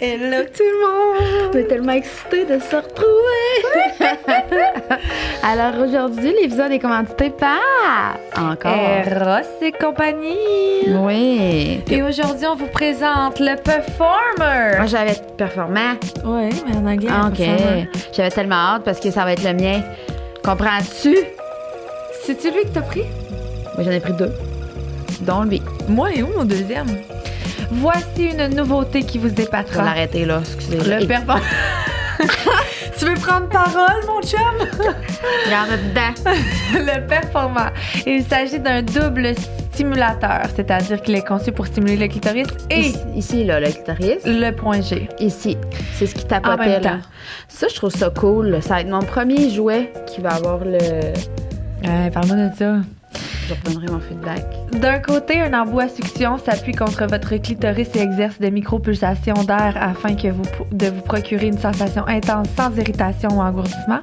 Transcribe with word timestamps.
Hello 0.00 0.44
tout 0.56 0.62
le 0.62 0.78
monde! 0.86 1.50
On 1.52 1.58
est 1.58 1.64
tellement 1.64 1.94
excités 1.94 2.44
de 2.44 2.60
se 2.60 2.76
retrouver! 2.76 3.98
Alors 5.42 5.84
aujourd'hui, 5.84 6.32
l'épisode 6.40 6.70
est 6.70 6.78
commandité 6.78 7.30
par... 7.30 8.16
Encore! 8.36 8.70
Eros 8.72 9.48
et 9.60 9.72
compagnie! 9.72 10.86
Oui! 10.86 11.82
Et 11.90 12.00
aujourd'hui, 12.04 12.46
on 12.46 12.54
vous 12.54 12.68
présente 12.68 13.40
le 13.40 13.56
Performer! 13.56 14.76
Moi, 14.76 14.86
j'avais 14.86 15.16
performant. 15.36 15.94
Oui, 16.24 16.50
mais 16.68 16.76
en 16.76 16.86
anglais. 16.86 17.10
Ah, 17.10 17.30
OK. 17.32 17.44
J'avais 18.12 18.30
tellement 18.30 18.74
hâte 18.74 18.84
parce 18.84 19.00
que 19.00 19.10
ça 19.10 19.24
va 19.24 19.32
être 19.32 19.42
le 19.42 19.54
mien. 19.54 19.82
Comprends-tu? 20.44 21.16
C'est-tu 22.22 22.52
lui 22.52 22.62
que 22.62 22.74
t'as 22.74 22.82
pris? 22.82 23.02
Moi, 23.74 23.82
j'en 23.82 23.90
ai 23.90 23.98
pris 23.98 24.12
deux. 24.12 24.30
Dont 25.22 25.42
lui. 25.42 25.60
Moi 25.88 26.12
et 26.14 26.22
où 26.22 26.28
mon 26.28 26.44
deuxième? 26.44 26.86
Voici 27.70 28.30
une 28.32 28.54
nouveauté 28.56 29.02
qui 29.02 29.18
vous 29.18 29.28
Je 29.28 29.34
vais 29.34 29.42
épatera. 29.44 29.82
l'arrêter 29.84 30.24
là, 30.24 30.40
excusez 30.40 30.78
Le 31.00 31.06
Performer. 31.06 31.42
tu 32.98 33.04
veux 33.04 33.14
prendre 33.14 33.48
parole, 33.48 34.04
mon 34.06 34.20
chum? 34.22 34.38
A 35.52 35.76
dedans. 35.76 36.32
le 36.74 37.06
Performer. 37.06 37.68
Il 38.06 38.24
s'agit 38.24 38.58
d'un 38.58 38.82
double 38.82 39.34
stimulateur, 39.72 40.42
c'est-à-dire 40.56 41.00
qu'il 41.02 41.14
est 41.14 41.26
conçu 41.26 41.52
pour 41.52 41.66
stimuler 41.66 41.96
le 41.96 42.08
clitoris 42.08 42.48
et 42.70 42.80
Ici, 42.80 42.98
ici, 43.14 43.44
là, 43.44 43.60
le 43.60 43.66
clitoris. 43.70 44.18
le 44.24 44.50
point 44.50 44.80
G. 44.80 45.08
Ici. 45.20 45.56
C'est 45.94 46.06
ce 46.06 46.14
qui 46.14 46.24
En 46.24 46.28
tapotait, 46.40 46.80
là. 46.80 46.98
Ça, 47.48 47.68
je 47.68 47.74
trouve 47.76 47.90
ça 47.90 48.10
cool. 48.10 48.58
Ça 48.62 48.74
va 48.74 48.80
être 48.80 48.88
mon 48.88 49.02
premier 49.02 49.50
jouet 49.50 49.92
qui 50.06 50.20
va 50.20 50.30
avoir 50.30 50.64
le... 50.64 50.78
Ouais, 51.84 52.10
parle-moi 52.12 52.36
de 52.48 52.50
ça. 52.56 52.76
Je 53.48 53.54
redonnerai 53.54 53.92
mon 53.92 54.00
feedback. 54.00 54.44
D'un 54.72 54.98
côté, 54.98 55.40
un 55.40 55.58
embout 55.58 55.80
à 55.80 55.88
succion 55.88 56.36
s'appuie 56.36 56.74
contre 56.74 57.06
votre 57.06 57.34
clitoris 57.36 57.88
et 57.94 58.00
exerce 58.00 58.38
des 58.38 58.50
micropulsations 58.50 59.42
d'air 59.44 59.74
afin 59.80 60.14
que 60.14 60.28
vous, 60.28 60.42
de 60.70 60.88
vous 60.88 61.00
procurer 61.00 61.46
une 61.46 61.56
sensation 61.56 62.06
intense 62.06 62.48
sans 62.56 62.76
irritation 62.76 63.30
ou 63.30 63.40
engourdissement. 63.40 64.00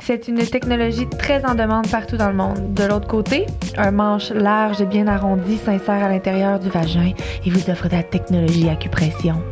C'est 0.00 0.28
une 0.28 0.38
technologie 0.38 1.06
très 1.18 1.44
en 1.44 1.54
demande 1.54 1.88
partout 1.88 2.16
dans 2.16 2.28
le 2.28 2.34
monde. 2.34 2.72
De 2.72 2.84
l'autre 2.84 3.06
côté, 3.06 3.44
un 3.76 3.90
manche 3.90 4.30
large 4.30 4.80
et 4.80 4.86
bien 4.86 5.06
arrondi 5.08 5.58
s'insère 5.58 6.02
à 6.02 6.08
l'intérieur 6.08 6.58
du 6.58 6.70
vagin 6.70 7.12
et 7.44 7.50
vous 7.50 7.68
offre 7.68 7.88
de 7.88 7.96
la 7.96 8.02
technologie 8.02 8.70
acupression. 8.70 9.42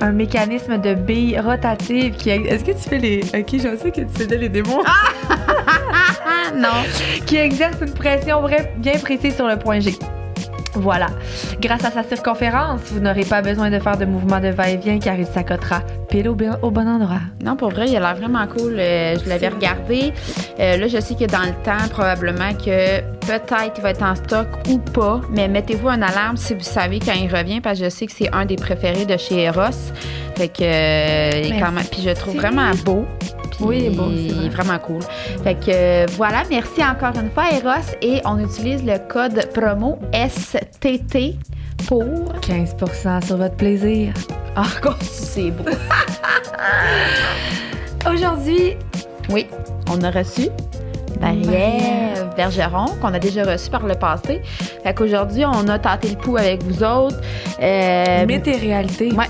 Un 0.00 0.12
mécanisme 0.12 0.76
de 0.76 0.92
bille 0.92 1.40
rotative 1.40 2.14
qui... 2.16 2.28
Est-ce 2.28 2.64
que 2.64 2.72
tu 2.72 2.88
fais 2.88 2.98
les... 2.98 3.20
Ok, 3.20 3.54
je 3.54 3.76
sais 3.78 3.90
que 3.90 4.02
tu 4.02 4.22
faisais 4.22 4.36
les 4.36 4.50
démons. 4.50 4.82
Non! 6.54 6.84
qui 7.26 7.36
exerce 7.36 7.76
une 7.80 7.92
pression 7.92 8.42
bien 8.78 8.98
précise 8.98 9.34
sur 9.34 9.46
le 9.46 9.58
point 9.58 9.80
G. 9.80 9.94
Voilà. 10.76 11.06
Grâce 11.60 11.84
à 11.84 11.90
sa 11.90 12.02
circonférence, 12.02 12.80
vous 12.92 13.00
n'aurez 13.00 13.24
pas 13.24 13.40
besoin 13.40 13.70
de 13.70 13.78
faire 13.78 13.96
de 13.96 14.04
mouvements 14.04 14.40
de 14.40 14.48
va-et-vient 14.48 14.98
car 14.98 15.18
il 15.18 15.26
s'accotera 15.26 15.80
pile 16.10 16.28
au, 16.28 16.34
bon 16.34 16.86
endroit. 16.86 17.20
Non, 17.42 17.56
pour 17.56 17.70
vrai, 17.70 17.88
il 17.88 17.96
a 17.96 18.00
l'air 18.00 18.16
vraiment 18.16 18.46
cool. 18.46 18.76
Euh, 18.78 19.16
je 19.22 19.28
l'avais 19.28 19.48
regardé. 19.48 20.12
Euh, 20.60 20.76
là, 20.76 20.86
je 20.86 21.00
sais 21.00 21.14
que 21.14 21.24
dans 21.24 21.40
le 21.40 21.54
temps, 21.64 21.88
probablement 21.90 22.52
que 22.52 23.00
peut-être 23.26 23.72
il 23.76 23.82
va 23.82 23.90
être 23.90 24.02
en 24.02 24.14
stock 24.14 24.46
ou 24.68 24.78
pas, 24.78 25.20
mais 25.30 25.48
mettez-vous 25.48 25.88
une 25.88 26.02
alarme 26.02 26.36
si 26.36 26.54
vous 26.54 26.60
savez 26.60 27.00
quand 27.00 27.14
il 27.14 27.34
revient, 27.34 27.60
parce 27.60 27.78
que 27.78 27.86
je 27.86 27.90
sais 27.90 28.06
que 28.06 28.12
c'est 28.12 28.32
un 28.34 28.44
des 28.44 28.56
préférés 28.56 29.06
de 29.06 29.16
chez 29.16 29.44
Eros. 29.44 29.92
Fait 30.36 30.48
que, 30.48 30.62
euh, 30.62 31.40
il 31.42 31.54
est 31.54 31.60
quand 31.60 31.72
même, 31.72 31.84
puis 31.90 32.02
je 32.02 32.10
le 32.10 32.14
trouve 32.14 32.36
vraiment 32.36 32.70
beau. 32.84 33.06
Puis 33.56 33.64
Oui, 33.66 34.28
c'est 34.28 34.34
vrai. 34.34 34.48
vraiment 34.50 34.78
cool. 34.78 35.02
Fait 35.44 35.54
que 35.54 35.60
euh, 35.68 36.06
voilà, 36.16 36.42
merci 36.50 36.82
encore 36.84 37.12
une 37.20 37.30
fois 37.30 37.44
Eros 37.52 37.94
et 38.02 38.20
on 38.24 38.38
utilise 38.38 38.82
le 38.84 38.98
code 39.08 39.48
promo 39.54 39.98
STT 40.12 41.36
pour 41.86 42.04
15% 42.40 43.26
sur 43.26 43.36
votre 43.36 43.54
plaisir. 43.56 44.12
Ah, 44.56 44.64
c'est 45.00 45.50
beau. 45.50 45.64
Aujourd'hui, 48.12 48.76
Oui, 49.30 49.46
on 49.90 50.00
a 50.02 50.10
reçu 50.10 50.48
Marie-Ève 51.20 52.28
Bergeron, 52.36 52.86
qu'on 53.00 53.14
a 53.14 53.18
déjà 53.18 53.42
reçu 53.44 53.70
par 53.70 53.86
le 53.86 53.94
passé. 53.94 54.42
Fait 54.82 54.92
qu'aujourd'hui, 54.94 55.44
on 55.46 55.66
a 55.68 55.78
tenté 55.78 56.10
le 56.10 56.16
pouls 56.16 56.36
avec 56.36 56.62
vous 56.62 56.82
autres. 56.84 57.16
euh, 57.62 58.26
ouais. 59.12 59.24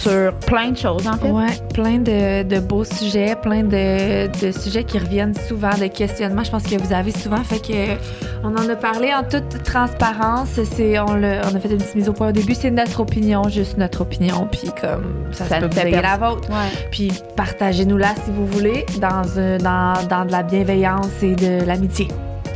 Sur 0.00 0.32
plein 0.46 0.70
de 0.70 0.76
choses, 0.76 1.06
en 1.06 1.14
fait. 1.14 1.30
Ouais, 1.30 1.46
plein 1.74 1.98
de, 1.98 2.42
de 2.42 2.58
beaux 2.60 2.84
sujets, 2.84 3.36
plein 3.40 3.62
de, 3.62 4.28
de 4.40 4.52
sujets 4.52 4.84
qui 4.84 4.98
reviennent 4.98 5.34
souvent, 5.48 5.70
de 5.78 5.86
questionnements. 5.86 6.44
Je 6.44 6.50
pense 6.50 6.62
que 6.64 6.76
vous 6.80 6.92
avez 6.92 7.12
souvent 7.12 7.42
fait 7.44 7.60
que 7.60 7.98
on 8.42 8.48
en 8.56 8.68
a 8.68 8.76
parlé 8.76 9.12
en 9.14 9.22
toute 9.22 9.62
transparence. 9.62 10.48
C'est 10.76 10.98
on, 10.98 11.06
on 11.06 11.22
a 11.22 11.60
fait 11.60 11.70
une 11.70 11.78
petite 11.78 11.94
mise 11.94 12.08
au 12.08 12.12
point 12.12 12.28
au 12.28 12.32
début. 12.32 12.54
C'est 12.54 12.70
notre 12.70 13.00
opinion, 13.00 13.48
juste 13.48 13.76
notre 13.76 14.00
opinion. 14.00 14.48
Puis 14.50 14.70
comme 14.80 15.14
ça, 15.32 15.44
Ça 15.44 15.56
se 15.60 15.66
peut 15.66 15.80
vous 15.90 15.90
la 16.02 16.16
vôtre. 16.16 16.48
Ouais. 16.50 16.86
Puis 16.90 17.12
partagez-nous-la 17.36 18.14
si 18.24 18.30
vous 18.30 18.46
voulez, 18.46 18.86
dans, 19.00 19.38
un- 19.38 19.58
dans, 19.58 20.06
dans 20.08 20.24
de 20.24 20.32
la 20.32 20.42
bienveillance 20.42 21.22
et 21.22 21.34
de 21.34 21.64
l'amitié. 21.64 22.08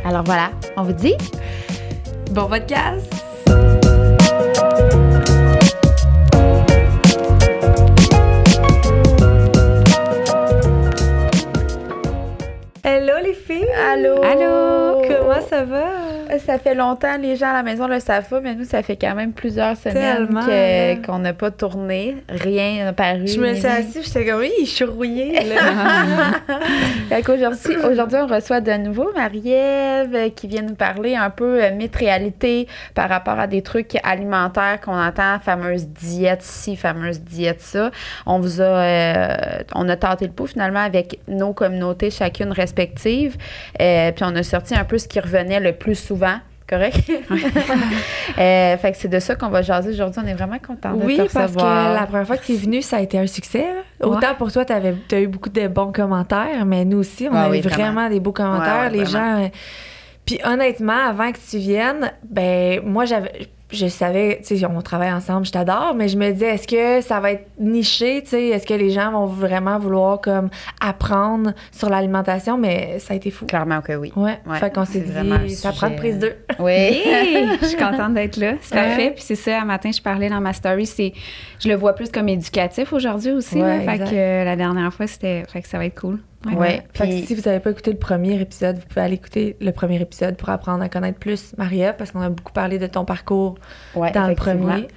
Alors 0.03 0.23
voilà, 0.23 0.49
on 0.77 0.83
vous 0.83 0.93
dit 0.93 1.13
Bon 2.31 2.47
podcast! 2.47 3.24
Les 13.35 13.53
filles! 13.53 13.67
Allô? 13.73 14.21
Allô! 14.23 15.01
Comment 15.07 15.41
ça 15.41 15.63
va? 15.65 16.14
Ça 16.45 16.57
fait 16.59 16.75
longtemps, 16.75 17.17
les 17.19 17.35
gens 17.35 17.49
à 17.49 17.53
la 17.53 17.63
maison 17.63 17.87
le 17.87 17.99
savent 17.99 18.27
pas, 18.27 18.39
mais 18.41 18.55
nous, 18.55 18.63
ça 18.65 18.81
fait 18.83 18.95
quand 18.95 19.15
même 19.15 19.31
plusieurs 19.33 19.75
semaines 19.77 20.27
que- 20.27 20.93
hein. 20.93 21.01
qu'on 21.05 21.19
n'a 21.19 21.33
pas 21.33 21.51
tourné. 21.51 22.17
Rien 22.29 22.85
n'a 22.85 22.93
paru. 22.93 23.27
Je 23.27 23.39
me 23.39 23.53
suis 23.55 23.65
assise, 23.67 24.05
j'étais 24.05 24.25
comme, 24.25 24.39
oui, 24.39 24.51
je 24.61 24.65
suis 24.65 24.85
rouillée. 24.85 25.33
Là. 25.43 25.55
Fait 27.09 27.21
qu'aujourd'hui, 27.21 27.75
aujourd'hui, 27.89 28.17
on 28.21 28.27
reçoit 28.27 28.61
de 28.61 28.71
nouveau 28.73 29.11
Marie-Ève 29.15 30.15
euh, 30.15 30.29
qui 30.29 30.47
vient 30.47 30.61
nous 30.63 30.75
parler 30.75 31.15
un 31.15 31.29
peu 31.29 31.63
euh, 31.63 31.71
mythe 31.71 31.95
réalité 31.95 32.67
par 32.93 33.09
rapport 33.09 33.39
à 33.39 33.47
des 33.47 33.61
trucs 33.61 33.97
alimentaires 34.03 34.79
qu'on 34.81 34.97
entend, 34.99 35.39
fameuse 35.39 35.87
diète 35.87 36.41
ci, 36.41 36.75
fameuse 36.75 37.21
diète 37.21 37.61
ça. 37.61 37.91
On 38.25 38.39
vous 38.39 38.61
a, 38.61 38.63
euh, 38.63 39.35
on 39.75 39.87
a 39.89 39.95
tenté 39.95 40.25
le 40.25 40.31
pouls 40.31 40.47
finalement 40.47 40.79
avec 40.81 41.19
nos 41.27 41.53
communautés 41.53 42.09
chacune 42.09 42.51
respectives. 42.51 43.37
Euh, 43.81 44.11
puis 44.11 44.23
on 44.27 44.35
a 44.35 44.43
sorti 44.43 44.75
un 44.75 44.83
peu 44.83 44.97
ce 44.97 45.07
qui 45.07 45.19
revenait 45.19 45.59
le 45.59 45.73
plus 45.73 45.95
souvent. 45.95 46.14
Correct? 46.67 47.11
Euh, 48.37 48.75
fait 48.77 48.91
que 48.91 48.97
c'est 48.97 49.07
de 49.07 49.19
ça 49.19 49.35
qu'on 49.35 49.47
va 49.49 49.61
jaser 49.61 49.91
aujourd'hui. 49.91 50.19
On 50.23 50.27
est 50.27 50.33
vraiment 50.33 50.57
contents 50.59 50.93
de 50.93 51.03
oui, 51.05 51.15
te 51.15 51.21
parce 51.21 51.33
que 51.33 51.39
recevoir. 51.59 51.93
la 51.93 52.05
première 52.05 52.27
fois 52.27 52.37
que 52.37 52.43
tu 52.45 52.53
es 52.53 52.57
venue, 52.57 52.81
ça 52.81 52.97
a 52.97 53.01
été 53.01 53.17
un 53.19 53.27
succès. 53.27 53.65
Ouais. 54.01 54.07
Autant 54.07 54.33
pour 54.37 54.51
toi, 54.51 54.65
tu 54.65 54.73
as 54.73 55.19
eu 55.21 55.27
beaucoup 55.27 55.49
de 55.49 55.67
bons 55.67 55.91
commentaires, 55.93 56.65
mais 56.65 56.83
nous 56.83 56.97
aussi, 56.97 57.27
on 57.31 57.35
Ah 57.35 57.43
a 57.45 57.49
oui, 57.49 57.59
eu 57.59 57.61
vraiment, 57.61 57.93
vraiment. 57.93 58.09
des 58.09 58.19
beaux 58.19 58.33
commentaires. 58.33 58.75
Ouais, 58.79 58.81
ouais, 58.87 58.89
les 58.97 59.03
vraiment. 59.03 59.37
gens. 59.37 59.43
euh, 59.45 59.49
Puis 60.25 60.39
honnêtement, 60.43 61.07
avant 61.07 61.31
que 61.31 61.37
tu 61.49 61.59
viennes, 61.59 62.11
ben 62.29 62.81
moi 62.83 63.05
j'avais 63.05 63.47
je 63.71 63.87
savais, 63.87 64.39
tu 64.45 64.57
sais, 64.57 64.65
on 64.65 64.79
travaille 64.81 65.11
ensemble, 65.11 65.45
je 65.45 65.51
t'adore, 65.51 65.93
mais 65.95 66.07
je 66.07 66.17
me 66.17 66.31
disais, 66.31 66.49
est-ce 66.55 66.67
que 66.67 67.01
ça 67.05 67.19
va 67.19 67.31
être 67.31 67.47
niché, 67.59 68.21
tu 68.23 68.29
sais, 68.29 68.47
est-ce 68.49 68.65
que 68.67 68.73
les 68.75 68.91
gens 68.91 69.11
vont 69.11 69.25
vraiment 69.25 69.79
vouloir 69.79 70.21
comme 70.21 70.49
apprendre 70.79 71.53
sur 71.71 71.89
l'alimentation, 71.89 72.57
mais 72.57 72.99
ça 72.99 73.13
a 73.13 73.17
été 73.17 73.31
fou. 73.31 73.45
Clairement 73.45 73.81
que 73.81 73.93
oui. 73.93 74.11
Ouais, 74.15 74.39
Ouais, 74.45 74.57
fait 74.59 74.73
qu'on 74.73 74.85
s'est 74.85 74.99
dit, 75.01 75.55
ça 75.55 75.71
prend 75.71 75.89
de 75.89 75.95
prise 75.95 76.19
deux. 76.19 76.35
Oui. 76.59 76.73
Hey, 77.05 77.47
je 77.61 77.65
suis 77.67 77.77
contente 77.77 78.13
d'être 78.13 78.37
là. 78.37 78.53
C'est 78.61 78.75
Ouais. 78.75 78.81
parfait. 78.87 79.11
Puis 79.15 79.23
c'est 79.23 79.35
ça, 79.35 79.61
un 79.61 79.65
matin, 79.65 79.89
je 79.91 80.01
parlais 80.01 80.29
dans 80.29 80.41
ma 80.41 80.53
story. 80.53 80.85
C'est, 80.85 81.13
je 81.59 81.67
le 81.69 81.75
vois 81.75 81.93
plus 81.93 82.11
comme 82.11 82.29
éducatif 82.29 82.93
aujourd'hui 82.93 83.31
aussi. 83.31 83.57
là. 83.57 83.65
Ouais, 83.77 83.85
Fait 83.85 83.97
que 83.99 84.13
euh, 84.15 84.43
la 84.43 84.55
dernière 84.55 84.93
fois, 84.93 85.07
c'était, 85.07 85.43
fait 85.51 85.61
que 85.61 85.67
ça 85.67 85.77
va 85.77 85.85
être 85.85 85.99
cool. 85.99 86.19
Ouais. 86.45 86.55
Ouais, 86.55 86.83
Fait 86.93 87.09
que 87.09 87.25
si 87.25 87.33
vous 87.35 87.41
n'avez 87.41 87.59
pas 87.59 87.71
écouté 87.71 87.91
le 87.91 87.97
premier 87.97 88.39
épisode, 88.39 88.77
vous 88.77 88.85
pouvez 88.87 89.01
aller 89.01 89.15
écouter 89.15 89.55
le 89.59 89.71
premier 89.71 89.99
épisode 90.01 90.37
pour 90.37 90.49
apprendre 90.49 90.83
à 90.83 90.89
connaître 90.89 91.19
plus 91.19 91.55
Marie-Ève, 91.57 91.95
parce 91.97 92.11
qu'on 92.11 92.21
a 92.21 92.29
beaucoup 92.29 92.53
parlé 92.53 92.77
de 92.77 92.87
ton 92.87 93.05
parcours 93.05 93.55
Ouais, 93.95 94.11
dans 94.11 94.27
le 94.27 94.35
premier. 94.35 94.87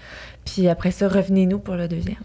Puis 0.54 0.68
après 0.68 0.90
ça, 0.90 1.08
revenez-nous 1.08 1.58
pour 1.58 1.74
le 1.74 1.88
deuxième. 1.88 2.16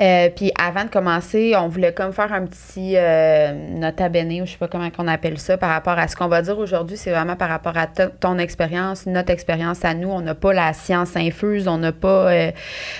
Euh, 0.00 0.28
puis 0.34 0.52
avant 0.60 0.84
de 0.84 0.88
commencer, 0.90 1.54
on 1.56 1.68
voulait 1.68 1.92
comme 1.92 2.12
faire 2.12 2.32
un 2.32 2.46
petit 2.46 2.94
euh, 2.96 3.52
nota 3.76 4.08
bene, 4.08 4.42
ou 4.42 4.46
je 4.46 4.52
sais 4.52 4.58
pas 4.58 4.68
comment 4.68 4.88
on 4.98 5.08
appelle 5.08 5.38
ça, 5.38 5.58
par 5.58 5.70
rapport 5.70 5.98
à 5.98 6.08
ce 6.08 6.16
qu'on 6.16 6.28
va 6.28 6.40
dire 6.42 6.58
aujourd'hui. 6.58 6.96
C'est 6.96 7.10
vraiment 7.10 7.36
par 7.36 7.48
rapport 7.48 7.76
à 7.76 7.86
to- 7.86 8.08
ton 8.20 8.38
expérience, 8.38 9.06
notre 9.06 9.30
expérience 9.30 9.84
à 9.84 9.94
nous. 9.94 10.08
On 10.08 10.20
n'a 10.20 10.34
pas 10.34 10.52
la 10.52 10.72
science 10.72 11.16
infuse, 11.16 11.68
on 11.68 11.78
n'a 11.78 11.92
pas. 11.92 12.30
euh, 12.32 12.50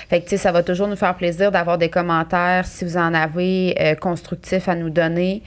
fait 0.09 0.19
que 0.19 0.25
tu 0.25 0.29
sais, 0.31 0.37
ça 0.37 0.51
va 0.51 0.61
toujours 0.63 0.87
nous 0.87 0.95
faire 0.95 1.15
plaisir 1.15 1.51
d'avoir 1.51 1.77
des 1.77 1.89
commentaires 1.89 2.65
si 2.65 2.85
vous 2.85 2.97
en 2.97 3.13
avez 3.13 3.75
euh, 3.79 3.95
constructifs 3.95 4.67
à 4.69 4.75
nous 4.75 4.89
donner. 4.89 5.41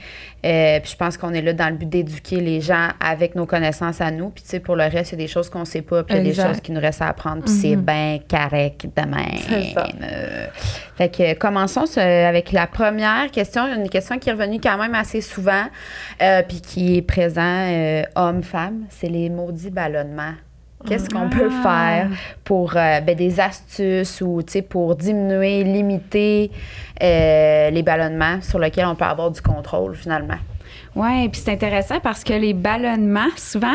Euh, 0.45 0.79
puis 0.79 0.91
je 0.91 0.95
pense 0.95 1.17
qu'on 1.17 1.33
est 1.33 1.41
là 1.41 1.53
dans 1.53 1.69
le 1.69 1.75
but 1.75 1.89
d'éduquer 1.89 2.39
les 2.39 2.61
gens 2.61 2.89
avec 2.99 3.33
nos 3.33 3.47
connaissances 3.47 3.99
à 3.99 4.11
nous. 4.11 4.29
Puis 4.29 4.43
tu 4.43 4.49
sais, 4.51 4.59
pour 4.59 4.75
le 4.75 4.83
reste, 4.83 5.11
il 5.13 5.19
y 5.19 5.23
a 5.23 5.25
des 5.25 5.31
choses 5.31 5.49
qu'on 5.49 5.65
sait 5.65 5.81
pas, 5.81 6.03
puis 6.03 6.15
il 6.15 6.17
y 6.17 6.21
a 6.21 6.23
des 6.23 6.29
choses 6.49 6.61
qui 6.61 6.71
nous 6.71 6.79
restent 6.79 7.01
à 7.01 7.07
apprendre. 7.07 7.41
Puis 7.43 7.51
c'est 7.53 7.75
Mhm. 7.75 7.81
bien 7.81 8.19
correct 8.29 8.85
de 8.95 9.01
même. 9.01 9.39
C'est 9.49 9.73
ça. 9.73 9.87
Euh, 10.03 10.47
fait 10.95 11.09
que 11.09 11.33
commençons 11.33 11.85
ce- 11.87 11.99
avec 11.99 12.51
la 12.51 12.67
première 12.67 13.31
question. 13.31 13.65
Une 13.73 13.89
question 13.89 14.19
qui 14.19 14.29
est 14.29 14.33
revenue 14.33 14.59
quand 14.61 14.77
même 14.77 14.93
assez 14.95 15.21
souvent, 15.21 15.65
euh, 16.21 16.43
puis 16.47 16.61
qui 16.61 16.97
est 16.97 17.01
présent 17.01 17.41
euh, 17.67 18.03
homme-femme. 18.15 18.83
C'est 18.89 19.09
les 19.09 19.29
maudits 19.29 19.71
ballonnements. 19.71 20.33
Qu'est-ce 20.87 21.09
qu'on 21.09 21.29
peut 21.29 21.49
Ah. 21.51 21.63
faire 21.63 22.09
pour 22.43 22.75
euh, 22.75 23.01
ben, 23.01 23.15
des 23.15 23.39
astuces 23.39 24.21
ou 24.21 24.41
tu 24.43 24.53
sais, 24.53 24.61
pour 24.61 24.95
diminuer, 24.95 25.63
limiter 25.63 26.51
euh, 27.01 27.69
les 27.71 27.83
ballonnements 27.83 28.41
sur 28.41 28.59
lesquels 28.59 28.85
on 28.85 28.95
peut 28.95 29.05
avoir 29.05 29.31
du 29.31 29.41
contrôle 29.41 29.95
finalement? 29.95 30.37
Oui, 30.95 31.27
puis 31.29 31.41
c'est 31.43 31.51
intéressant 31.51 31.99
parce 31.99 32.23
que 32.23 32.33
les 32.33 32.53
ballonnements, 32.53 33.27
souvent, 33.35 33.73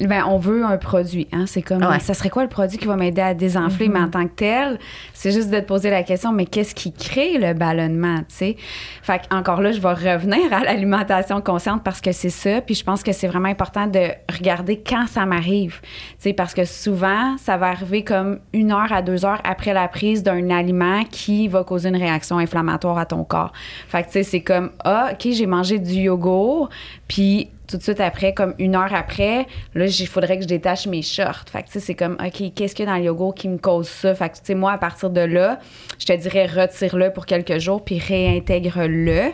ben, 0.00 0.24
on 0.26 0.38
veut 0.38 0.64
un 0.64 0.78
produit. 0.78 1.28
Hein? 1.32 1.44
C'est 1.46 1.60
comme, 1.62 1.82
Ouais. 1.84 1.98
ça 2.00 2.14
serait 2.14 2.30
quoi 2.30 2.42
le 2.42 2.48
produit 2.48 2.78
qui 2.78 2.86
va 2.86 2.96
m'aider 2.96 3.20
à 3.20 3.34
désenfler? 3.34 3.88
Mais 3.88 4.00
en 4.00 4.08
tant 4.08 4.24
que 4.26 4.32
tel, 4.34 4.78
c'est 5.12 5.32
juste 5.32 5.50
de 5.50 5.60
te 5.60 5.64
poser 5.66 5.90
la 5.90 6.02
question, 6.02 6.32
mais 6.32 6.46
qu'est-ce 6.46 6.74
qui 6.74 6.92
crée 6.92 7.36
le 7.38 7.52
ballonnement, 7.52 8.18
tu 8.20 8.24
sais? 8.28 8.56
Fait 9.02 9.20
que, 9.20 9.34
encore 9.34 9.60
là, 9.60 9.72
je 9.72 9.80
vais 9.80 9.92
revenir 9.92 10.52
à 10.52 10.60
l'alimentation 10.64 11.40
consciente 11.42 11.82
parce 11.84 12.00
que 12.00 12.12
c'est 12.12 12.30
ça. 12.30 12.60
Puis 12.62 12.74
je 12.74 12.84
pense 12.84 13.02
que 13.02 13.12
c'est 13.12 13.28
vraiment 13.28 13.48
important 13.48 13.86
de 13.86 14.08
regarder 14.32 14.80
quand 14.84 15.06
ça 15.08 15.26
m'arrive. 15.26 15.80
Tu 15.82 15.88
sais, 16.18 16.32
parce 16.32 16.54
que 16.54 16.64
souvent, 16.64 17.36
ça 17.38 17.56
va 17.58 17.66
arriver 17.68 18.02
comme 18.02 18.38
une 18.54 18.72
heure 18.72 18.92
à 18.92 19.02
deux 19.02 19.24
heures 19.26 19.40
après 19.44 19.74
la 19.74 19.88
prise 19.88 20.22
d'un 20.22 20.48
aliment 20.50 21.04
qui 21.04 21.48
va 21.48 21.64
causer 21.64 21.90
une 21.90 21.96
réaction 21.96 22.38
inflammatoire 22.38 22.96
à 22.96 23.04
ton 23.06 23.24
corps. 23.24 23.52
Fait 23.88 24.02
que, 24.02 24.06
tu 24.06 24.12
sais, 24.14 24.22
c'est 24.22 24.40
comme, 24.40 24.70
ah, 24.84 25.10
OK, 25.12 25.28
j'ai 25.32 25.46
mangé 25.46 25.78
du 25.78 25.92
yogourt, 25.94 26.61
puis 27.08 27.50
tout 27.72 27.78
de 27.78 27.82
suite 27.82 28.00
après, 28.00 28.34
comme 28.34 28.54
une 28.58 28.76
heure 28.76 28.94
après, 28.94 29.46
là, 29.74 29.86
il 29.86 30.06
faudrait 30.06 30.36
que 30.36 30.42
je 30.42 30.48
détache 30.48 30.86
mes 30.86 31.00
shorts. 31.00 31.44
Fait 31.50 31.62
que, 31.62 31.66
tu 31.66 31.72
sais, 31.74 31.80
c'est 31.80 31.94
comme, 31.94 32.16
OK, 32.24 32.52
qu'est-ce 32.54 32.74
qu'il 32.74 32.84
y 32.84 32.88
a 32.88 32.92
dans 32.92 32.98
le 32.98 33.04
yogourt 33.04 33.34
qui 33.34 33.48
me 33.48 33.56
cause 33.56 33.88
ça? 33.88 34.14
Fait 34.14 34.28
que, 34.28 34.34
tu 34.36 34.40
sais, 34.44 34.54
moi, 34.54 34.72
à 34.72 34.78
partir 34.78 35.08
de 35.08 35.22
là, 35.22 35.58
je 35.98 36.04
te 36.04 36.12
dirais, 36.12 36.46
retire-le 36.46 37.12
pour 37.12 37.24
quelques 37.24 37.58
jours, 37.58 37.82
puis 37.82 37.98
réintègre-le 37.98 39.32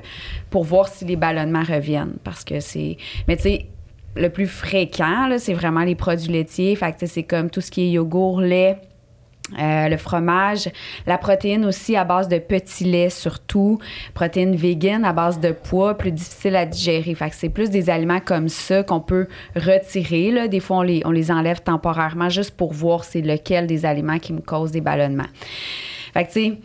pour 0.51 0.65
voir 0.65 0.89
si 0.89 1.05
les 1.05 1.17
ballonnements 1.17 1.65
reviennent. 1.65 2.17
Parce 2.23 2.45
que 2.45 2.61
c'est. 2.61 2.97
Mais, 3.27 3.37
tu 3.37 3.43
sais, 3.43 3.67
le 4.15 4.31
plus 4.31 4.47
fréquent, 4.47 5.29
c'est 5.39 5.55
vraiment 5.55 5.83
les 5.83 5.97
produits 5.97 6.31
laitiers. 6.31 6.77
Fait 6.77 6.97
que, 6.97 7.07
c'est 7.07 7.25
comme 7.25 7.51
tout 7.51 7.61
ce 7.61 7.71
qui 7.71 7.83
est 7.83 7.91
yogourt, 7.91 8.41
lait, 8.41 8.79
euh, 9.59 9.89
le 9.89 9.97
fromage, 9.97 10.69
la 11.07 11.19
protéine 11.19 11.65
aussi 11.65 11.97
à 11.97 12.05
base 12.05 12.29
de 12.29 12.39
petits 12.39 12.85
laits 12.85 13.13
surtout, 13.13 13.79
protéines 14.15 14.57
vegan 14.57 15.05
à 15.05 15.13
base 15.13 15.41
de 15.41 15.53
pois, 15.53 15.97
plus 15.97 16.13
difficile 16.13 16.57
à 16.57 16.67
digérer. 16.67 17.15
Fait 17.15 17.31
que 17.31 17.37
c'est 17.37 17.49
plus 17.49 17.71
des 17.71 17.91
aliments 17.91 18.21
comme 18.21 18.49
ça 18.49 18.83
qu'on 18.83 19.01
peut 19.01 19.27
retirer. 19.57 20.31
Là. 20.31 20.49
Des 20.49 20.61
fois, 20.61 20.79
on 20.79 20.83
les, 20.83 21.03
on 21.05 21.11
les 21.11 21.31
enlève 21.31 21.61
temporairement 21.63 22.29
juste 22.29 22.57
pour 22.57 22.73
voir 22.73 23.05
c'est 23.05 23.23
lequel 23.23 23.67
des 23.67 23.87
aliments 23.87 24.19
qui 24.19 24.33
me 24.33 24.41
cause 24.41 24.71
des 24.71 24.81
ballonnements. 24.81 25.29
Fait 26.13 26.25
que 26.25 26.33
tu 26.33 26.41
sais, 26.41 26.59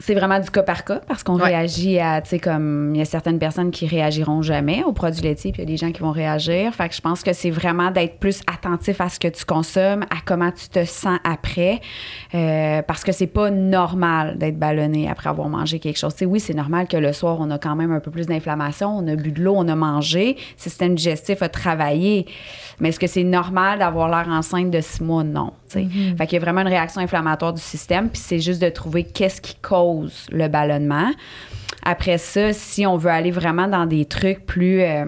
c'est 0.00 0.14
vraiment 0.14 0.38
du 0.38 0.48
cas 0.50 0.62
par 0.62 0.84
cas 0.84 1.00
parce 1.08 1.22
qu'on 1.24 1.36
Ouais. 1.38 1.46
réagit 1.46 1.98
à, 1.98 2.20
tu 2.22 2.30
sais, 2.30 2.38
comme 2.38 2.92
il 2.94 2.98
y 2.98 3.02
a 3.02 3.04
certaines 3.04 3.38
personnes 3.38 3.70
qui 3.70 3.86
réagiront 3.86 4.42
jamais 4.42 4.84
aux 4.84 4.92
produits 4.92 5.22
laitiers, 5.22 5.50
puis 5.52 5.62
il 5.62 5.68
y 5.68 5.68
a 5.68 5.72
des 5.72 5.76
gens 5.76 5.90
qui 5.92 6.00
vont 6.00 6.12
réagir. 6.12 6.72
Fait 6.74 6.88
que 6.88 6.94
je 6.94 7.00
pense 7.00 7.22
que 7.22 7.32
c'est 7.32 7.50
vraiment 7.50 7.90
d'être 7.90 8.18
plus 8.18 8.40
attentif 8.46 9.00
à 9.00 9.08
ce 9.08 9.18
que 9.18 9.28
tu 9.28 9.44
consommes, 9.44 10.02
à 10.04 10.16
comment 10.24 10.50
tu 10.52 10.68
te 10.68 10.84
sens 10.84 11.18
après, 11.24 11.80
euh, 12.34 12.82
parce 12.82 13.02
que 13.04 13.12
c'est 13.12 13.26
pas 13.26 13.50
normal 13.50 14.38
d'être 14.38 14.58
ballonné 14.58 15.08
après 15.10 15.30
avoir 15.30 15.48
mangé 15.48 15.78
quelque 15.78 15.98
chose. 15.98 16.12
Tu 16.14 16.20
sais, 16.20 16.24
oui, 16.26 16.40
c'est 16.40 16.54
normal 16.54 16.86
que 16.88 16.96
le 16.96 17.12
soir, 17.12 17.38
on 17.40 17.50
a 17.50 17.58
quand 17.58 17.74
même 17.76 17.92
un 17.92 18.00
peu 18.00 18.10
plus 18.10 18.26
d'inflammation, 18.26 18.96
on 18.96 19.06
a 19.08 19.16
bu 19.16 19.32
de 19.32 19.42
l'eau, 19.42 19.54
on 19.56 19.66
a 19.68 19.74
mangé, 19.74 20.34
le 20.38 20.42
système 20.62 20.94
digestif 20.94 21.42
a 21.42 21.48
travaillé. 21.48 22.26
Mais 22.80 22.90
est-ce 22.90 23.00
que 23.00 23.06
c'est 23.08 23.24
normal 23.24 23.80
d'avoir 23.80 24.08
l'air 24.08 24.28
enceinte 24.28 24.70
de 24.70 24.80
six 24.80 25.02
mois? 25.02 25.24
Non. 25.24 25.52
Sais. 25.72 25.88
Fait 26.16 26.26
qu'il 26.26 26.38
y 26.38 26.42
a 26.42 26.44
vraiment 26.44 26.60
une 26.62 26.68
réaction 26.68 27.00
inflammatoire 27.00 27.52
du 27.52 27.60
système, 27.60 28.08
puis 28.08 28.20
c'est 28.20 28.40
juste 28.40 28.62
de 28.62 28.68
trouver 28.68 29.04
qu'est-ce 29.04 29.40
qui 29.40 29.54
cause 29.56 30.26
le 30.30 30.48
ballonnement. 30.48 31.10
Après 31.82 32.18
ça, 32.18 32.52
si 32.52 32.86
on 32.86 32.96
veut 32.96 33.10
aller 33.10 33.30
vraiment 33.30 33.68
dans 33.68 33.86
des 33.86 34.04
trucs 34.04 34.44
plus 34.44 34.82
euh, 34.82 35.06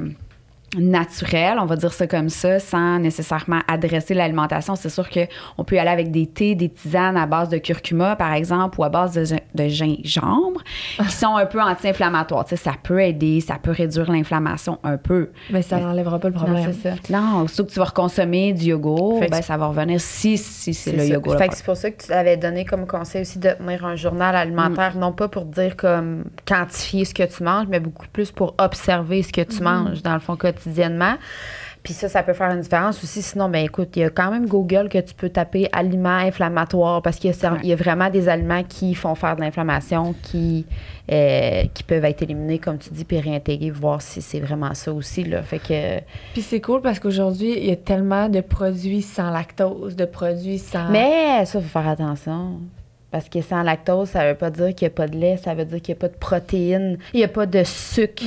naturels, 0.76 1.58
on 1.60 1.66
va 1.66 1.76
dire 1.76 1.92
ça 1.92 2.06
comme 2.06 2.28
ça, 2.28 2.60
sans 2.60 2.98
nécessairement 2.98 3.60
adresser 3.66 4.14
l'alimentation, 4.14 4.76
c'est 4.76 4.88
sûr 4.88 5.08
qu'on 5.10 5.64
peut 5.64 5.76
y 5.76 5.78
aller 5.78 5.90
avec 5.90 6.10
des 6.10 6.26
thés, 6.26 6.54
des 6.54 6.68
tisanes 6.68 7.16
à 7.16 7.26
base 7.26 7.48
de 7.48 7.58
curcuma, 7.58 8.14
par 8.16 8.32
exemple, 8.32 8.80
ou 8.80 8.84
à 8.84 8.88
base 8.88 9.14
de, 9.14 9.24
gin- 9.24 9.40
de 9.54 9.68
gingembre, 9.68 10.62
qui 10.98 11.10
sont 11.12 11.34
un 11.36 11.46
peu 11.46 11.60
anti-inflammatoires. 11.60 12.44
Tu 12.44 12.50
sais, 12.50 12.62
ça 12.62 12.74
peut 12.82 13.00
aider, 13.02 13.40
ça 13.40 13.56
peut 13.60 13.72
réduire 13.72 14.10
l'inflammation 14.10 14.78
un 14.84 14.96
peu. 14.96 15.30
Mais 15.50 15.62
ça 15.62 15.78
n'enlèvera 15.78 16.18
pas 16.18 16.28
le 16.28 16.34
Non, 16.34 16.40
problème. 16.44 16.72
c'est 16.72 16.90
ça. 16.90 16.94
Non, 17.10 17.46
sauf 17.48 17.66
que 17.66 17.72
tu 17.72 17.78
vas 17.78 17.86
reconsommer 17.86 18.52
du 18.52 18.66
yogourt, 18.66 19.20
ben, 19.28 19.42
ça 19.42 19.56
va 19.56 19.66
revenir 19.66 20.00
si, 20.00 20.38
si 20.38 20.72
c'est 20.74 20.92
le 20.92 21.04
yogourt. 21.04 21.36
Fait 21.36 21.44
le 21.44 21.50
que 21.50 21.56
c'est 21.56 21.64
pour 21.64 21.76
ça 21.76 21.90
que 21.90 22.04
tu 22.04 22.12
avais 22.12 22.36
donné 22.36 22.64
comme 22.64 22.86
conseil 22.86 23.22
aussi 23.22 23.38
de 23.38 23.50
tenir 23.50 23.84
un 23.84 23.96
journal 23.96 24.36
alimentaire, 24.36 24.96
non 24.96 25.12
pas 25.12 25.28
pour 25.28 25.46
dire 25.46 25.76
comme 25.76 26.24
quantifier 26.46 27.04
ce 27.04 27.14
que 27.14 27.24
tu 27.24 27.42
manges, 27.42 27.66
mais 27.68 27.80
beaucoup 27.80 28.06
plus 28.12 28.30
pour 28.30 28.54
observer 28.58 29.22
ce 29.24 29.32
que 29.32 29.40
tu 29.40 29.62
manges, 29.62 30.02
dans 30.02 30.14
le 30.14 30.20
fond, 30.20 30.36
quotidiennement. 30.62 31.14
Puis 31.82 31.94
ça, 31.94 32.10
ça 32.10 32.22
peut 32.22 32.34
faire 32.34 32.50
une 32.50 32.60
différence 32.60 33.02
aussi. 33.02 33.22
Sinon, 33.22 33.48
ben 33.48 33.64
écoute, 33.64 33.88
il 33.96 34.00
y 34.00 34.04
a 34.04 34.10
quand 34.10 34.30
même 34.30 34.46
Google 34.46 34.90
que 34.90 34.98
tu 34.98 35.14
peux 35.14 35.30
taper 35.30 35.66
aliments 35.72 36.10
inflammatoires 36.18 37.00
parce 37.00 37.16
qu'il 37.16 37.30
Ouais. 37.30 37.58
y 37.62 37.72
a 37.72 37.76
vraiment 37.76 38.10
des 38.10 38.28
aliments 38.28 38.62
qui 38.64 38.94
font 38.94 39.14
faire 39.14 39.34
de 39.36 39.40
l'inflammation, 39.40 40.14
qui, 40.22 40.66
euh, 41.10 41.62
qui 41.72 41.82
peuvent 41.82 42.04
être 42.04 42.20
éliminés, 42.20 42.58
comme 42.58 42.76
tu 42.76 42.90
dis, 42.90 43.06
puis 43.06 43.18
réintégrés, 43.18 43.70
voir 43.70 44.02
si 44.02 44.20
c'est 44.20 44.40
vraiment 44.40 44.74
ça 44.74 44.92
aussi. 44.92 45.24
Là. 45.24 45.42
Fait 45.42 45.58
que. 45.58 46.00
Puis 46.34 46.42
c'est 46.42 46.60
cool 46.60 46.82
parce 46.82 46.98
qu'aujourd'hui, 46.98 47.54
il 47.56 47.64
y 47.64 47.72
a 47.72 47.76
tellement 47.76 48.28
de 48.28 48.42
produits 48.42 49.00
sans 49.00 49.30
lactose, 49.30 49.96
de 49.96 50.04
produits 50.04 50.58
sans. 50.58 50.90
Mais 50.90 51.46
ça, 51.46 51.60
il 51.60 51.62
faut 51.64 51.68
faire 51.80 51.88
attention. 51.88 52.58
Parce 53.10 53.28
que 53.28 53.40
sans 53.40 53.62
lactose, 53.62 54.10
ça 54.10 54.28
veut 54.28 54.36
pas 54.36 54.50
dire 54.50 54.74
qu'il 54.74 54.86
n'y 54.86 54.92
a 54.92 54.94
pas 54.94 55.08
de 55.08 55.16
lait, 55.16 55.36
ça 55.36 55.52
veut 55.54 55.64
dire 55.64 55.82
qu'il 55.82 55.92
n'y 55.94 55.98
a 55.98 56.00
pas 56.00 56.08
de 56.08 56.16
protéines, 56.18 56.96
il 57.12 57.16
n'y 57.18 57.24
a 57.24 57.28
pas 57.28 57.46
de 57.46 57.64
sucre 57.64 58.22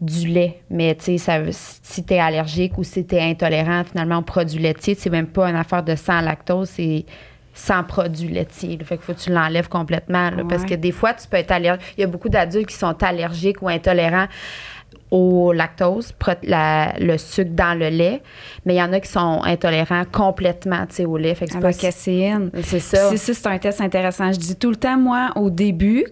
du 0.00 0.28
lait. 0.28 0.60
Mais 0.70 0.94
tu 0.94 1.18
sais, 1.18 1.52
si 1.52 2.04
tu 2.04 2.14
es 2.14 2.18
allergique 2.18 2.78
ou 2.78 2.84
si 2.84 3.04
tu 3.06 3.16
es 3.16 3.20
intolérant 3.22 3.84
finalement 3.84 4.18
aux 4.18 4.22
produits 4.22 4.60
laitiers, 4.62 4.94
c'est 4.94 5.10
même 5.10 5.26
pas 5.26 5.50
une 5.50 5.56
affaire 5.56 5.82
de 5.82 5.94
sans 5.94 6.22
lactose, 6.22 6.70
c'est 6.70 7.04
sans 7.52 7.84
produits 7.84 8.28
laitiers. 8.28 8.76
là. 8.78 8.84
Fait 8.84 8.96
qu'il 8.96 9.04
faut 9.04 9.12
que 9.14 9.20
tu 9.20 9.30
l'enlèves 9.30 9.68
complètement. 9.68 10.30
là, 10.30 10.42
Parce 10.48 10.64
que 10.64 10.74
des 10.74 10.90
fois, 10.90 11.14
tu 11.14 11.28
peux 11.28 11.36
être 11.36 11.52
allergique. 11.52 11.84
Il 11.96 12.00
y 12.00 12.04
a 12.04 12.08
beaucoup 12.08 12.28
d'adultes 12.28 12.66
qui 12.66 12.74
sont 12.76 13.00
allergiques 13.02 13.62
ou 13.62 13.68
intolérants 13.68 14.26
au 15.10 15.52
lactose, 15.52 16.12
la- 16.42 16.94
le 16.98 17.16
sucre 17.18 17.50
dans 17.52 17.78
le 17.78 17.88
lait, 17.88 18.22
mais 18.64 18.74
il 18.74 18.78
y 18.78 18.82
en 18.82 18.92
a 18.92 19.00
qui 19.00 19.08
sont 19.10 19.40
intolérants 19.44 20.04
complètement 20.10 20.86
au 21.06 21.16
lait. 21.16 21.34
Fait 21.34 21.46
que 21.46 21.52
c'est 21.52 21.58
À 21.58 21.60
la 21.60 21.66
c'est 22.62 22.80
ça. 22.80 23.10
Si, 23.10 23.18
si, 23.18 23.34
c'est 23.34 23.46
un 23.46 23.58
test 23.58 23.80
intéressant. 23.80 24.32
Je 24.32 24.38
dis 24.38 24.56
tout 24.56 24.70
le 24.70 24.76
temps, 24.76 24.96
moi, 24.98 25.30
au 25.36 25.50
début, 25.50 26.04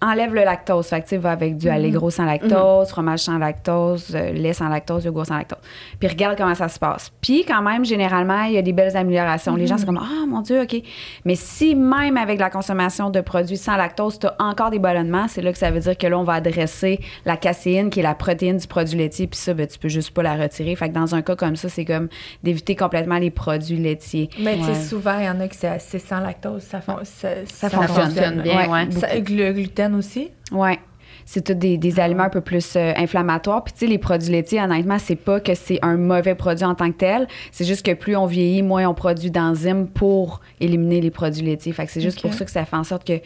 enlève 0.00 0.32
le 0.34 0.44
lactose. 0.44 0.86
Fait 0.86 0.98
que, 1.00 1.04
tu 1.04 1.10
sais, 1.10 1.16
va 1.16 1.30
avec 1.32 1.56
du 1.56 1.68
allegro 1.68 2.10
sans 2.10 2.24
lactose, 2.24 2.88
fromage 2.88 3.20
sans 3.20 3.38
lactose, 3.38 4.12
euh, 4.14 4.32
lait 4.32 4.52
sans 4.52 4.68
lactose, 4.68 5.04
yogourt 5.04 5.26
sans 5.26 5.36
lactose. 5.36 5.58
Puis 5.98 6.08
regarde 6.08 6.36
comment 6.38 6.54
ça 6.54 6.68
se 6.68 6.78
passe. 6.78 7.10
Puis 7.20 7.44
quand 7.44 7.62
même, 7.62 7.84
généralement, 7.84 8.42
il 8.44 8.52
y 8.52 8.58
a 8.58 8.62
des 8.62 8.72
belles 8.72 8.96
améliorations. 8.96 9.56
Les 9.56 9.66
gens 9.66 9.76
sont 9.78 9.86
comme, 9.86 10.00
ah, 10.00 10.26
mon 10.28 10.40
Dieu, 10.40 10.62
OK. 10.62 10.76
Mais 11.24 11.34
si 11.34 11.74
même 11.74 12.16
avec 12.16 12.38
la 12.38 12.48
consommation 12.50 13.10
de 13.10 13.20
produits 13.20 13.56
sans 13.56 13.76
lactose, 13.76 14.18
tu 14.20 14.26
as 14.28 14.36
encore 14.38 14.70
des 14.70 14.78
ballonnements, 14.78 15.26
c'est 15.28 15.42
là 15.42 15.52
que 15.52 15.58
ça 15.58 15.70
veut 15.70 15.80
dire 15.80 15.96
que 15.98 16.06
là, 16.06 16.18
on 16.18 16.24
va 16.24 16.34
adresser 16.34 17.00
la 17.24 17.36
caséine, 17.36 17.90
qui 17.90 18.00
est 18.00 18.04
la 18.04 18.14
protéine 18.14 18.56
du 18.58 18.66
produit 18.66 18.96
laitier. 18.98 19.26
Puis 19.26 19.38
ça, 19.38 19.52
ben, 19.54 19.66
tu 19.66 19.78
peux 19.78 19.88
juste 19.88 20.12
pas 20.12 20.22
la 20.22 20.36
retirer. 20.36 20.76
Fait 20.76 20.88
que 20.88 20.94
dans 20.94 21.14
un 21.14 21.22
cas 21.22 21.34
comme 21.36 21.56
ça, 21.56 21.68
c'est 21.68 21.84
comme 21.84 22.08
d'éviter 22.42 22.76
complètement 22.76 23.18
les 23.18 23.30
produits 23.30 23.78
laitiers. 23.78 24.30
Mais 24.38 24.56
tu 24.56 24.64
sais, 24.64 24.74
souvent, 24.74 25.18
il 25.18 25.24
y 25.24 25.28
en 25.28 25.40
a 25.40 25.48
qui 25.48 25.58
c'est 25.80 25.98
sans 25.98 26.20
lactose. 26.20 26.62
Ça, 26.62 26.80
fon- 26.80 26.98
ça, 27.02 27.28
Ça 27.46 27.68
fonctionne 27.70 28.42
bien, 28.42 28.70
ouais. 28.70 28.90
Ça- 28.92 29.08
le 29.16 29.52
gluten 29.52 29.87
aussi? 29.94 30.30
Ouais. 30.52 30.78
C'est 31.24 31.44
tous 31.44 31.54
des, 31.54 31.76
des 31.76 32.00
aliments 32.00 32.22
un 32.22 32.30
peu 32.30 32.40
plus 32.40 32.74
euh, 32.76 32.92
inflammatoires. 32.96 33.62
Puis, 33.62 33.74
tu 33.74 33.80
sais, 33.80 33.86
les 33.86 33.98
produits 33.98 34.30
laitiers, 34.30 34.62
honnêtement, 34.62 34.98
c'est 34.98 35.16
pas 35.16 35.40
que 35.40 35.54
c'est 35.54 35.78
un 35.82 35.98
mauvais 35.98 36.34
produit 36.34 36.64
en 36.64 36.74
tant 36.74 36.90
que 36.90 36.96
tel. 36.96 37.28
C'est 37.52 37.66
juste 37.66 37.84
que 37.84 37.92
plus 37.92 38.16
on 38.16 38.24
vieillit, 38.24 38.62
moins 38.62 38.88
on 38.88 38.94
produit 38.94 39.30
d'enzymes 39.30 39.88
pour 39.88 40.40
éliminer 40.58 41.02
les 41.02 41.10
produits 41.10 41.42
laitiers. 41.42 41.72
Fait 41.72 41.84
que 41.84 41.92
c'est 41.92 42.00
juste 42.00 42.22
pour 42.22 42.32
ça 42.32 42.46
que 42.46 42.50
ça 42.50 42.64
fait 42.64 42.76
en 42.76 42.84
sorte 42.84 43.06
que, 43.06 43.20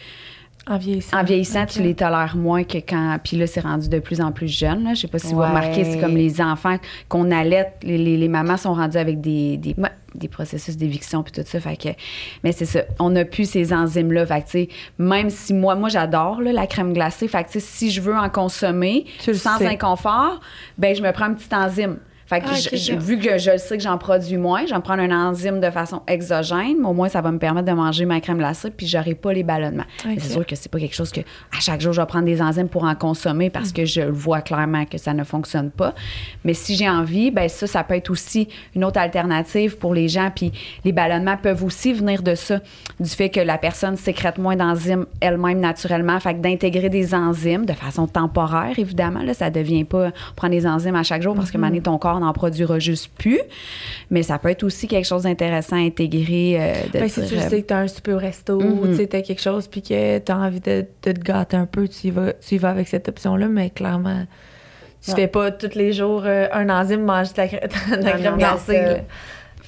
En 0.69 0.78
vieillissant. 0.78 1.19
en 1.19 1.25
vieillissant, 1.25 1.62
Ok. 1.62 1.71
tu 1.71 1.83
les 1.83 1.95
tolères 1.97 2.37
moins 2.37 2.62
que 2.62 2.78
quand. 2.78 3.19
Puis 3.25 3.37
là, 3.37 3.49
c'est 3.49 3.61
rendu 3.61 3.88
de 3.88 3.99
plus 3.99 4.21
en 4.21 4.31
plus 4.31 4.47
jeune. 4.47 4.85
Là. 4.85 4.95
Je 4.95 5.00
sais 5.00 5.09
pas 5.09 5.19
si 5.19 5.33
vous 5.35 5.40
Ouais. 5.40 5.49
remarquez, 5.49 5.83
c'est 5.85 5.99
comme 5.99 6.16
les 6.16 6.40
enfants 6.40 6.76
qu'on 7.09 7.33
allait, 7.33 7.73
les, 7.83 7.99
les, 7.99 8.16
les 8.16 8.28
mamans 8.28 8.57
sont 8.57 8.73
rendues 8.75 8.97
avec 8.99 9.21
des, 9.21 9.57
des, 9.57 9.75
des 10.14 10.28
processus 10.28 10.76
d'éviction 10.76 11.25
puis 11.25 11.33
tout 11.33 11.42
ça. 11.45 11.59
Fait 11.59 11.76
que, 11.76 11.88
mais 12.45 12.52
c'est 12.52 12.64
ça. 12.66 12.83
On 13.00 13.11
n'a 13.11 13.25
plus 13.25 13.50
ces 13.50 13.73
enzymes-là. 13.73 14.25
Fait 14.25 14.42
que, 14.69 14.73
même 15.02 15.31
si 15.31 15.52
moi, 15.52 15.75
moi 15.75 15.88
j'adore 15.88 16.40
la 16.40 16.66
crème 16.69 16.92
glacée. 16.92 17.26
Fait 17.26 17.42
que, 17.42 17.59
si 17.59 17.90
je 17.90 18.00
veux 18.00 18.16
en 18.16 18.28
consommer 18.28 19.07
Tu 19.21 19.35
sans 19.35 19.59
sais. 19.59 19.66
inconfort, 19.66 20.38
ben 20.78 20.95
je 20.95 21.02
me 21.02 21.11
prends 21.11 21.26
une 21.26 21.35
petite 21.35 21.54
enzyme. 21.54 21.97
Fait 22.33 22.41
que 22.41 22.47
Ah, 22.49 22.55
je- 22.77 22.95
vu 22.95 23.19
que 23.19 23.37
je 23.37 23.51
le 23.51 23.59
sais 23.59 23.77
que 23.77 23.83
j'en 23.83 23.99
produis 23.99 24.39
moins, 24.39 24.65
je 24.65 24.71
vais 24.71 24.77
me 24.77 24.81
prendre 24.83 25.03
un 25.03 25.29
enzyme 25.29 25.61
de 25.61 25.71
façon 25.71 26.01
exogène, 26.07 26.77
mais 26.81 26.87
au 26.89 26.95
moins 26.95 27.09
ça 27.11 27.21
va 27.21 27.31
me 27.31 27.39
permettre 27.39 27.67
de 27.69 27.73
manger 27.73 28.07
ma 28.07 28.21
crème 28.23 28.39
glacée 28.39 28.71
puis 28.71 28.87
j'aurai 28.87 29.15
pas 29.15 29.35
les 29.35 29.43
ballonnements. 29.43 29.85
C'est 30.19 30.33
sûr 30.33 30.47
que 30.47 30.57
c'est 30.57 30.71
pas 30.71 30.79
quelque 30.79 30.95
chose 30.95 31.12
que 31.12 31.21
à 31.21 31.61
chaque 31.61 31.83
jour 31.83 31.93
je 31.93 32.01
vais 32.01 32.07
prendre 32.07 32.25
des 32.25 32.41
enzymes 32.41 32.69
pour 32.69 32.85
en 32.85 32.95
consommer 32.95 33.51
parce 33.51 33.71
que 33.71 33.85
je 33.85 34.01
vois 34.01 34.41
clairement 34.41 34.87
que 34.87 34.97
ça 34.97 35.12
ne 35.12 35.25
fonctionne 35.25 35.71
pas. 35.71 35.95
Mais 36.45 36.55
si 36.55 36.75
j'ai 36.75 36.89
envie, 36.89 37.31
ben 37.31 37.51
ça 37.51 37.67
ça 37.67 37.85
peut 37.85 37.97
être 37.97 38.09
aussi 38.09 38.49
une 38.75 38.85
autre 38.85 38.99
alternative 38.99 39.77
pour 39.77 39.93
les 39.93 40.09
gens 40.09 40.31
puis 40.35 40.53
les 40.87 40.93
ballonnements 40.93 41.37
peuvent 41.37 41.62
aussi 41.62 41.93
venir 41.93 42.23
de 42.23 42.35
ça, 42.35 42.61
du 42.99 43.11
fait 43.11 43.29
que 43.29 43.41
la 43.41 43.59
personne 43.59 43.97
sécrète 43.97 44.39
moins 44.39 44.57
d'enzymes 44.57 45.05
elle-même 45.21 45.61
naturellement, 45.61 46.19
fait 46.19 46.33
que 46.35 46.39
d'intégrer 46.41 46.89
des 46.89 47.15
enzymes 47.15 47.67
de 47.67 47.75
façon 47.75 48.07
temporaire 48.07 48.79
évidemment 48.79 49.23
là, 49.23 49.35
ça 49.35 49.51
devient 49.51 49.85
pas 49.85 50.12
prendre 50.35 50.53
des 50.55 50.67
enzymes 50.67 50.97
à 50.97 51.03
chaque 51.03 51.21
jour 51.21 51.35
parce 51.35 51.51
que 51.51 51.59
maintenant 51.59 51.83
ton 51.83 51.99
corps 51.99 52.21
n'en 52.23 52.33
produira 52.33 52.79
juste 52.79 53.11
plus. 53.19 53.41
Mais 54.11 54.23
ça 54.23 54.38
peut 54.38 54.49
être 54.49 54.62
aussi 54.64 54.88
quelque 54.88 55.05
chose 55.07 55.23
d'intéressant 55.25 55.76
à 55.76 55.81
intégrer. 55.81 56.57
euh, 56.59 56.75
de 56.93 56.99
Ben, 57.00 57.09
si 57.09 57.25
tu 57.26 57.37
euh, 57.37 57.49
sais 57.49 57.62
que 57.62 57.67
t'as 57.67 57.79
un 57.81 57.88
super 57.88 58.19
resto 58.19 58.61
Mhm. 58.61 58.79
ou 58.79 58.87
tu 58.88 58.97
sais, 58.97 59.07
t'as 59.07 59.21
quelque 59.23 59.41
chose 59.43 59.69
puis 59.69 59.83
que 59.83 60.19
t'as 60.19 60.37
envie 60.37 60.61
de, 60.61 60.87
de 61.02 61.12
te 61.12 61.21
gâter 61.21 61.57
un 61.57 61.67
peu, 61.67 61.87
tu 61.88 62.09
y 62.09 62.11
vas, 62.11 62.33
tu 62.35 62.55
y 62.55 62.59
vas 62.59 62.71
avec 62.71 62.88
cette 62.88 63.09
option-là, 63.09 63.49
mais 63.49 63.71
clairement, 63.71 64.25
tu 65.05 65.11
Ouais. 65.11 65.17
fais 65.17 65.26
pas 65.26 65.50
tous 65.50 65.75
les 65.76 65.93
jours 65.93 66.23
euh, 66.25 66.47
un 66.52 66.69
enzyme 66.71 67.02
manger 67.05 67.33
de 67.33 67.38
la, 67.38 67.47
crème- 67.49 67.61
de 68.00 68.05
la 68.05 68.12
Non, 68.14 68.19
crème 68.21 68.37
glacée. 68.38 69.02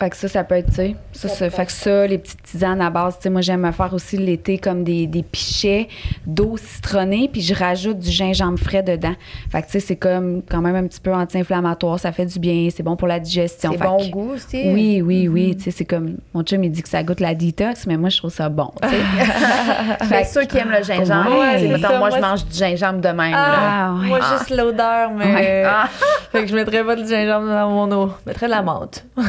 Fait 0.05 0.11
que 0.11 0.17
ça, 0.17 0.29
ça 0.29 0.45
peut 0.45 0.57
être, 0.57 0.69
tu 0.69 0.75
sais. 0.75 0.97
Ça, 1.13 1.29
ça- 1.31 1.49
fait 1.49 1.65
que 1.65 1.73
ça, 1.73 2.07
les 2.07 2.19
petites 2.19 2.43
tisanes 2.43 2.83
à 2.83 2.91
base, 2.91 3.17
tu 3.17 3.23
sais, 3.23 3.31
moi, 3.31 3.41
j'aime 3.41 3.63
me 3.63 3.73
faire 3.73 3.95
aussi 3.95 4.19
l'été 4.19 4.59
comme 4.59 4.85
des, 4.85 5.07
des 5.07 5.23
pichets 5.23 5.89
d'eau 6.27 6.57
citronnée, 6.59 7.31
puis 7.33 7.41
je 7.41 7.55
rajoute 7.55 8.01
du 8.01 8.11
gingembre 8.11 8.59
frais 8.59 8.83
dedans. 8.83 9.15
Fait 9.51 9.63
que, 9.63 9.67
tu 9.67 9.73
sais, 9.73 9.81
c'est 9.81 9.97
comme 9.97 10.43
quand 10.47 10.61
même 10.61 10.77
un 10.77 10.87
petit 10.87 11.01
peu 11.01 11.15
anti-inflammatoire, 11.15 11.99
ça 11.99 12.13
fait 12.13 12.27
du 12.27 12.39
bien, 12.39 12.69
c'est 12.71 12.83
bon 12.83 12.97
pour 12.97 13.09
la 13.09 13.19
digestion. 13.19 13.71
C'est 13.73 13.79
bon 13.83 13.97
que- 13.97 14.11
goût 14.11 14.33
aussi. 14.35 14.63
Oui, 14.67 15.01
oui, 15.03 15.27
oui. 15.27 15.57
Tu 15.57 15.63
sais, 15.63 15.71
c'est 15.71 15.87
comme. 15.87 16.17
Mon 16.35 16.43
chum, 16.43 16.63
il 16.65 16.71
dit 16.71 16.83
que 16.83 16.89
ça 16.91 17.03
goûte 17.03 17.21
la 17.21 17.35
détox, 17.35 17.87
mais 17.87 17.97
moi, 17.97 18.11
je 18.11 18.19
trouve 18.19 18.31
ça 18.31 18.51
bon. 18.51 18.73
tu 18.83 18.89
sais. 18.91 18.97
Fait 20.05 20.23
que 20.23 20.29
ceux 20.29 20.43
qui 20.45 20.59
aiment 20.59 20.71
le 20.77 20.83
gingembre, 20.83 21.31
Ouais, 21.39 21.67
mettons, 21.67 21.81
ça, 21.81 21.99
moi, 21.99 22.11
moi, 22.11 22.11
je 22.19 22.21
mange 22.21 22.45
du 22.45 22.59
gingembre 22.59 23.01
de 23.01 23.09
même. 23.09 23.33
là. 23.33 23.55
Ah, 23.59 23.95
ouais. 24.03 24.09
Moi, 24.09 24.21
juste 24.37 24.51
l'odeur, 24.55 25.13
mais. 25.17 25.35
Ouais. 25.35 25.63
Ah. 25.67 25.89
fait 26.33 26.43
que 26.43 26.47
je 26.49 26.55
mettrais 26.55 26.85
pas 26.85 26.95
du 26.95 27.07
gingembre 27.09 27.47
dans 27.49 27.71
mon 27.71 27.91
eau. 27.93 28.11
Je 28.27 28.29
mettrais 28.31 28.47
de 28.47 28.51
la 28.51 28.61
menthe. 28.63 29.05
Ouais. 29.17 29.23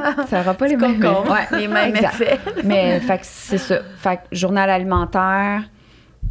Ça 0.28 0.40
aura 0.40 0.54
pas 0.54 0.66
les 0.66 0.76
mêmes. 0.76 1.02
Ouais. 1.02 1.58
Les 1.58 1.68
mêmes 1.68 1.94
Exact. 1.96 2.20
effets. 2.20 2.40
Mais 2.64 3.00
fait 3.00 3.18
que 3.18 3.24
c'est 3.26 3.58
ça. 3.58 3.78
Fait 3.98 4.16
que 4.16 4.22
journal 4.36 4.68
alimentaire, 4.70 5.62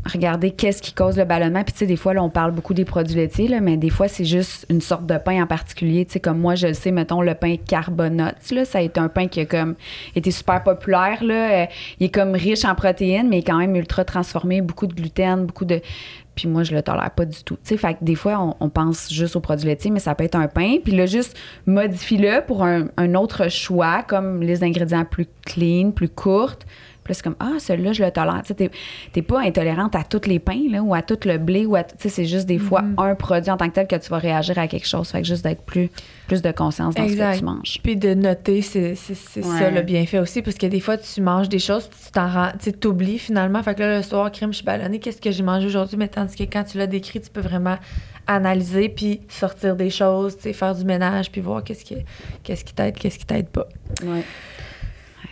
regardez 0.05 0.51
qu'est-ce 0.51 0.81
qui 0.81 0.93
cause 0.93 1.17
le 1.17 1.25
ballonnement. 1.25 1.63
Puis 1.63 1.74
tu 1.74 1.79
sais, 1.79 1.86
des 1.86 1.96
fois, 1.96 2.13
on 2.17 2.29
parle 2.29 2.51
beaucoup 2.51 2.74
des 2.74 2.86
produits 2.86 3.15
laitiers, 3.15 3.60
mais 3.60 3.77
des 3.77 3.89
fois, 3.89 4.08
c'est 4.08 4.25
juste 4.25 4.65
une 4.70 4.81
sorte 4.81 5.05
de 5.05 5.17
pain 5.17 5.43
en 5.43 5.48
particulier. 5.48 6.05
Tu 6.05 6.13
sais, 6.13 6.20
comme 6.20 6.39
moi, 6.39 6.55
je 6.55 6.67
le 6.67 6.74
sais, 6.74 6.91
mettons, 6.91 7.22
le 7.22 7.36
pain 7.36 7.55
carbonate, 7.58 8.51
là, 8.51 8.65
ça 8.65 8.79
a 8.79 8.81
été 8.81 9.00
un 9.00 9.10
pain 9.10 9.27
qui 9.27 9.41
a 9.41 9.46
comme 9.46 9.75
été 10.15 10.31
super 10.31 10.63
populaire. 10.63 11.20
Euh, 11.22 11.65
il 12.00 12.08
est 12.08 12.10
comme 12.10 12.31
riche 12.34 12.65
en 12.65 12.75
protéines, 12.75 13.29
mais 13.29 13.38
il 13.38 13.39
est 13.39 13.48
quand 13.48 13.58
même 13.58 13.75
ultra 13.75 14.03
transformé, 14.03 14.62
beaucoup 14.62 14.88
de 14.88 14.93
gluten, 14.93 15.46
beaucoup 15.46 15.65
de... 15.65 15.81
Puis 16.34 16.48
moi, 16.48 16.63
je 16.63 16.74
le 16.74 16.81
tolère 16.81 17.12
pas 17.12 17.25
du 17.25 17.43
tout. 17.43 17.55
Tu 17.55 17.75
sais, 17.75 17.77
fait 17.77 17.93
que 17.96 18.00
des 18.03 18.15
fois, 18.15 18.39
on, 18.39 18.55
on 18.65 18.70
pense 18.70 19.12
juste 19.13 19.36
aux 19.36 19.41
produits 19.41 19.67
laitiers, 19.67 19.91
mais 19.91 20.00
ça 20.00 20.15
peut 20.15 20.24
être 20.24 20.36
un 20.36 20.48
pain. 20.48 20.77
Puis 20.84 20.93
là, 20.96 21.05
juste 21.05 21.38
modifie-le 21.67 22.46
pour 22.48 22.63
un, 22.63 22.86
un 22.96 23.15
autre 23.15 23.50
choix, 23.50 24.01
comme 24.08 24.41
les 24.41 24.63
ingrédients 24.63 25.05
plus 25.05 25.27
clean, 25.46 25.91
plus 25.91 26.10
courtes. 26.10 26.65
Puis 27.03 27.15
c'est 27.15 27.24
comme, 27.24 27.36
ah, 27.39 27.53
celui-là, 27.60 27.93
je 27.93 28.03
le 28.03 28.12
tolère. 28.12 28.43
Tu 28.46 28.53
t'es 28.53 29.22
pas 29.24 29.39
intolérante 29.41 29.96
à 29.96 30.03
tous 30.03 30.27
les 30.27 30.38
pains, 30.39 30.62
là, 30.70 30.81
ou 30.84 30.93
à 30.93 31.01
tout 31.01 31.17
le 31.25 31.38
blé, 31.39 31.65
ou 31.65 31.75
à. 31.75 31.84
Tu 31.84 31.96
sais, 31.98 32.10
c'est 32.10 32.25
juste 32.25 32.46
des 32.46 32.60
fois 32.60 32.84
un 32.98 33.15
produit 33.15 33.50
en 33.50 33.58
tant 33.58 33.67
que 33.70 33.74
tel 33.74 33.88
que 33.88 33.96
tu 33.96 34.10
vas 34.10 34.20
réagir 34.20 34.60
à 34.60 34.67
quelque 34.67 34.88
chose. 34.88 35.10
Fait 35.10 35.22
que 35.22 35.27
juste 35.27 35.43
d'être 35.43 35.63
plus, 35.63 35.89
plus 36.27 36.41
de 36.43 36.51
conscience 36.51 36.93
dans 36.93 37.08
ce 37.08 37.13
que 37.15 37.38
tu 37.39 37.43
manges. 37.43 37.79
Puis 37.84 37.96
de 37.96 38.13
noter, 38.13 38.62
c'est 38.62 38.91
Ouais. 38.91 38.96
ça 39.60 39.72
le 39.72 39.81
bienfait 39.81 40.20
aussi, 40.20 40.41
parce 40.43 40.58
que 40.58 40.67
des 40.67 40.79
fois, 40.79 40.98
tu 40.98 41.22
manges 41.22 41.50
des 41.50 41.60
choses, 41.60 41.88
puis 41.88 42.00
tu 42.05 42.12
t'en 42.12 42.29
tu 42.62 42.72
t'oublies 42.74 43.17
finalement. 43.17 43.63
Fait 43.63 43.74
que 43.75 43.79
là, 43.81 43.98
le 43.98 44.03
soir, 44.03 44.31
crème, 44.31 44.51
je 44.51 44.58
suis 44.58 44.65
ballonnée, 44.65 45.00
qu'est-ce 45.00 45.20
que 45.22 45.31
j'ai 45.31 45.43
mangé 45.43 45.65
aujourd'hui? 45.67 45.98
Mais 45.98 46.08
tandis 46.08 46.36
que 46.36 46.43
quand 46.43 46.63
tu 46.63 46.77
l'as 46.77 46.88
décrit, 46.88 47.20
tu 47.20 47.29
peux 47.31 47.41
vraiment 47.41 47.77
analyser, 48.27 48.89
puis 48.89 49.22
sortir 49.27 49.75
des 49.75 49.89
choses, 49.89 50.38
tu 50.38 50.43
sais, 50.43 50.53
faire 50.53 50.75
du 50.75 50.86
ménage, 50.86 51.31
puis 51.31 51.41
voir 51.41 51.63
qu'est-ce 51.63 51.84
qui, 51.84 51.96
qu'est-ce 52.43 52.63
qui 52.63 52.74
t'aide, 52.74 52.96
qu'est-ce 52.96 53.17
qui 53.17 53.25
t'aide 53.25 53.50
pas. 53.50 53.67
Ouais. 54.03 54.24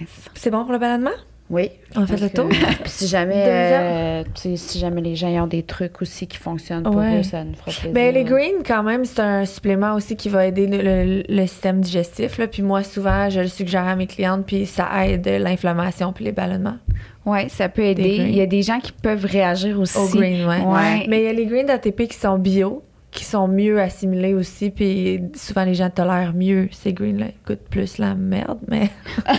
Nice. 0.01 0.09
C'est 0.33 0.49
bon 0.49 0.63
pour 0.63 0.73
le 0.73 0.79
ballonnement? 0.79 1.11
Oui. 1.49 1.71
On 1.95 2.03
a 2.03 2.07
fait 2.07 2.21
le 2.21 2.29
tour? 2.29 2.47
Puis 2.49 2.59
si 2.85 3.07
jamais, 3.07 3.33
euh, 3.47 4.23
si 4.35 4.77
jamais 4.77 5.01
les 5.01 5.15
gens 5.15 5.29
ont 5.43 5.47
des 5.47 5.63
trucs 5.63 5.99
aussi 6.01 6.27
qui 6.27 6.37
fonctionnent 6.37 6.83
pour 6.83 6.95
Ouais. 6.95 7.19
eux, 7.19 7.23
ça 7.23 7.43
nous 7.43 7.55
fera 7.55 7.71
plaisir. 7.71 7.91
Ben, 7.91 8.13
les 8.13 8.23
greens, 8.23 8.61
quand 8.65 8.83
même, 8.83 9.03
c'est 9.03 9.19
un 9.21 9.45
supplément 9.45 9.95
aussi 9.95 10.15
qui 10.15 10.29
va 10.29 10.45
aider 10.45 10.67
le, 10.67 10.77
le- 10.81 11.23
le 11.27 11.47
système 11.47 11.81
digestif. 11.81 12.37
Là. 12.37 12.45
Puis 12.47 12.61
moi, 12.61 12.83
souvent, 12.83 13.29
je 13.31 13.39
le 13.41 13.47
suggère 13.47 13.87
à 13.87 13.95
mes 13.95 14.05
clientes, 14.05 14.45
puis 14.45 14.67
ça 14.67 14.87
aide 15.07 15.27
l'inflammation 15.27 16.13
puis 16.13 16.25
les 16.25 16.31
ballonnements. 16.31 16.77
Oui, 17.25 17.49
ça 17.49 17.67
peut 17.67 17.83
aider. 17.83 18.17
greens. 18.17 18.27
Il 18.29 18.35
y 18.35 18.41
a 18.41 18.45
des 18.45 18.61
gens 18.61 18.79
qui 18.79 18.91
peuvent 18.91 19.25
réagir 19.25 19.79
aussi. 19.79 19.97
Au 19.97 20.07
green, 20.07 20.45
ouais. 20.47 20.61
Ouais. 20.61 21.05
Mais 21.07 21.21
il 21.21 21.23
y 21.25 21.27
a 21.27 21.33
les 21.33 21.45
greens 21.47 21.65
d'ATP 21.65 22.07
qui 22.07 22.17
sont 22.17 22.37
bio, 22.37 22.83
qui 23.11 23.25
sont 23.25 23.47
mieux 23.47 23.81
assimilés 23.81 24.35
aussi, 24.35 24.69
puis 24.69 25.19
souvent 25.33 25.63
les 25.63 25.73
gens 25.73 25.89
tolèrent 25.89 26.33
mieux 26.35 26.69
ces 26.71 26.93
greens-là. 26.93 27.25
Ils 27.29 27.47
goûtent 27.47 27.67
plus 27.69 27.97
la 27.97 28.13
merde, 28.13 28.59
mais 28.67 28.89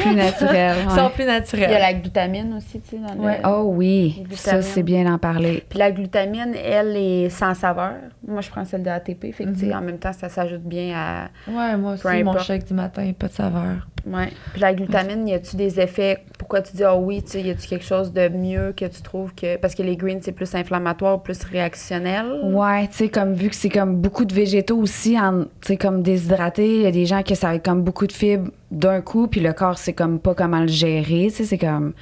Plus 0.00 0.14
naturel. 0.14 0.76
ils 0.82 0.88
ouais. 0.88 0.96
sont 0.98 1.10
plus 1.10 1.24
Il 1.24 1.26
y 1.26 1.30
a 1.30 1.38
naturels. 1.40 1.70
la 1.80 1.92
glutamine 1.94 2.54
aussi, 2.56 2.80
tu 2.80 2.90
sais, 2.90 2.96
dans 2.96 3.22
le... 3.22 3.32
Oh 3.46 3.72
oui, 3.74 4.24
ça, 4.32 4.62
c'est 4.62 4.82
bien 4.82 5.04
d'en 5.04 5.18
parler. 5.18 5.62
Puis 5.68 5.78
la 5.78 5.90
glutamine, 5.92 6.54
elle, 6.54 6.96
est 6.96 7.28
sans 7.28 7.52
saveur. 7.54 7.92
Moi, 8.26 8.40
je 8.40 8.48
prends 8.50 8.64
celle 8.64 8.82
de 8.82 8.88
ATP. 8.88 9.32
Fait 9.34 9.44
que, 9.44 9.50
tu 9.50 9.60
sais, 9.60 9.66
Mhm. 9.66 9.72
en 9.76 9.80
même 9.82 9.98
temps, 9.98 10.12
ça 10.14 10.28
s'ajoute 10.30 10.62
bien 10.62 10.94
à... 10.96 11.28
Ouais, 11.50 11.76
moi 11.76 11.92
aussi, 11.92 12.22
mon 12.22 12.38
shake 12.38 12.64
du 12.66 12.74
matin, 12.74 13.12
pas 13.18 13.28
de 13.28 13.32
saveur. 13.32 13.86
Ouais. 14.06 14.28
Puis 14.52 14.60
la 14.62 14.72
glutamine, 14.72 15.28
y 15.28 15.34
a-tu 15.34 15.56
des 15.56 15.78
effets? 15.78 16.24
Pourquoi 16.50 16.68
tu 16.68 16.76
dis, 16.76 16.82
ah 16.82 16.96
oui, 16.96 17.22
tu 17.22 17.30
sais, 17.30 17.42
y 17.42 17.50
a-tu 17.50 17.68
quelque 17.68 17.84
chose 17.84 18.12
de 18.12 18.28
mieux 18.28 18.74
que 18.76 18.84
tu 18.84 19.02
trouves 19.02 19.32
que. 19.36 19.56
Parce 19.56 19.76
que 19.76 19.84
les 19.84 19.96
greens, 19.96 20.18
c'est 20.20 20.32
plus 20.32 20.52
inflammatoire, 20.56 21.22
plus 21.22 21.44
réactionnel? 21.44 22.26
Ouais, 22.42 22.88
tu 22.88 22.96
sais, 22.96 23.08
comme 23.08 23.34
vu 23.34 23.50
que 23.50 23.54
c'est 23.54 23.68
comme 23.68 23.94
beaucoup 23.94 24.24
de 24.24 24.34
végétaux 24.34 24.78
aussi, 24.78 25.14
tu 25.14 25.46
sais, 25.60 25.76
comme 25.76 26.02
déshydratés, 26.02 26.74
il 26.74 26.82
y 26.82 26.86
a 26.86 26.90
des 26.90 27.06
gens 27.06 27.22
que 27.22 27.36
ça 27.36 27.50
va 27.50 27.54
être 27.54 27.64
comme 27.64 27.82
beaucoup 27.82 28.08
de 28.08 28.12
fibres 28.12 28.50
d'un 28.72 29.00
coup, 29.00 29.28
puis 29.28 29.40
le 29.40 29.52
corps, 29.52 29.78
c'est 29.78 29.92
comme 29.92 30.18
pas 30.18 30.34
comment 30.34 30.58
le 30.58 30.66
gérer, 30.66 31.28
tu 31.28 31.36
sais, 31.36 31.44
c'est 31.44 31.58
comme. 31.58 31.92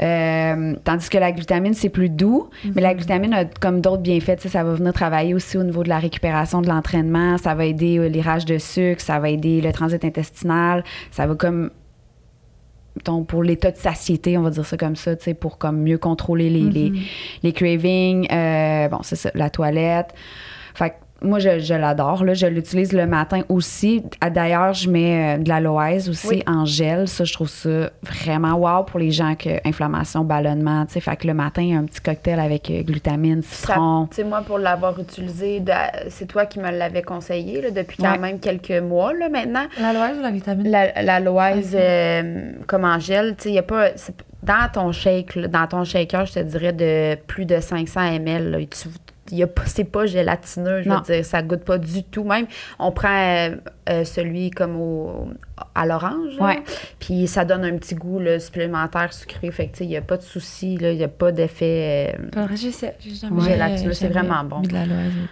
euh, 0.00 0.74
tandis 0.84 1.10
que 1.10 1.18
la 1.18 1.30
glutamine, 1.30 1.74
c'est 1.74 1.90
plus 1.90 2.08
doux, 2.08 2.48
mais 2.74 2.80
la 2.80 2.94
glutamine 2.94 3.34
a 3.34 3.44
comme 3.44 3.82
d'autres 3.82 4.02
bienfaits, 4.02 4.36
tu 4.36 4.42
sais, 4.44 4.48
ça 4.48 4.64
va 4.64 4.72
venir 4.72 4.94
travailler 4.94 5.34
aussi 5.34 5.58
au 5.58 5.64
niveau 5.64 5.82
de 5.82 5.90
la 5.90 5.98
récupération 5.98 6.62
de 6.62 6.68
l'entraînement, 6.68 7.36
ça 7.36 7.54
va 7.54 7.66
aider 7.66 7.98
euh, 7.98 8.08
les 8.08 8.22
rages 8.22 8.46
de 8.46 8.56
sucre, 8.56 9.02
ça 9.02 9.18
va 9.18 9.28
aider 9.28 9.60
le 9.60 9.70
transit 9.70 10.02
intestinal, 10.02 10.82
ça 11.10 11.26
va 11.26 11.34
comme 11.34 11.70
pour 13.26 13.42
l'état 13.42 13.70
de 13.70 13.76
satiété, 13.76 14.38
on 14.38 14.42
va 14.42 14.50
dire 14.50 14.66
ça 14.66 14.76
comme 14.76 14.96
ça, 14.96 15.16
tu 15.16 15.24
sais, 15.24 15.34
pour 15.34 15.58
comme 15.58 15.82
mieux 15.82 15.98
contrôler 15.98 16.50
les, 16.50 16.62
les, 16.62 16.92
les 17.42 17.52
cravings. 17.52 18.26
Euh, 18.30 18.88
bon, 18.88 18.98
c'est 19.02 19.16
ça, 19.16 19.30
la 19.34 19.50
toilette. 19.50 20.14
Fait 20.74 20.90
que 20.90 20.94
moi, 21.20 21.38
je, 21.40 21.58
je 21.58 21.74
l'adore. 21.74 22.24
Là, 22.24 22.34
je 22.34 22.46
l'utilise 22.46 22.92
le 22.92 23.06
matin 23.06 23.42
aussi. 23.48 24.04
D'ailleurs, 24.32 24.72
je 24.74 24.88
mets 24.88 25.36
euh, 25.36 25.38
de 25.42 25.48
l'aloès 25.48 26.08
aussi 26.08 26.28
Oui. 26.28 26.42
en 26.46 26.64
gel. 26.64 27.08
Ça, 27.08 27.24
je 27.24 27.32
trouve 27.32 27.48
ça 27.48 27.90
vraiment 28.02 28.54
wow 28.54 28.84
pour 28.84 29.00
les 29.00 29.10
gens 29.10 29.34
qui 29.34 29.48
ont 29.50 29.60
inflammation, 29.64 30.22
ballonnement. 30.24 30.86
tu 30.86 30.92
sais. 30.94 31.00
Fait 31.00 31.16
que 31.16 31.26
le 31.26 31.34
matin, 31.34 31.78
un 31.80 31.84
petit 31.86 32.00
cocktail 32.00 32.38
avec 32.38 32.70
euh, 32.70 32.82
glutamine, 32.82 33.42
citron. 33.42 34.06
Tu 34.10 34.16
sais, 34.16 34.24
moi, 34.24 34.42
pour 34.42 34.58
l'avoir 34.58 34.98
utilisé, 35.00 35.60
de- 35.60 35.72
c'est 36.08 36.26
toi 36.26 36.46
qui 36.46 36.60
me 36.60 36.70
l'avais 36.70 37.02
conseillé 37.02 37.62
là, 37.62 37.70
depuis 37.70 37.96
quand 37.96 38.12
Ouais. 38.12 38.18
même 38.18 38.38
quelques 38.38 38.70
mois 38.82 39.12
là, 39.12 39.28
maintenant. 39.28 39.64
L'aloès 39.80 40.16
ou 40.18 40.22
la 40.22 40.30
vitamine? 40.30 40.70
La- 40.70 41.02
L'aloès 41.02 41.66
Ok. 41.66 41.74
euh, 41.74 42.52
comme 42.66 42.84
en 42.84 42.98
gel, 43.00 43.34
tu 43.36 43.44
sais, 43.44 43.48
il 43.50 43.54
y 43.54 43.58
a 43.58 43.62
pas. 43.62 43.88
c'est- 43.96 44.14
Dans 44.44 44.68
ton 44.72 44.92
shake, 44.92 45.34
là, 45.34 45.48
dans 45.48 45.66
ton 45.66 45.82
shaker, 45.82 46.24
je 46.24 46.34
te 46.34 46.38
dirais 46.38 46.72
de 46.72 47.16
plus 47.26 47.44
de 47.44 47.58
500 47.58 48.02
ml. 48.02 48.50
Là, 48.52 48.58
tu, 48.60 48.88
y 49.32 49.42
a 49.42 49.46
pas, 49.46 49.62
c'est 49.66 49.84
pas 49.84 50.06
gélatineux, 50.06 50.82
je 50.82 50.88
Non. 50.88 50.96
veux 50.96 51.14
dire, 51.14 51.24
ça 51.24 51.42
goûte 51.42 51.64
pas 51.64 51.78
du 51.78 52.02
tout. 52.04 52.24
Même, 52.24 52.46
on 52.78 52.92
prend 52.92 53.08
euh, 53.08 53.56
euh, 53.90 54.04
celui 54.04 54.50
comme 54.50 54.76
au, 54.76 55.28
à 55.74 55.86
l'orange, 55.86 56.38
Ouais. 56.40 56.62
puis 56.98 57.26
ça 57.26 57.44
donne 57.44 57.64
un 57.64 57.76
petit 57.76 57.94
goût 57.94 58.18
là, 58.18 58.38
supplémentaire 58.40 59.12
sucré. 59.12 59.50
Fait 59.50 59.66
que, 59.66 59.72
tu 59.72 59.78
sais, 59.78 59.84
il 59.84 59.88
n'y 59.88 59.96
a 59.96 60.02
pas 60.02 60.16
de 60.16 60.22
souci, 60.22 60.76
là, 60.78 60.92
il 60.92 60.98
n'y 60.98 61.04
a 61.04 61.08
pas 61.08 61.32
d'effet. 61.32 62.14
euh, 62.18 62.28
jamais, 63.14 63.94
c'est 63.94 64.08
vraiment 64.08 64.44
bon. 64.44 64.60
de. 64.60 64.68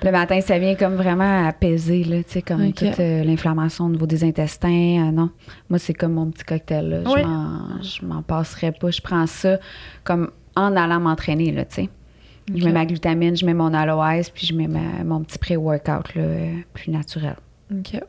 Le 0.04 0.10
matin, 0.12 0.40
ça 0.40 0.58
vient 0.58 0.74
comme 0.74 0.94
vraiment 0.96 1.46
apaiser, 1.46 2.04
là, 2.04 2.16
tu 2.22 2.30
sais, 2.32 2.42
comme 2.42 2.72
toute 2.72 3.00
euh, 3.00 3.24
l'inflammation 3.24 3.86
au 3.86 3.90
niveau 3.90 4.06
des 4.06 4.24
intestins. 4.24 4.68
Euh, 5.08 5.12
non, 5.12 5.30
moi, 5.68 5.78
c'est 5.78 5.94
comme 5.94 6.12
mon 6.14 6.30
petit 6.30 6.44
cocktail, 6.44 6.88
là. 6.88 6.98
Oui. 7.06 7.20
Je 7.22 7.26
m'en- 7.26 7.82
Je 7.82 8.04
m'en 8.06 8.22
passerais 8.22 8.72
pas. 8.72 8.90
Je 8.90 9.00
prends 9.00 9.26
ça 9.26 9.58
comme 10.04 10.30
en 10.54 10.74
allant 10.76 11.00
m'entraîner, 11.00 11.52
là, 11.52 11.64
tu 11.64 11.74
sais. 11.82 11.88
Je 12.54 12.64
mets 12.64 12.72
ma 12.72 12.86
glutamine, 12.86 13.36
je 13.36 13.44
mets 13.44 13.54
mon 13.54 13.74
aloès, 13.74 14.30
puis 14.30 14.46
je 14.46 14.54
mets 14.54 14.68
ma- 14.68 15.02
mon 15.04 15.20
petit 15.22 15.38
pré-workout, 15.38 16.14
là, 16.14 16.22
plus 16.74 16.90
naturel. 16.90 17.36
OK. 17.72 18.00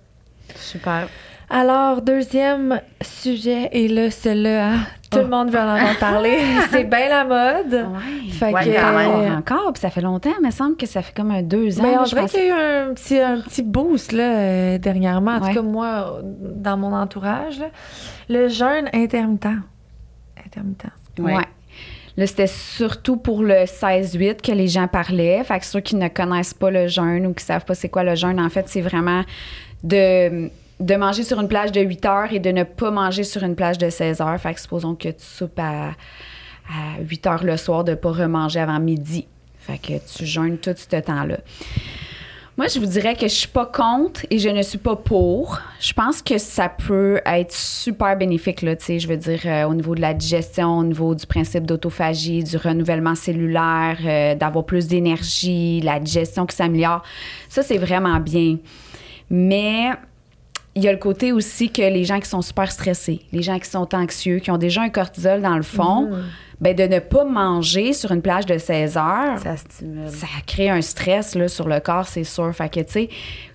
Super. 0.55 1.07
Alors, 1.49 2.01
deuxième 2.01 2.81
sujet, 3.01 3.69
et 3.71 3.87
là, 3.87 4.11
celui-là, 4.11 4.73
hein, 4.73 4.77
tout 5.09 5.19
le 5.19 5.25
Oh. 5.25 5.27
monde 5.29 5.49
veut 5.49 5.59
en 5.59 5.75
entendre 5.75 5.99
parler. 5.99 6.37
c'est 6.69 6.83
bien 6.83 7.07
la 7.09 7.23
mode. 7.23 7.73
Ouais. 7.73 8.29
Fait 8.31 8.51
Ouais, 8.53 8.65
que, 8.65 8.69
euh, 8.69 9.37
Encore, 9.37 9.71
puis 9.73 9.79
ça 9.81 9.89
fait 9.89 10.01
longtemps, 10.01 10.31
il 10.39 10.45
me 10.45 10.51
semble 10.51 10.75
que 10.75 10.85
ça 10.85 11.01
fait 11.01 11.13
comme 11.15 11.31
un 11.31 11.41
deux 11.41 11.79
ans. 11.79 11.83
ben, 11.83 11.91
là, 11.93 11.97
on 12.01 12.05
je 12.05 12.09
dirait 12.09 12.21
pense. 12.21 12.31
qu'il 12.31 12.45
y 12.47 12.51
a 12.51 12.83
eu 12.85 12.89
un 12.89 12.93
petit, 12.93 13.17
un 13.19 13.39
petit 13.39 13.63
boost 13.63 14.11
là, 14.11 14.23
euh, 14.37 14.77
dernièrement. 14.77 15.31
En 15.37 15.41
Ouais. 15.41 15.47
tout 15.49 15.55
cas, 15.55 15.61
moi, 15.61 16.19
dans 16.23 16.77
mon 16.77 16.93
entourage, 16.93 17.59
là, 17.59 17.67
le 18.29 18.49
jeûne 18.49 18.89
intermittent. 18.93 19.47
Intermittent. 20.45 20.91
Ouais. 21.19 21.43
Là, 22.17 22.25
c'était 22.25 22.47
surtout 22.47 23.17
pour 23.17 23.43
le 23.43 23.65
16-8 23.65 24.41
que 24.41 24.51
les 24.51 24.67
gens 24.67 24.87
parlaient. 24.87 25.43
Fait 25.43 25.59
que 25.59 25.65
ceux 25.65 25.81
qui 25.81 25.95
ne 25.95 26.07
connaissent 26.07 26.55
pas 26.55 26.71
le 26.71 26.87
jeûne 26.87 27.27
ou 27.27 27.33
qui 27.33 27.45
savent 27.45 27.63
pas 27.63 27.75
c'est 27.75 27.89
quoi 27.89 28.03
le 28.03 28.15
jeûne, 28.15 28.39
en 28.39 28.49
fait, 28.49 28.67
c'est 28.67 28.81
vraiment 28.81 29.23
de, 29.83 30.49
de 30.79 30.95
manger 30.95 31.23
sur 31.23 31.39
une 31.39 31.47
plage 31.47 31.71
de 31.71 31.81
8 31.81 32.05
heures 32.05 32.33
et 32.33 32.39
de 32.39 32.49
ne 32.49 32.63
pas 32.63 32.89
manger 32.89 33.23
sur 33.23 33.43
une 33.43 33.55
plage 33.55 33.77
de 33.77 33.89
16 33.91 34.21
heures. 34.21 34.39
Fait 34.41 34.55
que 34.55 34.59
supposons 34.59 34.95
que 34.95 35.09
tu 35.09 35.23
soupes 35.23 35.59
à, 35.59 35.89
à 36.69 37.01
8 37.01 37.27
heures 37.27 37.43
le 37.43 37.55
soir, 37.55 37.83
de 37.83 37.93
pas 37.93 38.11
remanger 38.11 38.61
avant 38.61 38.79
midi. 38.79 39.27
Fait 39.59 39.77
que 39.77 39.93
tu 40.11 40.25
jeûnes 40.25 40.57
tout 40.57 40.73
ce 40.75 40.95
temps-là. 40.95 41.37
Moi, 42.57 42.65
je 42.69 42.79
vous 42.79 42.87
dirais 42.87 43.13
que 43.13 43.27
je 43.27 43.33
suis 43.35 43.47
pas 43.47 43.67
contre 43.67 44.25
et 44.31 44.39
je 44.39 44.49
ne 44.49 44.63
suis 44.63 44.79
pas 44.79 44.95
pour. 44.95 45.61
Je 45.79 45.93
pense 45.93 46.23
que 46.23 46.39
ça 46.39 46.69
peut 46.69 47.21
être 47.23 47.53
super 47.53 48.17
bénéfique, 48.17 48.63
là, 48.63 48.73
je 48.79 49.07
veux 49.07 49.15
dire, 49.15 49.41
euh, 49.45 49.65
au 49.65 49.75
niveau 49.75 49.93
de 49.93 50.01
la 50.01 50.15
digestion, 50.15 50.79
au 50.79 50.83
niveau 50.83 51.13
du 51.13 51.27
principe 51.27 51.67
d'autophagie, 51.67 52.43
du 52.43 52.57
renouvellement 52.57 53.13
cellulaire, 53.13 53.99
euh, 54.03 54.33
d'avoir 54.33 54.65
plus 54.65 54.87
d'énergie, 54.87 55.81
la 55.81 55.99
digestion 55.99 56.47
qui 56.47 56.55
s'améliore. 56.55 57.03
Ça, 57.47 57.61
c'est 57.61 57.77
vraiment 57.77 58.19
bien. 58.19 58.57
Mais 59.29 59.91
il 60.73 60.83
y 60.83 60.87
a 60.87 60.91
le 60.91 60.97
côté 60.97 61.31
aussi 61.31 61.69
que 61.69 61.83
les 61.83 62.05
gens 62.05 62.19
qui 62.19 62.27
sont 62.27 62.41
super 62.41 62.71
stressés, 62.71 63.21
les 63.33 63.43
gens 63.43 63.59
qui 63.59 63.69
sont 63.69 63.93
anxieux, 63.93 64.39
qui 64.39 64.49
ont 64.49 64.57
déjà 64.57 64.81
un 64.81 64.89
cortisol 64.89 65.43
dans 65.43 65.57
le 65.57 65.61
fond, 65.63 66.09
ben 66.59 66.75
de 66.75 66.83
ne 66.83 66.99
pas 66.99 67.23
manger 67.23 67.93
sur 67.93 68.11
une 68.11 68.21
plage 68.21 68.45
de 68.45 68.57
16 68.57 68.97
heures, 68.97 69.39
Ça 69.43 69.57
stimule. 69.57 70.09
ça 70.09 70.27
crée 70.45 70.69
un 70.69 70.81
stress 70.81 71.35
là, 71.35 71.47
sur 71.47 71.67
le 71.67 71.79
corps, 71.79 72.07
c'est 72.07 72.23
sûr. 72.23 72.53
Fait 72.55 72.69
que, 72.69 72.79
tu 72.79 72.91
sais, 72.91 73.09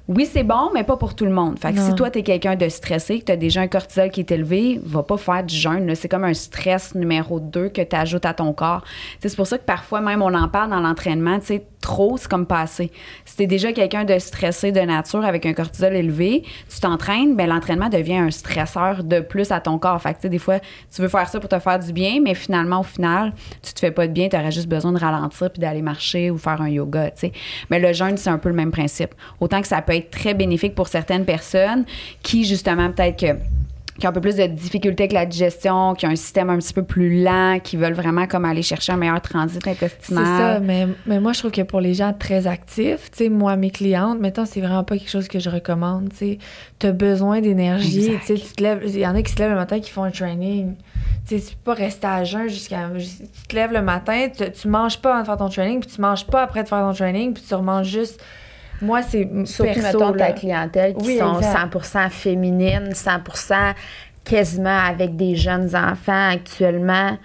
oui, 0.08 0.28
c'est 0.30 0.42
bon, 0.42 0.70
mais 0.74 0.82
pas 0.82 0.96
pour 0.96 1.14
tout 1.14 1.24
le 1.24 1.30
monde. 1.30 1.58
Fait 1.58 1.72
que 1.72 1.78
si 1.78 1.94
toi, 1.94 2.10
t'es 2.10 2.22
quelqu'un 2.22 2.56
de 2.56 2.68
stressé, 2.68 3.20
que 3.20 3.24
t'as 3.24 3.36
déjà 3.36 3.60
un 3.60 3.68
cortisol 3.68 4.10
qui 4.10 4.20
est 4.20 4.30
élevé, 4.32 4.80
va 4.84 5.04
pas 5.04 5.16
faire 5.16 5.44
du 5.44 5.54
jeûne. 5.54 5.94
C'est 5.94 6.08
comme 6.08 6.24
un 6.24 6.34
stress 6.34 6.94
numéro 6.96 7.38
2 7.38 7.68
que 7.68 7.82
tu 7.82 7.94
ajoutes 7.94 8.26
à 8.26 8.34
ton 8.34 8.52
corps. 8.52 8.82
Tu 9.20 9.28
C'est 9.28 9.36
pour 9.36 9.46
ça 9.46 9.58
que 9.58 9.64
parfois, 9.64 10.00
même, 10.00 10.20
on 10.20 10.34
en 10.34 10.48
parle 10.48 10.70
dans 10.70 10.80
l'entraînement, 10.80 11.38
tu 11.38 11.46
sais, 11.46 11.66
trop, 11.80 12.16
c'est 12.16 12.28
comme 12.28 12.46
pas 12.46 12.60
assez. 12.60 12.90
Si 13.24 13.36
t'es 13.36 13.46
déjà 13.46 13.72
quelqu'un 13.72 14.04
de 14.04 14.18
stressé 14.18 14.72
de 14.72 14.80
nature 14.80 15.24
avec 15.24 15.46
un 15.46 15.52
cortisol 15.52 15.94
élevé, 15.94 16.44
tu 16.68 16.80
t'entraînes, 16.80 17.36
ben 17.36 17.48
l'entraînement 17.48 17.88
devient 17.88 18.18
un 18.18 18.30
stresseur 18.30 19.04
de 19.04 19.20
plus 19.20 19.50
à 19.50 19.60
ton 19.60 19.78
corps. 19.78 20.00
Fait 20.00 20.14
que, 20.14 20.22
tu 20.22 20.28
des 20.28 20.38
fois, 20.38 20.58
tu 20.94 21.02
veux 21.02 21.08
faire 21.08 21.28
ça 21.28 21.38
pour 21.40 21.48
te 21.48 21.58
faire 21.58 21.78
du 21.78 21.92
bien, 21.92 22.20
mais 22.22 22.34
finalement, 22.34 22.80
au 22.80 22.84
final, 22.84 23.32
tu 23.62 23.72
te 23.72 23.80
fais 23.80 23.90
pas 23.90 24.06
de 24.06 24.12
bien, 24.12 24.28
tu 24.28 24.36
aurais 24.36 24.52
juste 24.52 24.68
besoin 24.68 24.92
de 24.92 24.98
ralentir 24.98 25.50
puis 25.50 25.60
d'aller 25.60 25.82
marcher 25.82 26.30
ou 26.30 26.38
faire 26.38 26.60
un 26.60 26.68
yoga, 26.68 27.10
tu. 27.10 27.30
Mais 27.70 27.78
le 27.78 27.92
jeûne, 27.92 28.16
c'est 28.16 28.30
un 28.30 28.38
peu 28.38 28.48
le 28.48 28.54
même 28.54 28.70
principe. 28.70 29.14
Autant 29.40 29.60
que 29.60 29.66
ça 29.66 29.82
peut 29.82 29.91
être 29.94 30.10
très 30.10 30.34
bénéfique 30.34 30.74
pour 30.74 30.88
certaines 30.88 31.24
personnes 31.24 31.84
qui, 32.22 32.44
justement, 32.44 32.90
peut-être 32.90 33.18
que 33.18 33.36
qui 33.98 34.06
ont 34.06 34.10
un 34.10 34.12
peu 34.12 34.20
plus 34.20 34.36
de 34.36 34.46
difficultés 34.46 35.04
avec 35.04 35.12
la 35.12 35.26
digestion, 35.26 35.94
qui 35.94 36.06
ont 36.06 36.10
un 36.10 36.16
système 36.16 36.48
un 36.48 36.56
petit 36.58 36.72
peu 36.72 36.82
plus 36.82 37.22
lent, 37.22 37.58
qui 37.62 37.76
veulent 37.76 37.92
vraiment 37.92 38.26
comme 38.26 38.44
aller 38.44 38.62
chercher 38.62 38.92
un 38.92 38.96
meilleur 38.96 39.20
transit 39.20 39.60
C'est 39.62 39.70
intestinal. 39.70 40.24
ça, 40.24 40.60
mais, 40.60 40.88
mais 41.06 41.20
moi, 41.20 41.32
je 41.32 41.40
trouve 41.40 41.50
que 41.50 41.60
pour 41.62 41.80
les 41.80 41.94
gens 41.94 42.14
très 42.18 42.46
actifs, 42.46 43.10
tu 43.10 43.24
sais, 43.24 43.28
moi, 43.28 43.54
mes 43.56 43.70
clientes, 43.70 44.18
mettons, 44.18 44.46
c'est 44.46 44.60
vraiment 44.60 44.82
pas 44.82 44.96
quelque 44.96 45.10
chose 45.10 45.28
que 45.28 45.38
je 45.38 45.50
recommande, 45.50 46.08
tu 46.10 46.16
sais. 46.16 46.38
T'as 46.78 46.92
besoin 46.92 47.40
d'énergie, 47.40 48.12
tu 48.20 48.26
sais, 48.26 48.34
tu 48.34 48.52
te 48.54 48.62
lèves, 48.62 48.82
il 48.86 48.98
y 48.98 49.06
en 49.06 49.14
a 49.14 49.22
qui 49.22 49.30
se 49.30 49.38
lèvent 49.38 49.50
le 49.50 49.56
matin 49.56 49.78
qui 49.78 49.90
font 49.90 50.04
un 50.04 50.10
training. 50.10 50.74
Tu 51.28 51.38
sais, 51.38 51.50
tu 51.50 51.54
peux 51.56 51.72
pas 51.72 51.74
rester 51.74 52.06
à 52.06 52.24
jeun 52.24 52.48
jusqu'à... 52.48 52.88
Tu 52.96 53.46
te 53.46 53.54
lèves 53.54 53.72
le 53.72 53.82
matin, 53.82 54.28
tu, 54.34 54.50
tu 54.50 54.68
manges 54.68 54.98
pas 54.98 55.12
avant 55.12 55.20
de 55.20 55.26
faire 55.26 55.36
ton 55.36 55.48
training, 55.48 55.80
puis 55.80 55.90
tu 55.94 56.00
manges 56.00 56.26
pas 56.26 56.42
après 56.42 56.62
de 56.62 56.68
faire 56.68 56.80
ton 56.80 56.94
training, 56.94 57.34
puis 57.34 57.44
tu 57.46 57.54
remanges 57.54 57.88
juste... 57.88 58.20
Moi, 58.82 59.00
c'est 59.02 59.28
Surtout, 59.46 59.72
perso, 59.72 59.98
mettons, 59.98 60.12
là. 60.12 60.26
ta 60.26 60.32
clientèle 60.32 60.94
qui 60.94 61.06
Oui, 61.06 61.18
sont 61.18 61.38
exact. 61.38 61.82
100 61.84 62.10
féminines, 62.10 62.94
100 62.94 63.20
quasiment 64.24 64.78
avec 64.78 65.16
des 65.16 65.34
jeunes 65.36 65.74
enfants 65.74 66.28
actuellement. 66.30 67.16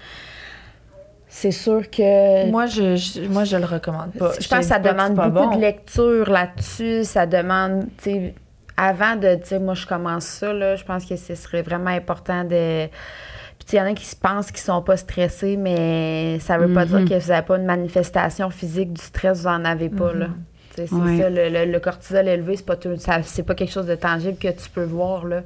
C'est 1.29 1.51
sûr 1.51 1.89
que. 1.89 2.49
Moi, 2.49 2.65
je, 2.67 2.95
je- 2.95 3.27
moi, 3.27 3.43
je 3.43 3.57
le 3.57 3.65
recommande 3.65 4.11
pas. 4.13 4.31
je 4.39 4.47
pense 4.47 4.59
que 4.59 4.65
ça 4.65 4.79
demande 4.79 5.13
beaucoup 5.13 5.49
bon. 5.49 5.55
de 5.55 5.61
lecture 5.61 6.29
là-dessus. 6.29 7.03
Ça 7.03 7.25
demande, 7.25 7.87
tu 7.97 8.09
sais, 8.11 8.35
avant 8.75 9.15
de 9.15 9.35
dire, 9.35 9.59
moi, 9.59 9.73
je 9.73 9.85
commence 9.85 10.23
ça, 10.25 10.53
là, 10.53 10.75
je 10.75 10.83
pense 10.83 11.05
que 11.05 11.15
ce 11.15 11.35
serait 11.35 11.61
vraiment 11.61 11.89
important 11.91 12.43
de. 12.43 12.87
Puis, 12.87 13.75
il 13.75 13.75
y 13.75 13.81
en 13.81 13.85
a 13.85 13.93
qui 13.93 14.05
se 14.05 14.15
pensent 14.15 14.47
qu'ils 14.51 14.61
sont 14.61 14.81
pas 14.81 14.95
stressés, 14.97 15.57
mais 15.57 16.39
ça 16.39 16.57
veut 16.57 16.73
pas 16.73 16.85
Mhm. 16.85 17.05
dire 17.05 17.17
que 17.17 17.23
vous 17.23 17.29
n'avez 17.29 17.45
pas 17.45 17.57
une 17.57 17.65
manifestation 17.65 18.49
physique 18.49 18.93
du 18.93 19.01
stress, 19.01 19.41
vous 19.41 19.47
en 19.47 19.65
avez 19.65 19.89
pas, 19.89 20.13
là. 20.13 20.27
Sais, 20.27 20.31
C'est 20.85 20.93
Ouais. 20.93 21.17
ça, 21.19 21.29
le, 21.29 21.49
le- 21.49 21.71
le 21.71 21.79
cortisol 21.79 22.27
élevé, 22.27 22.55
c'est 22.57 22.65
pas, 22.65 22.75
tout- 22.75 22.95
ça- 22.97 23.23
c'est 23.23 23.43
pas 23.43 23.55
quelque 23.55 23.71
chose 23.71 23.87
de 23.87 23.95
tangible 23.95 24.37
que 24.37 24.49
tu 24.49 24.69
peux 24.73 24.83
voir, 24.83 25.25
là. 25.25 25.41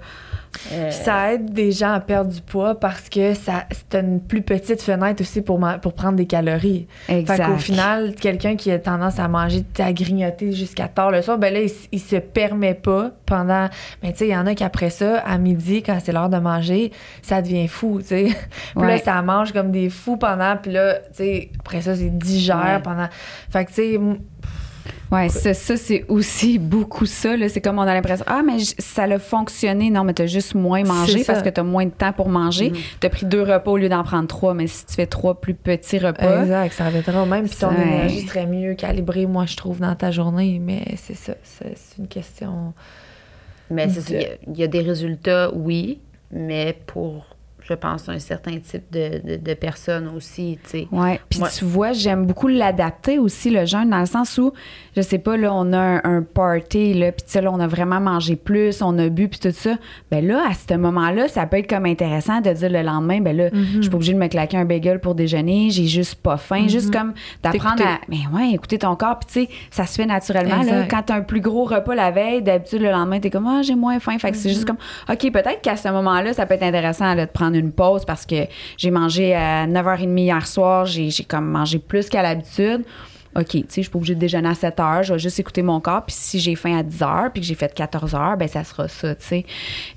Euh, 0.73 0.91
ça 0.91 1.31
aide 1.33 1.53
des 1.53 1.71
gens 1.71 1.93
à 1.93 2.01
perdre 2.01 2.29
du 2.29 2.41
poids 2.41 2.77
parce 2.77 3.07
que 3.07 3.33
ça 3.33 3.63
c'est 3.71 3.97
une 4.01 4.19
plus 4.19 4.41
petite 4.41 4.81
fenêtre 4.81 5.21
aussi 5.21 5.41
pour, 5.41 5.57
ma- 5.59 5.77
pour 5.77 5.93
prendre 5.93 6.17
des 6.17 6.25
calories. 6.27 6.87
Exact. 7.07 7.37
Fait 7.37 7.43
qu'au 7.49 7.57
final, 7.57 8.15
quelqu'un 8.15 8.57
qui 8.57 8.69
a 8.69 8.77
tendance 8.77 9.17
à 9.17 9.29
manger, 9.29 9.63
à 9.79 9.93
grignoter 9.93 10.51
jusqu'à 10.51 10.89
tard 10.89 11.09
le 11.09 11.21
soir, 11.21 11.37
ben 11.37 11.53
là, 11.53 11.61
il, 11.93 11.99
se 12.01 12.17
permet 12.17 12.73
pas 12.73 13.11
pendant. 13.25 13.69
Mais 14.03 14.11
tu 14.11 14.17
sais, 14.19 14.27
il 14.27 14.31
y 14.31 14.35
en 14.35 14.45
a 14.45 14.53
qui 14.53 14.65
après 14.65 14.89
ça, 14.89 15.19
à 15.19 15.37
midi, 15.37 15.83
quand 15.83 15.97
c'est 16.03 16.11
l'heure 16.11 16.27
de 16.29 16.37
manger, 16.37 16.91
ça 17.21 17.41
devient 17.41 17.69
fou, 17.69 17.99
tu 18.01 18.07
sais. 18.07 18.25
Puis 18.75 18.85
là, 18.87 18.97
ça 18.97 19.21
mange 19.21 19.53
comme 19.53 19.71
des 19.71 19.89
fous 19.89 20.17
pendant, 20.17 20.57
puis 20.57 20.73
là, 20.73 20.95
tu 20.95 21.01
sais, 21.13 21.49
après 21.59 21.79
ça, 21.81 21.95
c'est 21.95 22.09
digère 22.09 22.57
Ouais. 22.75 22.81
pendant. 22.83 23.07
Fait 23.49 23.63
que 23.63 23.69
tu 23.69 23.75
sais, 23.75 23.99
Ouais, 25.11 25.29
ça, 25.29 25.53
ça 25.53 25.75
c'est 25.77 26.05
aussi 26.07 26.57
beaucoup 26.59 27.05
ça. 27.05 27.35
là. 27.35 27.49
C'est 27.49 27.59
comme 27.61 27.77
on 27.79 27.83
a 27.83 27.93
l'impression, 27.93 28.25
ah, 28.27 28.41
mais 28.45 28.57
ça 28.79 29.03
a 29.03 29.19
fonctionné. 29.19 29.89
Non, 29.89 30.03
mais 30.03 30.13
tu 30.13 30.21
as 30.21 30.27
juste 30.27 30.55
moins 30.55 30.83
mangé 30.83 31.23
parce 31.25 31.41
que 31.43 31.49
tu 31.49 31.59
as 31.59 31.63
moins 31.63 31.85
de 31.85 31.91
temps 31.91 32.13
pour 32.13 32.29
manger. 32.29 32.71
Tu 32.99 33.07
as 33.07 33.09
pris 33.09 33.25
deux 33.25 33.41
repas 33.43 33.71
au 33.71 33.77
lieu 33.77 33.89
d'en 33.89 34.03
prendre 34.03 34.27
trois. 34.27 34.53
Mais 34.53 34.67
si 34.67 34.85
tu 34.85 34.93
fais 34.93 35.05
trois 35.07 35.39
plus 35.39 35.53
petits 35.53 35.99
repas, 35.99 36.41
Exact, 36.43 36.73
ça 36.73 36.85
reviendra 36.85 37.23
au 37.23 37.25
même. 37.25 37.47
Puis 37.47 37.57
ton 37.57 37.69
Ouais. 37.69 37.81
énergie 37.81 38.21
serait 38.27 38.47
mieux 38.47 38.73
calibrée, 38.75 39.25
moi, 39.25 39.45
je 39.45 39.55
trouve, 39.57 39.79
dans 39.79 39.95
ta 39.95 40.11
journée. 40.11 40.59
Mais 40.63 40.83
c'est 40.97 41.15
ça, 41.15 41.33
c'est 41.43 41.75
une 41.99 42.07
question. 42.07 42.73
Mais 43.69 43.87
c'est 43.89 44.01
ça, 44.01 44.13
il 44.13 44.21
y 44.21 44.25
a- 44.25 44.29
il 44.47 44.57
y, 44.59 44.63
a 44.63 44.67
des 44.67 44.81
résultats, 44.81 45.49
oui, 45.53 45.99
mais 46.31 46.77
pour, 46.87 47.25
je 47.71 47.75
pense, 47.75 48.09
un 48.09 48.19
certain 48.19 48.57
type 48.59 48.83
de, 48.91 49.21
de, 49.25 49.35
de 49.37 49.53
personnes 49.53 50.09
aussi, 50.15 50.59
tu 50.63 50.69
sais. 50.69 50.87
Ouais. 50.91 51.19
Puis 51.29 51.39
Ouais. 51.41 51.49
tu 51.57 51.63
vois, 51.65 51.93
j'aime 51.93 52.25
beaucoup 52.25 52.47
l'adapter 52.47 53.17
aussi, 53.17 53.49
le 53.49 53.65
jeûne, 53.65 53.89
dans 53.89 53.99
le 54.01 54.05
sens 54.05 54.37
où, 54.37 54.51
je 54.95 55.01
sais 55.01 55.19
pas, 55.19 55.37
là, 55.37 55.53
on 55.53 55.71
a 55.73 55.77
un, 55.79 56.01
un 56.03 56.21
party, 56.21 56.93
là, 56.93 57.11
puis 57.13 57.23
tu 57.25 57.31
sais, 57.31 57.41
là, 57.41 57.49
on 57.51 57.59
a 57.59 57.67
vraiment 57.67 57.99
mangé 58.01 58.35
plus, 58.35 58.81
on 58.81 58.97
a 58.99 59.07
bu, 59.09 59.29
puis 59.29 59.39
tout 59.39 59.51
ça. 59.51 59.75
Ben 60.11 60.25
là, 60.27 60.43
à 60.49 60.53
ce 60.53 60.75
moment-là, 60.75 61.27
ça 61.29 61.45
peut 61.45 61.57
être 61.57 61.69
comme 61.69 61.85
intéressant 61.85 62.41
de 62.41 62.51
dire 62.51 62.69
le 62.69 62.81
lendemain, 62.81 63.21
ben 63.21 63.35
là, 63.35 63.49
je 63.53 63.81
suis 63.81 63.89
pas 63.89 63.95
obligée 63.95 64.13
de 64.13 64.19
me 64.19 64.27
claquer 64.27 64.57
un 64.57 64.65
bagel 64.65 64.99
pour 64.99 65.15
déjeuner, 65.15 65.69
j'ai 65.69 65.85
juste 65.87 66.15
pas 66.15 66.37
faim. 66.37 66.67
Juste 66.67 66.91
comme 66.93 67.13
d'apprendre 67.41 67.83
à. 67.85 67.99
Mais 68.09 68.19
ouais, 68.33 68.51
écouter 68.51 68.77
ton 68.79 68.95
corps, 68.95 69.17
puis 69.19 69.27
tu 69.47 69.51
sais, 69.53 69.55
ça 69.71 69.85
se 69.85 69.95
fait 69.95 70.05
naturellement. 70.05 70.61
Là, 70.63 70.85
quand 70.89 71.03
t'as 71.05 71.15
un 71.15 71.21
plus 71.21 71.41
gros 71.41 71.63
repas 71.63 71.95
la 71.95 72.11
veille, 72.11 72.41
d'habitude, 72.41 72.81
le 72.81 72.91
lendemain, 72.91 73.19
t'es 73.19 73.29
comme, 73.29 73.47
ah, 73.47 73.61
j'ai 73.61 73.75
moins 73.75 73.99
faim. 73.99 74.17
Fait 74.19 74.31
que 74.31 74.37
c'est 74.37 74.49
juste 74.49 74.65
comme, 74.65 74.77
OK, 75.09 75.31
peut-être 75.31 75.61
qu'à 75.61 75.75
ce 75.77 75.87
moment-là, 75.89 76.33
ça 76.33 76.45
peut 76.45 76.55
être 76.55 76.63
intéressant 76.63 77.13
là, 77.13 77.25
de 77.25 77.31
prendre 77.31 77.55
une 77.55 77.60
pause 77.69 78.05
parce 78.05 78.25
que 78.25 78.47
j'ai 78.77 78.89
mangé 78.89 79.35
à 79.35 79.67
9h30 79.67 80.19
hier 80.19 80.47
soir, 80.47 80.85
j'ai 80.85 81.11
comme 81.27 81.47
mangé 81.47 81.77
plus 81.77 82.09
qu'à 82.09 82.23
l'habitude. 82.23 82.83
OK, 83.35 83.47
tu 83.47 83.59
sais, 83.59 83.65
je 83.77 83.81
suis 83.81 83.89
pas 83.89 83.97
obligée 83.97 84.15
de 84.15 84.19
déjeuner 84.19 84.49
à 84.49 84.55
7 84.55 84.79
heures, 84.79 85.03
je 85.03 85.13
vais 85.13 85.19
juste 85.19 85.39
écouter 85.39 85.61
mon 85.61 85.79
corps. 85.79 86.03
Puis 86.05 86.15
si 86.17 86.39
j'ai 86.39 86.55
faim 86.55 86.77
à 86.77 86.83
10 86.83 87.01
heures, 87.01 87.29
puis 87.31 87.41
que 87.41 87.47
j'ai 87.47 87.55
fait 87.55 87.73
14 87.73 88.13
heures, 88.13 88.35
ben 88.35 88.47
ça 88.47 88.63
sera 88.65 88.89
ça, 88.89 89.15
tu 89.15 89.25
sais. 89.25 89.45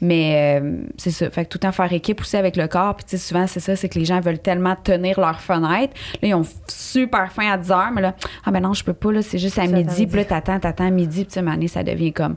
Mais 0.00 0.60
euh, 0.62 0.82
c'est 0.96 1.10
ça. 1.10 1.28
Fait 1.30 1.44
que 1.44 1.50
tout 1.50 1.56
le 1.56 1.60
temps 1.60 1.72
faire 1.72 1.92
équipe 1.92 2.20
aussi 2.20 2.36
avec 2.36 2.56
le 2.56 2.68
corps. 2.68 2.94
Puis 2.94 3.04
tu 3.04 3.10
sais, 3.10 3.18
souvent, 3.18 3.46
c'est 3.48 3.60
ça, 3.60 3.74
c'est 3.74 3.88
que 3.88 3.98
les 3.98 4.04
gens 4.04 4.20
veulent 4.20 4.38
tellement 4.38 4.76
tenir 4.76 5.18
leur 5.18 5.40
fenêtre. 5.40 5.94
Là, 6.22 6.28
ils 6.28 6.34
ont 6.34 6.46
super 6.68 7.32
faim 7.32 7.50
à 7.50 7.58
10 7.58 7.70
heures, 7.72 7.90
mais 7.92 8.02
là, 8.02 8.14
ah 8.44 8.52
ben 8.52 8.60
non, 8.60 8.72
je 8.72 8.84
peux 8.84 8.92
pas, 8.94 9.10
là, 9.10 9.22
c'est 9.22 9.38
juste 9.38 9.58
à 9.58 9.66
midi. 9.66 10.06
Puis 10.06 10.16
là, 10.16 10.24
t'attends, 10.24 10.60
t'attends 10.60 10.86
à 10.86 10.90
midi, 10.90 11.24
puis 11.24 11.40
tu 11.40 11.44
sais, 11.44 11.68
ça 11.68 11.82
devient 11.82 12.12
comme 12.12 12.36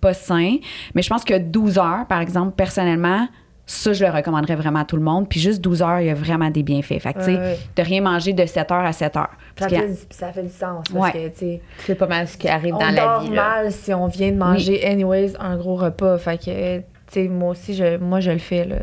pas 0.00 0.14
sain. 0.14 0.56
Mais 0.94 1.02
je 1.02 1.10
pense 1.10 1.24
que 1.24 1.36
12 1.36 1.78
heures, 1.78 2.06
par 2.08 2.20
exemple, 2.20 2.52
personnellement, 2.56 3.28
ça, 3.70 3.92
je 3.92 4.02
le 4.02 4.10
recommanderais 4.10 4.56
vraiment 4.56 4.80
à 4.80 4.84
tout 4.86 4.96
le 4.96 5.02
monde. 5.02 5.28
Puis 5.28 5.38
juste 5.40 5.60
12 5.60 5.82
heures, 5.82 6.00
il 6.00 6.06
y 6.06 6.10
a 6.10 6.14
vraiment 6.14 6.48
des 6.50 6.62
bienfaits. 6.62 6.98
Fait 7.00 7.12
que, 7.12 7.18
tu 7.18 7.24
sais, 7.26 7.58
de 7.76 7.82
rien 7.82 8.00
manger 8.00 8.32
de 8.32 8.46
7 8.46 8.72
heures 8.72 8.84
à 8.84 8.92
7 8.92 9.14
heures. 9.16 9.28
Ça 9.58 9.68
fait, 9.68 9.86
du- 9.88 9.94
ça 10.10 10.32
fait 10.32 10.42
du 10.42 10.48
sens. 10.48 10.84
Parce 10.90 11.04
Ouais. 11.04 11.12
que, 11.12 11.28
tu 11.28 11.38
sais, 11.38 11.60
C'est 11.80 11.94
pas 11.94 12.06
mal 12.06 12.26
ce 12.26 12.38
qui 12.38 12.48
arrive 12.48 12.74
on 12.74 12.78
dans 12.78 12.90
la 12.90 13.04
dort 13.04 13.20
vie, 13.20 13.30
là. 13.34 13.48
mal 13.62 13.72
si 13.72 13.92
on 13.92 14.06
vient 14.06 14.32
de 14.32 14.36
manger, 14.38 14.84
anyways, 14.86 15.34
un 15.38 15.56
gros 15.58 15.76
repas. 15.76 16.16
Fait 16.18 16.38
que, 16.38 16.78
tu 16.78 16.84
sais, 17.10 17.28
moi 17.28 17.50
aussi, 17.50 17.74
je, 17.74 17.98
moi, 17.98 18.20
je 18.20 18.30
le 18.30 18.38
fais, 18.38 18.64
là. 18.64 18.76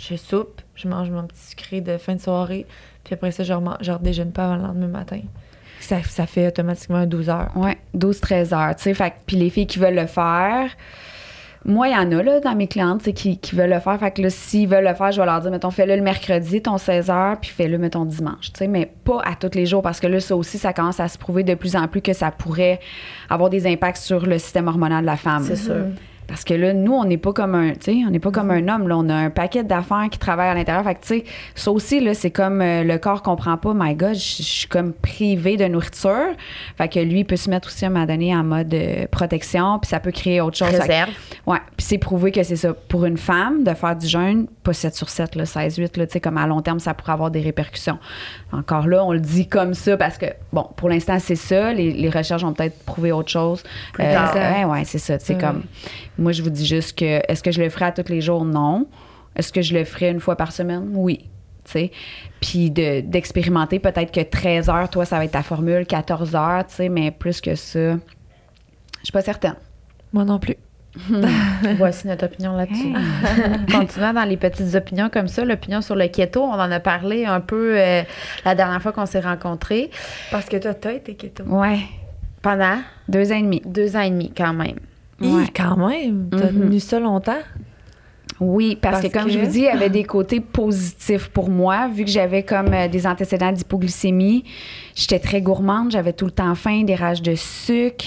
Je 0.00 0.16
soupe, 0.16 0.60
je 0.74 0.88
mange 0.88 1.08
mon 1.10 1.22
petit 1.22 1.40
sucré 1.50 1.80
de 1.80 1.96
fin 1.96 2.16
de 2.16 2.20
soirée, 2.20 2.66
puis 3.04 3.14
après 3.14 3.30
ça, 3.30 3.44
je, 3.44 3.54
je 3.80 3.92
redéjeune 3.92 4.32
pas 4.32 4.46
avant 4.46 4.56
le 4.56 4.62
lendemain 4.62 4.88
matin. 4.88 5.20
Ça, 5.78 6.02
ça 6.02 6.26
fait 6.26 6.48
automatiquement 6.48 7.06
12 7.06 7.28
heures. 7.30 7.52
Ouais, 7.54 7.76
12-13 7.94 8.52
heures, 8.52 8.74
tu 8.74 8.82
sais. 8.82 8.94
Fait 8.94 9.10
que- 9.10 9.14
puis 9.26 9.36
les 9.36 9.50
filles 9.50 9.66
qui 9.68 9.78
veulent 9.78 9.94
le 9.94 10.06
faire, 10.06 10.70
moi, 11.66 11.88
il 11.88 11.92
y 11.92 11.96
en 11.96 12.10
a, 12.12 12.22
là, 12.22 12.40
dans 12.40 12.54
mes 12.54 12.66
clientes, 12.66 12.98
tu 12.98 13.04
sais, 13.06 13.12
qui, 13.12 13.38
qui 13.38 13.56
veulent 13.56 13.70
le 13.70 13.80
faire. 13.80 13.98
Fait 13.98 14.10
que 14.10 14.20
là, 14.20 14.30
s'ils 14.30 14.68
veulent 14.68 14.84
le 14.84 14.94
faire, 14.94 15.12
je 15.12 15.20
vais 15.20 15.26
leur 15.26 15.40
dire, 15.40 15.50
mettons, 15.50 15.70
fais-le 15.70 15.96
le 15.96 16.02
mercredi, 16.02 16.60
ton 16.60 16.76
16 16.76 17.10
heures, 17.10 17.38
puis 17.40 17.50
fais-le, 17.50 17.78
mettons, 17.78 18.04
dimanche, 18.04 18.52
tu 18.52 18.58
sais. 18.58 18.68
Mais 18.68 18.92
pas 19.04 19.22
à 19.24 19.34
tous 19.34 19.56
les 19.56 19.64
jours, 19.64 19.82
parce 19.82 20.00
que 20.00 20.06
là, 20.06 20.20
ça 20.20 20.36
aussi, 20.36 20.58
ça 20.58 20.72
commence 20.72 21.00
à 21.00 21.08
se 21.08 21.16
prouver 21.16 21.42
de 21.42 21.54
plus 21.54 21.74
en 21.76 21.88
plus 21.88 22.02
que 22.02 22.12
ça 22.12 22.30
pourrait 22.30 22.80
avoir 23.30 23.48
des 23.48 23.66
impacts 23.66 23.96
sur 23.96 24.26
le 24.26 24.38
système 24.38 24.68
hormonal 24.68 25.02
de 25.02 25.06
la 25.06 25.16
femme. 25.16 25.44
C'est 25.44 25.56
sûr. 25.56 25.86
Parce 26.26 26.42
que 26.44 26.54
là, 26.54 26.72
nous, 26.72 26.92
on 26.92 27.04
n'est 27.04 27.18
pas 27.18 27.32
comme 27.32 27.54
un, 27.54 27.72
tu 27.72 27.78
sais, 27.80 27.96
on 28.06 28.10
n'est 28.10 28.18
pas 28.18 28.30
comme 28.30 28.50
un 28.50 28.66
homme. 28.68 28.88
Là, 28.88 28.96
on 28.96 29.08
a 29.08 29.14
un 29.14 29.30
paquet 29.30 29.62
d'affaires 29.62 30.06
qui 30.10 30.18
travaillent 30.18 30.48
à 30.48 30.54
l'intérieur. 30.54 30.84
Fait 30.84 30.94
que, 30.94 31.00
tu 31.02 31.06
sais, 31.08 31.24
ça 31.54 31.70
aussi, 31.70 32.00
là, 32.00 32.14
c'est 32.14 32.30
comme 32.30 32.60
euh, 32.62 32.82
le 32.82 32.98
corps 32.98 33.22
comprend 33.22 33.56
pas. 33.56 33.72
My 33.74 33.94
God, 33.94 34.14
je 34.14 34.42
suis 34.42 34.68
comme 34.68 34.92
privée 34.92 35.56
de 35.56 35.66
nourriture. 35.66 36.32
Fait 36.78 36.88
que 36.88 36.98
lui, 36.98 37.20
il 37.20 37.24
peut 37.24 37.36
se 37.36 37.50
mettre 37.50 37.68
aussi 37.68 37.84
à 37.84 37.88
un 37.88 37.90
moment 37.90 38.06
donné 38.06 38.34
en 38.34 38.42
mode 38.42 38.72
euh, 38.74 39.06
protection, 39.10 39.78
puis 39.78 39.88
ça 39.88 40.00
peut 40.00 40.10
créer 40.12 40.40
autre 40.40 40.56
chose. 40.56 40.68
Fait 40.68 40.76
que- 40.76 40.82
Réserve. 40.82 41.10
Ouais, 41.46 41.58
puis 41.76 41.86
c'est 41.86 41.98
prouvé 41.98 42.32
que 42.32 42.42
c'est 42.42 42.56
ça. 42.56 42.72
Pour 42.72 43.04
une 43.04 43.18
femme, 43.18 43.62
de 43.64 43.74
faire 43.74 43.94
du 43.96 44.06
jeûne, 44.06 44.46
pas 44.62 44.72
7 44.72 44.94
sur 44.94 45.08
7, 45.10 45.34
là, 45.36 45.44
16, 45.46 45.76
8, 45.76 45.96
là, 45.96 46.06
tu 46.06 46.12
sais, 46.14 46.20
comme 46.20 46.38
à 46.38 46.46
long 46.46 46.62
terme, 46.62 46.80
ça 46.80 46.94
pourrait 46.94 47.12
avoir 47.12 47.30
des 47.30 47.40
répercussions. 47.42 47.98
Encore 48.52 48.86
là, 48.86 49.04
on 49.04 49.12
le 49.12 49.20
dit 49.20 49.46
comme 49.48 49.74
ça 49.74 49.96
parce 49.96 50.16
que, 50.18 50.26
bon, 50.52 50.66
pour 50.76 50.88
l'instant, 50.88 51.18
c'est 51.18 51.34
ça. 51.36 51.72
Les, 51.72 51.92
les 51.92 52.08
recherches 52.10 52.44
ont 52.44 52.52
peut-être 52.52 52.82
prouvé 52.84 53.12
autre 53.12 53.28
chose. 53.30 53.62
Plus 53.92 54.04
tard. 54.04 54.34
ouais, 54.34 54.64
ouais, 54.64 54.84
c'est 54.84 54.98
ça. 54.98 55.18
C'est 55.18 55.34
Ouais. 55.34 55.40
comme, 55.40 55.62
moi, 56.18 56.32
je 56.32 56.42
vous 56.42 56.50
dis 56.50 56.66
juste 56.66 56.98
que, 56.98 57.20
est-ce 57.30 57.42
que 57.42 57.50
je 57.50 57.60
le 57.62 57.68
ferai 57.70 57.86
à 57.86 57.92
tous 57.92 58.08
les 58.10 58.20
jours? 58.20 58.44
Non. 58.44 58.86
Est-ce 59.36 59.52
que 59.52 59.62
je 59.62 59.74
le 59.74 59.84
ferai 59.84 60.10
une 60.10 60.20
fois 60.20 60.36
par 60.36 60.52
semaine? 60.52 60.90
Oui. 60.94 61.28
Tu 61.64 61.70
sais. 61.72 61.90
Puis 62.40 62.70
de- 62.70 63.00
d'expérimenter, 63.00 63.78
peut-être 63.78 64.12
que 64.12 64.20
13 64.20 64.68
heures, 64.68 64.90
toi, 64.90 65.04
ça 65.04 65.16
va 65.18 65.24
être 65.24 65.32
ta 65.32 65.42
formule, 65.42 65.86
14 65.86 66.34
heures, 66.36 66.66
tu 66.66 66.74
sais, 66.74 66.88
mais 66.88 67.10
plus 67.10 67.40
que 67.40 67.54
ça, 67.54 67.94
je 67.94 67.98
suis 69.04 69.12
pas 69.12 69.22
certaine. 69.22 69.56
Moi 70.12 70.24
non 70.24 70.38
plus. 70.38 70.56
Voici 71.78 72.06
notre 72.06 72.26
opinion 72.26 72.54
là-dessus. 72.56 72.92
Continuant 73.72 74.12
dans 74.12 74.22
les 74.24 74.36
petites 74.36 74.74
opinions 74.76 75.08
comme 75.12 75.26
ça, 75.26 75.44
l'opinion 75.44 75.80
sur 75.80 75.96
le 75.96 76.06
keto, 76.06 76.42
on 76.42 76.52
en 76.52 76.70
a 76.70 76.78
parlé 76.80 77.24
un 77.24 77.40
peu 77.40 77.74
euh, 77.80 78.02
la 78.44 78.54
dernière 78.54 78.80
fois 78.80 78.92
qu'on 78.92 79.06
s'est 79.06 79.18
rencontrés. 79.20 79.90
Parce 80.30 80.46
que 80.48 80.56
toi, 80.58 80.72
t'as 80.74 80.92
été 80.92 81.14
keto. 81.14 81.42
Ouais. 81.44 81.80
Pendant? 82.42 82.76
Deux 83.08 83.32
ans 83.32 83.36
et 83.36 83.42
demi. 83.42 83.60
deux 83.64 83.96
ans 83.96 84.02
et 84.02 84.10
demi, 84.10 84.30
quand 84.36 84.52
même. 84.52 84.76
Ouais. 85.26 85.44
quand 85.54 85.76
même. 85.76 86.28
T'as 86.30 86.50
Mhm. 86.50 86.60
tenu 86.68 86.80
ça 86.80 87.00
longtemps? 87.00 87.38
Oui, 88.40 88.76
parce, 88.80 88.96
Parce 89.00 89.06
que 89.08 89.12
comme 89.16 89.26
que- 89.26 89.30
je 89.32 89.38
vous 89.38 89.46
dis, 89.46 89.58
il 89.60 89.64
y 89.64 89.68
avait 89.68 89.90
des 89.90 90.02
côtés 90.02 90.40
positifs 90.40 91.28
pour 91.28 91.50
moi, 91.50 91.88
vu 91.88 92.04
que 92.04 92.10
j'avais 92.10 92.42
comme 92.42 92.72
euh, 92.74 92.88
des 92.88 93.06
antécédents 93.06 93.52
d'hypoglycémie. 93.52 94.44
J'étais 94.96 95.20
très 95.20 95.40
gourmande, 95.40 95.92
j'avais 95.92 96.12
tout 96.12 96.24
le 96.24 96.32
temps 96.32 96.54
faim, 96.56 96.82
des 96.82 96.96
rages 96.96 97.22
de 97.22 97.34
sucre. 97.36 98.06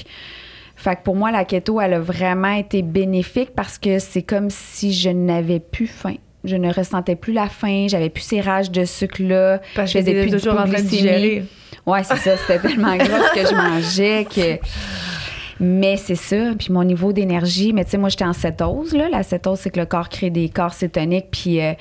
Fait 0.75 0.95
que 0.97 1.01
pour 1.03 1.15
moi, 1.15 1.31
la 1.31 1.45
keto, 1.45 1.79
elle 1.79 1.93
a 1.93 1.99
vraiment 1.99 2.51
été 2.53 2.81
bénéfique 2.81 3.51
parce 3.55 3.77
que 3.77 3.99
c'est 3.99 4.21
comme 4.21 4.49
si 4.49 4.91
je 4.93 5.09
n'avais 5.09 5.59
plus 5.61 5.87
faim. 5.87 6.15
Je 6.43 6.55
ne 6.55 6.71
ressentais 6.73 7.15
plus 7.15 7.33
la 7.33 7.47
faim, 7.47 7.87
j'avais 7.89 8.09
plus 8.09 8.21
ces 8.23 8.41
rages 8.41 8.69
de 8.69 8.83
sucre-là. 8.85 9.59
Parce 9.75 9.91
je 9.91 9.97
que 9.97 10.03
faisais 10.03 10.21
plus 10.23 10.31
toujours 10.31 10.53
en 10.53 10.55
train 10.57 10.65
de 10.65 10.75
d'hypoglycémie. 10.75 11.01
digérer. 11.19 11.45
Ouais, 11.85 12.03
c'est 12.03 12.17
ça. 12.17 12.35
C'était 12.37 12.59
tellement 12.67 12.95
gros 12.97 13.05
ce 13.07 13.33
que 13.41 13.47
je 13.49 13.55
mangeais 13.55 14.25
que. 14.25 14.59
Mais 15.59 15.97
c'est 15.97 16.15
ça. 16.15 16.53
Puis 16.57 16.71
mon 16.71 16.83
niveau 16.83 17.13
d'énergie, 17.13 17.73
mais 17.73 17.83
tu 17.83 17.91
sais, 17.91 17.97
moi, 17.97 18.09
j'étais 18.09 18.25
en 18.25 18.33
cétose. 18.33 18.93
Là. 18.93 19.09
La 19.09 19.23
cétose, 19.23 19.59
c'est 19.59 19.69
que 19.69 19.79
le 19.79 19.85
corps 19.85 20.09
crée 20.09 20.29
des 20.29 20.49
corps 20.49 20.73
cétoniques, 20.73 21.27
puis 21.31 21.61
euh, 21.61 21.73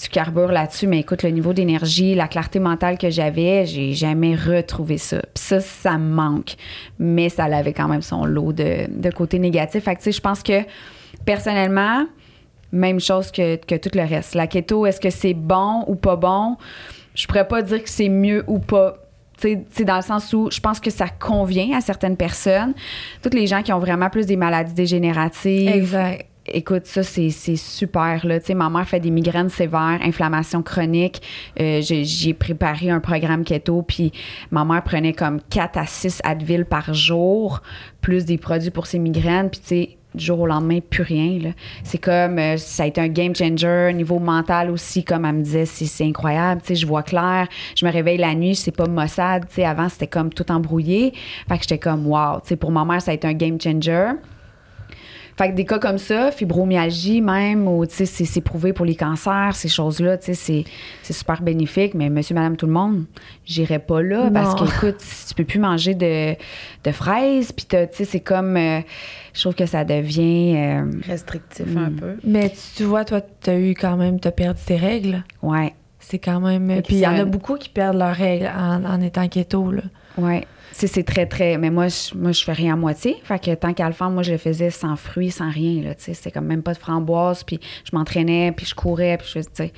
tu 0.00 0.08
carbures 0.08 0.52
là-dessus. 0.52 0.86
Mais 0.86 1.00
écoute, 1.00 1.22
le 1.22 1.30
niveau 1.30 1.52
d'énergie, 1.52 2.14
la 2.14 2.28
clarté 2.28 2.58
mentale 2.58 2.98
que 2.98 3.10
j'avais, 3.10 3.66
j'ai 3.66 3.92
jamais 3.92 4.36
retrouvé 4.36 4.98
ça. 4.98 5.20
Puis 5.34 5.44
ça, 5.44 5.60
ça 5.60 5.98
me 5.98 6.14
manque. 6.14 6.54
Mais 6.98 7.28
ça 7.28 7.44
avait 7.44 7.72
quand 7.72 7.88
même 7.88 8.02
son 8.02 8.24
lot 8.24 8.52
de, 8.52 9.10
côté 9.10 9.38
négatif. 9.38 9.84
Fait 9.84 9.94
que, 9.94 10.00
tu 10.00 10.04
sais, 10.04 10.12
je 10.12 10.20
pense 10.20 10.42
que 10.42 10.62
personnellement, 11.24 12.06
même 12.72 13.00
chose 13.00 13.30
que, 13.30 13.56
que 13.56 13.74
tout 13.74 13.90
le 13.94 14.02
reste. 14.02 14.34
La 14.34 14.46
keto, 14.46 14.86
est-ce 14.86 15.00
que 15.00 15.10
c'est 15.10 15.34
bon 15.34 15.84
ou 15.86 15.94
pas 15.94 16.16
bon? 16.16 16.56
Je 17.14 17.26
pourrais 17.26 17.48
pas 17.48 17.62
dire 17.62 17.82
que 17.82 17.88
c'est 17.88 18.08
mieux 18.08 18.44
ou 18.46 18.58
pas. 18.58 18.98
Sais, 19.38 19.84
dans 19.84 19.96
le 19.96 20.02
sens 20.02 20.32
où 20.32 20.48
je 20.50 20.60
pense 20.60 20.80
que 20.80 20.90
ça 20.90 21.08
convient 21.08 21.76
à 21.76 21.80
certaines 21.80 22.16
personnes. 22.16 22.74
Toutes 23.22 23.34
les 23.34 23.46
gens 23.46 23.62
qui 23.62 23.72
ont 23.72 23.78
vraiment 23.78 24.08
plus 24.08 24.26
des 24.26 24.36
maladies 24.36 24.74
dégénératives. 24.74 25.68
Exact. 25.68 26.26
Écoute, 26.48 26.86
ça, 26.86 27.02
c'est 27.02 27.30
c'est 27.30 27.56
super. 27.56 28.24
Là. 28.24 28.38
Tu 28.38 28.46
sais, 28.46 28.54
ma 28.54 28.70
mère 28.70 28.86
fait 28.86 29.00
des 29.00 29.10
migraines 29.10 29.48
sévères, 29.48 29.98
inflammation 30.02 30.62
chronique. 30.62 31.20
Euh, 31.60 31.80
j'ai 31.82 32.04
j'ai 32.04 32.34
préparé 32.34 32.90
un 32.90 33.00
programme 33.00 33.42
keto, 33.44 33.82
puis 33.82 34.12
ma 34.52 34.64
mère 34.64 34.82
prenait 34.84 35.12
comme 35.12 35.40
4 35.50 35.76
à 35.76 35.86
6 35.86 36.20
Advil 36.22 36.64
par 36.64 36.94
jour, 36.94 37.62
plus 38.00 38.24
des 38.24 38.38
produits 38.38 38.70
pour 38.70 38.86
ses 38.86 39.00
migraines. 39.00 39.50
Puis, 39.50 39.60
tu 39.60 39.66
sais, 39.66 39.96
du 40.16 40.24
jour 40.24 40.40
au 40.40 40.46
lendemain, 40.46 40.80
plus 40.80 41.02
rien. 41.02 41.52
C'est 41.84 41.98
comme, 41.98 42.38
euh, 42.38 42.56
ça 42.56 42.84
a 42.84 42.86
été 42.86 43.00
un 43.00 43.08
game 43.08 43.34
changer. 43.34 43.92
Niveau 43.94 44.18
mental 44.18 44.70
aussi, 44.70 45.04
comme 45.04 45.24
elle 45.24 45.36
me 45.36 45.42
disait, 45.42 45.66
c'est 45.66 45.86
c'est 45.86 46.04
incroyable. 46.04 46.60
Tu 46.62 46.68
sais, 46.68 46.74
je 46.74 46.86
vois 46.86 47.02
clair. 47.02 47.46
Je 47.76 47.86
me 47.86 47.92
réveille 47.92 48.18
la 48.18 48.34
nuit, 48.34 48.54
c'est 48.54 48.72
pas 48.74 48.86
maussade. 48.86 49.46
Tu 49.48 49.56
sais, 49.56 49.64
avant, 49.64 49.88
c'était 49.88 50.06
comme 50.06 50.32
tout 50.32 50.50
embrouillé. 50.50 51.12
Fait 51.48 51.56
que 51.56 51.62
j'étais 51.62 51.78
comme, 51.78 52.06
wow. 52.06 52.40
Tu 52.42 52.48
sais, 52.48 52.56
pour 52.56 52.72
ma 52.72 52.84
mère, 52.84 53.00
ça 53.00 53.12
a 53.12 53.14
été 53.14 53.26
un 53.26 53.34
game 53.34 53.60
changer. 53.60 54.12
Fait 55.38 55.50
que 55.50 55.54
des 55.54 55.66
cas 55.66 55.78
comme 55.78 55.98
ça, 55.98 56.32
fibromyalgie 56.32 57.20
même, 57.20 57.68
ou 57.68 57.84
tu 57.84 57.94
sais, 57.94 58.06
c'est 58.06 58.24
c'est 58.24 58.40
prouvé 58.40 58.72
pour 58.72 58.86
les 58.86 58.94
cancers, 58.94 59.54
ces 59.54 59.68
choses-là, 59.68 60.16
tu 60.16 60.26
sais, 60.26 60.34
c'est- 60.34 60.64
c'est 61.02 61.12
super 61.12 61.42
bénéfique. 61.42 61.92
Mais 61.94 62.08
monsieur, 62.08 62.34
madame, 62.34 62.56
tout 62.56 62.64
le 62.66 62.72
monde, 62.72 63.04
j'irais 63.44 63.78
pas 63.78 64.00
là 64.00 64.30
parce 64.32 64.58
Non. 64.58 64.66
que, 64.66 64.70
écoute, 64.86 64.96
tu 65.28 65.34
peux 65.34 65.44
plus 65.44 65.58
manger 65.58 65.94
de, 65.94 66.34
de 66.84 66.90
fraises, 66.92 67.52
puis 67.52 67.66
t'as- 67.66 67.86
tu 67.86 67.96
sais, 67.98 68.04
c'est 68.06 68.20
comme, 68.20 68.56
euh, 68.56 68.80
je 69.34 69.40
trouve 69.42 69.54
que 69.54 69.66
ça 69.66 69.84
devient, 69.84 70.54
euh, 70.56 70.90
Restrictif 71.06 71.66
un 71.76 71.90
peu. 71.90 72.14
Mais 72.24 72.48
tu, 72.48 72.56
tu 72.76 72.84
vois, 72.84 73.04
toi, 73.04 73.20
t'as 73.20 73.58
eu 73.58 73.74
quand 73.74 73.96
même, 73.98 74.18
t'as 74.20 74.30
perdu 74.30 74.60
tes 74.64 74.76
règles. 74.76 75.22
ouais, 75.42 75.74
C'est 75.98 76.18
quand 76.20 76.40
même. 76.40 76.68
Puis 76.82 76.94
il 76.96 77.00
y 77.00 77.06
en 77.06 77.18
a 77.18 77.24
beaucoup 77.24 77.56
qui 77.56 77.68
perdent 77.68 77.98
leurs 77.98 78.14
règles 78.14 78.48
en, 78.56 78.84
en 78.84 79.00
étant 79.02 79.26
keto, 79.28 79.72
là. 79.72 79.82
ouais. 80.18 80.46
C'est 80.78 80.88
c'est 80.88 81.04
très, 81.04 81.24
très. 81.24 81.56
Mais 81.56 81.70
moi, 81.70 81.88
je, 81.88 82.14
moi, 82.14 82.32
je 82.32 82.44
fais 82.44 82.52
rien 82.52 82.74
à 82.74 82.76
moitié. 82.76 83.16
Fait 83.24 83.42
que 83.42 83.54
tant 83.54 83.72
qu'à 83.72 83.86
le 83.86 83.94
faire, 83.94 84.10
moi, 84.10 84.22
je 84.22 84.32
le 84.32 84.36
faisais 84.36 84.68
sans 84.68 84.94
fruits, 84.96 85.30
sans 85.30 85.50
rien, 85.50 85.82
là, 85.82 85.94
tu 85.94 86.04
sais. 86.04 86.12
C'était 86.14 86.30
comme 86.32 86.44
même 86.44 86.62
pas 86.62 86.74
de 86.74 86.78
framboise, 86.78 87.44
puis 87.44 87.58
je 87.90 87.96
m'entraînais, 87.96 88.52
puis 88.54 88.66
je 88.66 88.74
courais, 88.74 89.16
puis 89.16 89.26
je, 89.34 89.38
tu 89.40 89.46
sais. 89.54 89.72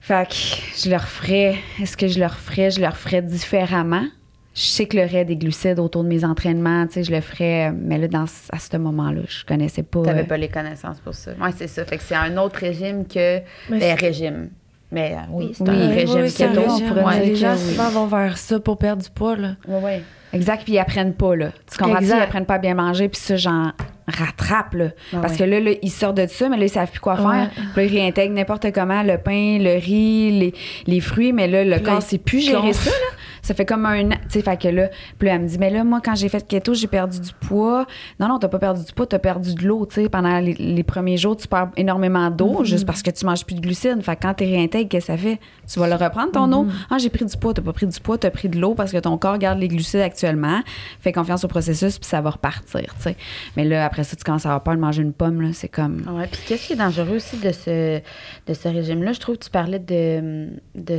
Fait 0.00 0.26
que 0.26 0.34
je 0.34 0.88
le 0.88 0.96
referais. 0.96 1.56
Est-ce 1.82 1.98
que 1.98 2.08
je 2.08 2.18
le 2.18 2.24
referais? 2.24 2.70
Je 2.70 2.80
le 2.80 2.86
referais 2.86 3.20
différemment. 3.20 4.06
Je 4.54 4.62
cyclerais 4.62 5.26
des 5.26 5.36
glucides 5.36 5.78
autour 5.78 6.02
de 6.02 6.08
mes 6.08 6.24
entraînements, 6.24 6.86
tu 6.86 6.94
sais, 6.94 7.04
je 7.04 7.12
le 7.12 7.20
ferais, 7.20 7.70
mais 7.70 7.98
là, 7.98 8.08
dans, 8.08 8.24
à 8.24 8.58
ce 8.58 8.76
moment-là, 8.78 9.20
je 9.28 9.44
connaissais 9.44 9.82
pas. 9.82 10.02
T'avais 10.02 10.22
euh, 10.22 10.24
pas 10.24 10.38
les 10.38 10.48
connaissances 10.48 10.98
pour 11.00 11.14
ça. 11.14 11.32
Oui, 11.40 11.50
c'est 11.54 11.68
ça. 11.68 11.84
Fait 11.84 11.98
que 11.98 12.02
c'est 12.02 12.14
un 12.16 12.38
autre 12.38 12.58
régime 12.58 13.06
que. 13.06 13.38
Mais 13.68 13.78
Ben, 13.78 13.80
c'est- 13.80 13.94
régime. 13.94 14.48
Mais 14.90 15.14
euh, 15.14 15.20
oui, 15.30 15.50
c'est 15.54 15.62
Oui, 15.64 15.70
un 15.70 15.88
oui, 15.88 15.94
régime 15.94 16.20
oui, 16.22 16.30
c'est 16.30 16.44
un 16.44 16.48
keto. 16.48 16.60
régime. 16.72 16.94
les 17.24 17.36
gens 17.36 17.52
oui. 17.54 17.58
souvent 17.74 17.88
vont 17.90 18.06
vers 18.06 18.38
ça 18.38 18.58
pour 18.58 18.78
perdre 18.78 19.02
du 19.02 19.10
poids, 19.10 19.36
là. 19.36 19.56
Ouais, 19.66 19.80
ouais. 19.82 20.02
Exact, 20.32 20.62
puis 20.64 20.74
ils 20.74 20.78
apprennent 20.78 21.14
pas, 21.14 21.36
là. 21.36 21.50
Tu 21.70 21.78
comprends? 21.78 21.98
Exact. 21.98 22.16
Ils 22.18 22.22
apprennent 22.22 22.46
pas 22.46 22.54
à 22.54 22.58
bien 22.58 22.74
manger, 22.74 23.08
puis 23.08 23.20
ça, 23.20 23.36
j'en 23.36 23.72
rattrape, 24.06 24.74
là. 24.74 24.86
Ah 25.12 25.18
Parce 25.20 25.36
que 25.36 25.44
là, 25.44 25.60
là, 25.60 25.70
ils 25.82 25.90
sortent 25.90 26.16
de 26.16 26.26
ça, 26.26 26.48
mais 26.48 26.56
là, 26.56 26.64
ils 26.64 26.70
savent 26.70 26.90
plus 26.90 27.00
quoi 27.00 27.16
faire. 27.16 27.50
Puis 27.54 27.64
là, 27.76 27.84
ils 27.84 27.98
réintègrent 27.98 28.34
n'importe 28.34 28.72
comment 28.72 29.02
le 29.02 29.18
pain, 29.18 29.58
le 29.60 29.78
riz, 29.78 30.30
les, 30.38 30.54
les 30.86 31.00
fruits, 31.00 31.32
mais 31.32 31.46
là, 31.48 31.64
le 31.64 31.74
Puis 31.76 31.82
corps 31.84 32.02
sait 32.02 32.18
plus 32.18 32.40
gérer 32.40 32.72
ça, 32.72 32.90
là. 32.90 32.96
Ça 33.42 33.54
fait 33.54 33.64
comme 33.64 33.86
un 33.86 34.10
an, 34.10 34.16
tu 34.24 34.30
sais, 34.30 34.42
fait 34.42 34.60
que 34.60 34.68
là, 34.68 34.88
puis 35.18 35.28
elle 35.28 35.42
me 35.42 35.48
dit, 35.48 35.58
mais 35.58 35.70
là, 35.70 35.84
moi, 35.84 36.00
quand 36.04 36.14
j'ai 36.14 36.28
fait 36.28 36.46
keto, 36.46 36.74
j'ai 36.74 36.86
perdu 36.86 37.20
du 37.20 37.30
poids. 37.40 37.86
Non, 38.20 38.28
non, 38.28 38.38
t'as 38.38 38.48
pas 38.48 38.58
perdu 38.58 38.84
du 38.84 38.92
poids, 38.92 39.06
t'as 39.06 39.18
perdu 39.18 39.54
de 39.54 39.66
l'eau, 39.66 39.86
tu 39.86 40.02
sais. 40.02 40.08
Pendant 40.08 40.38
les, 40.40 40.54
les 40.54 40.82
premiers 40.82 41.16
jours, 41.16 41.36
tu 41.36 41.48
perds 41.48 41.70
énormément 41.76 42.30
d'eau, 42.30 42.64
juste 42.64 42.86
parce 42.86 43.02
que 43.02 43.10
tu 43.10 43.24
manges 43.26 43.44
plus 43.44 43.54
de 43.54 43.60
glucides. 43.60 44.02
Fait 44.02 44.16
que 44.16 44.22
quand 44.22 44.34
tu 44.34 44.44
réintègres, 44.44 44.88
qu'est-ce 44.88 45.06
que 45.06 45.12
ça 45.12 45.18
fait? 45.18 45.38
Tu 45.66 45.78
vas 45.78 45.88
le 45.88 45.94
reprendre, 45.94 46.32
ton 46.32 46.52
eau? 46.52 46.66
Ah, 46.90 46.98
j'ai 46.98 47.10
pris 47.10 47.24
du 47.24 47.36
poids, 47.36 47.54
t'as 47.54 47.62
pas 47.62 47.72
pris 47.72 47.86
du 47.86 48.00
poids, 48.00 48.18
t'as 48.18 48.30
pris 48.30 48.48
de 48.48 48.58
l'eau 48.58 48.74
parce 48.74 48.92
que 48.92 48.98
ton 48.98 49.18
corps 49.18 49.38
garde 49.38 49.58
les 49.58 49.68
glucides 49.68 50.00
actuellement. 50.00 50.60
Fais 51.00 51.12
confiance 51.12 51.44
au 51.44 51.48
processus, 51.48 51.98
puis 51.98 52.08
ça 52.08 52.20
va 52.20 52.30
repartir, 52.30 52.94
tu 52.96 53.02
sais. 53.02 53.16
Mais 53.56 53.64
là, 53.64 53.84
après 53.84 54.04
ça, 54.04 54.16
tu 54.16 54.24
commences 54.24 54.46
à 54.46 54.50
avoir 54.50 54.62
peur 54.62 54.74
de 54.74 54.80
manger 54.80 55.02
une 55.02 55.12
pomme, 55.12 55.40
là. 55.42 55.48
C'est 55.52 55.68
comme. 55.68 56.02
Ouais, 56.08 56.26
puis 56.30 56.40
qu'est-ce 56.46 56.66
qui 56.68 56.72
est 56.72 56.76
dangereux 56.76 57.16
aussi 57.16 57.36
de 57.36 57.52
ce, 57.52 58.00
de 58.46 58.54
ce 58.54 58.68
régime-là? 58.68 59.12
Je 59.12 59.20
trouve 59.20 59.36
que 59.36 59.44
tu 59.44 59.50
parlais 59.50 59.78
de, 59.78 60.48
de 60.74 60.98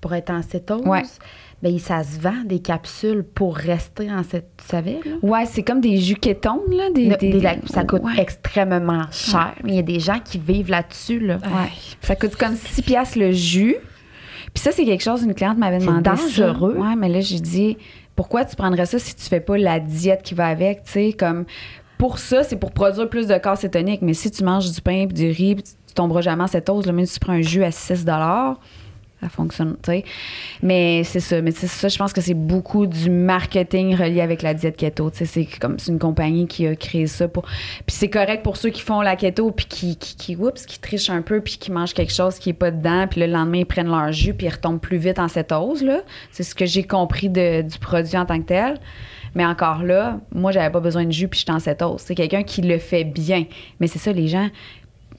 pour 0.00 0.14
être 0.14 0.30
en 0.30 0.42
cétose. 0.42 0.82
Ouais. 0.86 1.02
Ben, 1.62 1.78
ça 1.78 2.02
se 2.02 2.18
vend 2.18 2.42
des 2.46 2.60
capsules 2.60 3.22
pour 3.22 3.54
rester 3.56 4.10
en 4.10 4.22
cétose. 4.22 4.48
Tu 4.56 4.64
savais, 4.66 5.00
là? 5.04 5.12
Ouais, 5.22 5.44
c'est 5.44 5.62
comme 5.62 5.80
des 5.82 5.98
jus 5.98 6.14
kétones, 6.16 6.60
là. 6.70 6.90
Des, 6.94 7.06
Le- 7.10 7.16
des- 7.16 7.32
des- 7.34 7.58
ça 7.66 7.84
coûte 7.84 8.02
Ouais. 8.02 8.12
extrêmement 8.18 9.04
cher. 9.10 9.54
Mais 9.62 9.72
il 9.72 9.76
y 9.76 9.80
a 9.80 9.82
des 9.82 10.00
gens 10.00 10.18
qui 10.24 10.38
vivent 10.38 10.70
là-dessus, 10.70 11.20
là. 11.20 11.36
Ouais. 11.42 11.70
Ça 12.00 12.16
coûte 12.16 12.34
comme 12.36 12.56
6 12.56 12.80
piastres 12.82 13.18
le 13.18 13.32
jus. 13.32 13.76
Puis 14.54 14.62
ça, 14.62 14.72
c'est 14.72 14.84
quelque 14.86 15.02
chose, 15.02 15.22
une 15.22 15.34
cliente 15.34 15.58
m'avait 15.58 15.80
C'est 15.80 15.86
demandé. 15.86 16.08
dangereux. 16.10 16.74
Ça. 16.76 16.80
Ouais, 16.80 16.96
mais 16.96 17.08
là, 17.10 17.20
j'ai 17.20 17.40
dit, 17.40 17.76
pourquoi 18.16 18.44
tu 18.46 18.56
prendrais 18.56 18.86
ça 18.86 18.98
si 18.98 19.14
tu 19.14 19.22
fais 19.24 19.40
pas 19.40 19.58
la 19.58 19.80
diète 19.80 20.22
qui 20.22 20.34
va 20.34 20.46
avec, 20.46 20.84
tu 20.84 20.92
sais, 20.92 21.12
comme. 21.12 21.44
Pour 21.98 22.18
ça, 22.18 22.42
c'est 22.42 22.56
pour 22.56 22.72
produire 22.72 23.10
plus 23.10 23.26
de 23.26 23.36
corps 23.36 23.58
cétonique. 23.58 24.00
Mais 24.00 24.14
si 24.14 24.30
tu 24.30 24.42
manges 24.42 24.72
du 24.72 24.80
pain 24.80 25.04
puis 25.06 25.14
du 25.14 25.30
riz, 25.30 25.56
tu 25.56 25.94
tomberas 25.94 26.22
jamais 26.22 26.42
en 26.44 26.46
cétose, 26.46 26.86
là, 26.86 26.92
même 26.94 27.04
si 27.04 27.14
tu 27.14 27.20
prends 27.20 27.34
un 27.34 27.42
jus 27.42 27.62
à 27.62 27.70
6 27.70 28.06
ça 29.20 29.28
fonctionne, 29.28 29.76
tu 29.82 29.90
sais. 29.90 30.04
Mais 30.62 31.04
c'est 31.04 31.20
ça, 31.20 31.40
mais 31.42 31.50
ça, 31.50 31.88
je 31.88 31.98
pense 31.98 32.12
que 32.12 32.20
c'est 32.20 32.34
beaucoup 32.34 32.86
du 32.86 33.10
marketing 33.10 33.94
relié 33.94 34.20
avec 34.20 34.42
la 34.42 34.54
diète 34.54 34.76
keto, 34.76 35.10
tu 35.10 35.18
sais, 35.18 35.24
c'est 35.26 35.44
comme 35.44 35.78
c'est 35.78 35.92
une 35.92 35.98
compagnie 35.98 36.46
qui 36.46 36.66
a 36.66 36.74
créé 36.74 37.06
ça 37.06 37.28
pour 37.28 37.44
puis 37.44 37.96
c'est 37.96 38.10
correct 38.10 38.42
pour 38.42 38.56
ceux 38.56 38.70
qui 38.70 38.80
font 38.80 39.00
la 39.00 39.16
keto 39.16 39.50
puis 39.50 39.66
qui 39.66 39.96
qui 39.96 40.36
oups, 40.36 40.64
qui 40.66 40.78
trichent 40.78 41.10
un 41.10 41.22
peu 41.22 41.40
puis 41.40 41.58
qui 41.58 41.70
mangent 41.70 41.94
quelque 41.94 42.12
chose 42.12 42.38
qui 42.38 42.50
est 42.50 42.54
pas 42.54 42.70
dedans 42.70 43.06
puis 43.08 43.20
le 43.20 43.26
lendemain 43.26 43.58
ils 43.58 43.66
prennent 43.66 43.90
leur 43.90 44.12
jus 44.12 44.34
puis 44.34 44.46
ils 44.46 44.50
retombent 44.50 44.80
plus 44.80 44.98
vite 44.98 45.18
en 45.18 45.28
cétose 45.28 45.82
là. 45.82 46.00
C'est 46.30 46.42
ce 46.42 46.54
que 46.54 46.66
j'ai 46.66 46.84
compris 46.84 47.28
de, 47.28 47.62
du 47.62 47.78
produit 47.78 48.16
en 48.16 48.26
tant 48.26 48.38
que 48.40 48.46
tel. 48.46 48.78
Mais 49.34 49.46
encore 49.46 49.84
là, 49.84 50.18
moi, 50.34 50.50
j'avais 50.50 50.70
pas 50.70 50.80
besoin 50.80 51.04
de 51.04 51.12
jus 51.12 51.28
puis 51.28 51.40
j'étais 51.40 51.52
en 51.52 51.60
cétose. 51.60 52.00
C'est 52.00 52.14
quelqu'un 52.14 52.42
qui 52.42 52.62
le 52.62 52.78
fait 52.78 53.04
bien. 53.04 53.44
Mais 53.78 53.86
c'est 53.86 53.98
ça, 53.98 54.12
les 54.12 54.28
gens 54.28 54.48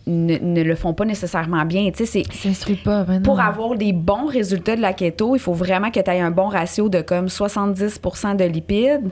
ne, 0.08 0.38
ne 0.38 0.64
le 0.64 0.76
font 0.76 0.94
pas 0.94 1.06
nécessairement 1.06 1.64
bien. 1.66 1.90
Tu 1.92 2.06
sais, 2.06 2.24
c'est 2.32 2.84
pas, 2.84 3.04
ben 3.04 3.22
pour 3.22 3.40
avoir 3.40 3.76
des 3.76 3.94
bons 3.94 4.26
résultats 4.26 4.76
de 4.76 4.82
la 4.82 4.94
keto, 4.94 5.36
il 5.36 5.40
faut 5.40 5.54
vraiment 5.54 5.92
que 5.92 6.00
tu 6.00 6.10
aies 6.12 6.20
un 6.20 6.32
bon 6.32 6.48
ratio 6.48 6.90
de 6.90 7.02
comme 7.02 7.28
70% 7.28 8.36
de 8.36 8.44
lipides. 8.46 9.10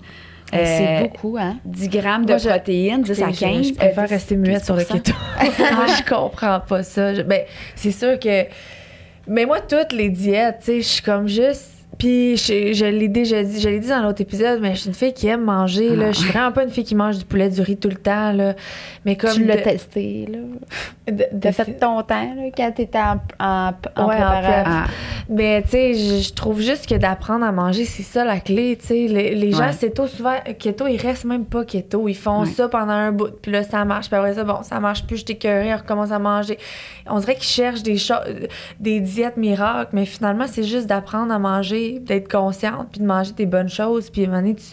Eh, 0.51 0.57
c'est 0.65 0.87
euh, 0.87 1.01
beaucoup, 1.03 1.37
hein? 1.39 1.57
10 1.65 1.89
grammes 1.89 2.25
de 2.25 2.31
Moi, 2.31 2.37
je- 2.39 2.49
protéines, 2.49 3.03
10 3.03 3.21
à 3.21 3.29
Je- 3.31 3.39
15. 3.39 3.67
Je, 3.67 3.73
préfère 3.75 4.03
euh, 4.03 4.07
10, 4.07 4.13
rester 4.13 4.35
muette 4.35 4.65
sur 4.65 4.75
le 4.75 4.81
15%. 4.81 4.93
keto. 4.93 5.11
moi, 5.75 5.85
je 5.97 6.09
comprends 6.09 6.59
pas 6.61 6.81
ça. 6.81 7.13
Je- 7.13 7.21
ben, 7.21 7.41
c'est 7.75 7.91
sûr 7.91 8.17
que. 8.17 8.45
Mais 9.27 9.45
moi, 9.45 9.59
toutes 9.61 9.91
les 9.93 10.09
diètes, 10.09 10.57
tu 10.61 10.65
sais, 10.65 10.81
je 10.81 10.87
suis 10.87 11.01
comme 11.03 11.27
juste. 11.27 11.78
Puis 11.99 12.37
je, 12.37 12.71
je 12.73 12.85
l'ai 12.85 13.09
déjà 13.09 13.43
dit, 13.43 13.59
je 13.59 13.67
l'ai 13.67 13.79
dit 13.79 13.89
dans 13.89 14.01
l'autre 14.01 14.21
épisode, 14.21 14.61
mais 14.61 14.73
je 14.73 14.79
suis 14.79 14.87
une 14.87 14.95
fille 14.95 15.13
qui 15.13 15.27
aime 15.27 15.43
manger. 15.43 15.95
Là. 15.97 16.05
Ah. 16.07 16.11
Je 16.13 16.19
suis 16.19 16.29
vraiment 16.29 16.51
pas 16.53 16.63
une 16.63 16.69
fille 16.69 16.85
qui 16.85 16.95
mange 16.95 17.17
du 17.17 17.25
poulet, 17.25 17.49
du 17.49 17.59
riz 17.61 17.75
tout 17.77 17.89
le 17.89 17.95
temps. 17.97 18.31
Là. 18.31 18.55
Mais 19.05 19.17
comme. 19.17 19.33
tu 19.33 19.43
l'as 19.43 19.57
de- 19.57 19.61
testé, 19.63 20.25
là. 20.31 20.39
De- 21.11 21.51
fait 21.51 21.73
ton 21.79 22.01
temps, 22.03 22.33
là, 22.35 22.43
quand 22.55 22.71
t'étais 22.71 22.99
en, 22.99 23.17
en, 23.39 23.71
en 23.95 24.07
Ouais. 24.07 24.15
Ah, 24.19 24.85
Mais 25.29 25.61
tu 25.63 25.69
sais, 25.69 25.93
je, 25.93 26.33
trouve 26.33 26.59
juste 26.61 26.87
que 26.87 26.95
d'apprendre 26.95 27.45
à 27.45 27.51
manger, 27.51 27.85
c'est 27.85 28.03
ça 28.03 28.23
la 28.25 28.39
clé. 28.39 28.77
Tu 28.79 28.87
sais, 28.87 29.07
les, 29.07 29.35
les 29.35 29.51
gens 29.51 29.67
Ouais. 29.69 29.75
keto 29.79 30.07
souvent 30.07 30.35
keto, 30.57 30.87
ils 30.87 30.97
restent 30.97 31.25
même 31.25 31.45
pas 31.45 31.65
keto, 31.65 32.07
ils 32.07 32.13
font 32.15 32.41
Ouais. 32.41 32.45
ça 32.47 32.67
pendant 32.67 32.93
un 32.93 33.11
bout, 33.11 33.29
puis 33.41 33.51
là 33.51 33.63
ça 33.63 33.83
marche, 33.85 34.07
puis 34.09 34.17
après 34.17 34.33
ça 34.33 34.43
bon, 34.43 34.63
ça 34.63 34.79
marche 34.79 35.05
plus, 35.05 35.17
je 35.17 35.25
t'écœuré, 35.25 35.73
on 35.73 35.77
recommence 35.77 36.11
à 36.11 36.19
manger. 36.19 36.57
On 37.07 37.19
dirait 37.19 37.35
qu'ils 37.35 37.43
cherchent 37.43 37.83
des 37.83 37.97
choses, 37.97 38.17
des 38.79 38.99
diètes 38.99 39.37
miracles, 39.37 39.89
mais 39.93 40.05
finalement 40.05 40.45
c'est 40.47 40.63
juste 40.63 40.87
d'apprendre 40.87 41.33
à 41.33 41.39
manger, 41.39 41.99
d'être 41.99 42.31
consciente, 42.31 42.87
puis 42.91 43.01
de 43.01 43.05
manger 43.05 43.33
des 43.33 43.45
bonnes 43.45 43.69
choses, 43.69 44.09
puis 44.09 44.23
à 44.23 44.25
un 44.25 44.27
moment 44.29 44.41
donné, 44.41 44.55
tu, 44.55 44.63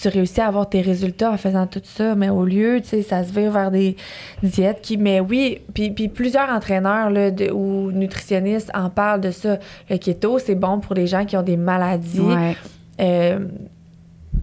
tu, 0.00 0.08
réussis 0.08 0.40
à 0.40 0.46
avoir 0.48 0.68
tes 0.68 0.80
résultats 0.80 1.30
en 1.32 1.36
faisant 1.36 1.66
tout 1.66 1.80
ça, 1.84 2.14
mais 2.14 2.28
au 2.30 2.44
lieu, 2.44 2.80
tu 2.82 2.88
sais, 2.88 3.02
ça 3.02 3.22
se 3.24 3.32
vire 3.32 3.50
vers 3.52 3.70
des 3.70 3.96
diètes 4.42 4.80
qui, 4.82 4.96
mais 4.96 5.20
oui, 5.20 5.60
puis, 5.74 5.90
puis 5.90 6.08
plusieurs 6.08 6.48
entraîneurs 6.50 7.10
là, 7.10 7.30
de- 7.30 7.50
ou 7.50 7.90
nutritionnistes 7.92 8.70
en 8.74 8.90
parlent 8.90 9.20
de 9.20 9.30
ça. 9.30 9.58
Le 9.88 9.96
keto, 9.98 10.38
c'est 10.38 10.54
bon 10.54 10.80
pour 10.80 10.94
les 10.94 11.06
gens 11.06 11.24
qui 11.24 11.36
ont 11.36 11.42
des 11.42 11.56
maladies 11.56 12.20
ouais. 12.20 12.56
euh, 13.00 13.40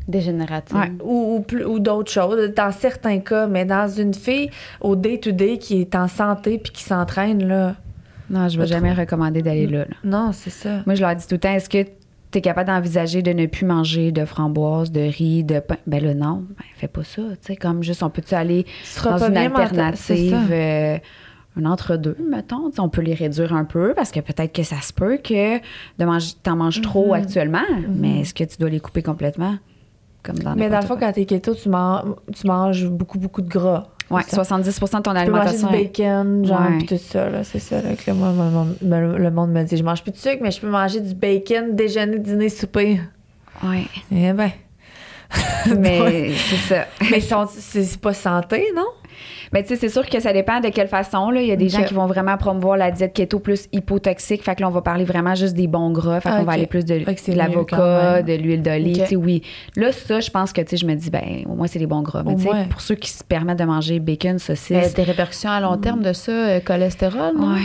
Dégénérative. 0.07 0.77
Ouais. 0.77 0.91
ou, 1.03 1.43
ou, 1.65 1.79
d'autres 1.79 2.11
choses, 2.11 2.53
dans 2.55 2.71
certains 2.71 3.19
cas, 3.19 3.47
mais 3.47 3.65
dans 3.65 3.89
une 3.89 4.13
fille 4.13 4.49
au 4.79 4.95
day-to-day 4.95 5.57
qui 5.57 5.81
est 5.81 5.95
en 5.95 6.07
santé 6.07 6.57
puis 6.57 6.71
qui 6.71 6.83
s'entraîne, 6.83 7.45
là, 7.45 7.75
Non, 8.29 8.47
je 8.47 8.57
vais 8.57 8.63
Pas 8.63 8.69
jamais 8.71 8.93
recommander 8.93 9.41
d'aller 9.41 9.67
là, 9.67 9.79
là. 9.79 9.95
non, 10.05 10.31
c'est 10.31 10.49
ça. 10.49 10.81
Moi, 10.85 10.95
je 10.95 11.01
leur 11.01 11.13
dis 11.15 11.25
tout 11.27 11.35
le 11.35 11.39
temps, 11.39 11.51
est-ce 11.53 11.69
que 11.69 11.85
tu 12.37 12.39
es 12.39 12.41
capable 12.41 12.67
d'envisager 12.67 13.21
de 13.21 13.31
ne 13.33 13.45
plus 13.47 13.65
manger 13.65 14.11
de 14.11 14.25
framboises, 14.25 14.91
de 14.91 15.01
riz, 15.01 15.43
de 15.43 15.59
pain? 15.59 15.77
Ben 15.87 16.03
là, 16.03 16.13
non. 16.13 16.45
Ben, 16.57 16.65
fais 16.75 16.87
pas 16.87 17.03
ça. 17.03 17.21
Tu 17.21 17.37
sais, 17.41 17.55
comme 17.55 17.83
juste, 17.83 18.03
on 18.03 18.09
peut-tu 18.09 18.33
aller 18.35 18.65
dans 19.03 19.17
une 19.27 19.33
alternative, 19.37 20.49
euh, 20.51 20.97
un 21.59 21.65
entre-deux, 21.65 22.15
mettons. 22.29 22.69
On 22.77 22.89
peut 22.89 23.01
les 23.01 23.15
réduire 23.15 23.53
un 23.53 23.65
peu 23.65 23.93
parce 23.95 24.11
que 24.11 24.19
peut-être 24.19 24.53
que 24.53 24.63
ça 24.63 24.79
se 24.81 24.93
peut 24.93 25.17
que 25.17 25.57
de 25.57 26.05
manger, 26.05 26.33
t'en 26.43 26.55
manges 26.55 26.81
trop 26.81 27.07
Mhm. 27.15 27.21
actuellement, 27.21 27.65
mais 27.89 28.21
est-ce 28.21 28.33
que 28.33 28.43
tu 28.43 28.57
dois 28.59 28.69
les 28.69 28.79
couper 28.79 29.01
complètement? 29.01 29.55
Comme 30.23 30.37
dans 30.39 30.55
Mais 30.55 30.69
dans 30.69 30.77
le 30.77 30.81
fond, 30.83 30.97
quoi? 30.97 31.07
quand 31.07 31.13
t'es 31.13 31.25
keto, 31.25 31.55
tu, 31.55 31.69
man- 31.69 32.13
tu 32.35 32.45
manges 32.45 32.87
beaucoup, 32.87 33.17
beaucoup 33.17 33.41
de 33.41 33.47
gras. 33.49 33.87
Ça. 34.27 34.35
70 34.37 34.79
de 34.79 34.85
ton 34.89 34.97
Tu 34.97 35.01
peux 35.01 35.09
manger 35.11 35.19
alimentation. 35.19 35.67
du 35.67 35.73
bacon, 35.73 36.45
genre, 36.45 36.61
Ouais. 36.61 36.77
pis 36.79 36.85
tout 36.85 36.97
ça, 36.97 37.29
là. 37.29 37.43
C'est 37.43 37.59
ça, 37.59 37.81
là, 37.81 37.89
que 37.95 38.11
moi, 38.11 38.29
le 38.29 38.35
monde, 38.51 38.75
me- 38.81 39.17
le 39.17 39.31
monde 39.31 39.51
me 39.51 39.63
dit. 39.63 39.75
Je 39.77 39.83
mange 39.83 40.01
plus 40.01 40.11
de 40.11 40.17
sucre, 40.17 40.37
mais 40.41 40.51
je 40.51 40.61
peux 40.61 40.69
manger 40.69 41.01
du 41.01 41.13
bacon, 41.13 41.75
déjeuner, 41.75 42.19
dîner, 42.19 42.49
souper. 42.49 43.01
Ouais. 43.63 43.83
Eh 44.11 44.31
ben. 44.33 44.51
Mais 45.77 46.31
c'est 46.49 46.55
ça. 46.55 46.85
Mais 47.11 47.19
c'est 47.19 47.99
pas 47.99 48.13
santé, 48.13 48.65
non? 48.75 48.85
Mais 49.53 49.63
tu 49.63 49.69
sais, 49.69 49.75
c'est 49.75 49.89
sûr 49.89 50.07
que 50.07 50.19
ça 50.19 50.33
dépend 50.33 50.59
de 50.59 50.69
quelle 50.69 50.87
façon. 50.87 51.29
Là. 51.29 51.41
Il 51.41 51.47
y 51.47 51.51
a 51.51 51.55
des 51.55 51.69
gens 51.69 51.83
qui 51.83 51.93
vont 51.93 52.05
vraiment 52.07 52.37
promouvoir 52.37 52.77
la 52.77 52.91
diète 52.91 53.13
keto 53.13 53.39
plus 53.39 53.67
hypotoxique. 53.71 54.43
Fait 54.43 54.55
que 54.55 54.61
là, 54.61 54.67
on 54.67 54.71
va 54.71 54.81
parler 54.81 55.05
vraiment 55.05 55.35
juste 55.35 55.53
des 55.55 55.67
bons 55.67 55.91
gras. 55.91 56.19
Fait 56.21 56.29
qu'on 56.29 56.35
Ah, 56.35 56.39
ok. 56.41 56.45
va 56.45 56.51
aller 56.53 56.67
plus 56.67 56.85
de, 56.85 57.01
l'avocat, 57.33 58.21
de 58.21 58.33
l'huile 58.33 58.61
d'olive. 58.61 58.97
Ok. 58.97 59.03
Tu 59.03 59.09
sais, 59.09 59.15
oui. 59.15 59.41
Là, 59.75 59.91
ça, 59.91 60.19
je 60.19 60.29
pense 60.29 60.53
que, 60.53 60.61
tu 60.61 60.69
sais, 60.69 60.77
je 60.77 60.85
me 60.85 60.95
dis, 60.95 61.09
ben, 61.09 61.43
au 61.47 61.55
moins, 61.55 61.67
c'est 61.67 61.79
les 61.79 61.87
bons 61.87 62.01
gras. 62.01 62.23
Mais 62.23 62.35
tu 62.35 62.43
sais, 62.43 62.49
pour 62.69 62.81
ceux 62.81 62.95
qui 62.95 63.09
se 63.09 63.23
permettent 63.23 63.59
de 63.59 63.65
manger 63.65 63.99
bacon, 63.99 64.33
Mais 64.33 64.39
saucisse. 64.39 64.93
des 64.93 65.03
répercussions 65.03 65.49
à 65.49 65.59
long 65.59 65.77
terme 65.77 66.01
de 66.01 66.13
ça, 66.13 66.31
euh, 66.31 66.59
cholestérol, 66.59 67.35
non? 67.37 67.53
Ouais. 67.53 67.61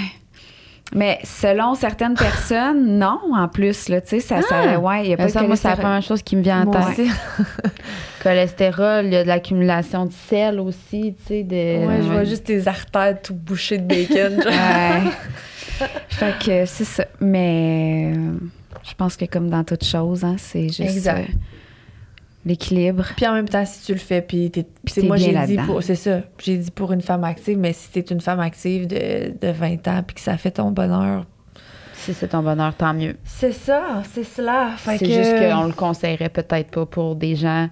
Mais 0.94 1.18
selon 1.24 1.74
certaines 1.74 2.14
personnes, 2.14 2.98
non, 2.98 3.18
en 3.34 3.48
plus, 3.48 3.88
là, 3.88 4.00
tu 4.02 4.08
sais, 4.08 4.20
ça, 4.20 4.42
ça, 4.42 4.78
ouais, 4.78 5.04
il 5.04 5.10
y 5.10 5.14
a 5.14 5.16
pas 5.16 5.24
de 5.26 5.30
ça, 5.30 5.42
moi, 5.42 5.56
c'est 5.56 5.68
la 5.68 5.76
première 5.76 6.02
chose 6.02 6.22
qui 6.22 6.36
me 6.36 6.42
vient 6.42 6.66
en 6.66 6.70
tête. 6.70 7.06
Cholestérol, 8.22 9.06
il 9.06 9.12
y 9.12 9.16
a 9.16 9.22
de 9.22 9.28
l'accumulation 9.28 10.06
de 10.06 10.12
sel 10.12 10.60
aussi, 10.60 11.14
tu 11.18 11.24
sais, 11.26 11.42
de... 11.42 11.86
Ouais, 11.86 11.96
je 12.02 12.08
vois 12.08 12.24
juste 12.24 12.44
tes 12.44 12.68
artères 12.68 13.20
tout 13.20 13.34
bouchées 13.34 13.78
de 13.78 13.84
bacon. 13.84 14.38
Ouais. 14.46 15.10
fait 16.08 16.34
que 16.44 16.66
c'est 16.66 16.84
ça. 16.84 17.04
Mais 17.20 18.12
euh, 18.16 18.34
je 18.84 18.94
pense 18.94 19.16
que 19.16 19.24
comme 19.24 19.50
dans 19.50 19.64
toute 19.64 19.84
chose, 19.84 20.22
hein, 20.24 20.36
c'est 20.38 20.68
juste 20.68 20.80
Exact. 20.80 21.28
euh, 21.28 21.32
l'équilibre. 22.44 23.04
Puis 23.16 23.26
en 23.26 23.34
même 23.34 23.48
temps, 23.48 23.64
si 23.64 23.84
tu 23.84 23.92
le 23.92 23.98
fais, 23.98 24.22
puis 24.22 24.50
t'es, 24.50 24.62
Puis 24.84 24.94
c'est- 24.94 25.00
t'es 25.02 25.06
moi 25.06 25.16
j'ai 25.16 25.34
dit 25.46 25.56
pour, 25.66 25.82
c'est 25.82 25.94
ça, 25.94 26.20
j'ai 26.38 26.56
dit 26.56 26.70
pour 26.70 26.92
une 26.92 27.02
femme 27.02 27.24
active, 27.24 27.58
mais 27.58 27.72
si 27.72 27.90
t'es 27.90 28.00
une 28.00 28.20
femme 28.20 28.40
active 28.40 28.86
de, 28.86 29.32
de 29.40 29.48
20 29.52 29.88
ans, 29.88 30.02
puis 30.06 30.14
que 30.14 30.20
ça 30.20 30.36
fait 30.36 30.52
ton 30.52 30.70
bonheur, 30.70 31.24
Si 32.04 32.14
c'est 32.14 32.28
ton 32.28 32.42
bonheur, 32.42 32.74
tant 32.74 32.92
mieux. 32.94 33.16
c'est 33.24 33.52
ça, 33.52 34.02
c'est 34.12 34.24
cela. 34.24 34.70
C'est 34.78 34.98
que- 34.98 35.06
juste 35.06 35.36
qu'on 35.38 35.64
le 35.66 35.72
conseillerait 35.72 36.28
peut-être 36.30 36.70
pas 36.70 36.84
pour 36.86 37.14
des 37.16 37.36
gens 37.36 37.68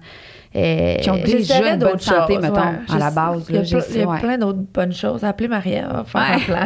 euh, 0.55 0.95
Qui 0.97 1.09
ont 1.09 1.15
déjà 1.17 1.73
une 1.73 1.79
bonne 1.79 1.99
santé, 1.99 2.33
choses, 2.35 2.41
mettons, 2.41 2.55
ouais. 2.55 2.77
à 2.93 2.97
la 2.97 3.11
base. 3.11 3.45
Il 3.49 3.55
y 3.55 3.57
a, 3.57 3.61
là, 3.61 3.85
il 3.89 3.97
y 3.97 4.01
a 4.01 4.07
ouais. 4.07 4.19
plein 4.19 4.37
d'autres 4.37 4.59
bonnes 4.73 4.93
choses. 4.93 5.23
Appelez 5.23 5.47
Maria, 5.49 5.87
on 5.89 5.93
va 5.97 6.03
faire 6.03 6.21
Ouais. 6.21 6.55
un 6.57 6.65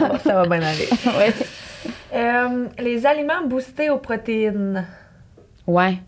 plan. 0.00 0.18
ça 0.24 0.34
va 0.34 0.48
bien 0.48 0.62
aller. 0.66 0.88
Euh, 2.14 2.66
les 2.78 3.04
aliments 3.06 3.46
boostés 3.46 3.90
aux 3.90 3.98
protéines. 3.98 4.84
ouais. 5.66 5.98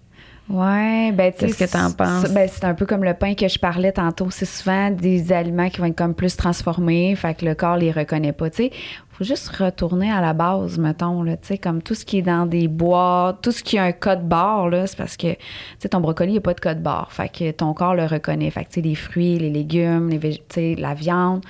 Ouais, 0.50 1.12
ben 1.12 1.30
tu 1.32 1.40
sais, 1.40 1.46
Qu'est-ce 1.46 1.72
que 1.72 1.78
t'en 1.78 1.90
penses? 1.92 2.30
Ben, 2.32 2.48
c'est 2.50 2.64
un 2.64 2.72
peu 2.74 2.86
comme 2.86 3.04
le 3.04 3.12
pain 3.12 3.34
que 3.34 3.46
je 3.48 3.58
parlais 3.58 3.92
tantôt. 3.92 4.30
C'est 4.30 4.46
souvent 4.46 4.90
des 4.90 5.30
aliments 5.30 5.68
qui 5.68 5.78
vont 5.80 5.86
être 5.86 5.96
comme 5.96 6.14
plus 6.14 6.36
transformés, 6.36 7.14
fait 7.16 7.34
que 7.34 7.44
le 7.44 7.54
corps 7.54 7.76
les 7.76 7.92
reconnaît 7.92 8.32
pas. 8.32 8.48
Tu 8.48 8.56
sais, 8.64 8.70
faut 9.10 9.24
juste 9.24 9.48
retourner 9.50 10.10
à 10.10 10.20
la 10.22 10.32
base, 10.32 10.78
mettons, 10.78 11.22
là, 11.22 11.36
tu 11.36 11.48
sais, 11.48 11.58
comme 11.58 11.82
tout 11.82 11.94
ce 11.94 12.04
qui 12.06 12.18
est 12.18 12.22
dans 12.22 12.46
des 12.46 12.66
boîtes, 12.68 13.42
tout 13.42 13.52
ce 13.52 13.62
qui 13.62 13.76
a 13.76 13.84
un 13.84 13.92
code 13.92 14.26
barre, 14.26 14.68
là, 14.70 14.86
c'est 14.86 14.96
parce 14.96 15.16
que, 15.18 15.32
tu 15.32 15.38
sais, 15.80 15.88
ton 15.90 16.00
brocoli, 16.00 16.30
il 16.30 16.32
n'y 16.32 16.38
a 16.38 16.42
pas 16.42 16.54
de 16.54 16.60
code 16.60 16.82
barre. 16.82 17.12
Fait 17.12 17.28
que 17.28 17.50
ton 17.50 17.74
corps 17.74 17.94
le 17.94 18.06
reconnaît. 18.06 18.50
Fait 18.50 18.64
que, 18.64 18.68
tu 18.70 18.74
sais, 18.74 18.80
les 18.80 18.94
fruits, 18.94 19.38
les 19.38 19.50
légumes, 19.50 20.08
les 20.08 20.18
vég- 20.18 20.42
tu 20.48 20.54
sais, 20.54 20.74
la 20.78 20.94
viande. 20.94 21.44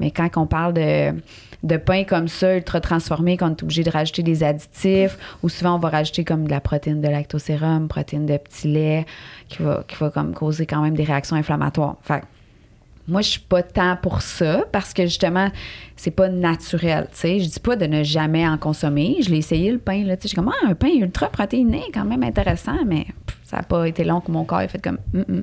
Mais 0.00 0.10
quand 0.10 0.28
on 0.36 0.46
parle 0.46 0.72
de, 0.72 1.12
de 1.62 1.76
pain 1.76 2.04
comme 2.04 2.28
ça, 2.28 2.56
ultra 2.56 2.80
transformé, 2.80 3.36
qu'on 3.36 3.50
est 3.50 3.62
obligé 3.62 3.84
de 3.84 3.90
rajouter 3.90 4.22
des 4.22 4.42
additifs, 4.42 5.16
ou 5.42 5.48
souvent 5.48 5.76
on 5.76 5.78
va 5.78 5.90
rajouter 5.90 6.24
comme 6.24 6.44
de 6.44 6.50
la 6.50 6.60
protéine 6.60 7.00
de 7.00 7.08
lactosérum, 7.08 7.88
protéine 7.88 8.26
de 8.26 8.36
petit 8.36 8.68
lait, 8.68 9.06
qui 9.48 9.62
va, 9.62 9.84
comme 10.10 10.34
causer 10.34 10.66
quand 10.66 10.82
même 10.82 10.96
des 10.96 11.04
réactions 11.04 11.36
inflammatoires. 11.36 11.96
Fait 12.02 12.22
moi, 13.08 13.20
je 13.20 13.30
suis 13.30 13.40
pas 13.40 13.64
tant 13.64 13.96
pour 13.96 14.22
ça 14.22 14.64
parce 14.70 14.94
que 14.94 15.02
justement, 15.02 15.50
c'est 15.96 16.12
pas 16.12 16.28
naturel. 16.28 17.08
Tu 17.12 17.40
je 17.40 17.48
dis 17.48 17.60
pas 17.60 17.74
de 17.74 17.86
ne 17.86 18.04
jamais 18.04 18.46
en 18.46 18.58
consommer. 18.58 19.16
Je 19.22 19.30
l'ai 19.30 19.38
essayé 19.38 19.72
le 19.72 19.78
pain 19.78 20.04
là. 20.04 20.16
Tu 20.16 20.28
sais, 20.28 20.36
comme 20.36 20.52
ah, 20.52 20.68
un 20.68 20.74
pain 20.74 20.90
ultra 20.94 21.28
protéiné, 21.28 21.82
quand 21.92 22.04
même 22.04 22.22
intéressant, 22.22 22.84
mais 22.86 23.06
ça 23.42 23.58
a 23.58 23.62
pas 23.64 23.88
été 23.88 24.04
long 24.04 24.20
que 24.20 24.30
mon 24.30 24.44
corps 24.44 24.60
ait 24.60 24.68
fait 24.68 24.82
comme 24.82 24.98
Hum, 25.14 25.24
hum. 25.28 25.42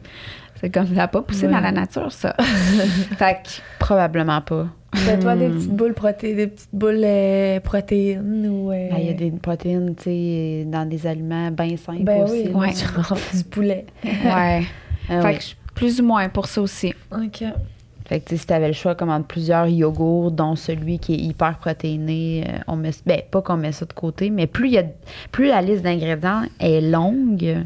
C'est 0.60 0.70
comme 0.70 0.88
ça 0.88 0.94
n'a 0.94 1.08
pas 1.08 1.22
poussé 1.22 1.46
Ouais. 1.48 1.52
dans 1.54 1.60
la 1.60 1.72
nature 1.72 2.12
ça. 2.12 2.36
fait 3.18 3.38
que 3.44 3.50
Probablement 3.80 4.42
pas. 4.42 4.68
Fais-toi 4.96 5.36
Hmm. 5.36 5.40
des 5.40 5.48
petites 5.50 5.72
boules, 5.72 5.94
proté- 5.94 6.36
des 6.36 6.48
petites 6.48 6.70
boules 6.74 7.02
euh, 7.04 7.60
protéines 7.60 8.48
ou. 8.50 8.72
euh, 8.72 8.90
Ben, 8.90 8.98
Il 9.00 9.06
y 9.06 9.10
a 9.10 9.14
des 9.14 9.32
protéines, 9.32 9.96
tu 9.96 10.04
sais, 10.06 10.64
dans 10.68 10.88
des 10.90 11.06
aliments 11.06 11.52
bien 11.52 11.78
simples 11.78 12.04
Ben 12.04 12.24
aussi. 12.24 12.48
oui. 12.48 12.54
Ouais. 12.54 12.72
genre 12.74 13.18
du 13.34 13.44
poulet. 13.44 13.86
ouais. 14.04 14.64
Ah 15.10 15.22
fait 15.22 15.28
oui. 15.28 15.34
que 15.36 15.42
je 15.42 15.46
suis 15.48 15.58
plus 15.76 16.02
ou 16.02 16.06
moins 16.06 16.28
pour 16.30 16.48
ça 16.48 16.62
aussi. 16.62 16.94
OK. 17.12 17.44
Fait 18.06 18.20
que 18.20 18.26
tu 18.30 18.36
sais, 18.36 18.38
si 18.42 18.48
tu 18.48 18.54
avais 18.54 18.68
le 18.68 18.74
choix 18.74 18.96
comme 18.96 19.10
entre 19.12 19.28
plusieurs 19.28 19.68
yogourts, 19.68 20.32
dont 20.32 20.56
celui 20.56 20.98
qui 20.98 21.14
est 21.14 21.18
hyper 21.20 21.60
protéiné, 21.60 22.44
euh, 22.48 22.58
on 22.68 22.76
met 22.76 22.90
ben 23.06 23.22
pas 23.30 23.44
qu'on 23.44 23.58
met 23.58 23.72
ça 23.72 23.86
de 23.86 23.94
côté, 23.94 24.32
mais 24.32 24.48
plus 24.48 24.68
il 24.70 24.74
y 24.74 24.78
a 24.80 24.84
plus 25.32 25.48
la 25.50 25.62
liste 25.62 25.84
d'ingrédients 25.84 26.42
est 26.60 26.82
longue, 26.82 27.58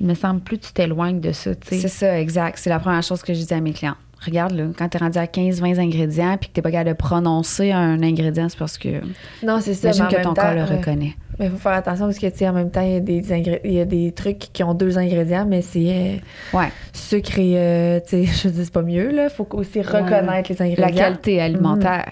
il 0.00 0.06
me 0.06 0.14
semble 0.14 0.40
plus 0.40 0.58
tu 0.58 0.72
t'éloignes 0.72 1.20
de 1.20 1.32
ça, 1.32 1.54
tu 1.54 1.78
C'est 1.80 1.88
ça, 1.88 2.18
exact. 2.20 2.58
C'est 2.58 2.70
la 2.70 2.78
première 2.78 3.02
chose 3.02 3.22
que 3.22 3.34
je 3.34 3.42
dis 3.44 3.54
à 3.54 3.60
mes 3.60 3.72
clients. 3.72 3.96
regarde, 4.24 4.52
là, 4.52 4.64
quand 4.76 4.88
t'es 4.88 4.98
rendu 4.98 5.18
à 5.18 5.26
15-20 5.26 5.78
ingrédients 5.80 6.36
puis 6.38 6.48
que 6.48 6.54
t'es 6.54 6.62
pas 6.62 6.70
capable 6.70 6.90
de 6.90 6.94
prononcer 6.96 7.72
un 7.72 8.02
ingrédient, 8.02 8.48
c'est 8.48 8.58
parce 8.58 8.78
que. 8.78 9.00
Non, 9.44 9.60
c'est 9.60 9.74
ça. 9.74 9.90
En 9.90 10.08
que 10.08 10.16
ton 10.22 10.34
temps, 10.34 10.42
corps 10.42 10.54
le 10.54 10.62
ouais. 10.62 10.76
reconnaît. 10.76 11.14
Mais 11.38 11.46
il 11.46 11.52
faut 11.52 11.56
faire 11.58 11.72
attention 11.74 12.06
parce 12.06 12.18
que, 12.18 12.26
tu 12.26 12.38
sais, 12.38 12.48
en 12.48 12.52
même 12.52 12.68
temps, 12.72 12.80
il 12.80 12.92
y, 12.94 12.96
a 12.96 13.00
des 13.00 13.22
ingré- 13.32 13.60
il 13.62 13.72
y 13.74 13.80
a 13.80 13.84
des 13.84 14.10
trucs 14.10 14.38
qui 14.52 14.64
ont 14.64 14.74
deux 14.74 14.98
ingrédients, 14.98 15.46
mais 15.46 15.62
c'est 15.62 16.18
euh, 16.52 16.56
Ouais. 16.58 16.66
sucre 16.92 17.38
et, 17.38 17.52
euh, 17.56 18.00
tu 18.00 18.26
sais, 18.26 18.32
je 18.42 18.48
dis 18.48 18.64
c'est 18.64 18.72
pas 18.72 18.82
mieux, 18.82 19.10
là. 19.12 19.28
faut 19.28 19.46
aussi 19.52 19.80
reconnaître 19.80 20.50
les 20.50 20.60
ingrédients. 20.62 20.86
La 20.86 20.90
qualité 20.92 21.40
alimentaire. 21.40 22.10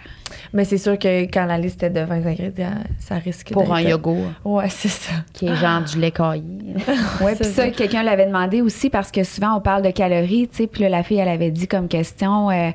Mais 0.53 0.65
c'est 0.65 0.79
sûr 0.79 0.99
que 0.99 1.23
quand 1.25 1.45
la 1.47 1.59
liste 1.59 1.83
est 1.83 1.91
de 1.91 2.01
20 2.01 2.27
ingrédients, 2.27 2.75
ça 2.99 3.17
risque 3.17 3.53
Pour 3.53 3.73
un 3.73 3.81
yogourt, 3.81 4.27
Ouais, 4.45 4.69
c'est 4.69 4.89
ça. 4.89 5.13
qui 5.33 5.47
est 5.47 5.57
genre 5.57 5.83
du 5.83 5.99
lait 5.99 6.11
caillé. 6.11 6.43
Ouais, 7.23 7.35
puis 7.35 7.45
ça, 7.45 7.71
quelqu'un 7.71 8.03
l'avait 8.03 8.27
demandé 8.27 8.61
aussi 8.61 8.91
parce 8.91 9.11
que 9.11 9.25
souvent 9.25 9.55
on 9.57 9.61
parle 9.61 9.83
de 9.83 9.91
calories, 9.91 10.49
tu 10.49 10.57
sais, 10.57 10.67
puis 10.67 10.83
là, 10.83 10.89
la 10.89 11.03
fille, 11.03 11.19
elle 11.19 11.29
avait 11.29 11.51
dit 11.51 11.67
comme 11.69 11.89
question 11.89 12.51
euh, 12.51 12.71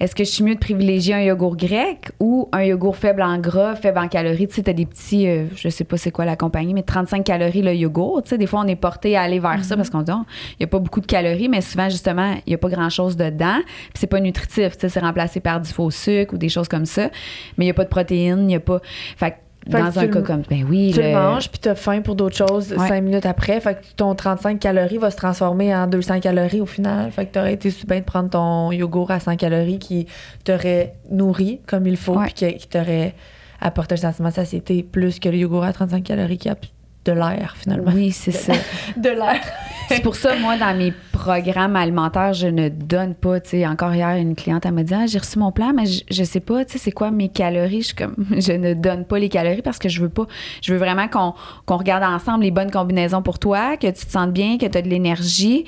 est-ce 0.00 0.14
que 0.14 0.24
je 0.24 0.30
suis 0.30 0.44
mieux 0.44 0.54
de 0.54 0.60
privilégier 0.60 1.14
un 1.14 1.20
yogourt 1.20 1.56
grec 1.56 2.10
ou 2.20 2.48
un 2.52 2.62
yogourt 2.62 2.96
faible 2.96 3.22
en 3.22 3.38
gras, 3.38 3.74
faible 3.76 3.98
en 3.98 4.08
calories? 4.08 4.48
Tu 4.48 4.54
sais, 4.54 4.62
t'as 4.62 4.72
des 4.72 4.86
petits, 4.86 5.28
euh, 5.28 5.46
je 5.56 5.68
sais 5.68 5.84
pas 5.84 5.96
c'est 5.96 6.10
quoi 6.10 6.24
la 6.24 6.36
compagnie, 6.36 6.74
mais 6.74 6.82
35 6.82 7.24
calories 7.24 7.62
le 7.62 7.74
yogourt. 7.74 8.22
Tu 8.22 8.30
sais, 8.30 8.38
des 8.38 8.46
fois, 8.46 8.60
on 8.64 8.66
est 8.68 8.76
porté 8.76 9.16
à 9.16 9.22
aller 9.22 9.38
vers 9.38 9.64
ça 9.64 9.76
parce 9.76 9.90
qu'on 9.90 10.02
dit, 10.02 10.12
Oh, 10.14 10.22
il 10.58 10.62
y 10.62 10.64
a 10.64 10.66
pas 10.66 10.78
beaucoup 10.78 11.00
de 11.00 11.06
calories, 11.06 11.48
mais 11.48 11.60
souvent, 11.60 11.88
justement, 11.88 12.34
il 12.46 12.50
y 12.50 12.54
a 12.54 12.58
pas 12.58 12.68
grand 12.68 12.90
chose 12.90 13.16
dedans, 13.16 13.58
puis 13.64 13.92
c'est 13.94 14.06
pas 14.06 14.20
nutritif. 14.20 14.72
Tu 14.74 14.80
sais, 14.80 14.88
c'est 14.88 15.00
remplacé 15.00 15.40
par 15.40 15.60
du 15.60 15.70
faux 15.70 15.90
sucre 15.90 16.34
ou 16.34 16.38
des 16.38 16.48
choses 16.48 16.68
comme 16.68 16.86
ça, 16.86 16.91
mais 16.98 17.64
il 17.64 17.68
y 17.68 17.70
a 17.70 17.74
pas 17.74 17.84
de 17.84 17.88
protéines, 17.88 18.48
il 18.50 18.52
y 18.52 18.56
a 18.56 18.60
pas. 18.60 18.80
Fait 19.16 19.30
que 19.32 19.36
Fait 19.70 19.80
dans 19.80 19.96
un 19.98 20.02
le- 20.02 20.08
cas 20.08 20.22
comme. 20.22 20.42
Ben 20.50 20.66
oui, 20.68 20.90
Tu 20.92 21.00
le 21.00 21.08
le- 21.08 21.12
manges, 21.14 21.48
puis 21.48 21.60
t'as 21.60 21.76
faim 21.76 22.00
pour 22.02 22.16
d'autres 22.16 22.36
choses 22.36 22.72
Ouais. 22.72 22.88
cinq 22.88 23.00
minutes 23.02 23.26
après. 23.26 23.60
Fait 23.60 23.74
que 23.76 23.84
ton 23.96 24.14
35 24.16 24.58
calories 24.58 24.98
va 24.98 25.10
se 25.12 25.16
transformer 25.16 25.72
en 25.74 25.86
200 25.86 26.18
calories 26.20 26.60
au 26.60 26.66
final. 26.66 27.10
Fait 27.12 27.26
que 27.26 27.32
t'aurais 27.32 27.52
été 27.54 27.70
super 27.70 28.00
de 28.00 28.04
prendre 28.04 28.28
ton 28.30 28.72
yogourt 28.72 29.10
à 29.12 29.20
100 29.20 29.36
calories 29.36 29.78
qui 29.78 30.06
t'aurait 30.44 30.94
nourri 31.10 31.60
comme 31.68 31.86
il 31.86 31.96
faut, 31.96 32.18
puis 32.18 32.32
qui, 32.32 32.54
qui 32.56 32.66
t'aurait 32.68 33.14
apporté 33.60 33.94
un 33.94 33.98
sentiment 33.98 34.30
de 34.30 34.34
satiété 34.34 34.82
plus 34.82 35.20
que 35.20 35.28
le 35.28 35.36
yogourt 35.36 35.62
à 35.62 35.72
35 35.72 36.02
calories 36.02 36.38
qui 36.38 36.48
a 36.48 36.56
de 37.04 37.12
l'air 37.12 37.54
finalement. 37.58 37.92
Oui, 37.94 38.12
c'est 38.12 38.32
ça. 38.32 38.52
De 38.96 39.08
l'air. 39.08 39.40
C'est 39.88 40.02
pour 40.02 40.14
ça, 40.16 40.36
moi, 40.36 40.56
dans 40.56 40.76
mes 40.76 40.92
programmes 41.12 41.76
alimentaires, 41.76 42.32
je 42.32 42.46
ne 42.46 42.68
donne 42.68 43.14
pas, 43.14 43.40
tu 43.40 43.50
sais, 43.50 43.66
encore 43.66 43.94
hier, 43.94 44.16
une 44.16 44.34
cliente, 44.34 44.64
elle 44.64 44.72
m'a 44.72 44.84
dit, 44.84 44.94
ah, 44.94 45.06
j'ai 45.06 45.18
reçu 45.18 45.38
mon 45.38 45.52
plan, 45.52 45.72
mais 45.74 45.86
je, 45.86 46.02
je 46.10 46.24
sais 46.24 46.40
pas, 46.40 46.64
tu 46.64 46.72
sais, 46.72 46.78
c'est 46.78 46.92
quoi 46.92 47.10
mes 47.10 47.28
calories? 47.28 47.82
Je 47.82 47.86
suis 47.88 47.94
comme, 47.94 48.14
je 48.30 48.52
ne 48.52 48.74
donne 48.74 49.04
pas 49.04 49.18
les 49.18 49.28
calories 49.28 49.62
parce 49.62 49.78
que 49.78 49.88
je 49.88 50.00
veux 50.00 50.08
pas, 50.08 50.26
je 50.62 50.72
veux 50.72 50.78
vraiment 50.78 51.08
qu'on 51.08 51.34
qu'on 51.66 51.76
regarde 51.76 52.04
ensemble 52.04 52.44
les 52.44 52.50
bonnes 52.50 52.70
combinaisons 52.70 53.22
pour 53.22 53.38
toi, 53.38 53.76
que 53.76 53.88
tu 53.88 54.06
te 54.06 54.10
sentes 54.10 54.32
bien, 54.32 54.56
que 54.56 54.66
tu 54.66 54.78
as 54.78 54.82
de 54.82 54.88
l'énergie. 54.88 55.64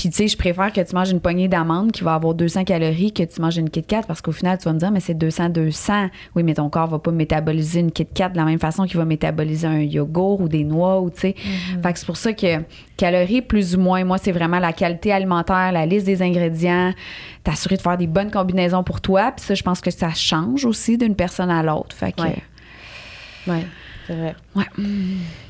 Puis, 0.00 0.08
tu 0.08 0.16
sais, 0.16 0.28
je 0.28 0.36
préfère 0.38 0.72
que 0.72 0.80
tu 0.80 0.94
manges 0.94 1.10
une 1.10 1.20
poignée 1.20 1.46
d'amandes 1.46 1.92
qui 1.92 2.04
va 2.04 2.14
avoir 2.14 2.32
200 2.32 2.64
calories 2.64 3.12
que 3.12 3.22
tu 3.22 3.38
manges 3.38 3.58
une 3.58 3.68
Kit 3.68 3.82
Kat 3.82 4.00
parce 4.08 4.22
qu'au 4.22 4.32
final, 4.32 4.56
tu 4.56 4.64
vas 4.64 4.72
me 4.72 4.78
dire, 4.78 4.90
mais 4.90 5.00
c'est 5.00 5.12
200, 5.12 5.50
200. 5.50 6.08
Oui, 6.34 6.42
mais 6.42 6.54
ton 6.54 6.70
corps 6.70 6.86
va 6.86 6.98
pas 6.98 7.10
métaboliser 7.10 7.80
une 7.80 7.92
Kit 7.92 8.06
Kat 8.06 8.30
de 8.30 8.38
la 8.38 8.46
même 8.46 8.58
façon 8.58 8.86
qu'il 8.86 8.96
va 8.96 9.04
métaboliser 9.04 9.66
un 9.66 9.80
yogourt 9.80 10.40
ou 10.40 10.48
des 10.48 10.64
noix 10.64 11.02
ou, 11.02 11.10
tu 11.10 11.20
sais. 11.20 11.34
Fait 11.82 11.92
que 11.92 11.98
c'est 11.98 12.06
pour 12.06 12.16
ça 12.16 12.32
que 12.32 12.62
calories, 12.96 13.42
plus 13.42 13.76
ou 13.76 13.80
moins, 13.80 14.02
moi, 14.04 14.16
c'est 14.16 14.32
vraiment 14.32 14.58
la 14.58 14.72
qualité 14.72 15.12
alimentaire, 15.12 15.70
la 15.70 15.84
liste 15.84 16.06
des 16.06 16.22
ingrédients, 16.22 16.94
t'assurer 17.44 17.76
de 17.76 17.82
faire 17.82 17.98
des 17.98 18.06
bonnes 18.06 18.30
combinaisons 18.30 18.82
pour 18.82 19.02
toi. 19.02 19.32
Puis 19.36 19.44
ça, 19.44 19.54
je 19.54 19.62
pense 19.62 19.82
que 19.82 19.90
ça 19.90 20.14
change 20.14 20.64
aussi 20.64 20.96
d'une 20.96 21.14
personne 21.14 21.50
à 21.50 21.62
l'autre. 21.62 21.94
Fait 21.94 22.12
que, 22.12 22.22
Ouais. 23.46 23.66
C'est 23.66 23.79
vrai. 24.14 24.34
Ouais. 24.54 24.64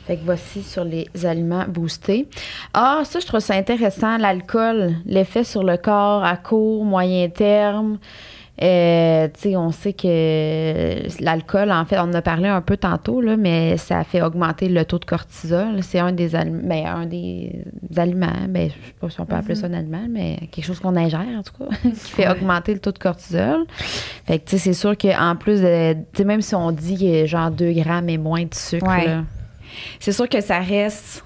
Fait 0.07 0.17
que 0.17 0.25
voici 0.25 0.63
sur 0.63 0.85
les 0.85 1.07
aliments 1.25 1.65
boostés. 1.69 2.29
Ah, 2.75 3.03
ça, 3.05 3.21
je 3.21 3.27
trouve 3.27 3.41
ça 3.41 3.55
intéressant, 3.55 4.19
l'alcool, 4.19 4.95
l'effet 5.07 5.45
sur 5.45 5.63
le 5.63 5.77
corps 5.77 6.25
à 6.25 6.37
court, 6.37 6.85
moyen 6.85 7.29
terme. 7.29 7.99
Euh, 8.63 9.29
on 9.57 9.73
sait 9.73 9.93
que 9.95 11.23
l'alcool, 11.23 11.71
en 11.73 11.85
fait, 11.85 11.99
on 11.99 12.03
en 12.03 12.15
a 12.15 12.23
parlé 12.23 12.49
un 12.49 12.61
peu 12.61 12.77
tantôt, 12.77 13.21
là, 13.21 13.37
mais 13.37 13.77
ça 13.77 14.05
fait 14.05 14.23
augmenter 14.23 14.69
le 14.69 14.85
taux 14.85 14.99
de 14.99 15.05
cortisol. 15.05 15.83
C'est 15.83 15.99
un 15.99 16.13
des, 16.13 16.29
ben, 16.29 16.87
un 16.87 17.07
des 17.07 17.65
aliments, 17.97 18.27
ben, 18.49 18.69
je 18.69 18.87
sais 18.87 18.95
pas 19.01 19.11
si 19.11 19.21
on 19.21 19.27
peut 19.27 19.37
appeler 19.37 19.55
ça 19.55 19.67
un 19.67 19.73
aliment, 19.73 20.07
mais 20.09 20.37
quelque 20.51 20.65
chose 20.65 20.81
qu'on 20.81 20.97
ingère, 20.97 21.21
en 21.21 21.43
tout 21.43 21.65
cas, 21.65 21.75
qui 21.83 22.11
fait 22.11 22.29
augmenter 22.29 22.75
le 22.75 22.81
taux 22.81 22.93
de 22.93 22.99
cortisol. 22.99 23.65
Fait 24.27 24.39
que, 24.39 24.57
c'est 24.57 24.75
sûr 24.75 24.97
qu'en 24.97 25.37
plus 25.37 25.61
de, 25.63 26.25
même 26.25 26.43
si 26.43 26.55
on 26.55 26.71
dit 26.71 27.27
genre 27.27 27.51
2 27.51 27.73
grammes 27.73 28.09
et 28.09 28.19
moins 28.19 28.45
de 28.45 28.55
sucre, 28.55 28.87
Ouais. 28.87 29.07
C'est 30.01 30.13
sûr 30.13 30.29
que 30.29 30.41
ça 30.41 30.59
reste. 30.59 31.25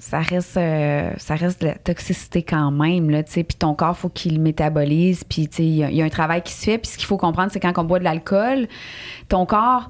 Ça 0.00 0.18
reste, 0.20 0.56
euh, 0.56 1.10
ça 1.16 1.36
reste 1.36 1.62
de 1.62 1.68
la 1.68 1.74
toxicité 1.74 2.42
quand 2.42 2.70
même, 2.72 3.08
là, 3.08 3.22
tu 3.22 3.32
sais. 3.32 3.44
Puis 3.44 3.56
ton 3.56 3.74
corps, 3.74 3.96
faut 3.96 4.08
qu'il 4.08 4.34
le 4.34 4.40
métabolise. 4.40 5.22
Puis, 5.24 5.48
tu 5.48 5.56
sais, 5.56 5.62
il 5.64 5.76
y, 5.76 5.84
a- 5.84 5.90
il 5.90 5.96
y 5.96 6.02
a 6.02 6.04
un 6.04 6.08
travail 6.10 6.42
qui 6.42 6.52
se 6.52 6.64
fait. 6.64 6.78
Puis 6.78 6.90
ce 6.90 6.98
qu'il 6.98 7.06
faut 7.06 7.16
comprendre, 7.16 7.50
c'est 7.52 7.60
quand 7.60 7.72
on 7.78 7.84
boit 7.84 7.98
de 8.00 8.04
l'alcool, 8.04 8.66
ton 9.28 9.46
corps 9.46 9.88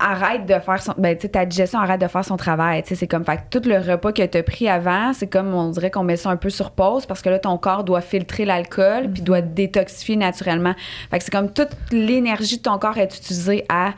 arrête 0.00 0.46
de 0.46 0.54
faire 0.60 0.80
son... 0.80 0.94
Ben, 0.96 1.14
tu 1.16 1.22
sais, 1.22 1.28
ta 1.28 1.44
digestion 1.44 1.78
arrête 1.80 2.00
de 2.00 2.06
faire 2.06 2.24
son 2.24 2.36
travail, 2.36 2.82
tu 2.82 2.88
sais. 2.90 2.94
C'est 2.94 3.06
comme, 3.06 3.24
fait 3.24 3.40
tout 3.50 3.60
le 3.64 3.76
repas 3.78 4.12
que 4.12 4.24
tu 4.24 4.38
as 4.38 4.42
pris 4.42 4.68
avant, 4.68 5.12
c'est 5.12 5.26
comme, 5.26 5.52
on 5.52 5.70
dirait 5.70 5.90
qu'on 5.90 6.04
met 6.04 6.16
ça 6.16 6.30
un 6.30 6.36
peu 6.36 6.50
sur 6.50 6.70
pause 6.70 7.04
parce 7.04 7.20
que 7.20 7.28
là, 7.28 7.38
ton 7.38 7.58
corps 7.58 7.84
doit 7.84 8.00
filtrer 8.00 8.44
l'alcool 8.44 9.10
puis 9.12 9.22
doit 9.22 9.40
détoxifier 9.42 10.16
naturellement. 10.16 10.74
Fait 11.10 11.18
que 11.18 11.24
c'est 11.24 11.32
comme 11.32 11.52
toute 11.52 11.70
l'énergie 11.92 12.56
de 12.58 12.62
ton 12.62 12.78
corps 12.78 12.96
est 12.96 13.14
utilisée 13.16 13.64
à 13.68 13.92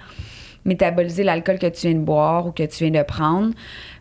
métaboliser 0.65 1.23
l'alcool 1.23 1.59
que 1.59 1.67
tu 1.67 1.89
viens 1.89 1.99
de 1.99 2.05
boire 2.05 2.47
ou 2.47 2.53
que 2.53 2.65
tu 2.65 2.85
viens 2.85 3.01
de 3.01 3.07
prendre. 3.07 3.53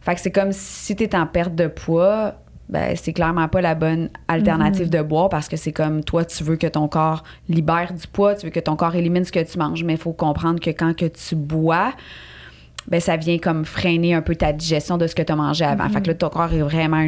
Fait 0.02 0.16
que 0.16 0.22
c'est 0.22 0.32
comme 0.32 0.52
si 0.52 0.96
tu 0.96 1.04
es 1.04 1.16
en 1.16 1.26
perte 1.26 1.56
de 1.56 1.68
poids, 1.68 2.36
ben 2.70 2.96
c'est 2.96 3.14
clairement 3.14 3.48
pas 3.48 3.62
la 3.62 3.74
bonne 3.76 4.10
alternative 4.28 4.90
de 4.90 5.02
boire 5.02 5.30
parce 5.30 5.48
que 5.48 5.58
c'est 5.58 5.72
comme 5.72 6.04
toi 6.04 6.24
tu 6.24 6.44
veux 6.44 6.56
que 6.56 6.68
ton 6.68 6.88
corps 6.88 7.24
libère 7.48 7.94
du 7.94 8.08
poids, 8.08 8.36
tu 8.36 8.46
veux 8.46 8.52
que 8.52 8.60
ton 8.60 8.76
corps 8.76 8.96
élimine 8.96 9.26
ce 9.26 9.32
que 9.32 9.44
tu 9.44 9.58
manges, 9.58 9.84
mais 9.84 9.94
il 9.94 10.00
faut 10.00 10.14
comprendre 10.14 10.60
que 10.60 10.70
quand 10.70 10.96
que 10.96 11.06
tu 11.06 11.36
bois, 11.36 11.94
ben 12.88 13.00
ça 13.00 13.18
vient 13.18 13.40
comme 13.40 13.66
freiner 13.66 14.14
un 14.14 14.22
peu 14.22 14.36
ta 14.36 14.54
digestion 14.54 14.98
de 14.98 15.08
ce 15.08 15.16
que 15.16 15.24
tu 15.24 15.32
as 15.32 15.36
mangé 15.36 15.66
avant. 15.66 15.90
Fait 15.90 16.02
que 16.02 16.08
là 16.08 16.14
ton 16.14 16.30
corps 16.30 16.54
est 16.54 16.62
vraiment 16.62 17.08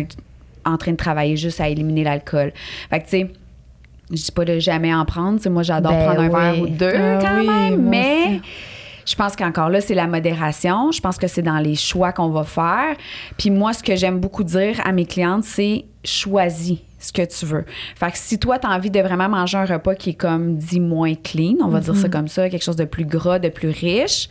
en 0.65 0.77
train 0.77 0.91
de 0.91 0.97
travailler 0.97 1.37
juste 1.37 1.61
à 1.61 1.69
éliminer 1.69 2.03
l'alcool. 2.03 2.53
Fait 2.89 2.99
que 2.99 3.03
tu 3.03 3.09
sais 3.09 3.31
je 4.09 4.23
dis 4.23 4.31
pas 4.31 4.45
de 4.45 4.59
jamais 4.59 4.93
en 4.93 5.05
prendre, 5.05 5.37
tu 5.37 5.43
sais, 5.43 5.49
moi 5.49 5.63
j'adore 5.63 5.93
Ben 5.93 6.05
prendre 6.05 6.21
un 6.21 6.29
verre 6.29 6.61
ou 6.61 6.67
deux 6.67 6.91
Ah 6.93 7.19
quand 7.21 7.39
oui, 7.39 7.47
même, 7.47 7.81
mais 7.81 8.25
aussi. 8.25 8.41
Je 9.05 9.15
pense 9.15 9.35
qu'encore 9.35 9.69
là, 9.69 9.81
c'est 9.81 9.95
la 9.95 10.07
modération. 10.07 10.91
Je 10.91 11.01
pense 11.01 11.17
que 11.17 11.27
c'est 11.27 11.41
dans 11.41 11.59
les 11.59 11.75
choix 11.75 12.11
qu'on 12.11 12.29
va 12.29 12.43
faire. 12.43 12.95
Puis 13.37 13.49
moi, 13.49 13.73
ce 13.73 13.83
que 13.83 13.95
j'aime 13.95 14.19
beaucoup 14.19 14.43
dire 14.43 14.79
à 14.83 14.91
mes 14.91 15.05
clientes, 15.05 15.43
c'est 15.43 15.85
choisis 16.03 16.77
ce 16.99 17.11
que 17.11 17.23
tu 17.23 17.45
veux. 17.45 17.65
Fait 17.95 18.11
que 18.11 18.17
si 18.17 18.37
toi, 18.37 18.59
tu 18.59 18.67
as 18.67 18.71
envie 18.71 18.91
de 18.91 18.99
vraiment 18.99 19.29
manger 19.29 19.57
un 19.57 19.65
repas 19.65 19.95
qui 19.95 20.11
est 20.11 20.15
comme 20.15 20.55
dit 20.57 20.79
moins 20.79 21.15
clean, 21.15 21.55
on 21.61 21.67
va 21.67 21.79
dire 21.79 21.95
ça 21.95 22.09
comme 22.09 22.27
ça, 22.27 22.49
quelque 22.49 22.63
chose 22.63 22.75
de 22.75 22.85
plus 22.85 23.05
gras, 23.05 23.39
de 23.39 23.49
plus 23.49 23.69
riche, 23.69 24.29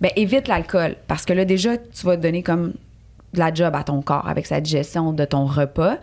ben 0.00 0.10
évite 0.16 0.48
l'alcool. 0.48 0.96
Parce 1.06 1.24
que 1.24 1.32
là, 1.32 1.44
déjà, 1.44 1.76
tu 1.76 2.06
vas 2.06 2.16
te 2.16 2.22
donner 2.22 2.42
comme 2.42 2.72
de 3.34 3.38
la 3.38 3.52
job 3.52 3.74
à 3.74 3.84
ton 3.84 4.00
corps 4.02 4.26
avec 4.26 4.46
sa 4.46 4.60
digestion 4.60 5.12
de 5.12 5.24
ton 5.24 5.44
repas. 5.44 5.98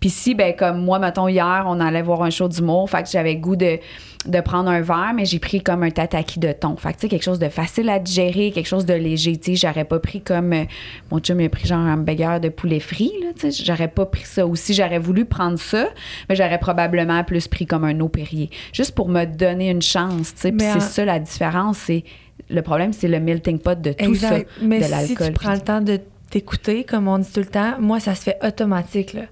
Puis 0.00 0.10
si, 0.10 0.34
ben 0.34 0.54
comme 0.54 0.84
moi, 0.84 0.98
mettons, 0.98 1.28
hier, 1.28 1.64
on 1.66 1.80
allait 1.80 2.02
voir 2.02 2.22
un 2.22 2.30
show 2.30 2.48
d'humour, 2.48 2.90
fait 2.90 3.04
que 3.04 3.08
j'avais 3.08 3.36
goût 3.36 3.56
de, 3.56 3.78
de 4.26 4.40
prendre 4.40 4.70
un 4.70 4.80
verre, 4.80 5.12
mais 5.14 5.24
j'ai 5.24 5.38
pris 5.38 5.62
comme 5.62 5.82
un 5.82 5.90
tataki 5.90 6.38
de 6.38 6.52
thon. 6.52 6.76
Fait 6.76 6.90
que, 6.90 6.94
tu 6.94 7.00
sais, 7.02 7.08
quelque 7.08 7.24
chose 7.24 7.38
de 7.40 7.48
facile 7.48 7.88
à 7.88 7.98
digérer, 7.98 8.52
quelque 8.52 8.66
chose 8.68 8.86
de 8.86 8.94
léger, 8.94 9.36
tu 9.36 9.56
sais, 9.56 9.66
j'aurais 9.66 9.84
pas 9.84 9.98
pris 9.98 10.20
comme... 10.20 10.52
euh, 10.52 10.64
mon 11.10 11.18
chum, 11.18 11.40
il 11.40 11.46
a 11.46 11.48
pris 11.48 11.66
genre 11.66 11.78
un 11.78 11.94
hamburger 11.94 12.38
de 12.40 12.48
poulet 12.48 12.78
frit, 12.78 13.12
là, 13.20 13.28
tu 13.36 13.50
sais, 13.50 13.64
j'aurais 13.64 13.88
pas 13.88 14.06
pris 14.06 14.24
ça. 14.24 14.46
Aussi, 14.46 14.74
j'aurais 14.74 14.98
voulu 15.00 15.24
prendre 15.24 15.58
ça, 15.58 15.88
mais 16.28 16.36
j'aurais 16.36 16.58
probablement 16.58 17.24
plus 17.24 17.48
pris 17.48 17.66
comme 17.66 17.84
un 17.84 17.98
eau 18.00 18.08
Perrier. 18.08 18.50
Juste 18.72 18.94
pour 18.94 19.08
me 19.08 19.24
donner 19.24 19.70
une 19.70 19.82
chance, 19.82 20.34
tu 20.34 20.40
sais. 20.42 20.52
Puis 20.52 20.66
c'est 20.72 20.80
ça, 20.80 21.04
la 21.04 21.18
différence, 21.18 21.78
c'est... 21.78 22.04
Le 22.50 22.60
problème, 22.62 22.92
c'est 22.92 23.08
le 23.08 23.18
melting 23.20 23.58
pot 23.58 23.80
de 23.80 23.92
tout 23.92 24.04
Exact. 24.04 24.46
ça, 24.48 24.64
Mais 24.64 24.80
de 24.80 24.84
si 24.84 24.90
l'alcool. 24.90 25.26
tu 25.28 25.32
prends 25.32 25.52
le 25.54 25.60
temps 25.60 25.80
de 25.80 26.00
t'écouter, 26.30 26.84
comme 26.84 27.08
on 27.08 27.18
dit 27.18 27.30
tout 27.32 27.40
le 27.40 27.46
temps, 27.46 27.74
moi, 27.80 27.98
ça 28.00 28.14
se 28.14 28.22
fait 28.24 28.38
automatique. 28.44 29.12
Là. 29.14 29.22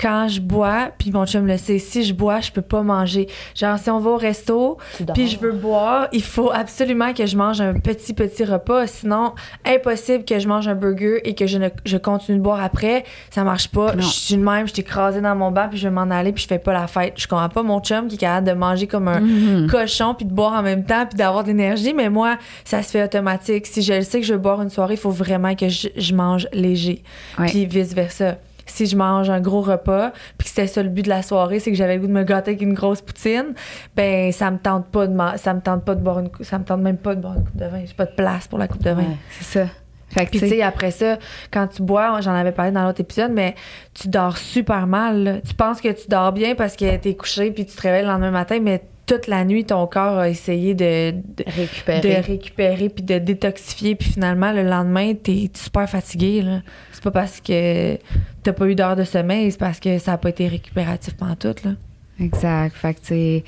Quand 0.00 0.26
je 0.26 0.40
bois, 0.40 0.90
puis 0.98 1.12
mon 1.12 1.26
chum 1.26 1.46
le 1.46 1.56
sait, 1.58 1.78
si 1.78 2.02
je 2.02 2.12
bois, 2.14 2.40
je 2.40 2.50
peux 2.50 2.62
pas 2.62 2.82
manger. 2.82 3.28
Genre, 3.54 3.78
si 3.78 3.88
on 3.90 4.00
va 4.00 4.10
au 4.10 4.16
resto, 4.16 4.78
puis 5.14 5.28
je 5.28 5.38
veux 5.38 5.52
boire, 5.52 6.08
il 6.12 6.22
faut 6.22 6.50
absolument 6.52 7.12
que 7.12 7.24
je 7.26 7.36
mange 7.36 7.60
un 7.60 7.74
petit, 7.74 8.12
petit 8.14 8.44
repas. 8.44 8.86
Sinon, 8.86 9.34
impossible 9.64 10.24
que 10.24 10.38
je 10.38 10.48
mange 10.48 10.66
un 10.66 10.74
burger 10.74 11.20
et 11.24 11.34
que 11.34 11.46
je, 11.46 11.58
ne, 11.58 11.68
je 11.84 11.96
continue 11.98 12.38
de 12.38 12.42
boire 12.42 12.62
après. 12.62 13.04
Ça 13.30 13.44
marche 13.44 13.68
pas. 13.68 13.94
Non. 13.94 14.02
Je 14.02 14.06
suis 14.08 14.34
de 14.36 14.42
même, 14.42 14.66
je 14.66 14.72
suis 14.72 14.80
écrasée 14.82 15.20
dans 15.20 15.36
mon 15.36 15.50
banc, 15.52 15.68
puis 15.68 15.78
je 15.78 15.86
vais 15.88 15.94
m'en 15.94 16.10
aller, 16.10 16.32
puis 16.32 16.42
je 16.42 16.48
fais 16.48 16.58
pas 16.58 16.72
la 16.72 16.86
fête. 16.86 17.14
Je 17.16 17.28
comprends 17.28 17.48
pas 17.50 17.62
mon 17.62 17.80
chum 17.80 18.08
qui 18.08 18.14
est 18.16 18.18
capable 18.18 18.48
de 18.48 18.52
manger 18.54 18.86
comme 18.86 19.08
un 19.08 19.20
Mhm. 19.20 19.66
cochon, 19.70 20.14
puis 20.14 20.24
de 20.26 20.32
boire 20.32 20.54
en 20.54 20.62
même 20.62 20.84
temps, 20.84 21.06
puis 21.06 21.16
d'avoir 21.16 21.42
de 21.44 21.48
l'énergie. 21.48 21.92
Mais 21.94 22.08
moi, 22.10 22.38
ça 22.64 22.82
se 22.82 22.90
fait 22.90 23.04
automatique. 23.04 23.66
Si 23.66 23.82
je 23.82 23.92
le 23.92 24.02
sais 24.02 24.20
que 24.20 24.26
je 24.26 24.32
veux 24.32 24.40
boire 24.40 24.60
une 24.62 24.70
soirée, 24.70 24.94
il 24.94 25.00
faut 25.00 25.10
vraiment 25.10 25.54
que 25.54 25.68
je, 25.68 25.88
je 25.96 26.14
mange 26.14 26.48
léger. 26.52 27.02
Ouais. 27.38 27.46
Puis 27.46 27.66
vice-versa. 27.66 28.36
Si 28.72 28.86
je 28.86 28.96
mange 28.96 29.28
un 29.30 29.40
gros 29.40 29.60
repas, 29.60 30.12
puis 30.38 30.44
que 30.44 30.48
c'était 30.48 30.66
ça 30.66 30.82
le 30.82 30.88
but 30.88 31.02
de 31.02 31.08
la 31.10 31.22
soirée, 31.22 31.58
c'est 31.60 31.70
que 31.70 31.76
j'avais 31.76 31.94
le 31.96 32.00
goût 32.00 32.06
de 32.06 32.12
me 32.12 32.24
gâter 32.24 32.52
avec 32.52 32.62
une 32.62 32.72
grosse 32.74 33.02
poutine, 33.02 33.54
ben 33.94 34.32
ça 34.32 34.50
me 34.50 34.58
tente 34.58 34.86
pas 34.86 35.06
de 35.06 35.12
ma- 35.12 35.36
ça 35.36 35.52
me 35.52 35.60
tente 35.60 35.84
pas 35.84 35.94
de 35.94 36.00
boire 36.00 36.20
une 36.20 36.30
cou- 36.30 36.42
ça 36.44 36.58
me 36.58 36.64
tente 36.64 36.80
même 36.80 36.96
pas 36.96 37.14
de 37.14 37.20
boire 37.20 37.34
une 37.34 37.44
coupe 37.44 37.56
de 37.56 37.66
vin, 37.66 37.82
j'ai 37.84 37.94
pas 37.94 38.06
de 38.06 38.14
place 38.14 38.48
pour 38.48 38.58
la 38.58 38.68
coupe 38.68 38.82
de 38.82 38.90
vin. 38.90 39.02
Ouais, 39.02 39.16
c'est 39.38 39.58
ça. 39.60 39.66
Fait 40.08 40.26
que, 40.26 40.30
Puis 40.30 40.40
tu 40.40 40.48
sais, 40.48 40.56
sais, 40.56 40.62
après 40.62 40.90
ça, 40.90 41.18
quand 41.50 41.66
tu 41.68 41.80
bois, 41.82 42.20
j'en 42.20 42.34
avais 42.34 42.52
parlé 42.52 42.70
dans 42.70 42.84
l'autre 42.84 43.00
épisode, 43.00 43.32
mais 43.32 43.54
tu 43.94 44.08
dors 44.08 44.36
super 44.36 44.86
mal. 44.86 45.22
là. 45.24 45.32
Tu 45.46 45.54
penses 45.54 45.80
que 45.80 45.88
tu 45.88 46.06
dors 46.08 46.32
bien 46.32 46.54
parce 46.54 46.76
que 46.76 46.96
t'es 46.96 47.14
couché 47.14 47.50
puis 47.50 47.64
tu 47.64 47.74
te 47.74 47.80
réveilles 47.82 48.02
le 48.02 48.08
lendemain 48.08 48.30
matin, 48.30 48.58
mais 48.60 48.82
toute 49.06 49.26
la 49.26 49.44
nuit, 49.44 49.64
ton 49.64 49.86
corps 49.86 50.18
a 50.18 50.28
essayé 50.28 50.74
de, 50.74 51.10
de, 51.12 51.44
Récupérer. 51.56 52.00
de 52.00 52.26
récupérer 52.26 52.88
puis 52.88 53.02
de 53.02 53.18
détoxifier. 53.18 53.94
Puis 53.94 54.10
finalement, 54.12 54.52
le 54.52 54.62
lendemain, 54.62 55.12
t'es 55.14 55.50
super 55.54 55.88
fatigué. 55.88 56.42
là. 56.42 56.60
C'est 56.92 57.02
pas 57.02 57.10
parce 57.10 57.40
que 57.40 57.98
t'as 58.42 58.52
pas 58.52 58.66
eu 58.66 58.74
d'heure 58.74 58.96
de 58.96 59.04
sommeil, 59.04 59.50
c'est 59.50 59.58
parce 59.58 59.80
que 59.80 59.98
ça 59.98 60.12
a 60.14 60.18
pas 60.18 60.28
été 60.30 60.46
récupératif 60.48 61.14
pendant 61.16 61.34
tout. 61.36 61.54
Là. 61.64 61.72
exact. 62.20 62.74
Fait 62.76 62.94
que, 62.94 63.00
tu 63.00 63.06
sais, 63.06 63.44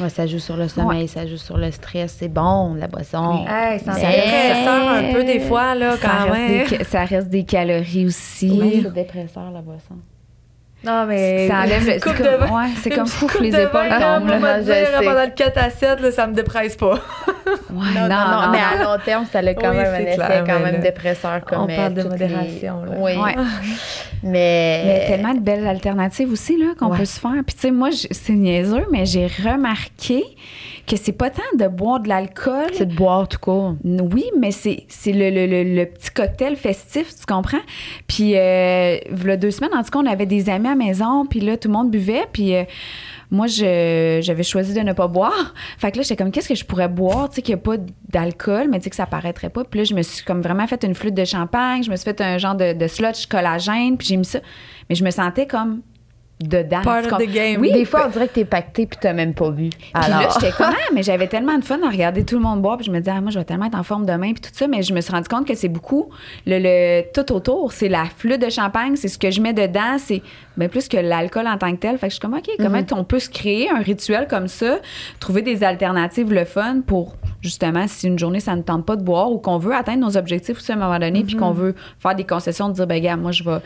Ouais, 0.00 0.10
ça 0.10 0.28
joue 0.28 0.38
sur 0.38 0.56
le 0.56 0.68
sommeil, 0.68 1.08
ça 1.08 1.26
joue 1.26 1.36
sur 1.38 1.58
le 1.58 1.72
stress. 1.72 2.14
C'est 2.20 2.28
bon, 2.28 2.74
la 2.74 2.86
boisson. 2.86 3.44
Hey, 3.48 3.80
ça 3.80 3.94
dépresseur 3.94 4.88
un 4.90 5.12
peu 5.12 5.24
des 5.24 5.40
fois, 5.40 5.74
là, 5.74 5.96
ça, 5.96 6.06
quand 6.08 6.30
reste 6.30 6.38
même. 6.38 6.68
des, 6.68 6.76
ca- 6.76 6.84
ça 6.84 7.04
reste 7.04 7.28
des 7.30 7.42
calories 7.42 8.06
aussi. 8.06 8.48
Oui, 8.60 8.80
c'est 8.84 8.92
dépresseur, 8.94 9.50
la 9.50 9.60
boisson. 9.60 9.96
Non, 10.84 11.06
mais. 11.06 11.48
Ça 11.48 11.56
enlève 11.62 11.84
le. 11.84 11.92
C'est 11.92 11.98
de 11.98 12.00
comme, 12.38 12.46
vin- 12.48 12.62
ouais, 12.62 12.68
c'est 12.80 12.90
comme 12.90 13.08
coupe 13.08 13.40
les 13.40 13.50
de 13.50 13.58
épaules 13.58 13.88
tombent. 13.88 14.28
là. 14.28 14.60
dire, 14.60 14.74
sais. 14.74 15.04
pendant 15.04 15.24
le 15.24 15.30
4 15.34 15.58
à 15.58 15.70
7, 15.70 16.00
là, 16.00 16.12
ça 16.12 16.26
me 16.26 16.34
dépresse 16.34 16.76
pas. 16.76 16.98
Ouais, 17.70 17.84
Non, 17.94 18.08
non, 18.08 18.08
non, 18.08 18.50
mais 18.50 18.58
à 18.58 18.82
long 18.82 18.98
terme, 19.04 19.26
ça 19.30 19.38
a 19.40 19.54
quand 19.54 19.70
Oui, 19.70 19.76
même 19.76 19.94
un 19.94 19.98
effet 20.10 20.42
quand 20.46 20.60
même 20.60 20.80
dépresseur. 20.80 21.40
Comme 21.44 21.62
on 21.62 21.66
parle 21.66 21.94
de 21.94 22.02
modération, 22.02 22.82
là. 22.84 22.92
Oui. 22.98 23.12
Ouais. 23.16 23.34
Mais. 24.22 24.82
Mais 24.84 25.04
tellement 25.06 25.34
de 25.34 25.40
belles 25.40 25.66
alternatives 25.66 26.30
aussi 26.32 26.56
là 26.58 26.66
qu'on 26.78 26.88
Ouais. 26.90 26.98
peut 26.98 27.04
se 27.04 27.20
faire. 27.20 27.32
Puis 27.46 27.54
tu 27.54 27.60
sais, 27.62 27.70
moi, 27.70 27.90
c'est 27.92 28.32
niaiseux, 28.32 28.86
mais 28.90 29.06
j'ai 29.06 29.26
remarqué 29.26 30.24
que 30.88 30.96
c'est 30.96 31.12
pas 31.12 31.30
tant 31.30 31.42
de 31.58 31.68
boire 31.68 32.00
de 32.00 32.08
l'alcool. 32.08 32.66
C'est 32.72 32.86
de 32.86 32.94
boire 32.94 33.28
tout 33.28 33.38
court. 33.38 33.76
Oui, 33.84 34.24
mais 34.38 34.50
c'est 34.50 34.86
le, 35.06 35.30
le, 35.30 35.46
le, 35.46 35.74
le 35.74 35.86
petit 35.86 36.10
cocktail 36.10 36.56
festif, 36.56 37.14
tu 37.14 37.26
comprends? 37.26 37.60
Puis, 38.06 38.32
euh, 38.36 38.96
deux 39.36 39.50
semaines, 39.50 39.74
en 39.74 39.82
tout 39.82 39.90
cas, 39.90 39.98
on 39.98 40.06
avait 40.06 40.26
des 40.26 40.48
amis 40.50 40.66
à 40.66 40.70
la 40.70 40.76
maison, 40.76 41.26
puis 41.26 41.40
là, 41.40 41.56
tout 41.56 41.68
le 41.68 41.74
monde 41.74 41.90
buvait, 41.90 42.26
puis 42.32 42.54
euh, 42.54 42.64
moi, 43.30 43.46
je- 43.46 44.20
j'avais 44.22 44.42
choisi 44.42 44.72
de 44.74 44.80
ne 44.80 44.92
pas 44.94 45.06
boire. 45.06 45.54
Fait 45.78 45.92
que 45.92 45.98
là, 45.98 46.02
j'étais 46.02 46.16
comme, 46.16 46.30
qu'est-ce 46.32 46.48
que 46.48 46.54
je 46.54 46.64
pourrais 46.64 46.88
boire, 46.88 47.28
tu 47.28 47.36
sais, 47.36 47.42
qu'il 47.42 47.54
n'y 47.54 47.60
a 47.60 47.62
pas 47.62 47.76
d'alcool, 48.08 48.68
mais 48.70 48.78
tu 48.78 48.84
sais, 48.84 48.90
que 48.90 48.96
ça 48.96 49.06
paraîtrait 49.06 49.50
pas. 49.50 49.64
Puis 49.64 49.80
là, 49.80 49.84
je 49.84 49.94
me 49.94 50.02
suis 50.02 50.24
comme 50.24 50.40
vraiment 50.40 50.66
fait 50.66 50.82
une 50.84 50.94
flûte 50.94 51.14
de 51.14 51.24
champagne, 51.24 51.82
je 51.82 51.90
me 51.90 51.96
suis 51.96 52.04
fait 52.04 52.20
un 52.20 52.38
genre 52.38 52.54
de, 52.54 52.72
de 52.72 52.86
slotch 52.86 53.26
collagène, 53.26 53.96
puis 53.98 54.08
j'ai 54.08 54.16
mis 54.16 54.24
ça. 54.24 54.40
Mais 54.88 54.94
je 54.96 55.04
me 55.04 55.10
sentais 55.10 55.46
comme 55.46 55.82
dedans. 56.40 56.82
Part 56.82 57.04
of 57.12 57.18
the 57.18 57.30
game. 57.30 57.60
Oui, 57.60 57.72
Des 57.72 57.84
fois, 57.84 58.04
on 58.06 58.10
dirait 58.10 58.28
que 58.28 58.34
t'es 58.34 58.44
pacté 58.44 58.86
puis 58.86 58.98
t'as 59.00 59.12
même 59.12 59.34
pas 59.34 59.50
bu. 59.50 59.70
puis 59.70 59.92
là, 59.94 60.28
j'étais 60.34 60.52
comme, 60.52 60.66
Ah, 60.72 60.90
mais 60.94 61.02
j'avais 61.02 61.26
tellement 61.26 61.58
de 61.58 61.64
fun 61.64 61.78
à 61.84 61.90
regarder 61.90 62.24
tout 62.24 62.36
le 62.36 62.42
monde 62.42 62.62
boire. 62.62 62.76
Puis 62.76 62.86
je 62.86 62.90
me 62.92 62.98
disais, 62.98 63.12
ah, 63.16 63.20
moi, 63.20 63.30
je 63.30 63.38
vais 63.38 63.44
tellement 63.44 63.66
être 63.66 63.78
en 63.78 63.82
forme 63.82 64.06
demain. 64.06 64.32
Puis 64.32 64.40
tout 64.42 64.50
ça. 64.52 64.68
Mais 64.68 64.82
je 64.82 64.92
me 64.94 65.00
suis 65.00 65.12
rendu 65.12 65.28
compte 65.28 65.46
que 65.46 65.54
c'est 65.54 65.68
beaucoup 65.68 66.10
le, 66.46 66.58
le- 66.58 67.02
tout 67.12 67.32
autour. 67.32 67.72
C'est 67.72 67.88
la 67.88 68.04
flûte 68.04 68.40
de 68.40 68.50
champagne, 68.50 68.96
c'est 68.96 69.08
ce 69.08 69.18
que 69.18 69.30
je 69.30 69.40
mets 69.40 69.52
dedans. 69.52 69.96
C'est 69.98 70.22
bien 70.56 70.68
plus 70.68 70.88
que 70.88 70.96
l'alcool 70.96 71.46
en 71.46 71.58
tant 71.58 71.70
que 71.72 71.78
tel. 71.80 71.98
Fait 71.98 72.06
que 72.08 72.10
je 72.12 72.14
suis 72.14 72.20
comme, 72.20 72.34
OK, 72.34 72.48
comment 72.58 72.80
on 72.92 73.04
peut 73.04 73.18
se 73.18 73.28
créer 73.30 73.70
un 73.70 73.80
rituel 73.80 74.26
comme 74.28 74.48
ça, 74.48 74.78
trouver 75.20 75.42
des 75.42 75.64
alternatives 75.64 76.32
le 76.32 76.44
fun 76.44 76.80
pour 76.86 77.16
justement, 77.40 77.86
si 77.86 78.06
une 78.08 78.18
journée, 78.18 78.40
ça 78.40 78.56
ne 78.56 78.62
tente 78.62 78.84
pas 78.84 78.96
de 78.96 79.02
boire 79.02 79.30
ou 79.30 79.38
qu'on 79.38 79.58
veut 79.58 79.72
atteindre 79.74 80.00
nos 80.04 80.16
objectifs 80.16 80.58
aussi 80.58 80.72
à 80.72 80.74
un 80.74 80.78
moment 80.78 80.98
donné, 80.98 81.22
puis 81.22 81.36
qu'on 81.36 81.52
veut 81.52 81.74
faire 82.00 82.14
des 82.16 82.24
concessions, 82.24 82.68
de 82.68 82.74
dire, 82.74 82.86
ben, 82.86 83.00
gars, 83.00 83.16
moi, 83.16 83.30
je 83.30 83.44
vais 83.44 83.58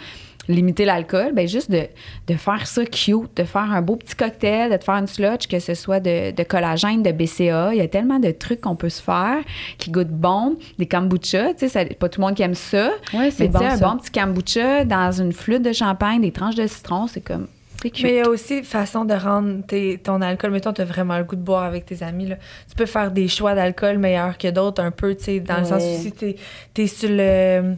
limiter 0.49 0.85
l'alcool, 0.85 1.33
ben 1.33 1.47
juste 1.47 1.71
de, 1.71 1.87
de 2.27 2.35
faire 2.35 2.67
ça 2.67 2.85
cute, 2.85 3.37
de 3.37 3.45
faire 3.45 3.71
un 3.71 3.81
beau 3.81 3.97
petit 3.97 4.15
cocktail, 4.15 4.71
de 4.71 4.77
te 4.77 4.85
faire 4.85 4.97
une 4.97 5.07
slotch, 5.07 5.47
que 5.47 5.59
ce 5.59 5.75
soit 5.75 6.01
de, 6.01 6.33
de 6.33 6.43
collagène, 6.43 7.03
de 7.03 7.13
BCA. 7.13 7.73
Il 7.73 7.79
y 7.79 7.81
a 7.81 7.89
tellement 7.89 8.19
de 8.19 8.31
trucs 8.31 8.61
qu'on 8.61 8.77
peut 8.77 8.89
se 8.89 9.03
faire 9.03 9.39
qui 9.79 9.91
goûtent 9.91 10.09
bon. 10.09 10.57
Des 10.79 10.87
kombucha, 10.87 11.55
tu 11.55 11.69
sais, 11.69 11.85
pas 11.99 12.09
tout 12.09 12.21
le 12.21 12.27
monde 12.27 12.35
qui 12.35 12.43
aime 12.43 12.55
ça. 12.55 12.91
Ouais, 13.15 13.31
c'est 13.31 13.49
bon, 13.49 13.61
un 13.61 13.77
bon 13.77 13.97
petit 13.99 14.11
kombucha 14.11 14.85
dans 14.85 15.13
une 15.13 15.33
flûte 15.33 15.63
de 15.63 15.73
champagne, 15.73 16.21
des 16.21 16.33
tranches 16.33 16.57
de 16.57 16.67
citron, 16.67 17.07
c'est 17.07 17.21
comme... 17.21 17.47
C'est 17.83 17.91
cute. 17.91 18.05
Mais 18.05 18.11
il 18.13 18.17
y 18.17 18.21
a 18.21 18.29
aussi 18.29 18.63
façon 18.63 19.05
de 19.05 19.15
rendre 19.15 19.67
tes- 19.67 19.99
ton 19.99 20.21
alcool. 20.23 20.53
Mettons, 20.53 20.73
tu 20.73 20.81
as 20.83 20.85
vraiment 20.85 21.19
le 21.19 21.25
goût 21.25 21.37
de 21.37 21.41
boire 21.43 21.65
avec 21.65 21.85
tes 21.85 22.03
amis. 22.03 22.27
Là. 22.29 22.37
Tu 22.69 22.77
peux 22.77 22.87
faire 22.87 23.11
des 23.11 23.27
choix 23.29 23.55
d'alcool 23.55 23.99
meilleurs 23.99 24.39
que 24.39 24.49
d'autres, 24.49 24.83
un 24.83 24.91
peu, 24.93 25.15
tu 25.17 25.25
sais, 25.25 25.41
dans 25.41 25.59
le 25.59 25.65
sens 25.65 25.83
où 25.83 26.03
si 26.03 26.13
tu 26.13 26.35
es, 26.83 26.87
sur 26.87 27.09
le 27.11 27.75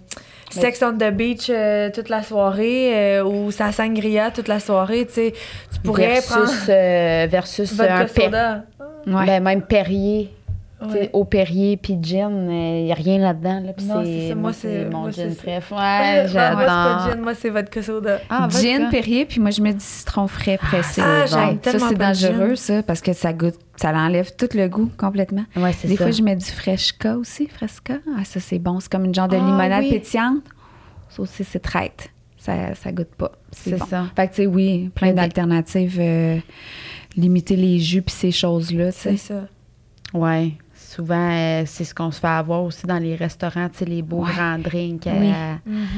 sex 0.51 0.83
on 0.83 0.93
the 0.97 1.11
beach 1.11 1.47
euh, 1.51 1.91
toute 1.93 2.09
la 2.11 2.23
soirée 2.23 3.19
euh, 3.19 3.25
ou 3.25 3.51
sa 3.51 3.73
sangria 3.73 4.31
toute 4.31 4.47
la 4.49 4.61
soirée, 4.61 5.07
tu 5.07 5.15
sais, 5.15 5.33
tu 5.73 5.81
pourrais 5.81 6.21
prendre 6.29 6.45
versus, 6.47 6.67
euh, 6.69 7.27
versus 7.29 7.81
un 7.81 8.07
soda. 8.07 8.65
Ouais. 9.07 9.27
Ben, 9.27 9.43
même 9.43 9.63
Perrier. 9.63 10.31
Ouais. 10.93 11.11
Au 11.13 11.25
Perrier 11.25 11.77
puis 11.77 11.99
gin, 12.03 12.49
il 12.51 12.85
n'y 12.85 12.93
a 12.93 12.95
rien 12.95 13.19
là-dedans. 13.19 13.61
Là, 13.61 13.73
puis 13.73 13.87
Non, 13.87 14.03
c'est 14.05 14.21
c'est 14.21 14.29
ça. 14.31 14.35
Moi, 14.35 14.53
c'est- 14.53 14.85
c'est 14.85 14.91
mon 14.91 15.01
moi, 15.01 15.11
gin 15.11 15.29
c'est 15.31 15.35
ça. 15.37 15.43
préf. 15.43 15.71
Non, 15.71 15.77
Ouais, 15.77 15.83
moi, 15.83 16.29
c'est 16.29 16.35
pas 16.35 16.67
j'adore. 16.67 17.09
gin, 17.13 17.21
moi, 17.23 17.35
c'est 17.35 17.51
vodka 17.51 17.83
soda. 17.83 18.21
Ah, 18.31 18.49
gin 18.51 18.73
vodka. 18.83 18.91
Perrier, 18.91 19.25
puis 19.27 19.41
moi, 19.41 19.51
je 19.51 19.61
mets 19.63 19.75
du 19.75 19.81
citron 19.85 20.27
frais 20.27 20.59
pressé. 20.59 21.01
Ah, 21.05 21.27
j'aime 21.27 21.39
Ça, 21.63 21.71
tellement 21.73 21.89
c'est 21.89 21.97
pas 21.97 22.13
le 22.13 22.15
dangereux, 22.15 22.57
ça, 22.57 22.83
parce 22.83 23.01
que 23.01 23.13
ça 23.13 23.33
goûte... 23.33 23.55
Ça 23.77 23.91
l'enlève 23.93 24.31
tout 24.37 24.49
le 24.55 24.69
goût 24.69 24.91
complètement. 24.97 25.45
Ouais, 25.57 25.73
c'est 25.73 25.89
Des 25.89 25.97
ça. 25.97 26.05
fois, 26.05 26.11
je 26.13 26.23
mets 26.23 26.37
du 26.37 26.45
Fresca 26.45 27.17
aussi, 27.17 27.49
Fresca. 27.49 27.95
Ah, 28.17 28.25
ça, 28.25 28.39
c'est 28.39 28.59
bon. 28.61 28.79
C'est 28.79 28.91
comme 28.91 29.05
une 29.05 29.15
genre 29.15 29.27
de 29.29 29.37
Ah, 29.37 29.41
limonade 29.41 29.83
oui. 29.83 29.91
pétillante. 29.91 30.43
Ça 31.09 31.23
aussi, 31.23 31.43
c'est 31.45 31.59
traite. 31.59 32.11
Ça, 32.39 32.75
ça 32.75 32.93
goûte 32.93 33.15
pas. 33.17 33.33
C'est 33.51 33.71
C'est 33.71 33.77
bon. 33.79 33.87
ça. 33.87 34.05
Fait 34.15 34.29
que, 34.29 34.35
tu 34.35 34.43
sais, 34.43 34.47
oui, 34.47 34.91
plein 34.95 35.13
d'alternatives. 35.13 35.97
euh, 35.99 36.39
limiter 37.17 37.55
les 37.57 37.79
jus 37.79 38.03
puis 38.03 38.13
ces 38.15 38.31
choses-là, 38.33 38.91
tu 38.93 38.99
C'est 38.99 39.17
ça. 39.17 39.45
Ouais. 40.13 40.53
Souvent, 40.95 41.31
euh, 41.33 41.63
c'est 41.67 41.83
ce 41.83 41.93
qu'on 41.95 42.11
se 42.13 42.21
fait 42.21 42.27
avoir 42.29 42.63
aussi 42.63 42.87
dans 42.87 42.99
les 42.99 43.17
restaurants, 43.17 43.69
tu 43.69 43.79
sais, 43.79 43.85
les 43.85 44.03
beaux 44.03 44.25
Ouais. 44.25 44.31
grands 44.33 44.59
drinks 44.59 45.07
à, 45.09 45.11
Oui. 45.13 45.33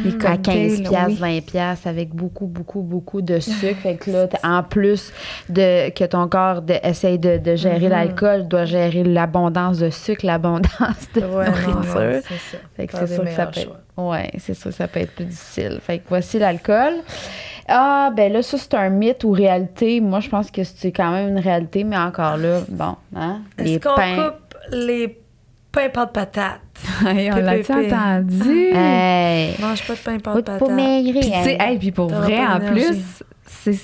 Les 0.05 0.11
à 0.11 0.12
15 0.18 0.20
cocktails, 0.22 0.82
piastres, 0.88 1.22
oui. 1.22 1.38
20 1.40 1.44
piastres 1.44 1.86
avec 1.86 2.14
beaucoup, 2.14 2.47
beaucoup, 2.47 2.80
beaucoup 2.80 3.20
de 3.20 3.38
sucre. 3.40 3.80
fait 3.82 3.97
que 3.97 4.11
là, 4.11 4.26
en 4.42 4.62
plus 4.62 5.12
de 5.51 5.90
que 5.90 6.05
ton 6.05 6.28
corps 6.28 6.62
de- 6.62 6.78
essaye 6.82 7.18
de, 7.18 7.36
de 7.36 7.57
gérer 7.57 7.88
l'alcool, 7.90 8.49
doit 8.49 8.64
gérer 8.64 9.05
l'abondance 9.05 9.78
de 9.78 9.90
sucre, 9.90 10.24
l'abondance 10.24 10.70
de 11.14 11.20
Ouais, 11.20 11.47
nourriture. 11.51 12.22
c'est 12.28 12.57
ça. 12.57 12.59
Fait 12.76 12.86
que 12.86 12.92
Faire 12.97 13.01
c'est 13.01 13.07
des 13.09 13.14
sûr 13.16 13.24
que 13.24 13.30
ça 13.30 13.47
peut 13.47 13.61
être, 13.61 13.70
ouais, 13.99 14.30
c'est 14.38 14.55
sûr 14.55 14.70
que 14.70 14.76
ça 14.76 14.88
peut 14.88 15.01
être 15.01 15.14
plus 15.14 15.24
difficile. 15.26 15.78
Fait 15.82 15.99
que 15.99 16.05
voici 16.09 16.38
l'alcool. 16.38 16.94
Ah, 17.68 18.11
ben 18.16 18.32
là, 18.32 18.42
ça, 18.42 18.57
c'est 18.59 18.74
un 18.74 18.88
mythe 18.90 19.24
ou 19.24 19.32
réalité. 19.32 20.01
Moi, 20.01 20.20
je 20.20 20.28
pense 20.28 20.51
que 20.53 20.62
c'est 20.62 20.92
quand 20.92 21.11
même 21.11 21.30
une 21.30 21.40
réalité, 21.40 21.82
mais 21.82 21.99
encore 21.99 22.36
là, 22.36 22.61
bon, 22.68 22.94
hein, 23.16 23.40
les 23.59 23.74
Est-ce 23.74 23.80
qu'on 23.80 23.94
pains. 23.97 24.34
Les 24.73 25.19
pains 25.73 25.89
pâte 25.91 26.12
patate? 26.12 26.61
Hey, 27.07 27.31
on 27.33 27.37
l'a-tu 27.37 27.73
PPP. 27.73 27.93
entendu? 27.93 28.71
Hey, 28.75 29.55
Mange 29.61 29.87
pas 29.87 29.95
de 29.95 29.99
pain 29.99 30.19
pâte 30.19 30.45
pas 30.45 30.59
patate. 30.59 30.71
maigrir. 30.71 31.21
Puis, 31.21 31.31
tu 31.31 31.43
sais, 31.45 31.57
hey, 31.61 31.79
puis 31.79 31.91
pour 31.93 32.09
vrai, 32.09 32.39
en 32.47 32.61
plus, 32.61 33.23
c'est 33.47 33.75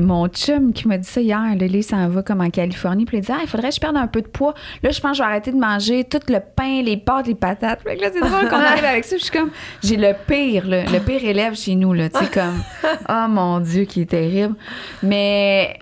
mon 0.00 0.28
chum 0.28 0.72
qui 0.72 0.86
m'a 0.86 0.96
dit 0.98 1.08
ça 1.08 1.20
hier. 1.20 1.40
Lit 1.56 1.82
s'en 1.82 2.08
va 2.08 2.22
comme 2.22 2.40
en 2.40 2.50
Californie. 2.50 3.04
Puis 3.04 3.18
il 3.18 3.20
dit 3.22 3.32
Ah, 3.32 3.38
il 3.42 3.48
faudrait 3.48 3.70
que 3.70 3.74
je 3.74 3.80
perde 3.80 3.96
un 3.96 4.06
peu 4.06 4.22
de 4.22 4.28
poids. 4.28 4.54
Là, 4.82 4.90
je 4.90 5.00
pense 5.00 5.12
que 5.12 5.16
je 5.18 5.22
vais 5.22 5.28
arrêter 5.28 5.50
de 5.50 5.56
manger 5.56 6.04
tout 6.04 6.20
le 6.28 6.38
pain, 6.38 6.82
les 6.82 6.96
pâtes, 6.96 7.26
les 7.26 7.34
patates. 7.34 7.82
Fait 7.82 7.96
que 7.96 8.02
là, 8.02 8.08
c'est 8.12 8.20
drôle 8.20 8.48
qu'on 8.48 8.56
arrive 8.64 8.84
avec 8.84 9.04
ça. 9.04 9.16
Puis 9.16 9.24
je 9.26 9.30
suis 9.30 9.38
comme 9.38 9.50
J'ai 9.82 9.96
le 9.96 10.12
pire, 10.26 10.66
là, 10.68 10.84
le 10.84 11.00
pire 11.00 11.24
élève 11.24 11.56
chez 11.56 11.74
nous. 11.74 11.92
là. 11.92 12.08
Tu 12.08 12.18
sais, 12.18 12.30
comme 12.30 12.62
Oh 13.08 13.26
mon 13.28 13.58
Dieu, 13.60 13.84
qui 13.84 14.02
est 14.02 14.06
terrible. 14.10 14.54
Mais 15.02 15.78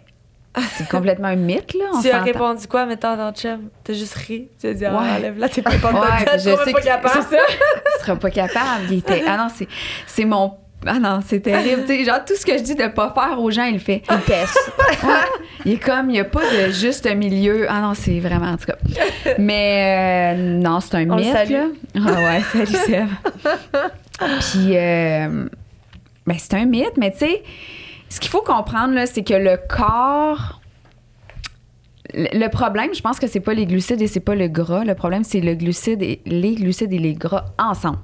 c'est 0.76 0.88
complètement 0.88 1.28
un 1.28 1.36
mythe, 1.36 1.74
là. 1.74 1.84
On 1.94 2.00
Tu 2.02 2.10
as 2.10 2.20
répondu 2.20 2.66
quoi, 2.66 2.86
mettons, 2.86 3.16
dans 3.16 3.28
le 3.28 3.32
chum? 3.34 3.68
T'as 3.84 3.92
juste 3.92 4.14
ri. 4.14 4.48
Tu 4.60 4.66
as 4.68 4.74
dit, 4.74 4.84
ah, 4.84 4.92
Ouais. 4.92 5.10
enlève 5.18 5.38
là 5.38 5.48
tes 5.48 5.62
pains 5.62 5.78
pâte 5.78 5.92
Ouais, 5.94 6.32
Je 6.34 6.38
sais 6.38 6.72
pas 6.72 6.80
que 6.80 6.84
capable. 6.84 7.22
ça. 7.22 7.38
Il 7.98 8.00
sera 8.00 8.16
pas 8.16 8.30
capable. 8.30 8.84
Il 8.90 8.98
était, 8.98 9.22
ah 9.26 9.36
non, 9.36 9.48
c'est, 9.54 9.68
c'est 10.06 10.24
mon. 10.24 10.52
Ah 10.88 10.98
non, 11.00 11.20
c'est 11.26 11.40
terrible. 11.40 11.82
Tu 11.86 11.96
sais, 11.96 12.04
genre, 12.04 12.24
tout 12.24 12.34
ce 12.36 12.46
que 12.46 12.56
je 12.56 12.62
dis 12.62 12.74
de 12.76 12.86
pas 12.88 13.12
faire 13.12 13.40
aux 13.40 13.50
gens, 13.50 13.64
il 13.64 13.74
le 13.74 13.78
fait. 13.80 14.02
Il 14.10 14.18
pèse. 14.18 14.54
Ouais. 15.02 15.10
Il 15.64 15.72
est 15.72 15.78
comme, 15.78 16.10
il 16.10 16.12
n'y 16.12 16.20
a 16.20 16.24
pas 16.24 16.42
de 16.42 16.70
juste 16.70 17.12
milieu. 17.12 17.66
Ah 17.68 17.80
non, 17.80 17.94
c'est 17.94 18.20
vraiment, 18.20 18.46
en 18.52 18.56
tout 18.56 18.66
cas. 18.66 18.76
Mais 19.38 20.34
euh, 20.36 20.42
non, 20.60 20.78
c'est 20.80 20.94
un 20.96 21.10
On 21.10 21.16
mythe, 21.16 21.32
salue. 21.32 21.52
là. 21.52 21.64
Ah 21.96 22.12
ouais, 22.12 22.40
salut 22.52 22.66
Seb. 22.66 23.06
Puis, 24.40 24.76
euh, 24.76 25.46
ben, 26.26 26.36
c'est 26.38 26.54
un 26.54 26.66
mythe, 26.66 26.96
mais 26.98 27.10
tu 27.10 27.18
sais, 27.18 27.42
ce 28.08 28.20
qu'il 28.20 28.30
faut 28.30 28.42
comprendre, 28.42 28.94
là, 28.94 29.06
c'est 29.06 29.22
que 29.24 29.34
le 29.34 29.58
corps. 29.68 30.60
Le 32.14 32.48
problème, 32.48 32.94
je 32.94 33.00
pense 33.02 33.18
que 33.18 33.26
c'est 33.26 33.40
pas 33.40 33.52
les 33.52 33.66
glucides 33.66 34.00
et 34.00 34.06
c'est 34.06 34.20
pas 34.20 34.34
le 34.36 34.48
gras. 34.48 34.84
Le 34.84 34.94
problème, 34.94 35.24
c'est 35.24 35.40
le 35.40 35.54
glucide 35.54 36.02
et 36.02 36.20
les 36.24 36.54
glucides 36.54 36.92
et 36.92 36.98
les 36.98 37.14
gras 37.14 37.46
ensemble. 37.58 37.98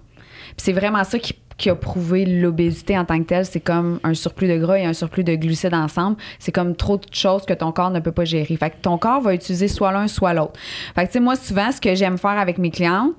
C'est 0.57 0.73
vraiment 0.73 1.05
ça 1.05 1.19
qui, 1.19 1.35
a 1.69 1.75
prouvé 1.77 2.25
l'obésité 2.27 2.99
en 2.99 3.05
tant 3.05 3.19
que 3.21 3.25
telle. 3.25 3.47
C'est 3.47 3.61
comme 3.61 4.01
un 4.03 4.15
surplus 4.15 4.49
de 4.49 4.59
gras 4.59 4.81
et 4.81 4.85
un 4.85 4.93
surplus 4.93 5.23
de 5.23 5.37
glucides 5.37 5.75
ensemble. 5.75 6.17
C'est 6.41 6.51
comme 6.51 6.75
trop 6.75 6.97
de 6.97 7.07
choses 7.13 7.47
que 7.47 7.53
ton 7.53 7.71
corps 7.71 7.91
ne 7.91 8.01
peut 8.01 8.11
pas 8.11 8.25
gérer. 8.25 8.57
Fait 8.57 8.71
que 8.71 8.77
ton 8.83 8.99
corps 8.99 9.21
va 9.21 9.33
utiliser 9.33 9.69
soit 9.69 9.93
l'un, 9.93 10.09
soit 10.09 10.35
l'autre. 10.35 10.59
Fait 10.97 11.03
que, 11.03 11.07
tu 11.07 11.13
sais, 11.13 11.21
moi, 11.21 11.37
souvent, 11.37 11.71
ce 11.71 11.81
que 11.81 11.95
j'aime 11.95 12.19
faire 12.19 12.33
avec 12.33 12.59
mes 12.59 12.73
clientes, 12.73 13.13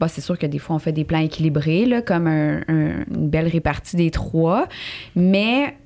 bah, 0.00 0.08
c'est 0.08 0.22
sûr 0.22 0.38
que 0.38 0.46
des 0.46 0.58
fois, 0.58 0.76
on 0.76 0.78
fait 0.78 0.92
des 0.92 1.04
plans 1.04 1.18
équilibrés, 1.18 1.84
là, 1.84 2.00
comme 2.00 2.26
un- 2.26 2.60
un- 2.68 3.04
une 3.14 3.28
belle 3.28 3.48
répartie 3.48 3.96
des 3.96 4.10
trois. 4.10 4.66
Mais 5.14 5.76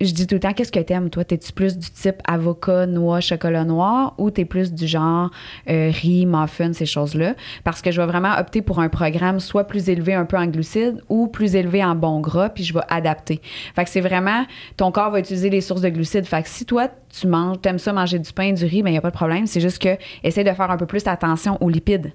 je 0.00 0.12
dis 0.12 0.26
tout 0.26 0.36
le 0.36 0.40
temps, 0.40 0.52
qu'est-ce 0.52 0.72
que 0.72 0.80
t'aimes, 0.80 1.10
toi? 1.10 1.24
T'es-tu 1.24 1.52
plus 1.52 1.76
du 1.76 1.90
type 1.90 2.16
avocat, 2.26 2.86
noix, 2.86 3.20
chocolat 3.20 3.64
noir 3.64 4.14
ou 4.18 4.30
t'es 4.30 4.44
plus 4.44 4.72
du 4.72 4.86
genre 4.86 5.30
euh, 5.68 5.90
riz, 5.92 6.24
muffin, 6.26 6.72
ces 6.72 6.86
choses-là? 6.86 7.34
Parce 7.64 7.82
que 7.82 7.90
je 7.90 8.00
vais 8.00 8.06
vraiment 8.06 8.32
opter 8.38 8.62
pour 8.62 8.80
un 8.80 8.88
programme 8.88 9.40
soit 9.40 9.64
plus 9.64 9.88
élevé 9.88 10.14
un 10.14 10.24
peu 10.24 10.38
en 10.38 10.46
glucides 10.46 11.02
ou 11.08 11.26
plus 11.26 11.54
élevé 11.54 11.84
en 11.84 11.94
bon 11.94 12.20
gras, 12.20 12.48
puis 12.48 12.64
je 12.64 12.72
vais 12.72 12.80
adapter. 12.88 13.40
Fait 13.74 13.84
que 13.84 13.90
c'est 13.90 14.00
vraiment, 14.00 14.46
ton 14.76 14.90
corps 14.90 15.10
va 15.10 15.20
utiliser 15.20 15.50
les 15.50 15.60
sources 15.60 15.82
de 15.82 15.88
glucides. 15.90 16.24
Fait 16.24 16.42
que 16.42 16.48
si 16.48 16.64
toi, 16.64 16.88
tu 17.10 17.26
manges, 17.26 17.60
t'aimes 17.60 17.78
ça 17.78 17.92
manger 17.92 18.18
du 18.18 18.32
pain, 18.32 18.52
du 18.52 18.64
riz, 18.64 18.82
ben 18.82 18.88
il 18.90 18.92
n'y 18.92 18.98
a 18.98 19.02
pas 19.02 19.10
de 19.10 19.16
problème. 19.16 19.46
C'est 19.46 19.60
juste 19.60 19.82
que 19.82 19.96
essaie 20.22 20.44
de 20.44 20.52
faire 20.52 20.70
un 20.70 20.76
peu 20.76 20.86
plus 20.86 21.06
attention 21.06 21.58
aux 21.60 21.68
lipides. 21.68 22.12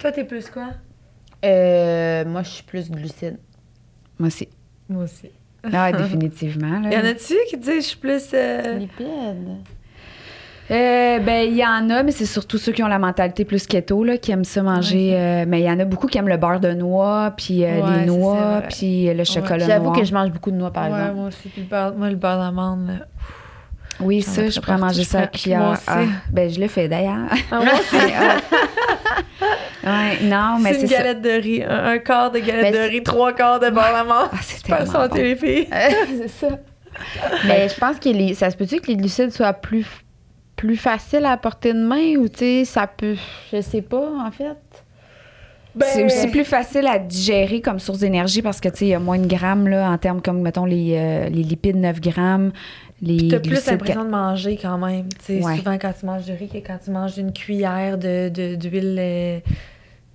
Toi, 0.00 0.12
t'es 0.12 0.24
plus 0.24 0.48
quoi? 0.48 0.68
Euh, 1.44 2.24
moi, 2.24 2.42
je 2.42 2.48
suis 2.48 2.64
plus 2.64 2.90
glucide. 2.90 3.38
Moi 4.18 4.28
aussi. 4.28 4.48
Moi 4.88 5.04
aussi. 5.04 5.30
Ah, 5.72 5.90
définitivement. 5.92 6.80
là. 6.80 6.90
Y 6.92 6.96
en 6.96 7.04
a-tu 7.04 7.34
qui 7.50 7.56
disent 7.56 7.74
je 7.76 7.80
suis 7.80 7.96
plus. 7.96 8.22
euh, 8.34 8.74
Lipides. 8.78 9.56
Euh, 10.68 11.20
ben, 11.20 11.48
il 11.48 11.56
y 11.56 11.64
en 11.64 11.88
a, 11.90 12.02
mais 12.02 12.10
c'est 12.10 12.26
surtout 12.26 12.58
ceux 12.58 12.72
qui 12.72 12.82
ont 12.82 12.88
la 12.88 12.98
mentalité 12.98 13.44
plus 13.44 13.66
keto, 13.68 14.02
là, 14.02 14.16
qui 14.18 14.32
aiment 14.32 14.42
ça 14.44 14.62
manger. 14.62 15.12
euh, 15.14 15.44
mais 15.46 15.60
il 15.60 15.64
y 15.64 15.70
en 15.70 15.78
a 15.78 15.84
beaucoup 15.84 16.08
qui 16.08 16.18
aiment 16.18 16.28
le 16.28 16.36
beurre 16.38 16.58
de 16.58 16.72
noix, 16.72 17.32
puis 17.36 17.64
euh, 17.64 17.80
Ouais, 17.82 18.00
les 18.00 18.06
noix, 18.06 18.62
puis 18.68 19.08
euh, 19.08 19.14
le 19.14 19.22
chocolat 19.22 19.64
J'avoue 19.64 19.84
noir. 19.84 19.96
que 19.96 20.04
je 20.04 20.12
mange 20.12 20.30
beaucoup 20.32 20.50
de 20.50 20.56
noix, 20.56 20.72
par 20.72 20.84
ouais, 20.90 20.98
exemple. 20.98 21.14
moi 21.14 21.28
aussi. 21.28 21.48
Puis 21.48 21.62
le 21.62 21.68
beurre, 21.68 21.94
moi, 21.96 22.10
le 22.10 22.16
beurre 22.16 22.38
d'amande, 22.38 22.86
là. 22.88 22.94
Oui, 24.00 24.20
ça, 24.22 24.48
je 24.50 24.60
pourrais 24.60 24.76
manger 24.76 25.04
ça 25.04 25.20
à 25.20 25.26
cuillère. 25.28 25.70
aussi. 25.70 25.84
Ah, 25.86 26.00
ben, 26.32 26.50
je 26.50 26.60
le 26.60 26.66
fais 26.68 26.86
d'ailleurs. 26.88 27.28
Ah, 27.50 27.60
moi 27.60 27.72
aussi. 27.74 27.96
ouais, 29.86 30.22
non, 30.24 30.58
mais 30.60 30.72
c'est 30.72 30.80
c'est 30.80 30.82
une 30.82 30.88
ça. 30.88 30.98
galette 30.98 31.22
de 31.22 31.30
riz. 31.30 31.62
Un, 31.62 31.84
un 31.86 31.98
quart 31.98 32.30
de 32.30 32.38
galette 32.40 32.74
de 32.74 32.78
riz, 32.90 33.02
trois 33.02 33.32
quarts 33.32 33.60
de 33.60 33.66
d'amande. 33.70 34.28
Ah, 34.32 34.36
c'est 34.42 34.66
Pas 34.66 34.78
tellement 34.78 34.92
santé, 34.92 35.08
bon. 35.08 35.16
les 35.24 35.36
filles. 35.36 35.68
c'est 36.18 36.28
ça. 36.28 36.48
Mais 37.46 37.68
je 37.68 37.78
pense 37.78 37.98
que 37.98 38.08
les, 38.08 38.34
ça 38.34 38.50
se 38.50 38.56
peut-tu 38.56 38.80
que 38.80 38.86
les 38.88 38.96
glucides 38.96 39.30
soient 39.30 39.52
plus, 39.52 39.86
plus 40.56 40.76
faciles 40.76 41.24
à 41.26 41.36
porter 41.36 41.72
de 41.74 41.78
main 41.86 42.16
ou 42.18 42.28
tu 42.28 42.38
sais, 42.38 42.64
ça 42.64 42.86
peut. 42.86 43.16
Je 43.52 43.60
sais 43.60 43.82
pas, 43.82 44.10
en 44.26 44.30
fait? 44.30 44.56
Ben, 45.74 45.86
C'est 45.92 46.04
aussi 46.06 46.28
plus 46.28 46.44
facile 46.44 46.86
à 46.86 46.98
digérer 46.98 47.60
comme 47.60 47.78
source 47.80 47.98
d'énergie 47.98 48.40
parce 48.40 48.60
que, 48.62 48.70
tu 48.70 48.76
sais, 48.78 48.84
il 48.86 48.88
y 48.88 48.94
a 48.94 48.98
moins 48.98 49.18
de 49.18 49.26
grammes, 49.26 49.68
là, 49.68 49.90
en 49.90 49.98
termes 49.98 50.22
comme, 50.22 50.40
mettons, 50.40 50.64
les, 50.64 50.94
euh, 50.96 51.28
les 51.28 51.42
lipides, 51.42 51.76
9 51.76 52.00
grammes, 52.00 52.50
les 53.02 53.28
T'as 53.28 53.40
plus 53.40 53.66
l'impression 53.66 54.04
de 54.06 54.08
manger 54.08 54.56
quand 54.60 54.78
même. 54.78 55.06
Tu 55.18 55.38
sais, 55.38 55.44
Ouais. 55.44 55.56
souvent 55.58 55.76
quand 55.76 55.92
tu 56.00 56.06
manges 56.06 56.24
du 56.24 56.32
riz, 56.32 56.48
que 56.48 56.66
quand 56.66 56.78
tu 56.82 56.90
manges 56.90 57.18
une 57.18 57.34
cuillère 57.34 57.98
de, 57.98 58.30
de- 58.30 58.54
d'huile. 58.54 58.96
euh, 58.98 59.38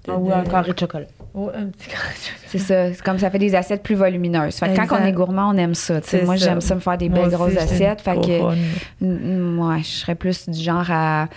de- 0.08 0.12
Ou 0.14 0.28
de- 0.28 0.32
un 0.34 0.44
carré 0.44 0.74
de 0.74 0.80
chocolat. 0.80 1.06
Un 1.36 1.66
petit 1.68 1.88
carré 1.90 2.10
de 2.10 2.20
chocolat. 2.24 2.48
C'est 2.48 2.58
ça. 2.58 2.94
C'est 2.94 3.02
comme 3.02 3.20
ça 3.20 3.30
fait 3.30 3.40
des 3.40 3.56
assiettes 3.56 3.84
plus 3.84 3.96
volumineuses. 3.96 4.56
Fait 4.58 4.74
que 4.74 4.88
quand 4.88 4.98
on 5.02 5.06
est 5.06 5.12
gourmand, 5.14 5.52
on 5.54 5.58
aime 5.58 5.76
ça. 5.76 6.00
Moi, 6.26 6.36
j'aime 6.36 6.62
ça 6.62 6.76
me 6.76 6.80
faire 6.80 6.98
des 6.98 7.08
Moi 7.10 7.20
belles 7.20 7.28
aussi, 7.28 7.36
grosses 7.36 7.58
assiettes. 7.58 8.02
Fait 8.02 8.16
que, 8.16 8.42
Ouais, 9.02 9.80
je 9.80 9.88
serais 9.88 10.16
plus 10.16 10.50
du 10.50 10.60
genre 10.62 10.86
à. 10.90 11.28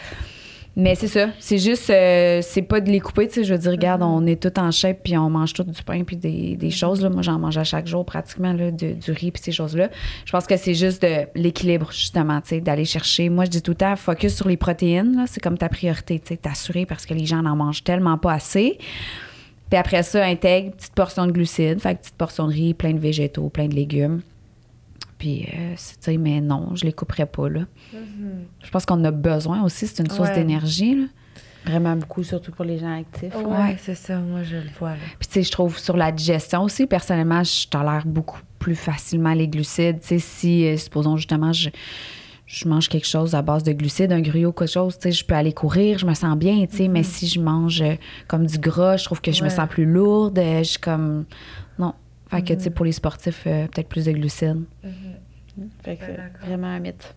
Mais 0.76 0.96
c'est 0.96 1.06
ça. 1.06 1.28
C'est 1.38 1.58
juste, 1.58 1.88
euh, 1.90 2.40
c'est 2.42 2.62
pas 2.62 2.80
de 2.80 2.90
les 2.90 2.98
couper. 2.98 3.28
Tu 3.28 3.34
sais, 3.34 3.44
je 3.44 3.52
veux 3.54 3.60
dire, 3.60 3.70
regarde, 3.70 4.00
Mm-hmm. 4.02 4.22
on 4.22 4.26
est 4.26 4.42
tout 4.42 4.58
en 4.58 4.72
shape 4.72 4.98
puis 5.04 5.16
on 5.16 5.30
mange 5.30 5.52
tout 5.52 5.62
du 5.62 5.82
pain 5.84 6.02
puis 6.02 6.16
des, 6.16 6.56
des 6.56 6.70
choses. 6.70 7.00
Là. 7.00 7.10
Moi, 7.10 7.22
j'en 7.22 7.38
mange 7.38 7.56
à 7.56 7.62
chaque 7.62 7.86
jour 7.86 8.04
pratiquement, 8.04 8.52
là, 8.52 8.72
de- 8.72 8.92
du 8.94 9.12
riz 9.12 9.30
puis 9.30 9.40
ces 9.40 9.52
choses-là. 9.52 9.88
Je 10.24 10.32
pense 10.32 10.48
que 10.48 10.56
c'est 10.56 10.74
juste 10.74 11.02
de 11.02 11.26
l'équilibre, 11.36 11.92
justement, 11.92 12.40
tu 12.40 12.48
sais, 12.48 12.60
d'aller 12.60 12.84
chercher. 12.84 13.28
Moi, 13.28 13.44
je 13.44 13.50
dis 13.50 13.62
tout 13.62 13.70
le 13.70 13.76
temps, 13.76 13.94
focus 13.94 14.34
sur 14.34 14.48
les 14.48 14.56
protéines. 14.56 15.16
là. 15.16 15.24
C'est 15.28 15.40
comme 15.40 15.56
ta 15.58 15.68
priorité, 15.68 16.18
tu 16.18 16.28
sais, 16.30 16.36
t'assurer 16.38 16.86
parce 16.86 17.06
que 17.06 17.14
les 17.14 17.24
gens 17.26 17.42
n'en 17.42 17.54
mangent 17.54 17.84
tellement 17.84 18.18
pas 18.18 18.32
assez. 18.32 18.78
Puis 19.70 19.78
après 19.78 20.02
ça, 20.02 20.24
intègre 20.24 20.72
petite 20.72 20.94
portion 20.94 21.26
de 21.26 21.32
glucides, 21.32 21.80
fait 21.80 21.94
que 21.94 22.00
petite 22.00 22.16
portion 22.16 22.48
de 22.48 22.52
riz, 22.52 22.74
plein 22.74 22.92
de 22.92 22.98
végétaux, 22.98 23.48
plein 23.48 23.68
de 23.68 23.74
légumes. 23.74 24.22
Puis, 25.24 25.48
euh, 25.54 25.72
c'est- 25.76 25.94
tu 25.94 25.98
sais, 26.12 26.16
mais 26.18 26.42
non, 26.42 26.74
je 26.74 26.84
les 26.84 26.92
couperais 26.92 27.24
pas, 27.24 27.48
là. 27.48 27.60
Je 28.62 28.70
pense 28.70 28.84
qu'on 28.84 29.02
a 29.04 29.10
besoin 29.10 29.62
aussi, 29.62 29.86
c'est 29.86 30.02
une 30.02 30.10
source 30.10 30.28
Ouais. 30.28 30.34
d'énergie, 30.34 30.94
là. 30.96 31.06
Vraiment 31.64 31.96
beaucoup, 31.96 32.22
surtout 32.22 32.52
pour 32.52 32.66
les 32.66 32.76
gens 32.76 32.94
actifs. 33.00 33.34
Ouais, 33.34 33.42
Ouais. 33.42 33.76
c'est 33.80 33.94
ça. 33.94 34.18
Moi, 34.18 34.42
je 34.42 34.56
le 34.56 34.68
vois. 34.78 34.90
là. 34.90 34.96
Puis, 35.18 35.26
tu 35.26 35.32
sais, 35.32 35.42
je 35.42 35.50
trouve 35.50 35.78
sur 35.78 35.96
la 35.96 36.12
digestion 36.12 36.62
aussi, 36.64 36.86
personnellement, 36.86 37.42
je 37.42 37.66
tolère 37.68 38.02
beaucoup 38.04 38.40
plus 38.58 38.74
facilement 38.74 39.32
les 39.32 39.48
glucides. 39.48 40.00
Tu 40.00 40.08
sais, 40.08 40.18
si, 40.18 40.66
euh, 40.66 40.76
supposons 40.76 41.16
justement, 41.16 41.54
je, 41.54 41.70
je 42.44 42.68
mange 42.68 42.90
quelque 42.90 43.06
chose 43.08 43.34
à 43.34 43.40
base 43.40 43.62
de 43.62 43.72
glucides, 43.72 44.12
un 44.12 44.20
gruau, 44.20 44.52
quelque 44.52 44.70
chose, 44.70 44.98
tu 44.98 45.04
sais, 45.04 45.12
je 45.12 45.24
peux 45.24 45.34
aller 45.34 45.54
courir, 45.54 45.96
je 45.98 46.04
me 46.04 46.12
sens 46.12 46.36
bien, 46.36 46.66
tu 46.66 46.76
sais, 46.76 46.88
mais 46.88 47.02
si 47.02 47.28
je 47.28 47.40
mange 47.40 47.80
euh, 47.80 47.94
comme 48.28 48.44
du 48.44 48.58
gras, 48.58 48.98
je 48.98 49.06
trouve 49.06 49.22
que 49.22 49.32
je 49.32 49.42
me 49.42 49.48
sens 49.48 49.66
plus 49.70 49.86
lourde, 49.86 50.38
je 50.38 50.62
suis 50.64 50.78
comme. 50.78 51.24
Non. 51.78 51.94
Fait 52.30 52.42
que, 52.42 52.52
tu 52.54 52.64
sais, 52.64 52.70
pour 52.70 52.84
les 52.84 52.92
sportifs, 52.92 53.44
euh, 53.46 53.66
peut-être 53.68 53.88
plus 53.88 54.06
de 54.06 54.12
glucides. 54.12 54.64
Fait 55.84 55.96
que, 55.96 56.06
d'accord. 56.06 56.46
vraiment 56.46 56.66
un 56.68 56.80
mythe. 56.80 57.14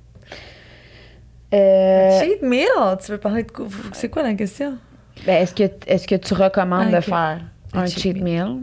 Euh, 1.54 2.20
Cheat 2.20 2.42
meal, 2.42 2.68
tu 3.04 3.12
veux 3.12 3.18
parler 3.18 3.44
de 3.44 3.52
quoi? 3.52 3.68
C'est 3.94 4.10
quoi 4.10 4.24
la 4.24 4.34
question? 4.34 4.78
ben, 5.26 5.42
est-ce, 5.42 5.56
que, 5.56 5.64
est-ce 5.88 6.08
que 6.08 6.16
tu 6.16 6.34
recommandes 6.34 6.88
Ah, 6.90 6.92
de 6.92 6.98
ok. 6.98 7.04
faire 7.04 7.40
Un 7.74 7.80
un 7.82 7.86
cheat 7.86 8.00
cheat 8.00 8.22
meal? 8.22 8.58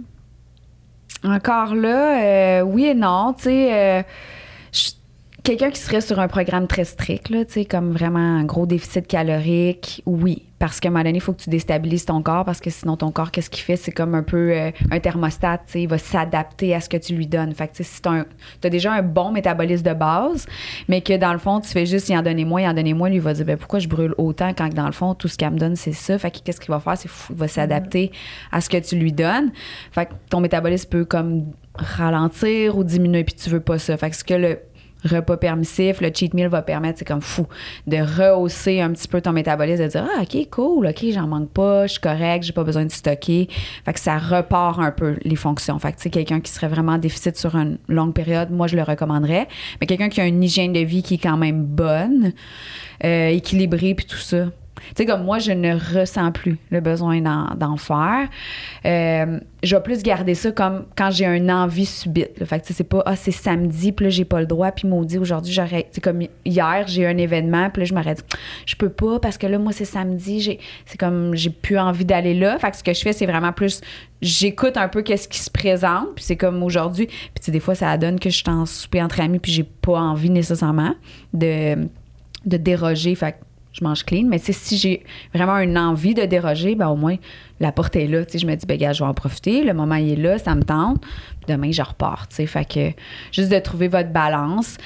Encore 1.24 1.74
là, 1.74 2.20
euh, 2.20 2.60
oui 2.62 2.84
et 2.86 2.94
non. 2.94 3.32
Tu 3.36 3.44
sais, 3.44 3.68
euh, 3.72 4.02
quelqu'un 5.45 5.70
qui 5.70 5.78
serait 5.78 6.01
sur 6.01 6.18
un 6.18 6.26
programme 6.26 6.66
très 6.66 6.84
strict, 6.84 7.28
là, 7.28 7.45
comme 7.68 7.92
vraiment 7.92 8.18
un 8.18 8.45
gros 8.45 8.66
déficit 8.66 9.07
calorique, 9.07 10.03
oui. 10.07 10.42
Parce 10.59 10.80
qu'à 10.80 10.88
un 10.88 10.92
moment 10.92 11.05
donné, 11.05 11.18
il 11.18 11.20
faut 11.20 11.34
que 11.34 11.42
tu 11.42 11.51
déstabilises 11.51 12.07
ton 12.07 12.22
corps 12.22 12.47
parce 12.47 12.61
que 12.61 12.70
sinon, 12.70 12.97
ton 12.97 13.11
corps, 13.11 13.30
qu'est-ce 13.30 13.51
qu'il 13.51 13.62
fait? 13.62 13.76
C'est 13.76 13.92
comme 13.92 14.14
un 14.14 14.22
peu 14.22 14.53
euh, 14.53 14.70
un 14.90 14.99
thermostat, 14.99 15.61
il 15.74 15.86
va 15.86 15.99
s'adapter 15.99 16.74
à 16.74 16.80
ce 16.80 16.88
que 16.88 16.97
tu 16.97 17.14
lui 17.14 17.26
donnes. 17.26 17.53
Fait 17.55 17.68
que, 17.68 17.82
si 17.82 18.01
tu 18.01 18.09
as 18.09 18.70
déjà 18.70 18.92
un 18.92 19.03
bon 19.03 19.30
métabolisme 19.30 19.84
de 19.84 19.92
base, 19.92 20.47
mais 20.88 21.03
que 21.03 21.14
dans 21.18 21.34
le 21.34 21.38
fond, 21.38 21.61
tu 21.61 21.68
fais 21.68 21.84
juste 21.84 22.09
y 22.09 22.16
en 22.16 22.22
donner 22.22 22.47
moins, 22.47 22.62
y 22.62 22.68
en 22.68 22.72
donner 22.72 22.95
moins, 22.95 23.11
lui, 23.11 23.18
va 23.18 23.34
dire, 23.34 23.45
ben, 23.45 23.59
pourquoi 23.59 23.78
je 23.78 23.88
brûle 23.88 24.14
autant 24.16 24.55
quand 24.55 24.72
dans 24.72 24.86
le 24.86 24.92
fond, 24.92 25.14
tout 25.14 25.28
ce 25.28 25.36
qu'elle 25.36 25.51
me 25.51 25.59
donne, 25.59 25.76
c'est 25.76 25.92
ça? 25.92 26.18
Fait 26.18 26.30
que 26.30 26.38
qu'est-ce 26.42 26.61
qu'il 26.61 26.70
va 26.70 26.80
faire? 26.80 26.97
C'est 26.97 27.11
fou, 27.11 27.34
il 27.34 27.38
va 27.38 27.49
s'adapter 27.49 28.11
à 28.51 28.62
ce 28.62 28.70
que 28.70 28.78
tu 28.78 28.97
lui 28.97 29.12
donnes. 29.12 29.53
Fait 29.92 30.07
que 30.07 30.12
ton 30.30 30.40
métabolisme 30.40 30.88
peut 30.88 31.05
comme 31.05 31.53
ralentir 31.74 32.78
ou 32.78 32.84
diminuer, 32.84 33.24
puis 33.24 33.34
tu 33.34 33.51
veux 33.51 33.61
pas 33.61 33.78
ça. 33.78 33.99
Fait 33.99 34.09
que 34.09 34.16
ce 34.16 34.24
que 34.24 34.34
le 34.34 34.61
repas 35.05 35.36
permissif, 35.36 36.00
le 36.00 36.11
cheat 36.12 36.34
meal 36.34 36.48
va 36.48 36.62
permettre, 36.62 36.98
c'est 36.98 37.05
comme 37.05 37.20
fou, 37.20 37.46
de 37.86 37.96
rehausser 37.96 38.80
un 38.80 38.90
petit 38.92 39.09
peu 39.09 39.20
ton 39.20 39.32
métabolisme, 39.32 39.82
de 39.84 39.88
dire, 39.88 40.07
ah, 40.16 40.22
OK, 40.22 40.50
cool, 40.50 40.86
OK, 40.86 41.05
j'en 41.12 41.26
manque 41.26 41.50
pas, 41.50 41.86
je 41.86 41.92
suis 41.92 42.00
correct, 42.00 42.44
j'ai 42.44 42.52
pas 42.52 42.64
besoin 42.64 42.84
de 42.84 42.92
stocker. 42.92 43.48
Fait 43.84 43.92
que 43.92 44.00
ça 44.00 44.18
repart 44.18 44.78
un 44.78 44.90
peu 44.90 45.16
les 45.22 45.36
fonctions. 45.36 45.78
Fait 45.78 45.92
que, 45.92 46.00
tu 46.00 46.11
quelqu'un 46.11 46.40
qui 46.40 46.50
serait 46.50 46.68
vraiment 46.68 46.92
en 46.92 46.98
déficit 46.98 47.36
sur 47.36 47.55
une 47.57 47.78
longue 47.88 48.14
période, 48.14 48.50
moi, 48.50 48.66
je 48.66 48.76
le 48.76 48.82
recommanderais. 48.82 49.48
Mais 49.80 49.86
quelqu'un 49.86 50.09
qui 50.09 50.20
a 50.20 50.26
une 50.26 50.42
hygiène 50.42 50.72
de 50.72 50.80
vie 50.80 51.02
qui 51.02 51.14
est 51.14 51.18
quand 51.22 51.36
même 51.36 51.64
bonne, 51.64 52.32
euh, 53.05 53.28
équilibrée, 53.28 53.94
puis 53.94 54.07
tout 54.07 54.16
ça. 54.16 54.46
Tu 54.76 54.82
sais, 54.96 55.06
comme 55.06 55.24
moi, 55.24 55.38
je 55.38 55.52
ne 55.52 55.74
ressens 55.74 56.32
plus 56.32 56.58
le 56.70 56.80
besoin 56.80 57.20
d'en, 57.20 57.76
faire. 57.76 58.28
Euh, 58.84 59.40
je 59.62 59.74
vais 59.74 59.82
plus 59.82 60.02
garder 60.02 60.34
ça 60.34 60.52
comme 60.52 60.84
quand 60.96 61.10
j'ai 61.10 61.26
une 61.26 61.50
envie 61.50 61.86
subite. 61.86 62.38
là. 62.38 62.46
Fait 62.46 62.60
que, 62.60 62.72
c'est 62.72 62.84
pas, 62.84 63.02
ah, 63.06 63.16
c'est 63.16 63.30
samedi, 63.30 63.92
puis 63.92 64.04
là, 64.04 64.10
j'ai 64.10 64.24
pas 64.24 64.40
le 64.40 64.46
droit, 64.46 64.70
puis 64.70 64.86
maudit, 64.86 65.18
aujourd'hui, 65.18 65.52
j'aurais. 65.52 65.88
Tu 65.92 66.00
comme 66.00 66.22
hier, 66.44 66.84
j'ai 66.86 67.06
un 67.06 67.16
événement, 67.16 67.70
puis 67.70 67.82
là, 67.82 67.86
je 67.86 68.14
dit, 68.14 68.22
je 68.66 68.76
peux 68.76 68.90
pas, 68.90 69.18
parce 69.18 69.38
que 69.38 69.46
là, 69.46 69.58
moi, 69.58 69.72
c'est 69.72 69.84
samedi, 69.84 70.58
c'est 70.86 70.98
comme, 70.98 71.34
j'ai 71.34 71.50
plus 71.50 71.78
envie 71.78 72.04
d'aller 72.04 72.34
là. 72.34 72.58
Fait 72.58 72.70
que 72.70 72.76
ce 72.76 72.84
que 72.84 72.92
je 72.92 73.00
fais, 73.00 73.12
c'est 73.12 73.26
vraiment 73.26 73.52
plus, 73.52 73.80
j'écoute 74.22 74.76
un 74.76 74.88
peu 74.88 75.02
qu'est-ce 75.02 75.28
qui 75.28 75.38
se 75.38 75.50
présente, 75.50 76.14
puis 76.14 76.24
c'est 76.24 76.36
comme 76.36 76.62
aujourd'hui. 76.62 77.06
Puis, 77.06 77.16
tu 77.36 77.44
sais, 77.44 77.52
des 77.52 77.60
fois, 77.60 77.74
ça 77.74 77.96
donne 77.96 78.20
que 78.20 78.30
je 78.30 78.36
suis 78.36 78.50
en 78.50 78.66
souper 78.66 79.02
entre 79.02 79.20
amis, 79.20 79.38
puis 79.38 79.52
j'ai 79.52 79.64
pas 79.64 79.98
envie 79.98 80.30
nécessairement 80.30 80.94
de, 81.32 81.88
de 82.44 82.56
déroger. 82.56 83.14
Fait 83.14 83.36
je 83.74 83.84
mange 83.84 84.04
clean. 84.04 84.24
Mais 84.26 84.38
si 84.38 84.78
j'ai 84.78 85.04
vraiment 85.34 85.58
une 85.58 85.76
envie 85.76 86.14
de 86.14 86.22
déroger, 86.22 86.74
ben 86.74 86.88
au 86.88 86.96
moins, 86.96 87.16
la 87.60 87.72
porte 87.72 87.96
est 87.96 88.06
là. 88.06 88.22
Je 88.32 88.46
me 88.46 88.54
dis, 88.54 88.66
ben 88.66 88.78
gars, 88.78 88.92
je 88.92 89.02
vais 89.02 89.08
en 89.08 89.14
profiter. 89.14 89.62
Le 89.64 89.74
moment 89.74 89.96
est 89.96 90.16
là, 90.16 90.38
ça 90.38 90.54
me 90.54 90.62
tente. 90.62 91.02
Demain, 91.47 91.72
je 91.72 91.82
repars. 91.82 92.26
Tu 92.28 92.36
sais, 92.36 92.47
fait 92.47 92.64
que 92.64 92.90
juste 93.32 93.51
de 93.51 93.59
trouver 93.59 93.88
votre 93.88 94.11
balance. 94.11 94.76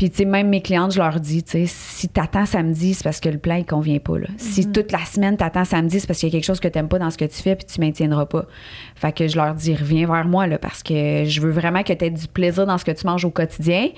Puis, 0.00 0.08
tu 0.08 0.16
sais, 0.16 0.24
même 0.24 0.48
mes 0.48 0.62
clientes, 0.62 0.92
je 0.92 0.98
leur 0.98 1.20
dis, 1.20 1.42
tu 1.42 1.50
sais, 1.50 1.64
si 1.66 2.08
t'attends 2.08 2.46
samedi, 2.46 2.94
c'est 2.94 3.04
parce 3.04 3.20
que 3.20 3.28
le 3.28 3.36
plan, 3.36 3.56
il 3.56 3.66
convient 3.66 3.98
pas, 3.98 4.18
là. 4.18 4.28
Si 4.38 4.72
toute 4.72 4.92
la 4.92 5.04
semaine, 5.04 5.36
t'attends 5.36 5.66
samedi, 5.66 6.00
c'est 6.00 6.06
parce 6.06 6.20
qu'il 6.20 6.30
y 6.30 6.32
a 6.32 6.34
quelque 6.34 6.46
chose 6.46 6.58
que 6.58 6.68
t'aimes 6.68 6.88
pas 6.88 6.98
dans 6.98 7.10
ce 7.10 7.18
que 7.18 7.26
tu 7.26 7.36
fais, 7.42 7.54
puis 7.54 7.66
tu 7.66 7.78
maintiendras 7.82 8.24
pas. 8.24 8.46
Fait 8.94 9.12
que 9.12 9.28
je 9.28 9.36
leur 9.36 9.54
dis, 9.54 9.74
reviens 9.74 10.06
vers 10.06 10.24
moi, 10.24 10.46
là, 10.46 10.56
parce 10.56 10.82
que 10.82 11.24
je 11.26 11.40
veux 11.42 11.50
vraiment 11.50 11.82
que 11.82 11.92
tu 11.92 12.02
aies 12.02 12.10
du 12.10 12.28
plaisir 12.28 12.64
dans 12.64 12.78
ce 12.78 12.86
que 12.86 12.92
tu 12.92 13.06
manges 13.06 13.26
au 13.26 13.30
quotidien, 13.30 13.88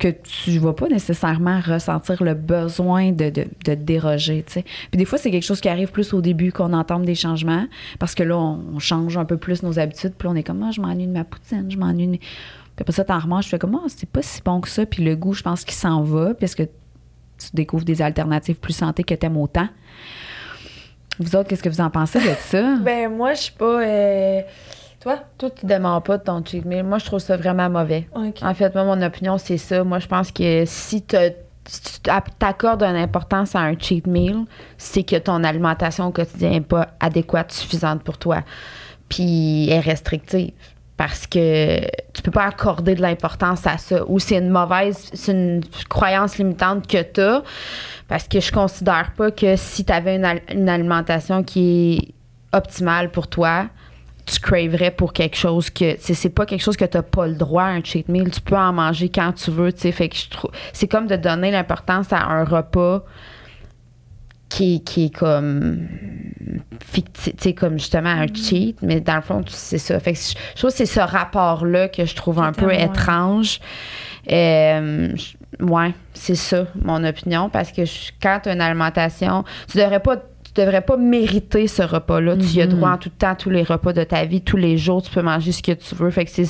que 0.00 0.08
tu 0.08 0.58
vas 0.58 0.72
pas 0.72 0.88
nécessairement 0.88 1.60
ressentir 1.60 2.24
le 2.24 2.34
besoin 2.34 3.12
de, 3.12 3.30
de, 3.30 3.42
de 3.42 3.46
te 3.64 3.70
déroger, 3.70 4.42
tu 4.44 4.54
sais. 4.54 4.64
Puis 4.90 4.98
des 4.98 5.04
fois, 5.04 5.16
c'est 5.16 5.30
quelque 5.30 5.46
chose 5.46 5.60
qui 5.60 5.68
arrive 5.68 5.92
plus 5.92 6.12
au 6.12 6.20
début, 6.20 6.50
qu'on 6.50 6.72
entame 6.72 7.04
des 7.04 7.14
changements, 7.14 7.68
parce 8.00 8.16
que 8.16 8.24
là, 8.24 8.36
on, 8.36 8.58
on 8.74 8.78
change 8.80 9.16
un 9.16 9.24
peu 9.24 9.36
plus 9.36 9.62
nos 9.62 9.78
habitudes, 9.78 10.14
puis 10.18 10.26
là, 10.26 10.32
on 10.32 10.36
est 10.36 10.42
comme, 10.42 10.60
ah, 10.64 10.72
je 10.72 10.80
m'ennuie 10.80 11.06
de 11.06 11.12
ma 11.12 11.22
poutine, 11.22 11.51
je 11.68 11.76
m'ennuie 11.76 12.18
Puis 12.18 12.20
après 12.80 12.92
ça, 12.92 13.04
t'en 13.04 13.18
remanges, 13.18 13.44
je 13.44 13.48
fais 13.50 13.58
comme, 13.58 13.78
ah, 13.82 13.86
c'est 13.88 14.08
pas 14.08 14.22
si 14.22 14.40
bon 14.42 14.60
que 14.60 14.68
ça, 14.68 14.86
puis 14.86 15.04
le 15.04 15.14
goût, 15.16 15.34
je 15.34 15.42
pense 15.42 15.64
qu'il 15.64 15.74
s'en 15.74 16.02
va, 16.02 16.34
parce 16.34 16.54
que 16.54 16.62
tu 16.64 17.48
découvres 17.54 17.84
des 17.84 18.02
alternatives 18.02 18.56
plus 18.56 18.72
santé 18.72 19.02
que 19.04 19.14
t'aimes 19.14 19.36
autant. 19.36 19.68
Vous 21.18 21.36
autres, 21.36 21.48
qu'est-ce 21.48 21.62
que 21.62 21.68
vous 21.68 21.80
en 21.80 21.90
pensez 21.90 22.18
de 22.20 22.34
ça? 22.38 22.76
Ben, 22.82 23.14
moi, 23.14 23.34
je 23.34 23.42
suis 23.42 23.52
pas. 23.52 23.82
euh, 23.82 24.40
Toi? 25.00 25.18
Toi, 25.38 25.50
tu 25.50 25.66
démarres 25.66 26.02
pas 26.02 26.18
de 26.18 26.22
ton 26.24 26.42
cheat 26.44 26.64
meal. 26.64 26.84
Moi, 26.84 26.98
je 26.98 27.04
trouve 27.04 27.18
ça 27.20 27.36
vraiment 27.36 27.68
mauvais. 27.68 28.08
En 28.42 28.54
fait, 28.54 28.74
moi, 28.74 28.84
mon 28.84 29.00
opinion, 29.02 29.36
c'est 29.38 29.58
ça. 29.58 29.84
Moi, 29.84 29.98
je 29.98 30.06
pense 30.06 30.30
que 30.32 30.64
si, 30.66 31.02
t'as- 31.02 31.30
si 31.66 31.82
tu 31.82 32.10
t'accordes 32.38 32.82
une 32.82 32.96
importance 32.96 33.54
à 33.54 33.60
un 33.60 33.78
cheat 33.78 34.06
meal, 34.06 34.44
c'est 34.78 35.02
que 35.02 35.16
ton 35.16 35.44
alimentation 35.44 36.06
au 36.06 36.10
quotidien 36.12 36.50
n'est 36.50 36.60
pas 36.60 36.88
adéquate, 36.98 37.52
suffisante 37.52 38.02
pour 38.02 38.16
toi. 38.18 38.42
Puis 39.08 39.68
est 39.68 39.80
restrictive. 39.80 40.52
Parce 40.96 41.26
que 41.26 41.80
tu 42.12 42.22
peux 42.22 42.30
pas 42.30 42.44
accorder 42.44 42.94
de 42.94 43.02
l'importance 43.02 43.66
à 43.66 43.78
ça. 43.78 44.04
Ou 44.06 44.18
c'est 44.18 44.38
une 44.38 44.50
mauvaise, 44.50 45.10
c'est 45.12 45.32
une 45.32 45.62
croyance 45.88 46.38
limitante 46.38 46.86
que 46.86 47.02
tu 47.02 47.20
as. 47.20 47.42
Parce 48.08 48.28
que 48.28 48.40
je 48.40 48.52
considère 48.52 49.12
pas 49.16 49.30
que 49.30 49.56
si 49.56 49.84
tu 49.84 49.92
avais 49.92 50.16
une, 50.16 50.40
une 50.50 50.68
alimentation 50.68 51.42
qui 51.42 51.96
est 51.96 52.56
optimale 52.56 53.10
pour 53.10 53.28
toi, 53.28 53.66
tu 54.26 54.38
craverais 54.40 54.90
pour 54.90 55.12
quelque 55.12 55.36
chose 55.36 55.70
que 55.70 55.96
c'est 55.98 56.28
pas 56.28 56.46
quelque 56.46 56.62
chose 56.62 56.76
que 56.76 56.84
tu 56.84 57.00
pas 57.02 57.26
le 57.26 57.34
droit 57.34 57.64
un 57.64 57.82
cheat 57.82 58.08
meal 58.08 58.30
tu 58.30 58.40
peux 58.40 58.56
en 58.56 58.72
manger 58.72 59.08
quand 59.08 59.32
tu 59.32 59.50
veux 59.50 59.72
tu 59.72 59.80
sais 59.80 59.92
fait 59.92 60.08
que 60.08 60.16
je 60.16 60.28
trouve 60.28 60.50
c'est 60.72 60.86
comme 60.86 61.06
de 61.06 61.16
donner 61.16 61.50
l'importance 61.50 62.12
à 62.12 62.22
un 62.22 62.44
repas 62.44 63.04
qui, 64.54 64.82
qui 64.82 65.06
est 65.06 65.14
comme 65.14 65.88
sais 67.38 67.54
comme 67.54 67.78
justement 67.78 68.10
un 68.10 68.26
cheat 68.26 68.76
mais 68.82 69.00
dans 69.00 69.16
le 69.16 69.22
fond 69.22 69.42
c'est 69.48 69.78
ça. 69.78 69.98
Fait 70.00 70.12
que 70.12 70.18
je 70.18 70.34
je 70.54 70.58
trouve 70.58 70.70
que 70.70 70.76
c'est 70.76 70.86
ce 70.86 71.00
rapport 71.00 71.64
là 71.64 71.88
que 71.88 72.04
je 72.04 72.14
trouve 72.14 72.38
un 72.40 72.52
peu 72.52 72.72
étrange. 72.72 73.60
Euh, 74.30 75.12
je- 75.16 75.64
ouais 75.64 75.92
c'est 76.14 76.34
ça 76.34 76.66
mon 76.82 77.02
opinion 77.04 77.48
parce 77.50 77.72
que 77.72 77.84
je- 77.84 78.10
quand 78.22 78.40
tu 78.42 78.48
as 78.48 78.52
une 78.52 78.60
alimentation 78.60 79.44
tu 79.70 79.78
devrais 79.78 80.00
pas 80.00 80.16
tu 80.54 80.60
devrais 80.60 80.82
pas 80.82 80.98
mériter 80.98 81.66
ce 81.66 81.80
repas-là. 81.82 82.36
Tu 82.36 82.44
y 82.58 82.60
as 82.60 82.66
droit 82.66 82.90
en 82.90 82.98
tout 82.98 83.08
temps, 83.08 83.34
tous 83.34 83.48
les 83.48 83.62
repas 83.62 83.94
de 83.94 84.04
ta 84.04 84.26
vie, 84.26 84.42
tous 84.42 84.58
les 84.58 84.76
jours, 84.76 85.00
tu 85.02 85.10
peux 85.10 85.22
manger 85.22 85.50
ce 85.50 85.62
que 85.62 85.72
tu 85.72 85.94
veux. 85.94 86.10
Fait 86.10 86.26
que 86.26 86.30
c'est, 86.30 86.44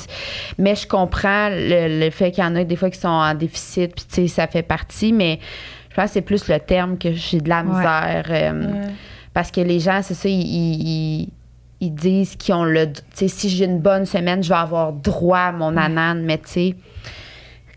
mais 0.57 0.75
je 0.75 0.85
comprends 0.85 1.47
le, 1.49 2.01
le 2.03 2.09
fait 2.09 2.31
qu'il 2.31 2.43
y 2.43 2.47
en 2.47 2.53
a 2.57 2.65
des 2.65 2.75
fois 2.75 2.89
qui 2.89 2.99
sont 2.99 3.07
en 3.07 3.33
déficit, 3.33 3.95
puis 3.95 4.03
tu 4.05 4.13
sais, 4.15 4.27
ça 4.27 4.47
fait 4.47 4.61
partie, 4.61 5.13
mais 5.13 5.39
je 5.93 5.95
pense 5.95 6.07
que 6.07 6.13
c'est 6.13 6.21
plus 6.21 6.47
le 6.49 6.59
terme 6.59 6.97
que 6.97 7.13
j'ai 7.13 7.39
de 7.39 7.47
la 7.49 7.63
misère. 7.63 8.25
euh, 8.29 8.51
Ouais. 8.67 8.87
Parce 9.33 9.49
que 9.51 9.61
les 9.61 9.79
gens, 9.79 10.01
c'est 10.03 10.13
ça, 10.15 10.27
ils, 10.29 11.29
ils- 11.79 11.93
disent 11.93 12.35
qu'ils 12.35 12.53
ont 12.55 12.63
le. 12.65 12.91
Tu 12.93 13.01
sais, 13.13 13.27
si 13.27 13.49
j'ai 13.49 13.65
une 13.65 13.79
bonne 13.79 14.05
semaine, 14.05 14.41
je 14.43 14.49
vais 14.49 14.55
avoir 14.55 14.93
droit 14.93 15.39
à 15.39 15.51
mon 15.51 15.75
anane, 15.77 16.23
mais 16.23 16.37
tu 16.37 16.43
sais 16.49 16.75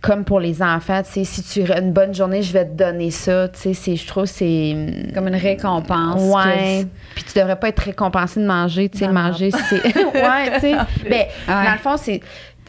comme 0.03 0.25
pour 0.25 0.39
les 0.39 0.63
enfants, 0.63 1.03
tu 1.03 1.11
sais, 1.13 1.25
si 1.25 1.43
tu 1.43 1.73
as 1.73 1.81
une 1.81 1.93
bonne 1.93 2.15
journée, 2.15 2.41
je 2.41 2.53
vais 2.53 2.65
te 2.65 2.75
donner 2.77 3.11
ça. 3.11 3.49
Tu 3.49 3.75
sais, 3.75 3.97
je 3.97 4.07
trouve 4.07 4.25
que 4.25 4.29
c'est. 4.29 4.77
Comme 5.13 5.27
une 5.27 5.35
récompense. 5.35 6.21
Ouais. 6.33 6.87
Puis 7.17 7.25
tu 7.25 7.37
devrais 7.37 7.57
pas 7.59 7.69
être 7.71 7.81
récompensé 7.81 8.39
de 8.41 8.47
manger. 8.47 8.89
Tu 8.89 8.99
sais, 8.99 9.09
manger, 9.09 9.51
c'est. 9.51 9.83
ouais, 9.97 10.53
tu 10.55 10.61
sais. 10.61 10.77
Ben, 11.11 11.25
Ouais. 11.49 11.65
dans 11.65 11.73
le 11.73 11.79
fond, 11.79 11.97
c'est. 11.97 12.21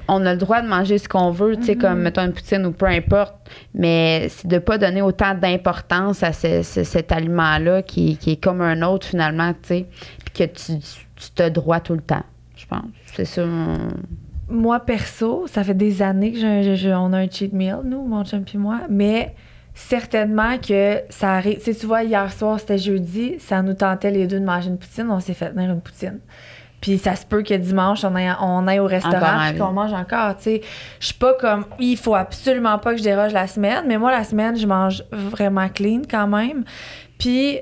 On 0.08 0.26
a 0.26 0.34
le 0.34 0.40
droit 0.40 0.62
de 0.62 0.68
manger 0.68 0.98
ce 0.98 1.10
qu'on 1.10 1.32
veut, 1.32 1.58
tu 1.58 1.64
sais, 1.64 1.76
comme, 1.76 2.00
mettons, 2.02 2.22
une 2.26 2.34
poutine 2.34 2.66
ou 2.66 2.72
peu 2.72 2.86
importe. 2.86 3.36
Mais 3.74 4.28
c'est 4.30 4.48
de 4.48 4.58
pas 4.60 4.78
donner 4.78 5.02
autant 5.02 5.34
d'importance 5.36 6.24
à 6.24 6.32
ce- 6.34 6.64
ce- 6.64 6.84
cet 6.84 7.12
aliment-là 7.12 7.82
qui, 7.82 8.16
qui 8.18 8.32
est 8.32 8.42
comme 8.44 8.62
un 8.62 8.82
autre, 8.84 9.06
finalement, 9.08 9.52
tu 9.54 9.60
sais. 9.64 9.86
Puis 10.26 10.48
que 10.48 10.52
tu, 10.54 10.80
tu 11.16 11.32
te 11.36 11.50
droit 11.50 11.80
tout 11.82 11.94
le 11.94 12.02
temps, 12.02 12.24
je 12.56 12.66
pense. 12.68 12.86
C'est 13.14 13.26
ça. 13.26 13.46
mon- 13.46 13.90
Moi, 14.50 14.80
perso, 14.80 15.46
ça 15.48 15.62
fait 15.66 15.74
des 15.74 16.02
années 16.02 16.32
que 16.32 16.40
j'ai- 16.40 16.94
on 16.94 17.12
a 17.12 17.18
un 17.18 17.30
cheat 17.30 17.52
meal, 17.52 17.80
nous, 17.84 18.02
mon 18.06 18.24
chum 18.24 18.46
et 18.54 18.58
moi, 18.58 18.80
mais 18.90 19.36
certainement 19.74 20.58
que 20.58 21.02
ça 21.10 21.34
arrive. 21.34 21.58
Tu 21.58 21.66
sais, 21.66 21.76
tu 21.76 21.86
vois, 21.86 22.04
hier 22.04 22.32
soir, 22.32 22.60
c'était 22.60 22.78
jeudi, 22.78 23.36
ça 23.40 23.62
nous 23.62 23.74
tentait 23.74 24.12
les 24.12 24.26
deux 24.26 24.40
de 24.40 24.46
manger 24.46 24.70
une 24.70 24.78
poutine, 24.78 25.08
on 25.10 25.20
s'est 25.20 25.34
fait 25.34 25.52
tenir 25.52 25.70
une 25.72 25.82
poutine. 25.82 26.20
Puis 26.82 27.00
ça 27.00 27.16
se 27.16 27.26
peut 27.26 27.42
que 27.42 27.56
dimanche, 27.56 28.04
on 28.04 28.14
aille, 28.16 28.34
on 28.40 28.68
aille 28.68 28.80
au 28.80 28.86
restaurant 28.86 29.50
puis 29.50 29.58
qu'on 29.58 29.72
mange 29.72 29.94
encore, 29.94 30.38
tu 30.38 30.44
sais. 30.44 30.62
Je 31.00 31.08
suis 31.08 31.16
pas 31.16 31.34
comme, 31.34 31.66
il 31.80 31.98
faut 31.98 32.16
absolument 32.16 32.78
pas 32.78 32.92
que 32.92 32.98
je 32.98 33.04
déroge 33.04 33.34
la 33.34 33.48
semaine, 33.48 33.86
mais 33.88 33.98
moi, 33.98 34.12
la 34.12 34.24
semaine, 34.24 34.56
je 34.56 34.68
mange 34.68 35.04
vraiment 35.12 35.70
clean 35.70 36.02
quand 36.10 36.28
même. 36.28 36.64
Puis, 37.18 37.60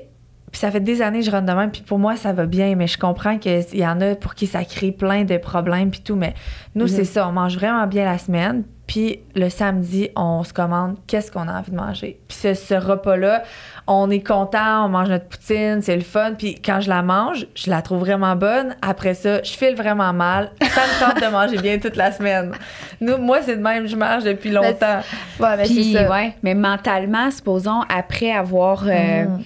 puis 0.52 0.60
ça 0.60 0.70
fait 0.70 0.80
des 0.80 1.00
années 1.00 1.20
que 1.20 1.24
je 1.24 1.30
rentre 1.30 1.46
de 1.46 1.52
même, 1.52 1.70
puis 1.70 1.80
pour 1.82 1.98
moi, 1.98 2.16
ça 2.16 2.32
va 2.34 2.44
bien, 2.44 2.74
mais 2.76 2.86
je 2.86 2.98
comprends 2.98 3.38
qu'il 3.38 3.64
y 3.72 3.86
en 3.86 4.00
a 4.02 4.14
pour 4.16 4.34
qui 4.34 4.46
ça 4.46 4.64
crée 4.64 4.92
plein 4.92 5.24
de 5.24 5.38
problèmes 5.38 5.90
puis 5.90 6.00
tout, 6.00 6.16
mais 6.16 6.34
nous, 6.74 6.86
c'est 6.86 7.04
ça, 7.04 7.26
on 7.26 7.32
mange 7.32 7.56
vraiment 7.56 7.86
bien 7.86 8.04
la 8.04 8.18
semaine, 8.18 8.64
puis 8.86 9.18
le 9.34 9.48
samedi, 9.48 10.10
on 10.14 10.44
se 10.44 10.52
commande 10.52 10.96
qu'est-ce 11.08 11.32
qu'on 11.32 11.48
a 11.48 11.58
envie 11.58 11.72
de 11.72 11.76
manger. 11.76 12.20
Puis 12.28 12.36
ce, 12.36 12.54
ce 12.54 12.74
repas-là, 12.74 13.42
on 13.88 14.10
est 14.10 14.24
content, 14.24 14.84
on 14.86 14.88
mange 14.88 15.08
notre 15.08 15.26
poutine, 15.26 15.80
c'est 15.82 15.96
le 15.96 16.02
fun, 16.02 16.34
puis 16.38 16.54
quand 16.64 16.80
je 16.80 16.88
la 16.88 17.02
mange, 17.02 17.46
je 17.56 17.68
la 17.68 17.82
trouve 17.82 17.98
vraiment 18.00 18.36
bonne. 18.36 18.76
Après 18.82 19.14
ça, 19.14 19.42
je 19.42 19.50
file 19.50 19.74
vraiment 19.74 20.12
mal, 20.12 20.52
ça 20.62 20.80
me 20.82 21.00
tente 21.12 21.20
de 21.22 21.28
manger 21.32 21.56
bien 21.58 21.78
toute 21.78 21.96
la 21.96 22.12
semaine. 22.12 22.52
Nous, 23.00 23.16
moi, 23.18 23.38
c'est 23.42 23.56
de 23.56 23.62
même, 23.62 23.86
je 23.88 23.96
mange 23.96 24.22
depuis 24.22 24.50
longtemps. 24.50 25.00
Ouais, 25.40 25.56
ben, 25.56 25.64
Puis, 25.64 25.92
c'est 25.92 26.04
ça. 26.04 26.10
ouais, 26.10 26.34
mais 26.42 26.54
mentalement, 26.54 27.30
supposons, 27.30 27.82
après 27.88 28.30
avoir. 28.32 28.84
euh, 28.86 29.24
Mm. 29.24 29.42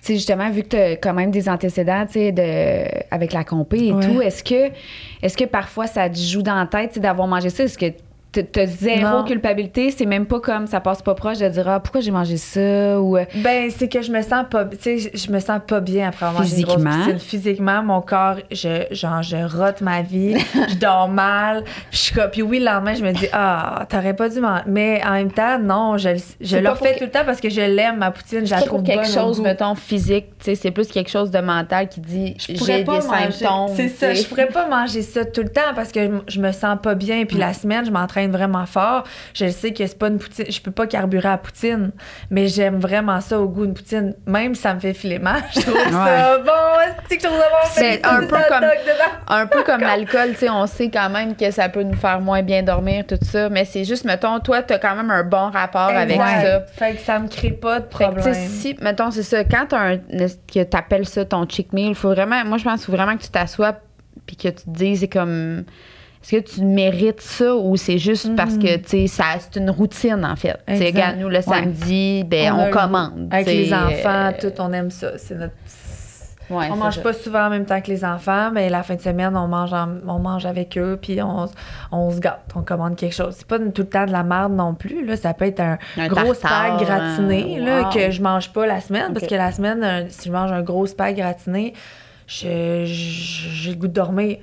Tu 0.00 0.08
sais, 0.08 0.14
justement, 0.16 0.50
vu 0.50 0.62
que 0.64 0.68
tu 0.68 0.76
as 0.76 0.96
quand 0.96 1.14
même 1.14 1.30
des 1.30 1.48
antécédents, 1.48 2.04
tu 2.04 2.12
sais, 2.12 2.30
de, 2.32 2.84
avec 3.10 3.32
la 3.32 3.42
compé 3.42 3.86
et 3.86 3.92
Ouais. 3.94 4.06
tout, 4.06 4.20
est-ce 4.20 4.44
que, 4.44 4.70
est-ce 5.22 5.34
que 5.34 5.44
parfois 5.44 5.86
ça 5.86 6.10
te 6.10 6.18
joue 6.18 6.42
dans 6.42 6.56
la 6.56 6.66
tête, 6.66 6.90
tu 6.90 6.94
sais, 6.96 7.00
d'avoir 7.00 7.26
mangé 7.26 7.48
ça? 7.48 7.62
Est-ce 7.64 7.78
que 7.78 7.86
tu 8.40 8.60
as 8.60 8.66
zéro 8.66 9.18
Non. 9.18 9.24
culpabilité? 9.24 9.90
C'est 9.90 10.06
même 10.06 10.26
pas 10.26 10.40
comme 10.40 10.66
ça 10.66 10.80
passe 10.80 11.02
pas 11.02 11.14
proche 11.14 11.38
de 11.38 11.48
dire, 11.48 11.68
ah, 11.68 11.80
pourquoi 11.80 12.00
j'ai 12.00 12.10
mangé 12.10 12.36
ça? 12.36 13.00
Ou. 13.00 13.16
euh, 13.16 13.24
Ben, 13.36 13.70
c'est 13.70 13.88
que 13.88 14.02
je 14.02 14.10
me 14.12 14.22
sens 14.22 14.44
pas, 14.50 14.64
tu 14.64 14.76
sais, 14.80 15.10
je 15.14 15.30
me 15.32 15.38
sens 15.40 15.60
pas 15.66 15.80
bien 15.80 16.08
après 16.08 16.26
avoir 16.26 16.42
mangé 16.42 16.56
une 16.56 16.62
grosse 16.64 16.74
Physiquement. 16.76 17.04
poutine. 17.04 17.18
Physiquement, 17.18 17.82
mon 17.82 18.00
corps, 18.00 18.36
je, 18.50 18.84
genre, 18.90 19.22
je 19.22 19.36
rote 19.36 19.80
ma 19.80 20.02
vie, 20.02 20.36
je 20.68 20.74
dors 20.76 21.08
mal, 21.08 21.64
puis 21.64 21.72
je 21.92 21.96
suis 21.98 22.14
puis 22.32 22.42
oui, 22.42 22.58
le 22.60 22.66
lendemain, 22.66 22.94
je 22.94 23.04
me 23.04 23.12
dis, 23.12 23.26
ah, 23.32 23.86
t'aurais 23.88 24.14
pas 24.14 24.28
dû 24.28 24.40
manger. 24.40 24.62
Mais 24.66 25.00
en 25.06 25.12
même 25.12 25.32
temps, 25.32 25.58
non, 25.58 25.96
je, 25.98 26.10
le- 26.10 26.16
je 26.40 26.56
le 26.56 26.68
refais 26.70 26.90
pour 26.90 26.98
tout 26.98 27.04
le 27.04 27.10
temps 27.10 27.24
parce 27.26 27.40
que 27.40 27.50
je 27.50 27.60
l'aime, 27.60 27.96
ma 27.98 28.10
poutine, 28.10 28.44
je 28.46 28.50
la 28.52 28.60
C'est 28.60 28.66
trouve 28.66 28.82
quelque 28.82 29.02
bonne 29.04 29.12
chose, 29.12 29.40
mettons, 29.40 29.74
physique, 29.74 30.26
tu 30.38 30.44
sais, 30.46 30.54
c'est 30.54 30.70
plus 30.70 30.88
quelque 30.88 31.10
chose 31.10 31.30
de 31.30 31.40
mental 31.40 31.88
qui 31.88 32.00
dit 32.00 32.34
Je 32.38 32.56
pourrais 32.56 32.78
j'ai 32.78 32.84
pas 32.84 32.98
des 33.00 33.06
manger- 33.06 33.30
symptômes. 33.32 33.68
C'est 33.76 33.88
ça, 33.88 34.14
je 34.14 34.22
pourrais 34.24 34.46
pas 34.46 34.68
manger 34.68 35.02
ça 35.02 35.24
tout 35.24 35.42
le 35.42 35.48
temps 35.48 35.72
parce 35.74 35.92
que 35.92 36.00
je- 36.04 36.34
je 36.34 36.40
me 36.40 36.52
sens 36.52 36.78
pas 36.82 36.94
bien. 36.94 37.24
Puis 37.24 37.36
la 37.38 37.52
semaine, 37.52 37.84
je 37.84 37.90
m'entraîne 37.90 38.23
vraiment 38.32 38.66
fort. 38.66 39.04
Je 39.34 39.48
sais 39.48 39.72
que 39.72 39.86
c'est 39.86 39.98
pas 39.98 40.08
une 40.08 40.18
poutine, 40.18 40.46
je 40.48 40.60
peux 40.60 40.70
pas 40.70 40.86
carburer 40.86 41.28
à 41.28 41.38
poutine, 41.38 41.90
mais 42.30 42.48
j'aime 42.48 42.78
vraiment 42.78 43.20
ça 43.20 43.40
au 43.40 43.48
goût 43.48 43.66
d'une 43.66 43.74
poutine. 43.74 44.14
Même 44.26 44.54
si 44.54 44.62
ça 44.62 44.74
me 44.74 44.80
fait 44.80 44.94
filer 44.94 45.18
mal, 45.18 45.42
je 45.54 45.60
trouve 45.60 45.74
ça 45.90 46.38
bon. 46.38 46.52
C'est 47.70 48.02
bon? 48.02 48.08
Un 48.08 48.20
du 48.20 48.26
peu 48.28 48.36
comme-. 48.48 48.64
Un 49.28 49.46
peu 49.46 49.62
comme 49.62 49.80
l'alcool, 49.82 50.30
tu 50.32 50.38
sais, 50.38 50.50
on 50.50 50.66
sait 50.66 50.90
quand 50.90 51.10
même 51.10 51.36
que 51.36 51.50
ça 51.50 51.68
peut 51.68 51.82
nous 51.82 51.96
faire 51.96 52.20
moins 52.20 52.42
bien 52.42 52.62
dormir, 52.62 53.04
tout 53.06 53.18
ça, 53.22 53.48
mais 53.48 53.64
c'est 53.64 53.84
juste, 53.84 54.04
mettons, 54.04 54.40
toi, 54.40 54.62
t'as 54.62 54.78
quand 54.78 54.94
même 54.94 55.10
un 55.10 55.24
bon 55.24 55.50
rapport 55.50 55.88
avec 55.88 56.16
ça. 56.16 56.60
Fait 56.72 56.94
que 56.94 57.00
ça 57.00 57.18
me 57.18 57.28
crée 57.28 57.50
pas 57.50 57.80
de 57.80 57.84
Fait 57.84 58.04
que, 58.04 58.10
problème. 58.10 58.34
si, 58.48 58.76
mettons, 58.80 59.10
c'est 59.10 59.22
ça, 59.22 59.44
quand 59.44 59.66
t'as 59.68 59.94
un, 59.94 59.96
que 59.98 60.62
t'appelles 60.62 61.06
ça 61.06 61.24
ton 61.24 61.48
cheat 61.48 61.72
meal, 61.72 61.88
il 61.88 61.94
faut 61.94 62.10
vraiment, 62.10 62.44
moi, 62.44 62.58
je 62.58 62.64
pense 62.64 62.84
qu'il 62.84 62.86
faut 62.86 62.96
vraiment 62.96 63.16
que 63.16 63.22
tu 63.22 63.30
t'assoies 63.30 63.74
puis 64.26 64.36
que 64.36 64.48
tu 64.48 64.54
te 64.64 64.70
dises, 64.70 65.00
c'est 65.00 65.08
comme, 65.08 65.64
est-ce 66.24 66.36
que 66.36 66.50
tu 66.54 66.62
mérites 66.64 67.20
ça 67.20 67.54
ou 67.54 67.76
c'est 67.76 67.98
juste 67.98 68.34
parce 68.34 68.56
que, 68.56 68.76
tu 68.78 68.88
sais, 68.88 69.06
ça- 69.08 69.24
c'est 69.38 69.60
une 69.60 69.68
routine, 69.70 70.24
en 70.24 70.36
fait? 70.36 70.56
Tu 70.66 70.82
regarde, 70.82 71.18
nous, 71.18 71.28
le 71.28 71.42
samedi, 71.42 72.24
ben, 72.24 72.52
On 72.54 72.70
commande. 72.70 73.28
Avec 73.30 73.46
tu 73.46 73.52
les 73.52 73.74
enfants, 73.74 73.92
euh, 74.08 74.30
tout, 74.40 74.52
on 74.58 74.72
aime 74.72 74.90
ça. 74.90 75.18
C'est 75.18 75.34
notre. 75.34 75.52
ouais, 76.50 76.68
on 76.72 76.76
mange 76.76 76.94
ça. 76.96 77.00
pas 77.02 77.12
souvent 77.12 77.46
en 77.46 77.50
même 77.50 77.64
temps 77.66 77.80
que 77.80 77.88
les 77.88 78.04
enfants, 78.06 78.50
mais 78.52 78.68
la 78.70 78.82
fin 78.82 78.94
de 78.94 79.00
semaine, 79.02 79.36
on 79.36 79.48
mange, 79.48 79.72
en- 79.74 79.96
on 80.08 80.18
mange 80.18 80.46
avec 80.46 80.78
eux, 80.78 80.98
puis 81.00 81.20
on, 81.22 81.46
on 81.92 82.10
se 82.10 82.20
gâte, 82.20 82.40
on 82.54 82.62
commande 82.62 82.96
quelque 82.96 83.14
chose. 83.14 83.34
C'est 83.36 83.46
pas 83.46 83.58
tout 83.58 83.72
le 83.82 83.84
temps 83.88 84.06
de 84.06 84.12
la 84.12 84.22
merde 84.22 84.52
non 84.54 84.72
plus. 84.74 85.04
Là. 85.04 85.16
Ça 85.16 85.34
peut 85.34 85.44
être 85.46 85.60
un, 85.60 85.78
Un 85.98 86.08
gros 86.08 86.32
spag 86.32 86.78
gratiné 86.80 87.58
hein. 87.60 87.64
là, 87.64 87.82
Wow. 87.82 87.90
que 87.90 88.10
je 88.10 88.22
mange 88.22 88.50
pas 88.52 88.66
la 88.66 88.80
semaine, 88.80 89.12
parce 89.12 89.26
que 89.26 89.34
la 89.34 89.52
semaine, 89.52 89.84
un- 89.84 90.08
si 90.08 90.28
je 90.28 90.32
mange 90.32 90.52
un 90.52 90.62
gros 90.62 90.86
spag 90.86 91.16
gratiné, 91.16 91.74
j'ai 92.26 92.84
le 92.86 93.74
goût 93.74 93.88
de 93.88 93.92
dormir. 93.92 94.38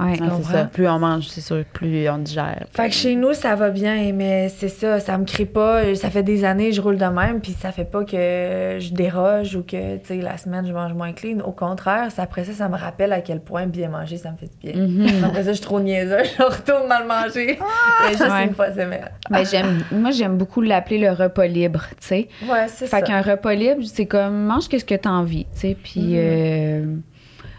Ouais. 0.00 0.10
Ouais, 0.10 0.12
c'est 0.16 0.28
comprends? 0.28 0.42
ça. 0.52 0.64
Plus 0.64 0.88
on 0.88 0.98
mange, 0.98 1.26
c'est 1.26 1.40
sûr, 1.40 1.64
plus 1.72 2.08
on 2.08 2.18
digère. 2.18 2.64
Fait 2.72 2.88
que 2.88 2.94
chez 2.94 3.16
nous, 3.16 3.32
ça 3.32 3.54
va 3.56 3.70
bien, 3.70 4.12
mais 4.14 4.48
c'est 4.48 4.68
ça, 4.68 5.00
ça 5.00 5.18
me 5.18 5.24
crée 5.24 5.44
pas. 5.44 5.94
Ça 5.96 6.08
fait 6.10 6.22
des 6.22 6.44
années 6.44 6.70
que 6.70 6.76
je 6.76 6.80
roule 6.80 6.98
de 6.98 7.04
même, 7.04 7.40
puis 7.40 7.52
ça 7.52 7.72
fait 7.72 7.84
pas 7.84 8.04
que 8.04 8.76
je 8.78 8.92
déroge 8.92 9.56
ou 9.56 9.62
que, 9.62 9.96
tu 9.96 10.06
sais, 10.06 10.16
la 10.16 10.36
semaine, 10.38 10.66
je 10.66 10.72
mange 10.72 10.92
moins 10.94 11.12
clean. 11.12 11.40
Au 11.40 11.50
contraire, 11.52 12.10
ça- 12.12 12.22
après 12.22 12.44
ça, 12.44 12.52
ça 12.52 12.68
me 12.68 12.76
rappelle 12.76 13.12
à 13.12 13.20
quel 13.20 13.40
point 13.40 13.66
bien 13.66 13.88
manger, 13.88 14.18
ça 14.18 14.30
me 14.30 14.36
fait 14.36 14.46
du 14.46 14.72
bien. 14.72 14.86
Mhm. 14.86 15.24
Après 15.24 15.42
ça, 15.42 15.50
je 15.50 15.56
suis 15.56 15.64
trop 15.64 15.80
niaiseuse, 15.80 16.28
je 16.38 16.42
retourne 16.42 16.86
mal 16.88 17.06
manger. 17.06 17.58
Mais 18.04 18.10
juste 18.10 18.22
Ouais. 18.30 18.44
une 18.46 18.54
fois 18.54 18.70
semaine. 18.70 19.08
Mais 19.30 19.44
j'aime, 19.44 19.82
moi, 19.90 20.10
j'aime 20.12 20.36
beaucoup 20.38 20.60
l'appeler 20.60 20.98
le 20.98 21.10
repas 21.10 21.46
libre, 21.46 21.84
tu 22.00 22.06
sais. 22.06 22.28
Ouais, 22.48 22.66
c'est 22.68 22.86
ça. 22.86 22.98
Fait 22.98 23.02
qu'un 23.04 23.20
repas 23.22 23.54
libre, 23.54 23.82
c'est 23.84 24.06
comme 24.06 24.44
mange 24.46 24.68
qu'est-ce 24.68 24.84
que 24.84 24.94
t'as 24.94 25.10
envie, 25.10 25.44
tu 25.54 25.60
sais. 25.60 25.76
Puis, 25.82 26.00
Mhm. 26.00 26.14
euh, 26.16 26.84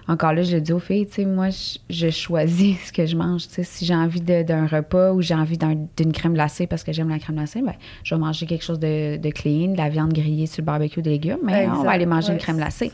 encore 0.09 0.33
là, 0.33 0.41
je 0.41 0.55
le 0.55 0.61
dis 0.61 0.73
aux 0.73 0.79
filles, 0.79 1.05
tu 1.07 1.13
sais, 1.13 1.25
moi, 1.25 1.49
je, 1.49 1.77
je 1.89 2.09
choisis 2.09 2.77
ce 2.87 2.91
que 2.91 3.05
je 3.05 3.15
mange. 3.15 3.47
Tu 3.47 3.53
sais, 3.53 3.63
si 3.63 3.85
j'ai 3.85 3.95
envie 3.95 4.21
d'un 4.21 4.65
repas 4.67 5.11
ou 5.13 5.21
j'ai 5.21 5.35
envie 5.35 5.57
d'un- 5.57 5.85
d'une 5.95 6.11
crème 6.11 6.33
glacée 6.33 6.67
parce 6.67 6.83
que 6.83 6.91
j'aime 6.91 7.09
la 7.09 7.19
crème 7.19 7.35
glacée, 7.37 7.61
ben, 7.61 7.73
je 8.03 8.15
vais 8.15 8.19
manger 8.19 8.45
quelque 8.45 8.63
chose 8.63 8.79
de, 8.79 9.17
de 9.17 9.29
clean, 9.29 9.73
de 9.73 9.77
la 9.77 9.87
viande 9.89 10.11
grillée 10.11 10.47
sur 10.47 10.61
le 10.61 10.65
barbecue, 10.65 11.01
des 11.01 11.11
légumes, 11.11 11.37
mais 11.43 11.67
on 11.69 11.83
va 11.83 11.91
aller 11.91 12.05
manger 12.05 12.29
une 12.29 12.33
Ouais, 12.33 12.39
crème 12.39 12.57
glacée. 12.57 12.91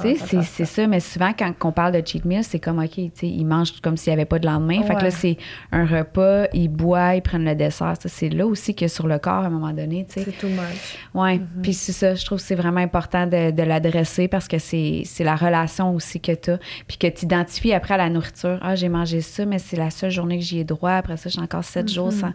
Tu 0.00 0.16
sais, 0.16 0.42
c'est 0.42 0.64
ça, 0.64 0.86
mais 0.86 1.00
souvent, 1.00 1.32
quand 1.36 1.52
on 1.64 1.72
parle 1.72 1.92
de 2.00 2.06
cheat 2.06 2.24
meal, 2.24 2.44
c'est 2.44 2.60
comme, 2.60 2.78
OK, 2.78 2.90
tu 2.94 3.10
sais, 3.14 3.26
ils 3.28 3.44
mangent 3.44 3.80
comme 3.82 3.96
s'il 3.96 4.10
n'y 4.12 4.14
avait 4.14 4.24
pas 4.24 4.38
de 4.38 4.46
lendemain. 4.46 4.82
Fait 4.82 4.94
que 4.94 4.98
Ouais. 4.98 5.02
là, 5.04 5.10
c'est 5.10 5.36
un 5.72 5.84
repas, 5.84 6.46
ils 6.52 6.68
boivent, 6.68 7.16
ils 7.16 7.22
prennent 7.22 7.44
le 7.44 7.54
dessert. 7.54 7.94
C'est 8.04 8.28
là 8.28 8.46
aussi 8.46 8.74
que 8.74 8.86
sur 8.88 9.06
le 9.08 9.18
corps, 9.18 9.42
à 9.42 9.46
un 9.46 9.50
moment 9.50 9.72
donné, 9.72 10.06
tu 10.08 10.20
sais. 10.20 10.24
C'est 10.24 10.38
too 10.38 10.48
much. 10.48 10.98
Oui, 11.14 11.34
Mm-hmm. 11.34 11.62
puis 11.62 11.74
c'est 11.74 11.92
ça, 11.92 12.14
je 12.14 12.24
trouve 12.24 12.38
que 12.38 12.44
c'est 12.44 12.54
vraiment 12.54 12.80
important 12.80 13.26
de, 13.26 13.50
de 13.50 13.62
l'adresser 13.62 14.28
parce 14.28 14.46
que 14.46 14.58
c'est 14.58 15.02
c'est 15.04 15.24
la 15.24 15.34
relation 15.36 15.94
aussi 15.94 16.20
que 16.20 16.32
tu 16.44 16.50
as. 16.52 16.58
Puis 16.86 16.96
que 16.98 17.06
tu 17.06 17.24
identifies 17.24 17.72
après 17.72 17.94
à 17.94 17.98
la 17.98 18.08
nourriture. 18.10 18.58
Ah, 18.62 18.74
j'ai 18.76 18.88
mangé 18.88 19.20
ça, 19.20 19.44
mais 19.46 19.58
c'est 19.58 19.76
la 19.76 19.90
seule 19.90 20.10
journée 20.10 20.38
que 20.38 20.44
j'y 20.44 20.58
ai 20.60 20.64
droit. 20.64 20.92
Après 20.92 21.16
ça, 21.16 21.28
j'ai 21.30 21.40
encore 21.40 21.64
sept 21.64 21.88
jours 21.88 22.10
Mm-hmm. 22.10 22.20
sans. 22.20 22.32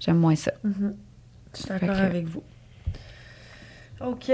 J'aime 0.00 0.18
moins 0.18 0.36
ça. 0.36 0.52
Je 0.64 1.58
suis 1.60 1.68
d'accord 1.68 1.88
que- 1.96 2.00
avec 2.02 2.26
vous. 2.26 2.42
OK. 4.04 4.30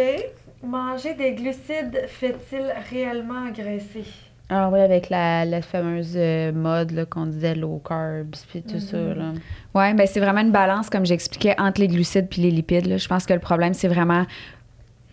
Manger 0.62 1.14
des 1.14 1.32
glucides 1.32 2.04
fait-il 2.08 2.72
réellement 2.90 3.46
engraisser? 3.48 4.04
Ah 4.50 4.68
oui, 4.70 4.78
avec 4.80 5.08
la, 5.08 5.44
la 5.46 5.62
fameuse 5.62 6.12
euh, 6.16 6.52
mode 6.52 6.90
là, 6.90 7.06
qu'on 7.06 7.26
disait 7.26 7.54
low 7.54 7.82
carbs, 7.86 8.34
puis 8.50 8.62
tout 8.62 8.78
ça. 8.78 8.96
Là. 8.98 9.32
Oui, 9.74 9.94
ben 9.94 10.06
c'est 10.06 10.20
vraiment 10.20 10.40
une 10.42 10.52
balance, 10.52 10.90
comme 10.90 11.06
j'expliquais, 11.06 11.54
entre 11.58 11.80
les 11.80 11.88
glucides 11.88 12.28
puis 12.28 12.42
les 12.42 12.50
lipides. 12.50 12.86
là. 12.86 12.98
Je 12.98 13.08
pense 13.08 13.24
que 13.24 13.32
le 13.32 13.40
problème, 13.40 13.72
c'est 13.74 13.88
vraiment 13.88 14.26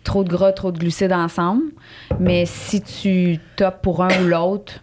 trop 0.03 0.23
de 0.23 0.29
gras, 0.29 0.51
trop 0.51 0.71
de 0.71 0.79
glucides 0.79 1.13
ensemble. 1.13 1.63
Mais 2.19 2.45
si 2.45 2.81
tu 2.81 3.39
topes 3.55 3.81
pour 3.81 4.03
un 4.03 4.23
ou 4.23 4.27
l'autre, 4.27 4.81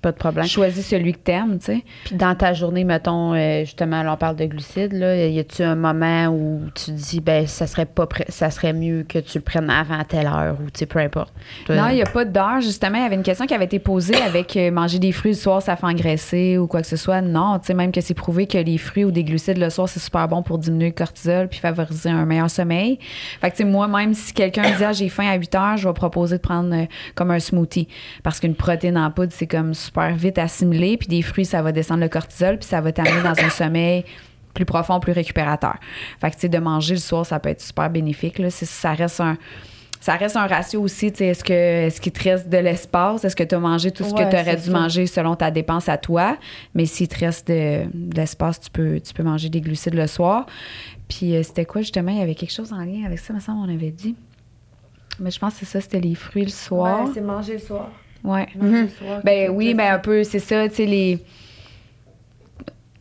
Pas 0.00 0.12
de 0.12 0.16
problème. 0.16 0.46
choisis 0.46 0.86
celui 0.86 1.12
que 1.12 1.18
t'aimes, 1.18 1.58
tu 1.58 1.66
sais. 1.66 1.84
Puis 2.04 2.14
dans 2.14 2.34
ta 2.34 2.52
journée, 2.52 2.84
mettons, 2.84 3.34
euh, 3.34 3.60
justement, 3.60 4.02
là, 4.02 4.12
on 4.12 4.16
parle 4.16 4.36
de 4.36 4.44
glucides, 4.44 4.92
là, 4.92 5.26
y 5.26 5.38
a-tu 5.38 5.62
un 5.62 5.74
moment 5.74 6.26
où 6.28 6.62
tu 6.74 6.92
dis, 6.92 7.20
ben, 7.20 7.46
ça 7.46 7.66
serait 7.66 7.86
pas 7.86 8.06
ça 8.28 8.50
serait 8.50 8.72
mieux 8.72 9.04
que 9.08 9.18
tu 9.18 9.38
le 9.38 9.44
prennes 9.44 9.70
avant 9.70 10.02
telle 10.04 10.26
heure 10.26 10.56
ou, 10.60 10.70
tu 10.70 10.80
sais, 10.80 10.86
peu 10.86 10.98
importe? 10.98 11.32
Non, 11.68 11.88
il 11.88 11.96
n'y 11.96 12.02
a 12.02 12.06
pas 12.06 12.24
d'heure. 12.24 12.60
Justement, 12.60 12.98
il 12.98 13.02
y 13.02 13.06
avait 13.06 13.16
une 13.16 13.22
question 13.22 13.46
qui 13.46 13.54
avait 13.54 13.64
été 13.64 13.78
posée 13.78 14.16
avec 14.16 14.56
euh, 14.56 14.70
manger 14.70 14.98
des 14.98 15.12
fruits 15.12 15.32
le 15.32 15.36
soir, 15.36 15.62
ça 15.62 15.76
fait 15.76 15.86
engraisser 15.86 16.58
ou 16.58 16.66
quoi 16.66 16.80
que 16.80 16.86
ce 16.86 16.96
soit. 16.96 17.20
Non, 17.20 17.58
tu 17.58 17.66
sais, 17.66 17.74
même 17.74 17.92
que 17.92 18.00
c'est 18.00 18.14
prouvé 18.14 18.46
que 18.46 18.58
les 18.58 18.78
fruits 18.78 19.04
ou 19.04 19.10
des 19.10 19.24
glucides 19.24 19.58
le 19.58 19.70
soir, 19.70 19.88
c'est 19.88 20.00
super 20.00 20.28
bon 20.28 20.42
pour 20.42 20.58
diminuer 20.58 20.88
le 20.88 20.94
cortisol 20.94 21.48
puis 21.48 21.58
favoriser 21.58 22.10
un 22.10 22.24
meilleur 22.24 22.50
sommeil. 22.50 22.98
Fait 23.40 23.50
que, 23.50 23.56
tu 23.56 23.62
sais, 23.62 23.68
moi, 23.68 23.88
même 23.88 24.14
si 24.14 24.32
quelqu'un 24.32 24.62
me 24.62 24.76
dit, 24.76 24.84
ah, 24.84 24.92
j'ai 24.92 25.08
faim 25.08 25.28
à 25.28 25.34
8 25.34 25.54
heures, 25.54 25.76
je 25.76 25.88
vais 25.88 25.94
proposer 25.94 26.36
de 26.36 26.42
prendre 26.42 26.74
euh, 26.74 26.86
comme 27.14 27.30
un 27.30 27.38
smoothie. 27.38 27.88
Parce 28.22 28.40
qu'une 28.40 28.54
protéine 28.54 28.98
en 28.98 29.10
poudre, 29.10 29.32
c'est 29.34 29.46
comme 29.46 29.74
super 29.88 30.14
vite 30.14 30.38
assimilé. 30.38 30.96
Puis 30.96 31.08
des 31.08 31.22
fruits, 31.22 31.44
ça 31.44 31.62
va 31.62 31.72
descendre 31.72 32.00
le 32.00 32.08
cortisol 32.08 32.58
puis 32.58 32.68
ça 32.68 32.80
va 32.80 32.92
t'amener 32.92 33.22
dans 33.22 33.38
un 33.42 33.50
sommeil 33.50 34.04
plus 34.54 34.64
profond, 34.64 34.98
plus 35.00 35.12
récupérateur. 35.12 35.76
Fait 36.20 36.30
que, 36.30 36.34
tu 36.34 36.40
sais, 36.42 36.48
de 36.48 36.58
manger 36.58 36.94
le 36.94 37.00
soir, 37.00 37.24
ça 37.26 37.38
peut 37.38 37.48
être 37.50 37.60
super 37.60 37.90
bénéfique. 37.90 38.38
Là. 38.38 38.50
Ça 38.50 38.92
reste 38.92 39.20
un 39.20 39.36
ça 40.00 40.14
reste 40.14 40.36
un 40.36 40.46
ratio 40.46 40.80
aussi. 40.80 41.10
tu 41.10 41.18
sais, 41.18 41.26
Est-ce 41.26 41.42
que 41.42 41.52
est-ce 41.52 42.00
qu'il 42.00 42.12
te 42.12 42.22
reste 42.22 42.48
de 42.48 42.58
l'espace? 42.58 43.24
Est-ce 43.24 43.34
que 43.34 43.42
tu 43.42 43.54
as 43.56 43.58
mangé 43.58 43.90
tout 43.90 44.04
ce 44.04 44.12
Ouais, 44.14 44.24
que 44.24 44.30
tu 44.30 44.36
aurais 44.40 44.54
dû 44.56 44.62
ça. 44.62 44.70
manger 44.70 45.06
selon 45.08 45.34
ta 45.34 45.50
dépense 45.50 45.88
à 45.88 45.98
toi? 45.98 46.36
Mais 46.74 46.86
s'il 46.86 47.08
te 47.08 47.18
reste 47.18 47.48
de, 47.48 47.84
de 47.92 48.16
l'espace, 48.16 48.60
tu 48.60 48.70
peux, 48.70 49.00
tu 49.00 49.12
peux 49.12 49.24
manger 49.24 49.48
des 49.48 49.60
glucides 49.60 49.94
le 49.94 50.06
soir. 50.06 50.46
Puis 51.08 51.34
euh, 51.34 51.42
c'était 51.42 51.64
quoi 51.64 51.80
justement? 51.82 52.12
Il 52.12 52.18
y 52.18 52.22
avait 52.22 52.36
quelque 52.36 52.52
chose 52.54 52.72
en 52.72 52.78
lien 52.84 53.04
avec 53.06 53.18
ça, 53.18 53.32
me 53.34 53.40
semble, 53.40 53.68
on 53.68 53.74
avait 53.74 53.90
dit. 53.90 54.14
Mais 55.18 55.32
je 55.32 55.38
pense 55.40 55.54
que 55.54 55.60
c'est 55.60 55.66
ça, 55.66 55.80
c'était 55.80 56.00
les 56.00 56.14
fruits 56.14 56.44
le 56.44 56.50
soir. 56.50 57.04
Ouais, 57.06 57.10
c'est 57.14 57.20
manger 57.20 57.54
le 57.54 57.58
soir. 57.58 57.90
Ouais. 58.24 58.46
Soir. 58.98 59.20
Ben 59.24 59.50
oui, 59.50 59.74
ben 59.74 59.94
un 59.94 59.98
peu, 59.98 60.24
c'est 60.24 60.38
ça, 60.38 60.68
tu 60.68 60.74
sais, 60.76 60.86
les. 60.86 61.18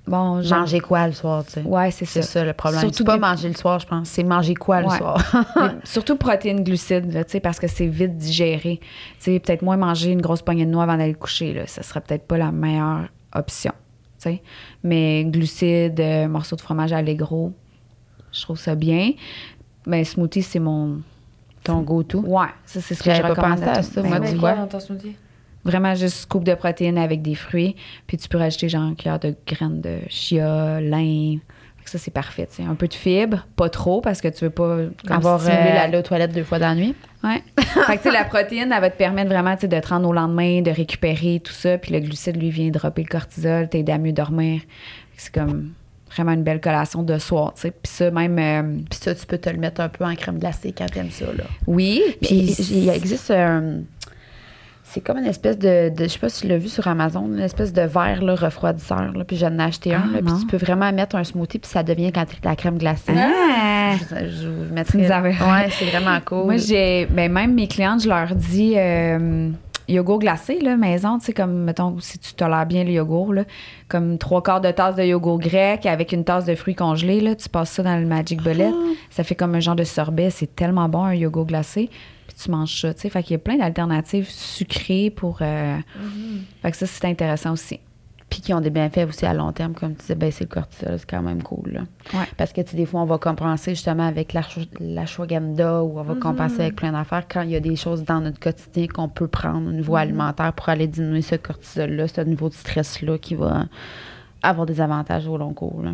Bon, 0.06 0.42
genre. 0.42 0.60
Manger 0.60 0.80
quoi 0.80 1.06
le 1.08 1.12
soir, 1.14 1.44
tu 1.46 1.52
sais? 1.54 1.62
Ouais, 1.64 1.92
c'est 1.92 2.06
C'est 2.06 2.22
ça. 2.22 2.28
ça 2.40 2.46
le 2.46 2.54
problème. 2.54 2.80
Surtout 2.80 2.98
C'est 3.00 3.04
pas 3.04 3.16
des- 3.16 3.20
manger 3.20 3.50
le 3.50 3.56
soir, 3.56 3.78
je 3.80 3.88
pense. 3.88 4.08
C'est 4.08 4.24
manger 4.24 4.54
quoi 4.56 4.80
le 4.82 4.88
Ouais. 4.88 4.98
soir? 4.98 5.22
Surtout 5.84 6.16
protéines 6.16 6.64
glucides, 6.64 7.12
là, 7.12 7.26
tu 7.26 7.32
sais, 7.32 7.40
parce 7.42 7.60
que 7.60 7.68
c'est 7.68 7.88
vite 7.88 8.16
digéré. 8.18 8.80
Tu 8.80 8.88
sais, 9.20 9.40
peut-être 9.40 9.64
moins 9.64 9.76
manger 9.76 10.12
une 10.12 10.22
grosse 10.22 10.42
poignée 10.42 10.66
de 10.66 10.72
noix 10.72 10.84
avant 10.84 10.96
d'aller 10.96 11.12
le 11.12 11.18
coucher, 11.18 11.54
là, 11.54 11.68
ça 11.68 11.84
serait 11.84 12.00
peut-être 12.00 12.26
pas 12.26 12.38
la 12.38 12.52
meilleure 12.54 13.10
option. 13.36 13.74
tu 14.18 14.30
sais. 14.30 14.42
Mais 14.82 15.26
glucides, 15.26 16.00
euh, 16.00 16.28
morceaux 16.30 16.56
de 16.56 16.62
fromage 16.62 16.94
allégro, 16.94 17.52
je 18.32 18.42
trouve 18.44 18.58
ça 18.58 18.76
bien. 18.76 19.12
Mais 19.86 20.06
smoothie, 20.06 20.42
c'est 20.42 20.60
mon. 20.60 21.02
Ton 21.68 21.82
go-to? 21.82 22.20
Ouais, 22.20 22.48
ça, 22.66 22.82
c'est 22.82 22.96
ce 22.96 23.04
que 23.04 23.14
je 23.14 23.22
pas 23.22 23.30
recommande. 23.30 23.60
pensé 23.60 23.70
à 23.70 23.84
ça, 23.84 24.02
Ben 24.02 24.10
moi, 24.10 24.20
oui. 24.22 24.32
Tu 24.32 24.38
vois. 24.38 24.68
Vraiment 25.64 25.96
juste 25.96 26.18
scoop 26.18 26.44
de 26.44 26.54
protéines 26.54 26.98
avec 26.98 27.22
des 27.22 27.36
fruits. 27.36 27.76
Puis 28.08 28.18
tu 28.18 28.28
peux 28.30 28.38
rajouter 28.38 28.70
genre 28.70 28.88
une 28.88 28.96
cuillère 28.96 29.20
de 29.20 29.36
graines 29.46 29.82
de 29.82 30.00
chia, 30.10 30.80
lin. 30.80 31.38
Ça, 31.88 31.98
c'est 31.98 32.12
parfait. 32.12 32.48
Un 32.60 32.76
peu 32.76 32.90
de 32.90 32.94
fibres, 32.94 33.48
pas 33.56 33.70
trop 33.70 34.02
parce 34.02 34.20
que 34.20 34.28
tu 34.28 34.44
veux 34.44 34.50
pas 34.50 34.80
comme 35.08 35.16
Avoir 35.16 35.40
stimuler 35.40 35.70
euh, 35.70 35.82
aller 35.82 35.98
aux 35.98 36.02
toilettes 36.02 36.34
deux 36.34 36.44
fois 36.44 36.60
dans 36.60 36.68
la 36.68 36.76
nuit? 36.76 36.94
Ouais. 37.24 37.42
fait 37.88 37.98
que, 37.98 38.10
la 38.10 38.26
protéine, 38.26 38.74
elle 38.74 38.82
va 38.82 38.90
te 38.90 38.98
permettre 38.98 39.30
vraiment 39.30 39.56
de 39.56 39.80
te 39.80 39.88
rendre 39.88 40.10
au 40.10 40.14
lendemain, 40.14 40.62
de 40.62 40.70
récupérer 40.70 41.40
tout 41.42 41.54
ça. 41.54 41.78
Puis 41.78 41.94
le 41.94 42.02
glucide, 42.02 42.36
lui, 42.36 42.50
vient 42.50 42.70
dropper 42.72 43.04
le 43.04 43.08
cortisol, 43.08 43.70
t'aider 43.70 43.94
à 43.94 44.00
mieux 44.00 44.12
dormir. 44.12 44.62
C'est 45.16 45.34
comme 45.34 45.72
vraiment 46.14 46.32
une 46.34 46.44
belle 46.44 46.62
collation 46.62 47.04
de 47.04 47.18
soir. 47.18 47.54
tu 47.56 47.62
sais. 47.62 47.72
Puis 47.72 47.92
ça, 47.92 48.12
même. 48.12 48.38
euh, 48.40 48.80
Puis 48.90 49.00
ça, 49.02 49.14
tu 49.16 49.26
peux 49.26 49.38
te 49.38 49.50
le 49.50 49.58
mettre 49.58 49.82
un 49.82 49.90
peu 49.90 50.04
en 50.06 50.16
crème 50.16 50.40
glacée 50.40 50.74
quand 50.78 50.86
t'aimes 50.88 51.12
ça, 51.12 51.26
là. 51.38 51.44
oui. 51.68 52.02
Puis 52.22 52.56
il 52.72 52.90
existe 52.90 53.32
un. 53.32 53.82
C'est 54.90 55.02
comme 55.02 55.18
une 55.18 55.26
espèce 55.26 55.60
de, 55.60 55.90
de- 55.90 56.04
Je 56.06 56.08
sais 56.08 56.18
pas 56.18 56.30
si 56.30 56.42
tu 56.42 56.48
l'as 56.48 56.58
vu 56.58 56.70
sur 56.70 56.88
Amazon, 56.88 57.26
une 57.28 57.42
espèce 57.42 57.74
de 57.74 57.82
verre 57.82 58.24
là, 58.24 58.36
refroidisseur. 58.36 59.12
Là, 59.14 59.26
puis 59.26 59.36
j'en 59.36 59.60
ai 59.60 59.64
acheté 59.64 59.94
un. 59.94 60.02
Ah, 60.06 60.14
là, 60.16 60.20
puis 60.26 60.34
tu 60.40 60.48
peux 60.48 60.56
vraiment 60.58 60.92
mettre 60.94 61.18
un 61.18 61.26
smoothie, 61.26 61.60
puis 61.60 61.70
ça 61.70 61.84
devient 61.84 62.12
quand 62.14 62.26
la 62.44 62.56
crème 62.56 62.78
glacée. 62.78 63.12
Ah! 63.16 63.96
Je, 63.98 64.30
je 64.30 64.48
vous 64.48 64.74
mettrai. 64.74 65.00
Tu 65.00 65.04
nous 65.06 65.12
avais- 65.12 65.32
Ouais, 65.32 65.70
c'est 65.72 65.86
vraiment 65.86 66.18
cool. 66.26 66.46
Moi, 66.46 66.58
j'ai. 66.58 67.06
Ben, 67.08 67.30
même 67.32 67.54
mes 67.54 67.68
clientes, 67.68 68.02
je 68.04 68.08
leur 68.10 68.34
dis. 68.34 68.76
euh, 68.78 69.50
yogourt 69.88 70.20
glacé, 70.20 70.60
là, 70.60 70.76
maison, 70.78 71.18
tu 71.20 71.26
sais, 71.26 71.34
comme, 71.34 71.64
mettons, 71.64 71.98
si 72.00 72.20
tu 72.20 72.34
tolères 72.34 72.66
bien 72.66 72.84
le 72.84 72.92
yogourt, 72.92 73.34
là, 73.34 73.44
comme 73.88 74.18
trois 74.18 74.44
quarts 74.44 74.62
de 74.62 74.72
tasse 74.72 74.96
de 74.96 75.04
yogourt 75.04 75.40
grec 75.40 75.86
avec 75.86 76.12
une 76.12 76.24
tasse 76.24 76.46
de 76.46 76.56
fruits 76.56 76.76
congelés, 76.76 77.22
là, 77.22 77.36
tu 77.36 77.48
passes 77.50 77.72
ça 77.72 77.84
dans 77.84 77.98
le 78.00 78.06
Magic 78.06 78.42
Bullet. 78.42 78.72
Ça 79.10 79.24
fait 79.24 79.36
comme 79.36 79.56
un 79.56 79.60
genre 79.60 79.76
de 79.76 79.84
sorbet. 79.84 80.30
C'est 80.30 80.56
tellement 80.56 80.90
bon, 80.90 81.04
un 81.04 81.14
yogourt 81.14 81.46
glacé. 81.46 81.90
Puis 82.28 82.36
tu 82.44 82.52
manges 82.52 82.82
ça, 82.82 82.94
tu 82.94 83.02
sais. 83.02 83.10
Fait 83.10 83.24
qu'il 83.24 83.32
y 83.32 83.36
a 83.36 83.40
plein 83.40 83.56
d'alternatives 83.58 84.30
sucrées 84.30 85.10
pour. 85.10 85.40
euh, 85.42 85.78
Fait 86.62 86.72
que 86.72 86.78
ça, 86.78 86.86
c'est 86.86 87.06
intéressant 87.06 87.54
aussi. 87.54 87.80
Puis 88.30 88.42
qui 88.42 88.54
ont 88.54 88.60
des 88.60 88.70
bienfaits 88.70 89.08
aussi 89.08 89.26
à 89.26 89.34
long 89.34 89.54
terme, 89.54 89.74
comme 89.74 89.92
tu 89.96 90.02
disais, 90.02 90.16
baisser 90.16 90.44
le 90.44 90.50
cortisol, 90.50 91.00
c'est 91.00 91.10
quand 91.10 91.22
même 91.22 91.42
cool. 91.42 91.72
Là. 91.72 91.82
Ouais. 92.14 92.26
Parce 92.36 92.52
que 92.52 92.60
tu 92.60 92.72
sais, 92.72 92.76
des 92.78 92.86
fois, 92.86 93.02
on 93.02 93.06
va 93.06 93.18
compenser 93.18 93.74
justement 93.74 94.06
avec 94.06 94.34
l'ashw- 94.34 94.68
l'ashwagandha 94.82 95.82
ou 95.84 95.98
on 95.98 96.04
va 96.04 96.16
compenser 96.16 96.60
avec 96.62 96.76
plein 96.76 96.92
d'affaires 96.92 97.26
quand 97.30 97.42
il 97.44 97.52
y 97.52 97.56
a 97.56 97.62
des 97.62 97.78
choses 97.78 98.04
dans 98.04 98.20
notre 98.20 98.40
quotidien 98.40 98.88
qu'on 98.88 99.08
peut 99.08 99.28
prendre 99.30 99.70
au 99.70 99.72
niveau 99.72 99.96
alimentaire 99.96 100.52
pour 100.52 100.68
aller 100.68 100.88
diminuer 100.88 101.22
ce 101.22 101.36
cortisol-là, 101.36 102.10
ce 102.10 102.20
niveau 102.22 102.50
de 102.50 102.54
stress-là 102.54 103.18
qui 103.18 103.36
va 103.36 103.66
avoir 104.44 104.66
des 104.66 104.82
avantages 104.82 105.26
au 105.28 105.38
long 105.38 105.54
cours. 105.54 105.82
là. 105.82 105.92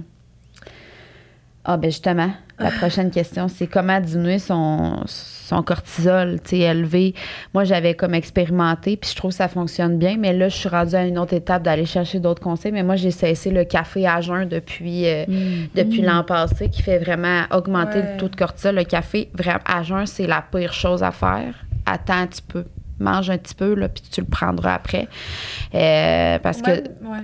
Ah, 1.66 1.78
ben 1.78 1.90
justement, 1.90 2.30
la 2.60 2.72
prochaine 2.72 3.10
question, 3.10 3.48
c'est 3.48 3.68
comment 3.68 4.00
diminuer 4.02 4.38
son, 4.38 5.02
son 5.06 5.64
cortisol, 5.64 6.40
tu 6.44 6.50
sais, 6.50 6.60
élevé. 6.60 7.16
Moi, 7.54 7.64
j'avais 7.64 7.94
comme 7.94 8.14
expérimenté, 8.14 8.98
puis 8.98 9.10
je 9.10 9.16
trouve 9.16 9.32
que 9.32 9.38
ça 9.38 9.48
fonctionne 9.48 9.98
bien, 9.98 10.18
mais 10.20 10.34
là, 10.34 10.50
je 10.50 10.56
suis 10.58 10.68
rendue 10.68 10.96
à 10.96 11.06
une 11.06 11.18
autre 11.18 11.34
étape 11.34 11.64
d'aller 11.64 11.86
chercher 11.86 12.20
d'autres 12.20 12.42
conseils. 12.42 12.74
Mais 12.74 12.84
moi, 12.84 12.98
j'ai 12.98 13.12
cessé 13.12 13.50
le 13.50 13.64
café 13.64 14.06
à 14.06 14.20
jeun 14.20 14.48
depuis, 14.50 15.08
euh, 15.08 15.24
depuis 15.74 16.02
l'an 16.02 16.24
passé, 16.26 16.68
qui 16.68 16.82
fait 16.82 17.00
vraiment 17.00 17.44
augmenter 17.52 18.00
Ouais. 18.00 18.12
le 18.14 18.18
taux 18.20 18.28
de 18.30 18.36
cortisol. 18.36 18.76
Le 18.76 18.84
café, 18.84 19.30
vraiment, 19.34 19.60
à 19.66 19.84
jeun, 19.84 20.06
c'est 20.06 20.28
la 20.28 20.42
pire 20.42 20.74
chose 20.74 21.02
à 21.02 21.12
faire. 21.12 21.54
Attends 21.86 22.18
un 22.24 22.28
petit 22.28 22.42
peu. 22.42 22.66
Mange 23.00 23.30
un 23.30 23.38
petit 23.38 23.56
peu, 23.56 23.74
là, 23.74 23.88
puis 23.88 24.04
tu 24.12 24.20
le 24.22 24.28
prendras 24.28 24.74
après. 24.76 25.08
Euh, 25.74 26.40
parce 26.40 26.62
que, 26.62 26.72
ouais. 26.72 27.24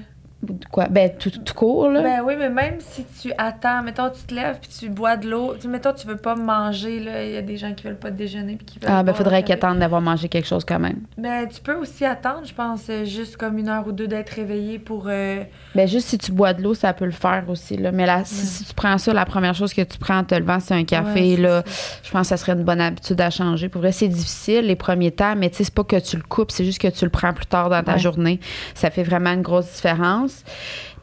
Quoi, 0.71 0.87
ben, 0.87 1.11
tout, 1.19 1.29
tout 1.31 1.53
court, 1.53 1.89
là. 1.89 2.01
Ben 2.01 2.21
oui, 2.25 2.35
mais 2.37 2.49
même 2.49 2.75
si 2.79 3.03
tu 3.21 3.31
attends, 3.37 3.83
mettons, 3.83 4.09
tu 4.09 4.21
te 4.23 4.33
lèves 4.33 4.57
puis 4.61 4.69
tu 4.79 4.89
bois 4.89 5.17
de 5.17 5.29
l'eau, 5.29 5.55
tu 5.59 5.67
mettons, 5.67 5.91
tu 5.93 6.07
veux 6.07 6.15
pas 6.15 6.35
manger, 6.35 6.99
là, 7.01 7.25
il 7.25 7.31
y 7.33 7.37
a 7.37 7.41
des 7.41 7.57
gens 7.57 7.73
qui 7.73 7.83
veulent 7.83 7.97
pas 7.99 8.09
déjeuner 8.09 8.55
puis 8.55 8.65
qui 8.65 8.79
veulent 8.79 8.89
Ah, 8.91 9.03
ben, 9.03 9.11
pas 9.11 9.17
faudrait 9.17 9.43
qu'ils 9.43 9.53
attendent 9.55 9.79
d'avoir 9.79 9.99
mangé 10.01 10.29
quelque 10.29 10.47
chose 10.47 10.63
quand 10.65 10.79
même. 10.79 10.99
Ben, 11.17 11.45
tu 11.47 11.59
peux 11.59 11.75
aussi 11.75 12.05
attendre, 12.05 12.41
je 12.45 12.53
pense, 12.53 12.83
euh, 12.89 13.03
juste 13.03 13.35
comme 13.35 13.57
une 13.57 13.67
heure 13.67 13.85
ou 13.85 13.91
deux 13.91 14.07
d'être 14.07 14.29
réveillé 14.29 14.79
pour. 14.79 15.05
euh, 15.07 15.43
Ben, 15.75 15.87
juste 15.87 16.07
si 16.07 16.17
tu 16.17 16.31
bois 16.31 16.53
de 16.53 16.61
l'eau, 16.63 16.73
ça 16.73 16.93
peut 16.93 17.05
le 17.05 17.11
faire 17.11 17.43
aussi, 17.49 17.75
là. 17.75 17.91
Mais 17.91 18.05
là, 18.05 18.23
si, 18.23 18.45
si 18.45 18.63
tu 18.63 18.73
prends 18.73 18.97
ça, 18.97 19.13
la 19.13 19.25
première 19.25 19.55
chose 19.55 19.73
que 19.73 19.81
tu 19.81 19.97
prends 19.97 20.19
en 20.19 20.23
te 20.23 20.35
levant, 20.35 20.59
c'est 20.61 20.73
un 20.73 20.85
café, 20.85 21.35
Ouais, 21.35 21.41
là. 21.41 21.63
ça. 21.65 21.99
Je 22.03 22.11
pense 22.11 22.21
que 22.21 22.27
ça 22.27 22.37
serait 22.37 22.53
une 22.53 22.63
bonne 22.63 22.81
habitude 22.81 23.19
à 23.19 23.29
changer. 23.29 23.67
Pour 23.67 23.81
vrai, 23.81 23.91
c'est 23.91 24.07
difficile 24.07 24.65
les 24.67 24.75
premiers 24.77 25.11
temps, 25.11 25.35
mais 25.35 25.49
tu 25.49 25.57
sais, 25.57 25.63
c'est 25.65 25.73
pas 25.73 25.83
que 25.83 25.97
tu 25.99 26.15
le 26.15 26.23
coupes, 26.23 26.51
c'est 26.51 26.63
juste 26.63 26.79
que 26.79 26.87
tu 26.87 27.03
le 27.03 27.11
prends 27.11 27.33
plus 27.33 27.45
tard 27.45 27.69
dans 27.69 27.83
ta 27.83 27.93
Ouais. 27.93 27.99
journée. 27.99 28.39
Ça 28.73 28.89
fait 28.89 29.03
vraiment 29.03 29.31
une 29.33 29.41
grosse 29.41 29.71
différence. 29.73 30.28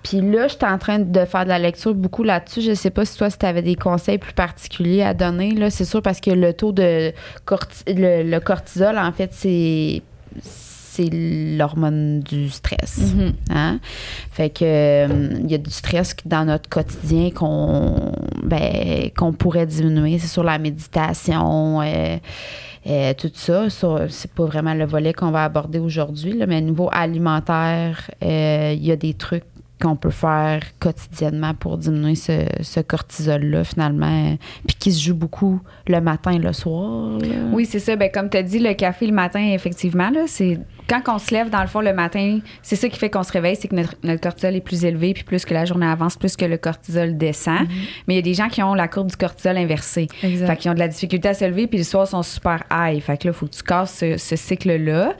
Puis 0.02 0.20
là, 0.20 0.46
j'étais 0.46 0.66
en 0.66 0.78
train 0.78 1.00
de 1.00 1.24
faire 1.24 1.44
de 1.44 1.48
la 1.48 1.58
lecture 1.58 1.94
beaucoup 1.94 2.22
là-dessus. 2.22 2.60
Je 2.60 2.74
sais 2.74 2.90
pas 2.90 3.04
si 3.04 3.18
toi, 3.18 3.28
si 3.28 3.38
tu 3.38 3.46
avais 3.46 3.62
des 3.62 3.74
conseils 3.74 4.18
plus 4.18 4.34
particuliers 4.34 5.02
à 5.02 5.14
donner. 5.14 5.52
Là, 5.52 5.70
c'est 5.70 5.84
sûr 5.84 6.00
parce 6.00 6.20
que 6.20 6.30
le 6.30 6.52
taux 6.52 6.72
de 6.72 7.12
le 7.88 8.38
cortisol, 8.38 8.98
en 8.98 9.12
fait, 9.12 9.30
c'est 9.32 10.02
c'est 10.96 11.10
l'hormone 11.12 12.20
du 12.20 12.48
stress. 12.48 13.12
Mhm. 13.14 13.32
Hein? 13.50 13.78
Fait 14.30 14.50
que 14.50 14.64
euh, 14.64 15.38
il 15.40 15.50
y 15.50 15.54
a 15.54 15.58
du 15.58 15.70
stress 15.70 16.16
dans 16.24 16.46
notre 16.46 16.68
quotidien 16.68 17.30
qu'on 17.30 18.12
ben, 18.42 19.10
qu'on 19.16 19.32
pourrait 19.32 19.66
diminuer. 19.66 20.18
C'est 20.18 20.26
sur 20.26 20.42
la 20.42 20.58
méditation, 20.58 21.82
euh, 21.82 22.16
euh, 22.86 23.14
tout 23.14 23.30
ça. 23.34 23.68
Ça, 23.68 24.06
c'est 24.08 24.30
pas 24.30 24.44
vraiment 24.44 24.74
le 24.74 24.86
volet 24.86 25.12
qu'on 25.12 25.30
va 25.30 25.44
aborder 25.44 25.78
aujourd'hui, 25.78 26.42
mais 26.46 26.58
au 26.58 26.64
niveau 26.64 26.88
alimentaire, 26.92 28.10
euh, 28.22 28.72
il 28.74 28.84
y 28.84 28.92
a 28.92 28.96
des 28.96 29.14
trucs 29.14 29.44
qu'on 29.80 29.96
peut 29.96 30.10
faire 30.10 30.62
quotidiennement 30.78 31.54
pour 31.54 31.76
diminuer 31.76 32.14
ce, 32.14 32.46
ce 32.62 32.80
cortisol-là, 32.80 33.64
finalement, 33.64 34.36
puis 34.66 34.76
qui 34.78 34.92
se 34.92 35.02
joue 35.02 35.14
beaucoup 35.14 35.60
le 35.86 36.00
matin 36.00 36.32
et 36.32 36.38
le 36.38 36.52
soir. 36.52 37.18
là. 37.18 37.26
Oui, 37.52 37.66
c'est 37.66 37.78
ça. 37.78 37.96
Ben, 37.96 38.10
comme 38.10 38.30
tu 38.30 38.36
as 38.38 38.42
dit, 38.42 38.58
le 38.58 38.72
café 38.74 39.06
le 39.06 39.12
matin, 39.12 39.40
effectivement, 39.52 40.10
là, 40.10 40.22
c'est 40.26 40.58
quand 40.88 41.02
on 41.08 41.18
se 41.18 41.34
lève, 41.34 41.50
dans 41.50 41.60
le 41.60 41.66
fond, 41.66 41.80
le 41.80 41.92
matin, 41.92 42.38
c'est 42.62 42.76
ça 42.76 42.88
qui 42.88 42.98
fait 42.98 43.10
qu'on 43.10 43.22
se 43.24 43.32
réveille, 43.32 43.56
c'est 43.56 43.68
que 43.68 43.74
notre, 43.74 43.94
notre 44.04 44.20
cortisol 44.20 44.54
est 44.54 44.60
plus 44.60 44.84
élevé, 44.84 45.14
puis 45.14 45.24
plus 45.24 45.44
que 45.44 45.52
la 45.52 45.64
journée 45.64 45.86
avance, 45.86 46.16
plus 46.16 46.36
que 46.36 46.44
le 46.44 46.56
cortisol 46.58 47.16
descend. 47.18 47.66
Mais 48.06 48.14
il 48.14 48.16
y 48.16 48.20
a 48.20 48.22
des 48.22 48.34
gens 48.34 48.48
qui 48.48 48.62
ont 48.62 48.74
la 48.74 48.88
courbe 48.88 49.08
du 49.08 49.16
cortisol 49.16 49.56
inversée. 49.56 50.06
Exact. 50.22 50.46
Fait 50.46 50.56
qu'ils 50.56 50.70
ont 50.70 50.74
de 50.74 50.78
la 50.78 50.88
difficulté 50.88 51.28
à 51.28 51.34
se 51.34 51.44
lever, 51.44 51.66
puis 51.66 51.78
le 51.78 51.84
soir, 51.84 52.06
ils 52.06 52.10
sont 52.10 52.22
super 52.22 52.62
high. 52.70 53.02
Fait 53.02 53.18
que 53.18 53.26
là, 53.26 53.34
il 53.34 53.38
faut 53.38 53.46
que 53.46 53.54
tu 53.54 53.62
casses 53.62 53.94
ce, 53.98 54.16
ce 54.16 54.36
cycle-là. 54.36 55.14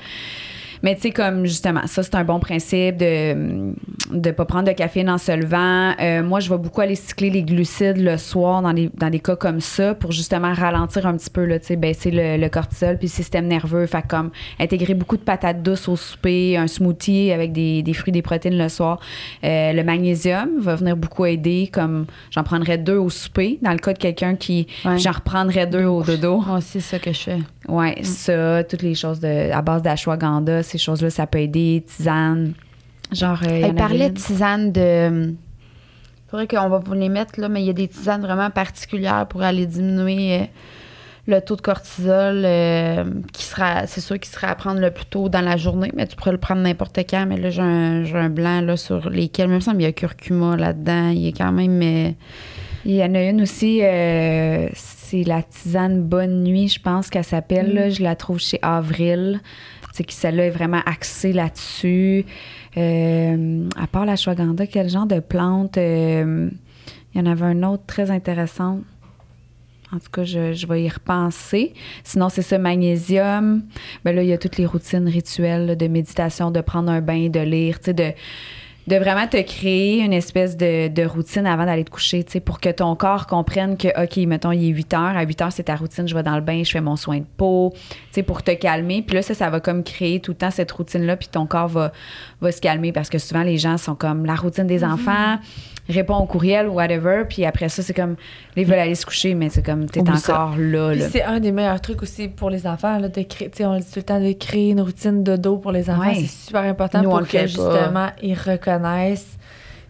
Mais 0.87 0.95
tu 0.95 1.01
sais, 1.01 1.11
comme 1.11 1.47
justement, 1.47 1.81
ça, 1.87 2.05
c'est 2.05 2.15
un 2.15 2.23
bon 2.23 2.39
principe 2.39 2.97
de 2.99 3.75
ne 4.13 4.31
pas 4.31 4.45
prendre 4.45 4.69
de 4.69 4.73
caféine 4.73 5.11
en 5.11 5.19
se 5.19 5.33
levant. 5.33 5.93
Euh, 6.01 6.23
moi, 6.23 6.39
je 6.39 6.49
vais 6.49 6.59
beaucoup 6.59 6.81
aller 6.81 6.95
cycler 6.95 7.29
les 7.29 7.43
glucides 7.43 7.97
le 7.97 8.17
soir 8.17 8.63
dans 8.63 8.73
des, 8.73 8.89
dans 8.97 9.11
des 9.11 9.19
cas 9.19 9.35
comme 9.35 9.59
ça 9.61 9.97
pour 9.97 10.13
justement 10.13 10.55
ralentir 10.55 11.05
un 11.05 11.17
petit 11.17 11.29
peu, 11.29 11.45
là, 11.45 11.59
tu 11.59 11.67
sais, 11.67 11.75
baisser 11.77 12.13
le, 12.13 12.37
le 12.37 12.49
cortisol 12.49 12.99
puis 12.99 13.09
le 13.09 13.13
système 13.13 13.49
nerveux. 13.49 13.85
Fait 13.87 14.07
comme 14.07 14.31
intégrer 14.61 14.95
beaucoup 14.95 15.17
de 15.17 15.23
patates 15.23 15.61
douces 15.61 15.89
au 15.89 15.97
souper, 15.97 16.57
un 16.57 16.69
smoothie 16.69 17.33
avec 17.33 17.51
des, 17.51 17.83
des 17.83 17.93
fruits, 17.93 18.13
des 18.13 18.23
protéines 18.23 18.57
le 18.57 18.69
soir. 18.69 19.01
Euh, 19.43 19.73
le 19.73 19.83
magnésium 19.83 20.51
va 20.61 20.77
venir 20.77 20.97
beaucoup 20.97 21.25
aider, 21.27 21.69
comme 21.73 22.07
j'en 22.31 22.45
prendrais 22.45 22.79
deux 22.79 22.97
au 22.97 23.11
souper. 23.11 23.59
Dans 23.61 23.73
le 23.73 23.79
cas 23.79 23.93
de 23.93 23.99
quelqu'un 23.99 24.37
qui, 24.37 24.69
Ouais. 24.85 24.99
j'en 24.99 25.11
reprendrais 25.11 25.67
deux 25.67 25.85
au 25.87 26.05
dodo. 26.05 26.45
Aussi, 26.57 26.81
c'est 26.81 26.81
ça 26.81 26.99
que 27.01 27.13
je 27.13 27.19
fais. 27.19 27.39
Ouais, 27.69 27.97
ça, 28.03 28.63
toutes 28.65 28.83
les 28.83 28.95
choses 28.95 29.19
de, 29.21 29.51
à 29.53 29.61
base 29.63 29.83
d'ashwagandha, 29.83 30.63
ces 30.63 30.79
choses-là, 30.79 31.11
ça 31.11 31.27
peut 31.27 31.41
aider. 31.41 31.83
Tisane. 31.87 32.53
Genre, 33.13 33.39
euh, 33.47 33.59
il 33.59 33.65
Elle 33.65 33.75
parlait 33.75 34.11
de 34.11 34.15
tisanes 34.19 34.73
de. 34.73 35.35
faudrait 36.31 36.47
qu'on 36.47 36.69
va 36.69 36.79
vous 36.79 36.95
les 36.95 37.09
mettre, 37.09 37.41
là, 37.41 37.49
mais 37.49 37.63
il 37.63 37.67
y 37.67 37.71
a 37.71 37.73
des 37.73 37.89
tisanes 37.89 38.21
vraiment 38.23 38.51
particulières 38.51 39.27
pour 39.29 39.43
aller 39.43 39.67
diminuer 39.67 40.41
euh, 40.41 40.45
le 41.29 41.41
taux 41.41 41.57
de 41.57 41.61
cortisol, 41.61 42.43
euh, 42.45 43.05
qui 43.33 43.43
sera, 43.43 43.87
c'est 43.89 44.01
sûr 44.01 44.19
qu'il 44.21 44.33
sera 44.33 44.49
à 44.49 44.55
prendre 44.55 44.81
le 44.81 44.91
plus 44.93 45.07
tôt 45.07 45.29
dans 45.29 45.41
la 45.41 45.57
journée, 45.57 45.91
mais 45.95 46.07
tu 46.07 46.15
pourrais 46.15 46.33
le 46.33 46.39
prendre 46.39 46.63
n'importe 46.63 46.99
quand. 46.99 47.27
Mais 47.27 47.37
là, 47.37 47.51
j'ai 47.51 47.63
un, 47.63 48.05
j'ai 48.05 48.17
un 48.17 48.29
blanc 48.29 48.61
là, 48.61 48.77
sur 48.77 49.11
lesquels, 49.11 49.49
même 49.49 49.61
semble, 49.61 49.83
il 49.83 49.85
y 49.85 49.89
a 49.89 49.93
curcuma 49.93 50.57
là-dedans. 50.57 51.09
Il 51.11 51.27
est 51.27 51.33
quand 51.37 51.51
même. 51.53 51.81
euh, 51.83 52.11
Il 52.85 52.95
y 52.95 53.03
en 53.03 53.15
a 53.15 53.23
une 53.23 53.43
aussi, 53.43 53.81
euh, 53.83 54.69
c'est 55.09 55.23
la 55.23 55.43
tisane 55.43 56.03
Bonne 56.03 56.43
Nuit, 56.43 56.69
je 56.69 56.81
pense 56.81 57.11
qu'elle 57.11 57.25
s'appelle. 57.25 57.73
là. 57.75 57.91
Je 57.91 58.03
la 58.03 58.17
trouve 58.17 58.39
chez 58.41 58.59
Avril. 58.63 59.41
C'est 59.93 60.05
que 60.05 60.13
celle-là 60.13 60.47
est 60.47 60.51
vraiment 60.51 60.81
axée 60.85 61.33
là-dessus. 61.33 62.25
Euh, 62.77 63.69
à 63.77 63.87
part 63.87 64.05
la 64.05 64.13
ashwagandha, 64.13 64.67
quel 64.67 64.91
genre 64.91 65.07
de 65.07 65.21
plante? 65.21 65.79
euh, 65.79 66.51
il 67.15 67.21
y 67.21 67.23
en 67.23 67.31
avait 67.31 67.47
un 67.47 67.63
autre 67.63 67.85
très 67.87 68.11
intéressant. 68.11 68.81
En 69.93 69.99
tout 69.99 70.11
cas, 70.13 70.25
je, 70.25 70.53
je 70.53 70.67
vais 70.67 70.83
y 70.83 70.89
repenser. 70.89 71.73
Sinon, 72.05 72.29
c'est 72.29 72.43
ce 72.43 72.57
magnésium. 72.57 73.63
Ben 74.05 74.15
là, 74.15 74.23
il 74.23 74.29
y 74.29 74.33
a 74.33 74.39
toutes 74.39 74.59
les 74.59 74.67
routines 74.67 75.09
rituelles 75.09 75.67
là, 75.67 75.75
de 75.77 75.87
méditation, 75.87 76.51
de 76.51 76.61
prendre 76.61 76.91
un 76.91 77.01
bain, 77.01 77.29
de 77.29 77.41
lire, 77.41 77.79
tu 77.79 77.87
sais, 77.87 77.95
de, 77.95 78.13
de 78.87 78.97
vraiment 78.97 79.27
te 79.27 79.41
créer 79.43 80.01
une 80.01 80.13
espèce 80.13 80.57
de, 80.57 80.87
de 80.89 81.05
routine 81.05 81.47
avant 81.47 81.67
d'aller 81.67 81.85
te 81.85 81.91
coucher, 81.91 82.23
tu 82.23 82.33
sais, 82.33 82.41
pour 82.41 82.61
que 82.61 82.69
ton 82.69 82.95
corps 82.95 83.27
comprenne 83.27 83.77
que, 83.77 83.89
OK, 84.01 84.17
mettons, 84.29 84.53
il 84.53 84.69
est 84.69 84.73
8 84.73 84.95
heures. 84.95 85.17
À 85.17 85.23
8 85.23 85.43
heures, 85.43 85.53
c'est 85.53 85.65
ta 85.65 85.75
routine. 85.75 86.07
Je 86.07 86.15
vais 86.15 86.23
dans 86.23 86.37
le 86.37 86.41
bain, 86.41 86.63
je 86.65 86.71
fais 86.71 86.81
mon 86.81 86.95
soin 86.95 87.19
de 87.19 87.27
peau, 87.37 87.73
tu 87.75 87.97
sais, 88.13 88.23
pour 88.23 88.45
te 88.45 88.53
calmer. 88.53 89.03
Puis 89.03 89.17
là, 89.17 89.23
ça, 89.23 89.35
ça 89.35 89.51
va 89.51 89.59
comme 89.59 89.83
créer 89.83 90.21
tout 90.21 90.33
le 90.33 90.37
temps 90.37 90.53
cette 90.53 90.71
routine-là, 90.71 91.17
puis 91.17 91.29
ton 91.29 91.47
corps 91.47 91.69
va, 91.69 91.93
va 92.41 92.53
se 92.53 92.61
calmer 92.61 92.93
parce 92.93 93.09
que 93.09 93.19
souvent, 93.19 93.43
les 93.43 93.59
gens 93.59 93.77
sont 93.77 93.97
comme 93.97 94.25
la 94.25 94.37
routine 94.37 94.69
des 94.69 94.85
enfants, 94.85 95.39
répond 95.89 96.17
au 96.17 96.27
courriel 96.27 96.69
ou 96.69 96.75
whatever, 96.75 97.25
puis 97.29 97.45
après 97.45 97.69
ça, 97.69 97.83
c'est 97.83 97.95
comme, 97.95 98.17
ils 98.57 98.67
veulent 98.67 98.79
aller 98.79 98.95
se 98.95 99.07
coucher, 99.07 99.35
mais 99.35 99.49
c'est 99.49 99.65
comme, 99.65 99.87
t'es 99.87 100.03
ça. 100.17 100.43
encore 100.43 100.57
là, 100.59 100.95
là. 100.95 101.09
c'est 101.09 101.23
un 101.23 101.41
des 101.41 101.53
meilleurs 101.53 101.81
trucs 101.81 102.03
aussi 102.03 102.29
pour 102.29 102.51
les 102.51 102.67
enfants, 102.67 102.99
là, 102.99 103.09
de 103.09 103.23
créer, 103.23 103.51
tu 103.51 103.59
sais, 103.59 103.65
on 103.67 103.77
dit 103.77 103.85
tout 103.85 103.99
le 103.99 104.03
temps, 104.03 104.21
de 104.21 104.33
créer 104.33 104.71
une 104.71 104.81
routine 104.81 105.23
de 105.23 105.37
dos 105.37 105.59
pour 105.59 105.73
les 105.73 105.89
enfants. 105.91 106.09
Ouais. 106.09 106.15
C'est 106.15 106.47
super 106.47 106.63
important 106.63 107.03
Nous, 107.03 107.11
pour 107.11 107.27
que 107.27 107.47
justement 107.47 108.11
ils 108.23 108.35
reconnaissent 108.35 109.37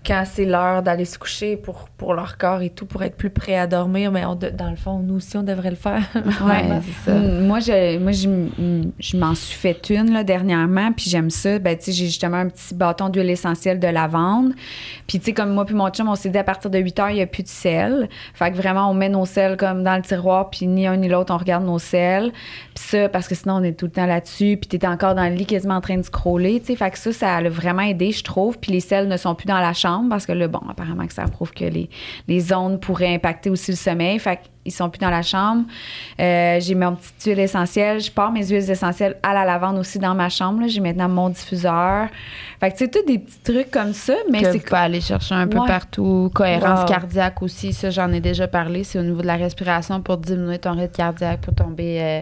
quand 0.07 0.23
c'est 0.25 0.45
l'heure 0.45 0.83
d'aller 0.83 1.05
se 1.05 1.19
coucher 1.19 1.57
pour, 1.57 1.89
pour 1.97 2.15
leur 2.15 2.39
corps 2.39 2.63
et 2.63 2.71
tout, 2.71 2.87
pour 2.87 3.03
être 3.03 3.17
plus 3.17 3.31
prêts 3.31 3.57
à 3.57 3.67
dormir. 3.67 4.13
Mais 4.13 4.25
on 4.25 4.35
dans 4.37 4.71
le 4.71 4.77
fond, 4.77 5.01
nous 5.01 5.17
aussi, 5.17 5.37
on 5.37 5.43
devrait 5.43 5.71
le 5.71 5.77
faire. 5.77 6.03
Ouais, 6.47 6.65
c'est 6.85 7.11
ça. 7.11 7.19
Mm, 7.19 7.47
Moi, 7.47 7.61
je, 7.61 7.99
moi, 7.99 8.13
je, 8.13 8.29
je 9.01 9.17
m'en 9.17 9.35
suis 9.35 9.57
fait 9.57 9.91
une 9.91 10.13
là, 10.13 10.23
dernièrement, 10.23 10.93
puis 10.93 11.11
j'aime 11.11 11.31
ça. 11.31 11.59
Ben, 11.59 11.77
tu 11.77 11.87
sais, 11.87 11.93
j'ai 11.93 12.07
justement 12.07 12.37
un 12.37 12.49
petit 12.49 12.75
bâton 12.75 13.09
d'huile 13.09 13.31
essentielle 13.31 13.81
de 13.81 13.89
lavande. 13.89 14.53
Puis, 15.07 15.19
tu 15.19 15.27
sais, 15.27 15.33
comme 15.33 15.53
moi 15.53 15.65
puis 15.65 15.75
mon 15.75 15.89
chum, 15.91 16.09
on 16.09 16.15
s'est 16.15 16.29
dit 16.29 16.39
à 16.39 16.45
partir 16.45 16.71
de 16.71 16.79
8 16.79 16.99
heures, 17.01 17.11
il 17.11 17.17
n'y 17.17 17.23
a 17.23 17.27
plus 17.27 17.43
de 17.43 17.49
sel. 17.49 18.09
Fait 18.35 18.51
que 18.53 18.57
vraiment, 18.57 18.91
on 18.91 18.95
met 18.95 19.09
nos 19.09 19.25
sels 19.27 19.57
comme 19.57 19.83
dans 19.83 19.97
le 19.97 20.03
tiroir, 20.03 20.51
puis 20.51 20.67
ni 20.67 20.87
un 20.87 20.97
ni 20.97 21.09
l'autre, 21.09 21.33
on 21.35 21.39
regarde 21.39 21.65
nos 21.65 21.79
sels. 21.79 22.33
Puis 22.75 22.85
ça, 22.85 23.09
parce 23.09 23.27
que 23.29 23.35
sinon, 23.35 23.55
on 23.57 23.63
est 23.63 23.73
tout 23.73 23.87
le 23.87 23.93
temps 23.93 24.07
là-dessus, 24.07 24.59
puis 24.61 24.69
t'es 24.79 24.87
encore 24.87 25.15
dans 25.15 25.25
le 25.29 25.35
lit 25.35 25.47
quasiment 25.47 25.77
en 25.77 25.81
train 25.81 25.97
de 25.97 26.03
scroller, 26.03 26.61
tu 26.61 26.67
sais. 26.67 26.77
Fait 26.77 26.91
que 26.91 26.99
ça, 26.99 27.13
ça 27.13 27.35
a 27.37 27.49
vraiment 27.49 27.83
aidé, 27.83 28.13
je 28.13 28.23
trouve. 28.23 28.59
Puis 28.59 28.73
les 28.73 28.81
sels 28.81 29.09
ne 29.09 29.17
sont 29.17 29.35
plus 29.35 29.47
dans 29.47 29.59
la 29.61 29.73
chambre, 29.73 29.96
parce 30.09 30.27
que 30.27 30.33
là, 30.33 30.49
bon, 30.49 30.61
apparemment 30.69 31.07
que 31.07 31.13
ça 31.13 31.25
prouve 31.25 31.53
que 31.53 31.65
les, 31.65 31.89
les 32.29 32.53
ondes 32.53 32.81
pourraient 32.81 33.15
impacter 33.15 33.51
aussi 33.51 33.71
le 33.73 33.77
sommeil. 33.77 34.19
Fait 34.19 34.39
qu'ils 34.63 34.73
sont 34.73 34.91
plus 34.91 34.99
dans 34.99 35.11
la 35.11 35.23
chambre. 35.23 35.65
Euh, 36.21 36.59
j'ai 36.61 36.75
mon 36.75 36.95
petite 36.97 37.23
huile 37.25 37.39
essentielle. 37.41 38.01
Je 38.01 38.11
pars 38.11 38.33
mes 38.33 38.45
huiles 38.47 38.71
essentielles 38.71 39.17
à 39.23 39.33
la 39.35 39.45
lavande 39.45 39.79
aussi 39.79 39.99
dans 39.99 40.15
ma 40.15 40.29
chambre. 40.29 40.61
là. 40.61 40.67
J'ai 40.69 40.81
maintenant 40.81 41.09
mon 41.09 41.29
diffuseur. 41.29 42.09
Fait 42.61 42.71
que, 42.71 42.77
tu 42.77 42.85
sais, 42.85 42.91
tous 42.91 43.05
des 43.07 43.19
petits 43.19 43.41
trucs 43.41 43.71
comme 43.71 43.93
ça, 43.93 44.15
mais 44.31 44.41
que 44.43 44.47
c'est 44.53 44.59
vous 44.59 44.65
pouvez 44.65 44.77
aller 44.81 45.01
chercher 45.01 45.35
un 45.35 45.47
peu 45.47 45.59
Ouais. 45.59 45.67
partout. 45.67 46.31
Cohérence 46.35 46.81
Wow. 46.81 46.87
cardiaque 46.87 47.43
aussi, 47.43 47.73
ça 47.73 47.91
j'en 47.91 48.13
ai 48.13 48.21
déjà 48.21 48.49
parlé. 48.49 48.83
C'est 48.85 48.99
au 48.99 49.03
niveau 49.03 49.23
de 49.23 49.27
la 49.27 49.37
respiration 49.37 50.01
pour 50.01 50.17
diminuer 50.19 50.59
ton 50.59 50.73
rythme 50.73 50.93
cardiaque, 50.97 51.41
pour 51.43 51.55
tomber, 51.55 51.99
euh, 52.01 52.21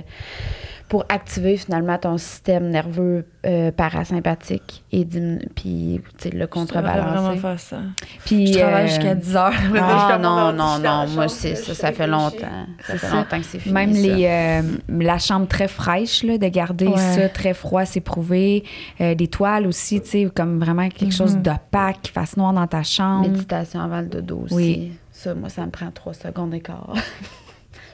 pour 0.89 1.05
activer 1.09 1.57
finalement 1.57 1.97
ton 1.99 2.18
système 2.18 2.68
nerveux 2.68 3.24
euh, 3.47 3.72
parasympathique 3.72 4.85
et 4.93 5.05
puis 5.05 6.01
le 6.01 6.01
Je 6.22 6.28
devrais 6.28 6.39
vraiment 6.39 6.47
contrebalancer. 6.49 7.39
faire 7.39 7.61
ça. 7.61 7.76
Puis, 8.24 8.53
Je 8.53 8.59
travaille 8.59 8.85
euh, 8.85 8.89
jusqu'à 8.89 9.14
10 9.14 9.37
heures. 9.37 9.53
Ah 9.76 10.18
non, 10.20 10.53
non, 10.53 10.78
non, 10.78 11.07
moi 11.09 11.28
c'est 11.28 11.57
ça, 11.57 11.74
ça 11.74 11.93
fait 11.93 12.07
longtemps. 12.07 12.66
Ça 12.87 12.99
fait 12.99 13.11
longtemps 13.11 13.39
que 13.39 13.45
c'est 13.45 13.59
fini. 13.59 13.72
Même 13.74 13.93
les, 13.93 14.26
euh, 14.26 14.62
la 14.89 15.18
chambre 15.18 15.49
très 15.49 15.68
fraîche, 15.68 16.22
là, 16.22 16.39
de 16.39 16.49
garder 16.49 16.87
Ouais. 16.87 16.97
ça 16.99 17.28
très 17.28 17.55
froid, 17.55 17.85
c'est 17.87 18.01
prouvé. 18.01 18.62
Euh, 19.01 19.14
des 19.14 19.28
toiles 19.28 19.66
aussi, 19.66 20.01
tu 20.03 20.09
sais, 20.09 20.30
comme 20.35 20.59
vraiment 20.61 20.89
quelque 20.91 21.14
chose 21.14 21.35
Mhm. 21.37 21.43
d'opaque, 21.43 22.03
qui 22.03 22.12
fasse 22.12 22.37
noir 22.37 22.53
dans 22.53 22.66
ta 22.66 22.82
chambre. 22.82 23.28
Méditation 23.28 23.80
avant 23.80 24.01
le 24.01 24.07
dodo 24.07 24.43
aussi. 24.45 24.55
Oui. 24.55 24.93
Ça, 25.12 25.35
moi, 25.35 25.49
ça 25.49 25.64
me 25.64 25.70
prend 25.70 25.91
trois 25.91 26.12
secondes 26.14 26.53
et 26.55 26.61
quart. 26.61 26.93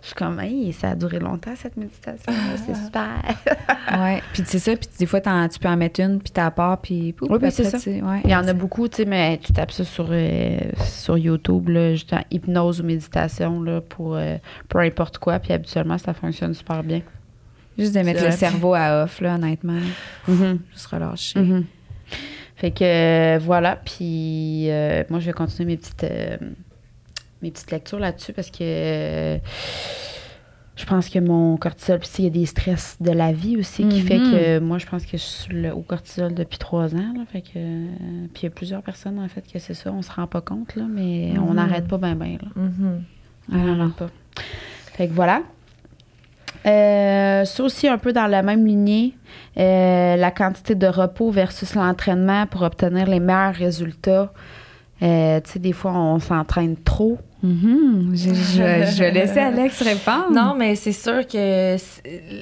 Je 0.03 0.07
suis 0.07 0.15
comme, 0.15 0.41
hey, 0.41 0.73
ça 0.73 0.91
a 0.91 0.95
duré 0.95 1.19
longtemps 1.19 1.55
cette 1.57 1.77
méditation. 1.77 2.33
C'est 2.67 2.77
super. 2.77 3.23
Ouais. 3.99 4.23
Puis 4.33 4.43
c'est 4.47 4.61
ça, 4.61 4.77
puis 4.77 4.89
des 5.01 5.07
fois, 5.07 5.21
tu 5.21 5.59
peux 5.59 5.69
en 5.69 5.77
mettre 5.77 6.01
une, 6.01 6.21
puis 6.21 6.31
t'as 6.33 6.51
part, 6.53 6.81
puis... 6.81 7.13
pouf, 7.13 7.29
Oui, 7.29 7.39
c'est 7.51 7.65
ça. 7.65 7.77
ouais. 7.91 8.21
Il 8.25 8.31
y 8.31 8.37
en 8.37 8.47
a 8.47 8.53
beaucoup, 8.53 8.87
tu 8.87 8.99
sais, 8.99 9.05
mais 9.05 9.39
tu 9.39 9.53
tapes 9.53 9.73
ça 9.73 9.85
sur, 9.85 10.07
euh, 10.11 10.59
sur 10.85 11.19
YouTube, 11.19 11.69
là, 11.71 11.93
justement, 11.95 12.23
hypnose 12.31 12.81
ou 12.81 12.85
méditation, 12.85 13.61
là, 13.63 13.81
pour 13.81 14.15
euh, 14.15 14.37
peu 14.69 14.79
importe 14.79 15.19
quoi. 15.19 15.41
Puis 15.41 15.53
habituellement, 15.53 15.99
ça 15.99 16.15
fonctionne 16.15 16.55
super 16.55 16.85
bien. 16.85 17.01
Juste 17.77 17.95
de 17.95 18.01
mettre 18.01 18.25
le 18.25 18.31
cerveau 18.31 18.75
à 18.75 19.03
off, 19.05 19.21
là, 19.21 19.35
honnêtement. 19.35 19.81
Mhm. 20.29 20.61
Juste 20.73 20.87
relâcher. 20.87 21.41
Mhm. 21.41 21.65
Fait 22.57 22.71
que 22.71 22.85
euh, 22.85 23.39
voilà, 23.39 23.77
puis 23.77 24.67
euh, 24.71 25.03
moi 25.09 25.19
je 25.19 25.27
vais 25.27 25.33
continuer 25.33 25.73
mes 25.73 25.77
petites 25.79 26.05
mes 27.43 27.51
petites 27.51 27.71
lectures 27.71 27.99
là-dessus 27.99 28.33
parce 28.33 28.51
que 28.51 28.59
euh, 28.63 29.39
je 30.77 30.85
pense 30.87 31.09
que 31.11 31.19
mon 31.19 31.57
cortisol, 31.59 31.99
puis 31.99 32.09
il 32.21 32.25
y 32.25 32.27
a 32.27 32.31
des 32.31 32.47
stress 32.47 32.97
de 33.01 33.11
la 33.11 33.33
vie 33.33 33.57
aussi 33.59 33.87
qui 33.89 34.01
fait 34.01 34.17
que 34.19 34.59
moi 34.61 34.79
je 34.79 34.87
pense 34.87 35.05
que 35.05 35.19
je 35.19 35.23
suis 35.23 35.55
le 35.55 35.73
haut 35.75 35.83
cortisol 35.87 36.33
depuis 36.35 36.57
trois 36.59 36.95
ans. 36.95 37.13
Là, 37.17 37.23
fait 37.31 37.43
que, 37.43 37.49
euh, 37.57 37.87
puis 38.33 38.43
il 38.43 38.45
y 38.45 38.47
a 38.47 38.51
plusieurs 38.51 38.83
personnes 38.83 39.19
en 39.19 39.29
fait 39.29 39.43
que 39.53 39.59
c'est 39.59 39.75
ça, 39.75 39.93
on 39.93 40.01
se 40.03 40.11
rend 40.11 40.27
pas 40.27 40.41
compte, 40.41 40.77
là, 40.77 40.85
mais 40.89 41.33
on 41.39 41.49
Mhm. 41.51 41.55
n'arrête 41.57 41.87
pas 41.89 41.99
bien 41.99 42.15
bien. 42.15 42.39
là. 42.41 42.49
Mhm. 42.57 43.03
Ah, 43.53 43.57
non. 43.57 43.91
pas. 43.91 44.09
Fait 44.95 45.09
que 45.09 45.13
voilà. 45.13 45.43
Euh, 46.67 47.45
ça 47.45 47.63
aussi, 47.63 47.89
un 47.89 47.99
peu 47.99 48.13
dans 48.13 48.27
la 48.27 48.43
même 48.43 48.67
lignée, 48.67 49.15
euh, 49.57 50.17
la 50.17 50.31
quantité 50.31 50.75
de 50.75 50.87
repos 50.87 51.31
versus 51.31 51.75
l'entraînement 51.75 52.47
pour 52.47 52.63
obtenir 52.63 53.07
les 53.07 53.21
meilleurs 53.21 53.55
résultats. 53.55 54.33
Euh, 55.03 55.41
tu 55.41 55.53
sais, 55.53 55.59
des 55.59 55.73
fois, 55.73 55.93
on 55.93 56.19
s'entraîne 56.19 56.77
trop, 56.77 57.19
Mhm. 57.43 58.11
Je, 58.15 58.35
je, 58.35 59.39
Alex 59.41 59.83
répondre. 59.83 60.31
Non, 60.33 60.55
mais 60.55 60.75
c'est 60.75 60.93
sûr 60.93 61.27
que 61.27 61.77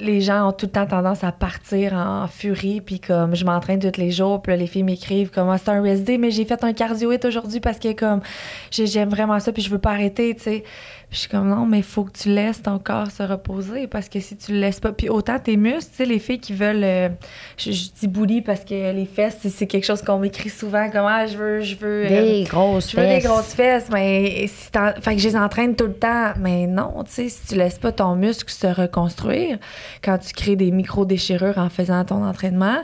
les 0.02 0.20
gens 0.20 0.48
ont 0.48 0.52
tout 0.52 0.66
le 0.66 0.72
temps 0.72 0.86
tendance 0.86 1.22
à 1.22 1.30
partir 1.32 1.92
en 1.94 2.26
furie, 2.26 2.80
puis 2.80 2.98
comme 2.98 3.34
je 3.36 3.44
m'entraîne 3.44 3.78
tous 3.78 4.00
les 4.00 4.10
jours, 4.10 4.42
puis 4.42 4.50
là, 4.52 4.56
les 4.56 4.66
filles 4.66 4.82
m'écrivent 4.82 5.30
comme 5.30 5.48
Ah, 5.50 5.58
c'est 5.58 5.70
un 5.70 5.84
USD, 5.84 6.18
mais 6.18 6.30
j'ai 6.32 6.44
fait 6.44 6.62
un 6.64 6.72
cardio 6.72 7.12
aujourd'hui 7.24 7.60
parce 7.60 7.78
que 7.78 7.92
comme 7.92 8.20
j'ai- 8.70 8.86
j'aime 8.86 9.08
vraiment 9.08 9.38
ça, 9.38 9.52
puis 9.52 9.62
je 9.62 9.70
veux 9.70 9.78
pas 9.78 9.90
arrêter, 9.92 10.34
tu 10.34 10.42
sais. 10.42 10.64
Puis 11.10 11.16
je 11.16 11.20
suis 11.20 11.28
comme 11.30 11.48
non, 11.48 11.64
mais 11.64 11.78
il 11.78 11.82
faut 11.84 12.04
que 12.04 12.12
tu 12.12 12.28
laisses 12.28 12.60
ton 12.62 12.78
corps 12.78 13.10
se 13.10 13.22
reposer 13.22 13.86
parce 13.86 14.10
que 14.10 14.20
si 14.20 14.36
tu 14.36 14.52
le 14.52 14.58
laisses 14.60 14.78
pas, 14.78 14.92
puis 14.92 15.08
autant 15.08 15.38
tes 15.38 15.56
muscles, 15.56 15.90
tu 15.90 15.96
sais, 15.96 16.04
les 16.04 16.18
filles 16.18 16.38
qui 16.38 16.52
veulent, 16.52 16.84
euh, 16.84 17.08
je, 17.56 17.72
je 17.72 17.88
dis 17.98 18.06
booty 18.08 18.42
parce 18.42 18.60
que 18.60 18.92
les 18.92 19.06
fesses, 19.06 19.38
c'est- 19.40 19.66
quelque 19.66 19.84
chose 19.86 20.02
qu'on 20.02 20.18
m'écrit 20.18 20.50
souvent, 20.50 20.90
comme 20.90 21.06
ah, 21.06 21.26
je 21.26 21.36
veux, 21.38 21.60
je 21.62 21.76
veux. 21.76 22.04
euh, 22.04 22.08
Des 22.08 22.44
grosses 22.44 22.90
je 22.90 22.96
veux 23.00 23.06
des 23.06 23.20
grosses 23.20 23.54
fesses, 23.54 23.88
mais 23.90 24.46
si 24.48 24.68
fait 25.00 25.14
que 25.14 25.20
je 25.22 25.28
les 25.28 25.36
entraîne 25.36 25.74
tout 25.76 25.86
le 25.86 25.94
temps. 25.94 26.32
Mais 26.38 26.66
non, 26.66 27.02
tu 27.06 27.12
sais, 27.12 27.28
si 27.30 27.46
tu 27.46 27.54
laisses 27.54 27.78
pas 27.78 27.90
ton 27.92 28.14
muscle 28.14 28.50
se 28.52 28.66
reconstruire, 28.66 29.58
quand 30.04 30.18
tu 30.18 30.34
crées 30.34 30.56
des 30.56 30.70
micro-déchirures 30.70 31.56
en 31.56 31.70
faisant 31.70 32.04
ton 32.04 32.22
entraînement, 32.22 32.76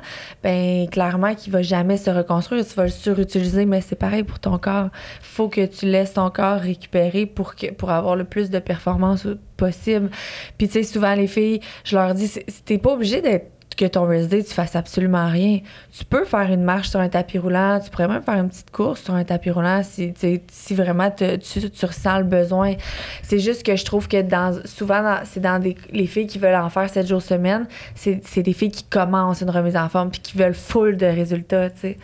ben 0.43 0.89
clairement 0.89 1.35
qu'il 1.35 1.53
va 1.53 1.61
jamais 1.63 1.99
se 1.99 2.09
reconstruire. 2.11 2.65
Tu 2.67 2.75
vas 2.75 2.85
le 2.85 2.89
surutiliser, 2.91 3.67
mais 3.67 3.81
c'est 3.83 3.97
pareil 3.97 4.23
pour 4.23 4.39
ton 4.39 4.57
corps. 4.59 4.89
faut 5.21 5.49
que 5.49 5.67
tu 5.67 5.85
laisses 5.87 6.15
ton 6.15 6.31
corps 6.31 6.59
récupérer 6.61 7.27
pour, 7.27 7.55
que, 7.55 7.73
pour 7.73 7.91
avoir 7.91 8.14
le 8.17 8.25
plus 8.25 8.51
de 8.51 8.59
performance 8.59 9.27
possible. 9.57 10.11
Puis 10.59 10.69
tu 10.69 10.75
sais, 10.75 10.83
souvent 10.83 11.15
les 11.15 11.27
filles, 11.27 11.61
je 11.85 11.97
leur 11.97 12.15
dis, 12.15 12.33
t'es 12.65 12.79
pas 12.79 12.93
obligé 12.93 13.21
d'être 13.21 13.51
que 13.75 13.85
ton 13.85 14.07
rest 14.07 14.29
day, 14.29 14.43
tu 14.43 14.55
fasses 14.55 14.77
absolument 14.77 15.29
rien. 15.29 15.61
Tu 15.97 16.05
peux 16.05 16.25
faire 16.25 16.51
une 16.53 16.63
marche 16.63 16.89
sur 16.89 17.01
un 17.01 17.09
tapis 17.09 17.39
roulant, 17.39 17.81
tu 17.81 17.91
pourrais 17.91 18.09
même 18.09 18.23
faire 18.23 18.37
une 18.37 18.49
petite 18.49 18.71
course 18.71 19.03
sur 19.03 19.15
un 19.15 19.25
tapis 19.25 19.51
roulant 19.51 19.83
si, 19.83 20.13
si 20.49 20.75
vraiment 20.75 21.11
tu, 21.11 21.39
tu 21.39 21.87
ressens 21.87 22.19
le 22.19 22.25
besoin. 22.25 22.75
C'est 23.23 23.39
juste 23.39 23.65
que 23.65 23.77
je 23.77 23.85
trouve 23.85 24.09
que 24.09 24.23
dans, 24.23 24.61
souvent, 24.65 25.19
c'est 25.25 25.41
dans 25.41 25.63
les 25.63 26.07
filles 26.07 26.27
qui 26.27 26.39
veulent 26.39 26.55
en 26.55 26.71
faire 26.71 26.89
7 26.89 27.07
jours 27.07 27.23
semaine, 27.23 27.67
c'est 27.95 28.21
c'est 28.25 28.43
des 28.43 28.53
filles 28.53 28.71
qui 28.71 28.85
commencent 28.85 29.41
une 29.41 29.51
remise 29.51 29.77
en 29.77 29.89
forme 29.89 30.11
puis 30.11 30.21
qui 30.21 30.37
veulent 30.37 30.55
full 30.55 30.97
de 30.97 31.07
résultats, 31.07 31.71
tu 31.71 31.81
sais. 31.81 31.99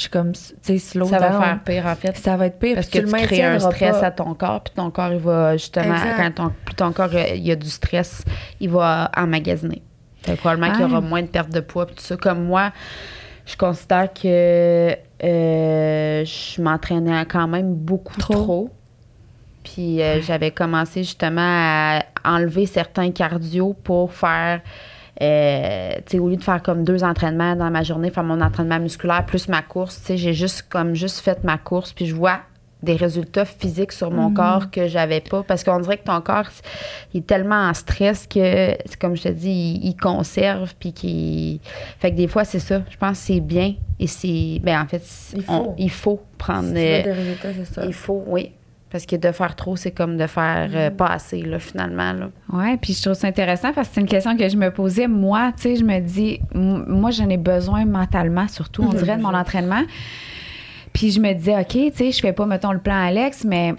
Je 0.00 0.04
suis 0.04 0.10
comme, 0.10 0.32
tu 0.32 0.40
sais, 0.62 0.78
slow 0.78 1.04
Ça 1.06 1.18
va 1.18 1.30
faire 1.38 1.60
pire, 1.62 1.84
en 1.84 1.94
fait. 1.94 2.16
Ça 2.16 2.34
va 2.38 2.46
être 2.46 2.58
pire. 2.58 2.76
Parce 2.76 2.86
puis 2.86 3.02
que 3.02 3.06
tu 3.06 3.26
crées 3.26 3.42
un 3.44 3.58
stress 3.58 3.98
pas. 4.00 4.06
à 4.06 4.10
ton 4.10 4.32
corps, 4.32 4.62
puis 4.62 4.72
ton 4.74 4.90
corps, 4.90 5.12
il 5.12 5.18
va 5.18 5.58
justement, 5.58 5.92
Exact. 5.94 6.16
quand 6.34 6.44
ton, 6.48 6.52
plus 6.64 6.74
ton 6.74 6.92
corps, 6.92 7.10
il 7.34 7.46
y 7.46 7.52
a 7.52 7.56
du 7.56 7.68
stress, 7.68 8.24
il 8.60 8.70
va 8.70 9.10
emmagasiner. 9.14 9.82
Fait 10.22 10.32
que 10.32 10.38
probablement 10.38 10.72
qu'il 10.72 10.80
y 10.80 10.84
aura 10.84 11.00
Ouais. 11.00 11.06
moins 11.06 11.20
de 11.22 11.26
perte 11.26 11.50
de 11.52 11.60
poids, 11.60 11.84
puis 11.84 11.96
tout 11.96 12.02
ça. 12.02 12.16
Comme 12.16 12.44
moi, 12.46 12.72
je 13.44 13.56
considère 13.58 14.10
que 14.14 14.96
euh, 15.22 16.24
je 16.24 16.62
m'entraînais 16.62 17.26
quand 17.26 17.46
même 17.46 17.74
beaucoup 17.74 18.16
Trop. 18.18 18.32
trop. 18.34 18.70
Puis 19.64 20.00
euh, 20.02 20.22
j'avais 20.22 20.50
commencé 20.50 21.02
justement 21.04 21.42
à 21.44 22.00
enlever 22.24 22.64
certains 22.64 23.10
cardio 23.10 23.74
pour 23.84 24.14
faire, 24.14 24.62
euh, 25.22 25.92
au 26.14 26.28
lieu 26.28 26.36
de 26.36 26.42
faire 26.42 26.62
comme 26.62 26.84
deux 26.84 27.04
entraînements 27.04 27.54
dans 27.56 27.70
ma 27.70 27.82
journée, 27.82 28.10
faire 28.10 28.24
mon 28.24 28.40
entraînement 28.40 28.78
musculaire 28.78 29.24
plus 29.26 29.48
ma 29.48 29.62
course, 29.62 30.00
j'ai 30.08 30.32
juste 30.32 30.66
comme 30.68 30.94
juste 30.94 31.20
fait 31.20 31.42
ma 31.44 31.58
course, 31.58 31.92
puis 31.92 32.06
je 32.06 32.14
vois 32.14 32.40
des 32.82 32.96
résultats 32.96 33.44
physiques 33.44 33.92
sur 33.92 34.10
mon 34.10 34.32
corps 34.32 34.70
que 34.70 34.88
j'avais 34.88 35.20
pas 35.20 35.42
parce 35.42 35.64
qu'on 35.64 35.80
dirait 35.80 35.98
que 35.98 36.04
ton 36.04 36.18
corps 36.22 36.48
il 37.12 37.18
est 37.20 37.26
tellement 37.26 37.68
en 37.68 37.74
stress 37.74 38.26
que 38.26 38.74
c'est 38.86 38.96
comme 38.98 39.14
je 39.16 39.24
te 39.24 39.28
dis 39.28 39.50
il, 39.82 39.88
il 39.90 39.96
conserve 39.98 40.72
puis 40.80 40.94
qui 40.94 41.60
fait 41.98 42.10
que 42.12 42.16
des 42.16 42.26
fois 42.26 42.44
c'est 42.44 42.58
ça 42.58 42.80
je 42.88 42.96
pense 42.96 43.18
que 43.18 43.24
c'est 43.26 43.40
bien 43.40 43.74
et 43.98 44.06
c'est 44.06 44.60
ben 44.62 44.80
en 44.80 44.86
fait 44.86 45.02
Il 45.36 45.44
on- 45.48 45.64
faut. 45.64 45.74
il 45.76 45.90
faut 45.90 46.20
prendre 46.38 46.68
Si 46.68 46.72
tu 46.72 46.78
veux 46.80 47.02
des 47.02 47.12
résultats, 47.12 47.48
c'est 47.52 47.66
ça. 47.74 47.84
il 47.84 47.92
faut, 47.92 48.24
oui. 48.26 48.52
Parce 48.90 49.06
que 49.06 49.14
de 49.14 49.30
faire 49.30 49.54
trop, 49.54 49.76
c'est 49.76 49.92
comme 49.92 50.16
de 50.16 50.26
faire 50.26 50.70
euh, 50.74 50.90
pas 50.90 51.06
assez, 51.06 51.42
là, 51.42 51.60
finalement. 51.60 52.12
Là. 52.12 52.30
Oui, 52.52 52.76
puis 52.78 52.92
je 52.92 53.02
trouve 53.02 53.14
ça 53.14 53.28
intéressant 53.28 53.72
parce 53.72 53.88
que 53.88 53.94
c'est 53.94 54.00
une 54.00 54.08
question 54.08 54.36
que 54.36 54.48
je 54.48 54.56
me 54.56 54.70
posais. 54.72 55.06
Moi, 55.06 55.52
tu 55.54 55.62
sais, 55.62 55.76
je 55.76 55.84
me 55.84 56.00
dis, 56.00 56.40
moi, 56.54 57.12
j'en 57.12 57.28
ai 57.28 57.36
besoin 57.36 57.84
mentalement, 57.84 58.48
surtout, 58.48 58.82
on 58.82 58.92
dirait, 58.94 59.16
de 59.16 59.22
mon 59.22 59.34
entraînement. 59.34 59.82
Puis 60.92 61.12
je 61.12 61.20
me 61.20 61.32
disais, 61.32 61.56
OK, 61.56 61.68
tu 61.68 61.92
sais, 61.94 62.10
je 62.10 62.20
fais 62.20 62.32
pas, 62.32 62.46
mettons, 62.46 62.72
le 62.72 62.80
plan 62.80 63.00
Alex, 63.00 63.44
mais 63.44 63.74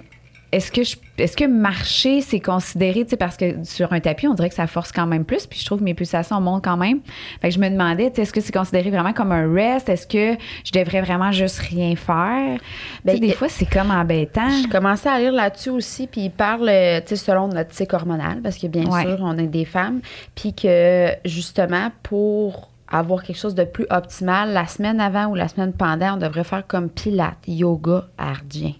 est-ce 0.51 0.71
que 0.71 0.83
je, 0.83 0.97
est-ce 1.17 1.37
que 1.37 1.45
marcher, 1.45 2.19
c'est 2.21 2.39
considéré, 2.41 3.03
tu 3.05 3.11
sais, 3.11 3.17
parce 3.17 3.37
que 3.37 3.63
sur 3.63 3.93
un 3.93 3.99
tapis, 4.01 4.27
on 4.27 4.33
dirait 4.33 4.49
que 4.49 4.55
ça 4.55 4.67
force 4.67 4.91
quand 4.91 5.07
même 5.07 5.23
plus, 5.23 5.47
puis 5.47 5.57
je 5.59 5.65
trouve 5.65 5.79
que 5.79 5.83
mes 5.83 5.93
pulsations 5.93 6.41
montent 6.41 6.63
quand 6.63 6.75
même. 6.77 6.99
Fait 7.41 7.49
que 7.49 7.55
je 7.55 7.59
me 7.59 7.69
demandais, 7.69 8.09
tu 8.09 8.17
sais, 8.17 8.21
est-ce 8.23 8.33
que 8.33 8.41
c'est 8.41 8.51
considéré 8.53 8.89
vraiment 8.89 9.13
comme 9.13 9.31
un 9.31 9.51
rest? 9.53 9.87
Est-ce 9.87 10.05
que 10.07 10.37
je 10.65 10.71
devrais 10.71 11.01
vraiment 11.01 11.31
juste 11.31 11.59
rien 11.59 11.95
faire? 11.95 12.57
Ben, 13.05 13.11
tu 13.11 13.11
sais, 13.13 13.19
des 13.19 13.27
y- 13.27 13.31
fois, 13.33 13.47
c'est 13.49 13.65
comme 13.65 13.91
embêtant. 13.91 14.49
Je 14.49 14.67
commençais 14.67 15.09
à 15.09 15.19
lire 15.19 15.31
là-dessus 15.31 15.69
aussi, 15.69 16.07
puis 16.07 16.21
il 16.25 16.31
parle, 16.31 16.67
euh, 16.69 16.99
tu 17.01 17.09
sais, 17.09 17.15
selon 17.15 17.47
notre 17.47 17.73
cycle 17.73 17.95
hormonal, 17.95 18.41
parce 18.41 18.57
que 18.57 18.67
bien 18.67 18.85
Ouais. 18.91 19.03
sûr, 19.03 19.19
on 19.21 19.37
est 19.37 19.47
des 19.47 19.65
femmes, 19.65 20.01
puis 20.35 20.53
que 20.53 21.09
justement, 21.23 21.91
pour 22.03 22.69
avoir 22.89 23.23
quelque 23.23 23.37
chose 23.39 23.55
de 23.55 23.63
plus 23.63 23.85
optimal, 23.89 24.51
la 24.51 24.67
semaine 24.67 24.99
avant 24.99 25.27
ou 25.27 25.35
la 25.35 25.47
semaine 25.47 25.71
pendant, 25.71 26.15
on 26.15 26.17
devrait 26.17 26.43
faire 26.43 26.67
comme 26.67 26.89
pilates, 26.89 27.37
yoga, 27.47 28.07
ardien. 28.17 28.73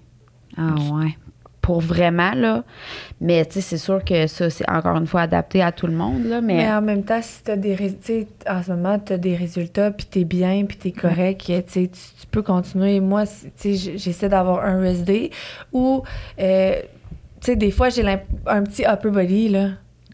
Ah 0.58 0.76
ouais. 0.92 1.18
Pour 1.62 1.80
vraiment, 1.80 2.32
là. 2.34 2.64
Mais, 3.20 3.46
tu 3.46 3.54
sais, 3.54 3.62
c'est 3.62 3.78
sûr 3.78 4.04
que 4.04 4.26
ça, 4.26 4.50
c'est 4.50 4.68
encore 4.70 4.98
une 4.98 5.06
fois 5.06 5.22
adapté 5.22 5.62
à 5.62 5.72
tout 5.72 5.86
le 5.86 5.94
monde, 5.94 6.26
là. 6.26 6.42
Mais, 6.42 6.56
Mais 6.56 6.72
en 6.72 6.82
même 6.82 7.04
temps, 7.04 7.22
si 7.22 7.44
t'as 7.44 7.56
des 7.56 7.76
rés- 7.76 7.92
tu 7.94 7.98
sais, 8.02 8.28
en 8.50 8.64
ce 8.64 8.72
moment, 8.72 8.98
tu 8.98 9.14
as 9.14 9.18
des 9.18 9.36
résultats, 9.36 9.92
puis 9.92 10.08
t'es 10.08 10.24
bien, 10.24 10.66
puis 10.66 10.78
t'es 10.78 10.92
correct, 10.92 11.42
tu, 11.46 11.54
sais, 11.54 11.64
tu 11.88 11.88
tu 12.22 12.28
peux 12.32 12.42
continuer. 12.42 13.00
Moi, 13.00 13.26
tu 13.28 13.76
sais, 13.76 13.98
j'essaie 13.98 14.30
d'avoir 14.30 14.66
un 14.66 14.80
rest 14.80 15.04
day 15.04 15.30
ou, 15.72 16.02
euh, 16.40 16.80
tu 16.82 16.88
sais, 17.42 17.56
des 17.56 17.72
fois, 17.72 17.90
j'ai 17.90 18.04
un 18.48 18.64
petit 18.64 18.84
upper 18.86 19.10
body, 19.10 19.50
là. 19.50 19.70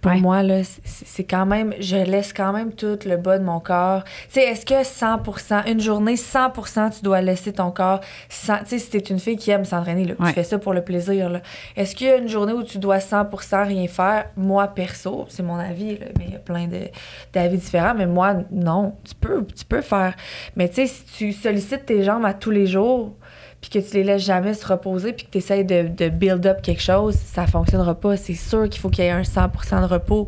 Pour 0.08 0.16
Ouais. 0.16 0.22
moi, 0.22 0.44
là, 0.44 0.62
c'est- 0.64 1.24
quand 1.26 1.46
même, 1.46 1.74
je 1.80 1.98
laisse 1.98 2.32
quand 2.34 2.54
même 2.54 2.72
tout 2.74 2.98
le 3.06 3.18
bas 3.18 3.38
de 3.38 3.44
mon 3.44 3.60
corps. 3.60 4.04
Tu 4.06 4.12
sais, 4.40 4.42
est-ce 4.44 4.66
que 4.66 4.84
100% 4.84 5.64
une 5.68 5.80
journée, 5.82 6.16
100% 6.16 6.90
tu 6.90 7.02
dois 7.02 7.22
laisser 7.22 7.52
ton 7.54 7.72
corps, 7.72 8.00
tu 8.30 8.38
sais, 8.66 8.80
si 8.80 8.90
t'es 8.90 9.00
une 9.00 9.20
fille 9.20 9.38
qui 9.38 9.52
aime 9.52 9.66
s'entraîner, 9.66 10.06
là, 10.06 10.16
que 10.16 10.22
Ouais. 10.24 10.30
tu 10.30 10.36
fais 10.36 10.44
ça 10.44 10.58
pour 10.60 10.74
le 10.74 10.82
plaisir, 10.82 11.30
là. 11.30 11.42
Est-ce 11.76 11.96
qu'il 11.96 12.08
y 12.08 12.10
a 12.10 12.16
une 12.18 12.28
journée 12.30 12.54
où 12.54 12.64
tu 12.64 12.78
dois 12.78 13.00
100% 13.00 13.64
rien 13.66 13.88
faire? 13.88 14.26
Moi, 14.38 14.68
perso, 14.70 15.26
c'est 15.30 15.44
mon 15.44 15.58
avis, 15.60 15.98
là, 15.98 16.06
mais 16.18 16.26
il 16.28 16.34
y 16.34 16.36
a 16.36 16.40
plein 16.40 16.68
de- 16.68 16.88
d'avis 17.34 17.58
différents, 17.58 17.94
mais 17.96 18.06
moi, 18.08 18.36
non. 18.52 18.94
Tu 19.04 19.14
peux, 19.16 19.46
tu 19.56 19.66
peux 19.66 19.82
faire. 19.82 20.14
Mais 20.56 20.70
tu 20.70 20.76
sais, 20.76 20.88
si 20.88 21.04
tu 21.06 21.34
sollicites 21.34 21.86
tes 21.86 22.04
jambes 22.04 22.26
à 22.26 22.34
tous 22.34 22.52
les 22.52 22.66
jours, 22.68 23.14
puis 23.62 23.70
que 23.72 23.80
tu 23.80 23.98
les 23.98 24.04
laisses 24.04 24.24
jamais 24.24 24.54
se 24.54 24.66
reposer, 24.66 25.14
puis 25.14 25.26
que 25.26 25.32
tu 25.32 25.38
essaies 25.40 25.64
de, 25.64 25.88
de 25.88 26.10
build 26.10 26.46
up 26.46 26.62
quelque 26.62 26.82
chose, 26.82 27.16
ça 27.16 27.48
fonctionnera 27.48 27.96
pas. 27.96 28.16
C'est 28.16 28.36
sûr 28.36 28.70
qu'il 28.70 28.80
faut 28.80 28.90
qu'il 28.90 29.04
y 29.04 29.08
ait 29.08 29.12
un 29.12 29.24
100% 29.24 29.82
de 29.82 29.86
repos. 29.86 30.28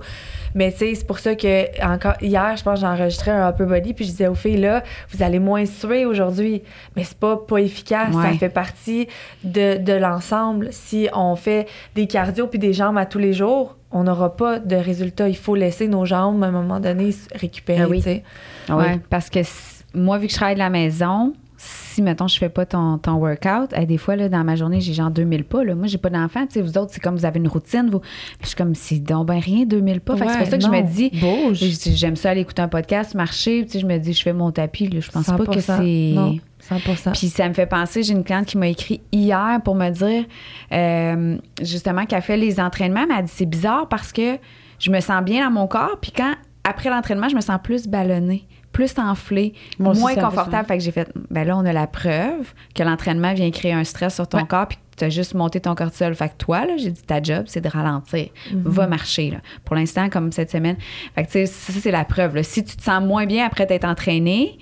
Mais 0.55 0.71
tu 0.71 0.79
sais, 0.79 0.95
c'est 0.95 1.05
pour 1.05 1.19
ça 1.19 1.35
que 1.35 1.85
encore 1.85 2.15
hier, 2.21 2.57
je 2.57 2.63
pense, 2.63 2.79
j'ai 2.79 2.87
enregistré 2.87 3.29
un 3.29 3.47
upper 3.47 3.65
body, 3.65 3.93
puis 3.93 4.05
je 4.05 4.11
disais 4.11 4.27
aux 4.27 4.35
filles, 4.35 4.57
là, 4.57 4.83
vous 5.11 5.21
allez 5.21 5.39
moins 5.39 5.65
suer 5.65 6.05
aujourd'hui. 6.05 6.63
Mais 6.95 7.03
c'est 7.03 7.17
pas, 7.17 7.37
pas 7.37 7.57
efficace. 7.57 8.15
Ouais. 8.15 8.23
Ça 8.23 8.33
fait 8.33 8.49
partie 8.49 9.07
de, 9.43 9.77
de 9.77 9.93
l'ensemble. 9.93 10.69
Si 10.71 11.07
on 11.13 11.35
fait 11.35 11.67
des 11.95 12.07
cardio 12.07 12.47
puis 12.47 12.57
des 12.57 12.73
jambes 12.73 12.97
à 12.97 13.05
tous 13.05 13.19
les 13.19 13.33
jours, 13.33 13.77
on 13.91 14.03
n'aura 14.03 14.35
pas 14.35 14.59
de 14.59 14.75
résultat. 14.75 15.29
Il 15.29 15.37
faut 15.37 15.55
laisser 15.55 15.87
nos 15.87 16.05
jambes, 16.05 16.43
à 16.43 16.47
un 16.47 16.51
moment 16.51 16.79
donné, 16.79 17.11
se 17.11 17.27
récupérer. 17.35 17.81
Ah 17.83 17.87
oui. 17.87 17.97
tu 17.97 18.03
sais. 18.03 18.23
Ouais, 18.69 18.99
parce 19.09 19.29
que 19.29 19.39
moi, 19.93 20.17
vu 20.17 20.27
que 20.27 20.31
je 20.31 20.37
travaille 20.37 20.55
de 20.55 20.59
la 20.59 20.69
maison, 20.69 21.33
si, 21.61 22.01
mettons, 22.01 22.29
je 22.29 22.37
fais 22.37 22.47
pas 22.47 22.65
ton, 22.65 22.97
ton 22.97 23.15
workout, 23.15 23.73
eh, 23.75 23.85
des 23.85 23.97
fois, 23.97 24.15
là, 24.15 24.29
dans 24.29 24.45
ma 24.45 24.55
journée, 24.55 24.79
j'ai 24.79 24.93
genre 24.93 25.11
2000 25.11 25.43
pas. 25.43 25.65
Là. 25.65 25.75
Moi, 25.75 25.87
j'ai 25.87 25.97
pas 25.97 26.09
d'enfant. 26.09 26.45
Tu 26.47 26.53
sais, 26.53 26.61
vous 26.61 26.77
autres, 26.77 26.91
c'est 26.93 27.01
comme 27.01 27.17
vous 27.17 27.25
avez 27.25 27.37
une 27.37 27.49
routine. 27.49 27.89
Vous... 27.91 27.99
Puis 27.99 28.09
je 28.43 28.47
suis 28.47 28.55
comme, 28.55 28.75
c'est 28.75 28.99
donc 28.99 29.27
ben 29.27 29.39
rien, 29.39 29.65
2000 29.65 29.99
pas. 29.99 30.15
C'est 30.15 30.23
pour 30.23 30.47
ça 30.47 30.57
que 30.57 30.63
je 30.63 30.69
me 30.69 30.81
dis, 30.81 31.11
j'aime 31.97 32.15
ça 32.15 32.29
aller 32.29 32.41
écouter 32.41 32.61
un 32.61 32.69
podcast, 32.69 33.13
marcher. 33.13 33.67
Je 33.71 33.85
me 33.85 33.97
dis, 33.97 34.13
je 34.13 34.23
fais 34.23 34.31
mon 34.31 34.51
tapis. 34.51 34.87
Là. 34.87 35.01
Je 35.01 35.11
pense 35.11 35.25
pas 35.25 35.37
que 35.37 35.59
100%. 35.59 35.61
c'est... 35.61 36.13
Non, 36.15 36.37
100 36.61 37.11
Puis 37.11 37.27
ça 37.27 37.49
me 37.49 37.53
fait 37.53 37.65
penser, 37.65 38.03
j'ai 38.03 38.13
une 38.13 38.23
cliente 38.23 38.45
qui 38.45 38.57
m'a 38.57 38.67
écrit 38.67 39.01
hier 39.11 39.59
pour 39.63 39.75
me 39.75 39.89
dire, 39.89 40.25
euh, 40.71 41.37
justement, 41.61 42.05
qu'elle 42.05 42.21
fait 42.21 42.37
les 42.37 42.59
entraînements, 42.59 43.05
mais 43.07 43.15
elle 43.19 43.25
dit 43.25 43.31
c'est 43.33 43.45
bizarre 43.45 43.87
parce 43.89 44.13
que 44.13 44.37
je 44.77 44.91
me 44.91 44.99
sens 45.01 45.23
bien 45.23 45.45
dans 45.45 45.51
mon 45.51 45.67
corps, 45.67 45.97
puis 46.01 46.11
quand, 46.15 46.35
après 46.63 46.89
l'entraînement, 46.89 47.27
je 47.27 47.35
me 47.35 47.41
sens 47.41 47.59
plus 47.61 47.87
ballonnée, 47.87 48.45
plus 48.87 49.53
Moi 49.79 49.91
aussi, 49.91 50.01
moins 50.01 50.15
confortable. 50.15 50.67
Fait 50.67 50.77
que 50.77 50.83
j'ai 50.83 50.91
fait, 50.91 51.11
ben 51.29 51.45
là, 51.47 51.57
on 51.57 51.65
a 51.65 51.73
la 51.73 51.87
preuve 51.87 52.53
que 52.75 52.83
l'entraînement 52.83 53.33
vient 53.33 53.49
créer 53.51 53.73
un 53.73 53.83
stress 53.83 54.15
sur 54.15 54.27
ton 54.27 54.39
Ouais. 54.39 54.45
corps, 54.47 54.67
puis 54.67 54.77
tu 54.97 55.05
as 55.05 55.09
juste 55.09 55.33
monté 55.33 55.59
ton 55.59 55.75
cortisol. 55.75 56.13
Fait 56.15 56.29
que 56.29 56.35
toi, 56.37 56.65
là, 56.65 56.75
j'ai 56.77 56.91
dit, 56.91 57.01
ta 57.01 57.21
job, 57.21 57.45
c'est 57.47 57.61
de 57.61 57.69
ralentir. 57.69 58.27
Va 58.53 58.87
marcher, 58.87 59.31
là. 59.31 59.37
Pour 59.65 59.75
l'instant, 59.75 60.09
comme 60.09 60.31
cette 60.31 60.51
semaine. 60.51 60.77
Fait 61.15 61.23
que, 61.23 61.27
tu 61.27 61.33
sais, 61.33 61.45
ça, 61.45 61.73
c'est 61.79 61.91
la 61.91 62.03
preuve. 62.05 62.35
là. 62.35 62.43
Si 62.43 62.63
tu 62.63 62.75
te 62.75 62.83
sens 62.83 63.01
moins 63.03 63.25
bien 63.25 63.45
après 63.45 63.65
t'être 63.65 63.85
entraîné, 63.85 64.57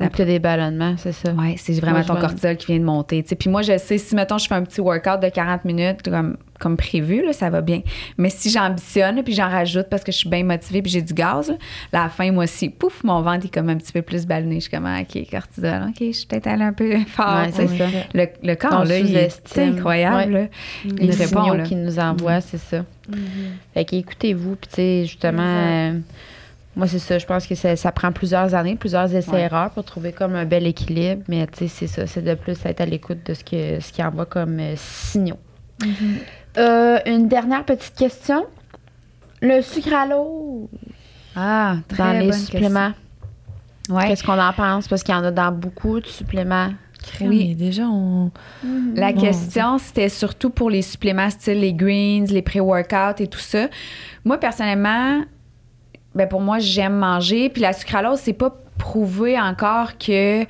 Donc, 0.00 0.12
tu 0.14 0.22
as 0.22 0.24
des 0.24 0.38
ballonnements, 0.38 0.94
c'est 0.96 1.12
ça. 1.12 1.32
Oui, 1.36 1.56
c'est 1.58 1.72
vraiment 1.80 1.98
Moi, 1.98 2.04
ton 2.04 2.16
cortisol 2.16 2.56
qui 2.56 2.66
vient 2.66 2.78
de 2.78 2.84
monter. 2.84 3.22
tu 3.22 3.30
sais. 3.30 3.36
Puis 3.36 3.50
moi, 3.50 3.62
je 3.62 3.76
sais, 3.78 3.98
si, 3.98 4.14
mettons, 4.14 4.38
je 4.38 4.46
fais 4.46 4.54
un 4.54 4.62
petit 4.62 4.80
workout 4.80 5.20
de 5.20 5.28
40 5.28 5.64
minutes 5.64 6.02
comme, 6.08 6.36
comme 6.60 6.76
prévu, 6.76 7.24
là, 7.24 7.32
ça 7.32 7.50
va 7.50 7.60
bien. 7.62 7.82
Mais 8.16 8.30
si 8.30 8.50
j'ambitionne, 8.50 9.22
puis 9.24 9.32
j'en 9.34 9.48
rajoute 9.48 9.88
parce 9.90 10.04
que 10.04 10.12
je 10.12 10.18
suis 10.18 10.28
bien 10.28 10.44
motivée 10.44 10.82
puis 10.82 10.90
j'ai 10.92 11.02
du 11.02 11.14
gaz, 11.14 11.48
là, 11.92 12.00
à 12.00 12.04
la 12.04 12.08
fin, 12.10 12.30
moi 12.30 12.44
aussi, 12.44 12.68
pouf, 12.68 13.02
mon 13.02 13.22
ventre 13.22 13.46
est 13.46 13.52
comme 13.54 13.68
un 13.70 13.76
petit 13.76 13.92
peu 13.92 14.02
plus 14.02 14.24
ballonné. 14.26 14.56
Je 14.56 14.60
suis 14.62 14.70
comme, 14.70 14.86
ah, 14.86 15.00
OK, 15.00 15.30
cortisol, 15.30 15.86
OK, 15.88 15.96
je 16.00 16.12
suis 16.12 16.26
peut-être 16.26 16.46
allée 16.46 16.64
un 16.64 16.72
peu 16.72 16.96
fort. 17.08 17.42
Ouais, 17.42 17.50
c'est 17.52 17.66
ça. 17.68 17.86
Le, 18.14 18.26
le 18.42 18.54
corps, 18.54 18.84
là, 18.84 18.98
il 18.98 19.16
est 19.16 19.30
sous-estime. 19.30 19.76
incroyable. 19.78 20.32
Ouais. 20.34 20.40
là. 20.42 20.92
Les 20.96 21.10
répond, 21.10 21.42
signaux 21.42 21.54
là. 21.56 21.62
qu'ils 21.64 21.82
nous 21.82 21.98
envoient, 21.98 22.40
c'est 22.40 22.58
ça. 22.58 22.84
Fait 23.74 23.84
qu'écoutez-vous, 23.84 24.56
puis 24.56 24.68
tu 24.68 24.76
sais, 24.76 25.00
justement, 25.06 25.92
moi, 26.76 26.86
c'est 26.86 26.98
ça, 26.98 27.18
je 27.18 27.26
pense 27.26 27.46
que 27.46 27.54
ça, 27.54 27.74
ça 27.76 27.90
prend 27.90 28.12
plusieurs 28.12 28.54
années, 28.54 28.76
plusieurs 28.76 29.12
essais-erreurs 29.12 29.70
pour 29.70 29.84
trouver 29.84 30.12
comme 30.12 30.34
un 30.36 30.44
bel 30.44 30.66
équilibre, 30.66 31.22
mais 31.28 31.46
tu 31.48 31.58
sais, 31.58 31.68
c'est 31.68 31.86
ça, 31.86 32.06
c'est 32.06 32.22
de 32.22 32.34
plus 32.34 32.56
être 32.64 32.80
à 32.80 32.86
l'écoute 32.86 33.18
de 33.26 33.34
ce, 33.34 33.42
que, 33.42 33.80
ce 33.80 33.92
qui 33.92 34.02
envoie 34.02 34.26
comme 34.26 34.60
euh, 34.60 34.74
signaux. 34.76 35.38
Euh, 36.56 36.98
une 37.06 37.28
dernière 37.28 37.64
petite 37.64 37.94
question. 37.94 38.46
Le 39.40 39.60
sucralose 39.62 40.68
Ah, 41.36 41.76
très 41.88 41.98
dans 41.98 42.12
les 42.12 42.30
bonne 42.30 42.32
suppléments. 42.38 42.92
Ouais. 43.88 44.08
qu'est-ce 44.08 44.22
qu'on 44.22 44.38
en 44.38 44.52
pense? 44.52 44.86
Parce 44.88 45.02
qu'il 45.02 45.14
y 45.14 45.18
en 45.18 45.24
a 45.24 45.30
dans 45.30 45.52
beaucoup 45.52 46.00
de 46.00 46.06
suppléments. 46.06 46.70
Oui, 47.20 47.54
déjà, 47.54 47.84
on. 47.84 48.30
La 48.94 49.12
Mon 49.12 49.20
question, 49.20 49.78
c'était 49.78 50.08
surtout 50.08 50.50
pour 50.50 50.68
les 50.68 50.82
suppléments 50.82 51.30
style 51.30 51.60
les 51.60 51.72
greens, 51.72 52.26
les 52.26 52.42
pré-workouts 52.42 53.22
et 53.22 53.28
tout 53.28 53.38
ça. 53.38 53.68
Moi, 54.24 54.38
personnellement, 54.38 55.22
ben 56.18 56.28
pour 56.28 56.40
moi, 56.42 56.58
j'aime 56.58 56.96
manger. 56.96 57.48
Puis 57.48 57.62
la 57.62 57.72
sucralose, 57.72 58.18
c'est 58.20 58.32
pas 58.34 58.54
prouvé 58.76 59.40
encore 59.40 59.96
que 59.98 60.44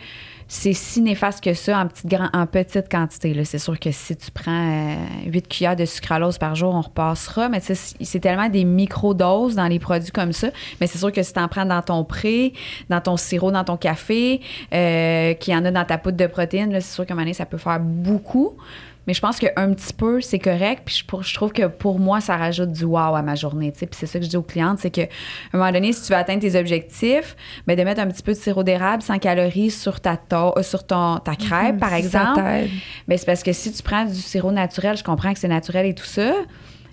c'est 0.51 0.73
si 0.73 1.03
néfaste 1.03 1.45
que 1.45 1.53
ça 1.53 1.79
en 1.79 1.87
petite, 1.89 2.07
gran- 2.07 2.31
en 2.33 2.47
petite 2.47 2.91
quantité. 2.91 3.39
C'est 3.45 3.59
sûr 3.59 3.79
que 3.79 3.91
si 3.91 4.16
tu 4.16 4.31
prends 4.31 4.51
euh, 4.95 4.95
8 5.27 5.47
cuillères 5.47 5.77
de 5.77 5.85
sucralose 5.85 6.39
par 6.39 6.55
jour, 6.55 6.75
on 6.75 6.81
repassera. 6.81 7.51
Mais 7.51 7.61
c'est 7.61 8.19
tellement 8.21 8.49
des 8.49 8.64
micro-doses 8.64 9.57
dans 9.57 9.66
les 9.69 9.79
produits 9.79 10.11
comme 10.11 10.33
ça. 10.33 10.49
Mais 10.81 10.87
c'est 10.87 10.97
sûr 10.97 11.12
que 11.12 11.23
si 11.23 11.35
tu 11.35 11.39
en 11.41 11.49
prends 11.49 11.66
dans 11.66 11.83
ton 11.83 12.03
pré, 12.03 12.55
dans 12.89 13.03
ton 13.03 13.19
sirop, 13.19 13.51
dans 13.51 13.64
ton 13.64 13.77
café, 13.77 14.41
euh, 14.73 15.35
qu'il 15.35 15.53
y 15.53 15.57
en 15.57 15.66
a 15.66 15.71
dans 15.71 15.85
ta 15.85 15.99
poudre 15.99 16.16
de 16.16 16.27
protéines, 16.27 16.73
c'est 16.81 16.95
sûr 16.95 17.05
qu'à 17.05 17.12
un 17.12 17.16
moment 17.16 17.25
donné, 17.27 17.35
ça 17.35 17.45
peut 17.45 17.59
faire 17.59 17.81
beaucoup. 17.81 18.57
Mais 19.09 19.15
je 19.15 19.21
pense 19.21 19.39
qu'un 19.41 19.73
petit 19.73 19.93
peu, 19.93 20.21
c'est 20.21 20.39
correct. 20.39 20.83
Puis 20.85 20.97
je, 21.01 21.05
pour- 21.05 21.25
je 21.25 21.35
trouve 21.35 21.51
que 21.53 21.67
pour 21.67 21.99
moi, 21.99 22.21
ça 22.21 22.37
rajoute 22.37 22.71
du 22.71 22.85
wow 22.85 23.17
à 23.17 23.23
ma 23.23 23.35
journée. 23.35 23.73
Puis 23.73 23.89
c'est 23.93 24.07
ça 24.07 24.21
que 24.21 24.25
je 24.25 24.31
dis 24.31 24.37
aux 24.37 24.43
clientes, 24.43 24.79
c'est 24.79 24.91
qu'à 24.91 25.05
un 25.53 25.59
moment 25.59 25.73
donné, 25.73 25.93
si 25.93 26.03
tu 26.03 26.13
veux 26.13 26.19
atteindre 26.19 26.41
tes 26.43 26.57
objectifs, 26.57 27.35
ben 27.67 27.77
de 27.77 27.83
mettre 27.83 28.01
un 28.01 28.07
petit 28.07 28.23
peu 28.23 28.33
de 28.33 28.37
sirop 28.37 28.63
d'érable 28.63 29.03
sans 29.03 29.19
calories 29.19 29.71
sur 29.73 30.01
ta, 30.01 30.17
ta- 30.17 30.53
euh, 30.57 30.63
sur 30.63 30.87
ton, 30.87 31.19
ta 31.19 31.35
crêpe, 31.35 31.79
par 31.81 31.95
exemple. 31.95 32.35
Ben, 33.09 33.19
c'est 33.19 33.27
parce 33.27 33.43
que 33.43 33.53
si 33.53 33.73
tu 33.73 33.83
prends 33.83 34.05
du 34.05 34.15
sirop 34.15 34.53
naturel, 34.53 34.97
je 34.97 35.03
comprends 35.03 35.33
que 35.33 35.39
c'est 35.41 35.49
naturel 35.49 35.87
et 35.87 35.95
tout 35.95 36.05
ça, 36.05 36.35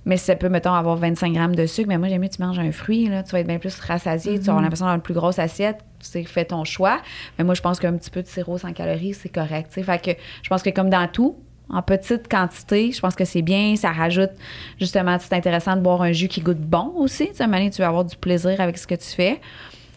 mais 0.05 0.17
ça 0.17 0.35
peut, 0.35 0.49
mettons, 0.49 0.73
avoir 0.73 0.95
25 0.97 1.33
grammes 1.33 1.55
de 1.55 1.65
sucre. 1.65 1.89
Mais 1.89 1.97
moi, 1.97 2.07
j'aime 2.07 2.21
mieux 2.21 2.27
que 2.29 2.35
tu 2.35 2.41
manges 2.41 2.59
un 2.59 2.71
fruit, 2.71 3.09
là, 3.09 3.23
tu 3.23 3.31
vas 3.31 3.41
être 3.41 3.47
bien 3.47 3.57
plus 3.59 3.77
rassasié, 3.79 4.33
tu 4.39 4.45
vas 4.45 4.51
avoir 4.51 4.61
l'impression 4.61 4.85
d'avoir 4.85 4.95
une 4.95 5.01
plus 5.01 5.13
grosse 5.15 5.39
assiette. 5.39 5.79
Tu 5.99 6.07
sais, 6.07 6.23
fais 6.23 6.45
ton 6.45 6.63
choix. 6.63 7.01
Mais 7.37 7.43
moi, 7.43 7.55
je 7.55 7.61
pense 7.61 7.79
qu'un 7.79 7.93
petit 7.97 8.11
peu 8.11 8.21
de 8.21 8.27
sirop 8.27 8.57
sans 8.57 8.71
calories, 8.71 9.15
c'est 9.15 9.29
correct. 9.29 9.71
Fait 9.73 10.01
que 10.01 10.11
je 10.43 10.49
pense 10.49 10.61
que 10.63 10.69
comme 10.69 10.89
dans 10.89 11.07
tout, 11.07 11.35
en 11.69 11.81
petite 11.81 12.27
quantité, 12.27 12.91
je 12.91 12.99
pense 12.99 13.15
que 13.15 13.25
c'est 13.25 13.41
bien. 13.41 13.75
Ça 13.75 13.91
rajoute, 13.91 14.31
justement, 14.79 15.17
c'est 15.19 15.33
intéressant 15.33 15.75
de 15.75 15.81
boire 15.81 16.01
un 16.01 16.11
jus 16.11 16.27
qui 16.27 16.41
goûte 16.41 16.59
bon 16.59 16.91
aussi. 16.95 17.27
Tu 17.29 17.35
sais, 17.35 17.45
donné, 17.45 17.69
tu 17.69 17.81
vas 17.81 17.87
avoir 17.87 18.05
du 18.05 18.15
plaisir 18.15 18.59
avec 18.61 18.77
ce 18.77 18.87
que 18.87 18.95
tu 18.95 19.07
fais. 19.07 19.41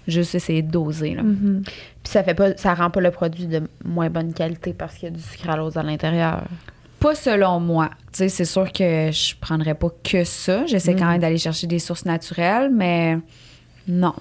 Juste 0.07 0.35
essayer 0.35 0.63
de 0.63 0.71
doser. 0.71 1.15
Là. 1.15 1.23
Mhm. 1.23 1.63
Puis 1.65 2.13
ça 2.13 2.25
fait 2.25 2.35
pas, 2.35 2.57
ça 2.57 2.73
rend 2.73 2.89
pas 2.89 3.01
le 3.01 3.11
produit 3.11 3.47
de 3.47 3.63
moins 3.85 4.09
bonne 4.09 4.33
qualité 4.33 4.73
parce 4.73 4.95
qu'il 4.95 5.11
y 5.11 5.13
a 5.13 5.15
du 5.15 5.23
sucralose 5.23 5.77
à 5.77 5.83
l'intérieur. 5.83 6.45
Pas 6.99 7.15
selon 7.15 7.61
moi. 7.61 7.91
Tu 8.13 8.19
sais, 8.19 8.29
c'est 8.31 8.45
sûr 8.47 8.73
que 8.73 9.11
je 9.13 9.35
prendrais 9.39 9.75
pas 9.75 9.91
que 10.03 10.25
ça. 10.25 10.65
J'essaie 10.67 10.95
quand 10.97 11.07
même 11.07 11.21
d'aller 11.21 11.39
chercher 11.39 11.67
des 11.67 11.79
sources 11.79 12.07
naturelles, 12.07 12.71
mais 12.73 13.19
non. 13.87 14.15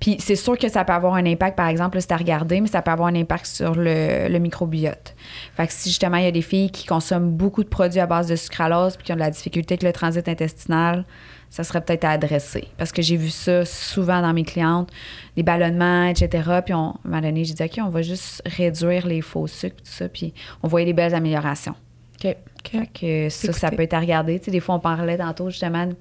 Puis 0.00 0.16
c'est 0.18 0.36
sûr 0.36 0.58
que 0.58 0.68
ça 0.68 0.84
peut 0.84 0.92
avoir 0.92 1.14
un 1.14 1.26
impact, 1.26 1.56
par 1.56 1.68
exemple, 1.68 2.00
c'est 2.00 2.12
à 2.12 2.16
regarder, 2.16 2.60
mais 2.60 2.68
ça 2.68 2.82
peut 2.82 2.90
avoir 2.90 3.08
un 3.08 3.14
impact 3.14 3.46
sur 3.46 3.74
le, 3.74 4.28
le 4.28 4.38
microbiote. 4.38 5.14
Fait 5.54 5.66
que 5.66 5.72
si 5.72 5.88
justement 5.88 6.16
il 6.16 6.24
y 6.24 6.28
a 6.28 6.32
des 6.32 6.42
filles 6.42 6.70
qui 6.70 6.86
consomment 6.86 7.30
beaucoup 7.30 7.64
de 7.64 7.68
produits 7.68 8.00
à 8.00 8.06
base 8.06 8.28
de 8.28 8.36
sucralose 8.36 8.96
puis 8.96 9.04
qui 9.04 9.12
ont 9.12 9.16
de 9.16 9.20
la 9.20 9.30
difficulté 9.30 9.74
avec 9.74 9.82
le 9.82 9.92
transit 9.92 10.28
intestinal, 10.28 11.04
ça 11.50 11.64
serait 11.64 11.80
peut-être 11.80 12.04
à 12.04 12.10
adresser. 12.10 12.68
Parce 12.76 12.92
que 12.92 13.02
j'ai 13.02 13.16
vu 13.16 13.30
ça 13.30 13.64
souvent 13.64 14.20
dans 14.20 14.32
mes 14.32 14.44
clientes, 14.44 14.90
des 15.36 15.42
ballonnements, 15.42 16.06
etc. 16.06 16.60
Puis 16.64 16.74
on, 16.74 16.90
à 16.90 16.98
un 17.04 17.08
moment 17.08 17.22
donné, 17.22 17.44
j'ai 17.44 17.54
dit, 17.54 17.62
OK, 17.62 17.78
on 17.78 17.88
va 17.88 18.02
juste 18.02 18.42
réduire 18.46 19.06
les 19.06 19.20
faux 19.20 19.46
sucres, 19.46 19.76
tout 19.76 19.84
ça. 19.84 20.08
Puis 20.08 20.34
on 20.62 20.68
voyait 20.68 20.86
des 20.86 20.92
belles 20.92 21.14
améliorations. 21.14 21.74
OK. 22.16 22.36
Fait 22.70 22.86
que 22.92 23.28
ça, 23.28 23.52
ça 23.52 23.70
peut 23.70 23.82
être 23.82 23.94
à 23.94 24.00
regarder. 24.00 24.38
Tu 24.38 24.46
sais, 24.46 24.50
des 24.50 24.60
fois, 24.60 24.74
on 24.74 24.80
parlait 24.80 25.18
tantôt, 25.18 25.50
justement, 25.50 25.86
de 25.86 25.96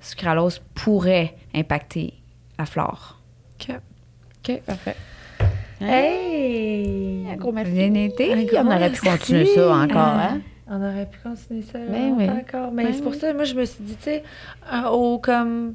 sucralose 0.00 0.60
pourrait 0.74 1.34
impacter 1.54 2.14
la 2.58 2.66
flore. 2.66 3.18
OK. 3.60 3.76
OK, 4.48 4.60
parfait. 4.62 4.96
Hey! 5.80 7.26
Un 7.30 7.36
gros 7.36 7.52
merci. 7.52 7.72
Bien 7.72 7.94
été. 7.94 8.30
On 8.58 8.66
aurait 8.66 8.90
pu 8.90 9.00
merci. 9.04 9.18
continuer 9.18 9.46
ça 9.46 9.74
encore, 9.76 9.96
hein? 9.98 10.40
On 10.68 10.76
aurait 10.82 11.06
pu 11.06 11.18
continuer 11.22 11.62
ça 11.62 11.78
Ben 11.78 12.08
longtemps 12.10 12.16
oui. 12.18 12.28
encore. 12.40 12.72
Mais 12.72 12.84
Ben 12.84 12.92
c'est 12.94 13.02
pour 13.02 13.12
oui. 13.12 13.18
ça, 13.18 13.32
moi, 13.32 13.44
je 13.44 13.54
me 13.54 13.64
suis 13.64 13.84
dit, 13.84 13.96
tu 13.96 14.02
sais, 14.04 14.22
euh, 14.72 14.88
au 14.88 15.18
comme 15.18 15.74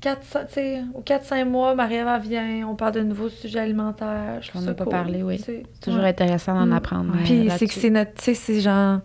4, 0.00 0.20
tu 0.20 0.54
sais, 0.54 0.82
au 0.94 1.02
4-5 1.02 1.44
mois, 1.44 1.74
Marie-Ève 1.74 2.22
vient, 2.22 2.66
on 2.68 2.74
parle 2.74 2.92
de 2.94 3.02
nouveaux 3.02 3.28
sujets 3.28 3.60
alimentaires. 3.60 4.40
Je 4.40 4.50
On 4.56 4.60
n'a 4.62 4.74
pas 4.74 4.84
cool, 4.84 4.90
parlé, 4.90 5.22
oui. 5.22 5.38
C'est 5.44 5.62
toujours 5.80 6.00
Ouais. 6.02 6.08
intéressant 6.08 6.54
d'en 6.54 6.66
Mm. 6.66 6.72
apprendre. 6.72 7.12
euh, 7.14 7.18
Puis 7.24 7.28
c'est 7.28 7.44
là-dessus. 7.44 7.66
que 7.68 7.74
c'est 7.74 7.90
notre, 7.90 8.14
tu 8.14 8.24
sais, 8.24 8.34
c'est 8.34 8.60
genre 8.60 9.00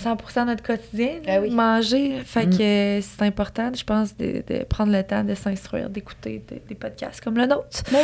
100% 0.00 0.46
notre 0.46 0.62
quotidien, 0.62 1.10
Ah 1.28 1.40
oui. 1.40 1.50
manger. 1.50 2.14
Fait 2.24 2.46
Mm. 2.46 2.50
que 2.58 3.00
c'est 3.02 3.22
important, 3.22 3.70
je 3.74 3.84
pense, 3.84 4.16
de, 4.16 4.42
de 4.46 4.64
prendre 4.64 4.92
le 4.92 5.02
temps 5.02 5.22
de 5.24 5.34
s'instruire, 5.34 5.88
d'écouter 5.90 6.42
des, 6.48 6.62
des 6.68 6.74
podcasts 6.74 7.20
comme 7.20 7.36
le 7.36 7.46
nôtre. 7.46 7.82
Ben 7.92 7.98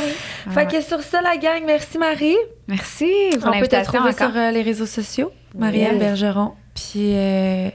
Ah 0.46 0.50
Fait 0.50 0.60
ouais. 0.60 0.66
que 0.66 0.80
sur 0.82 1.00
ça, 1.00 1.20
la 1.22 1.36
gang, 1.36 1.62
merci 1.66 1.98
Marie. 1.98 2.36
Merci 2.68 3.10
pour 3.40 3.48
On 3.54 3.58
peut 3.60 3.66
te 3.68 3.82
trouver 3.84 4.10
encore. 4.10 4.30
sur 4.30 4.36
euh, 4.36 4.50
les 4.50 4.62
réseaux 4.62 4.86
sociaux, 4.86 5.32
Marie-Ève 5.56 5.92
Yes. 5.94 6.00
Bergeron. 6.00 6.52
Puis 6.74 7.12
euh, 7.16 7.68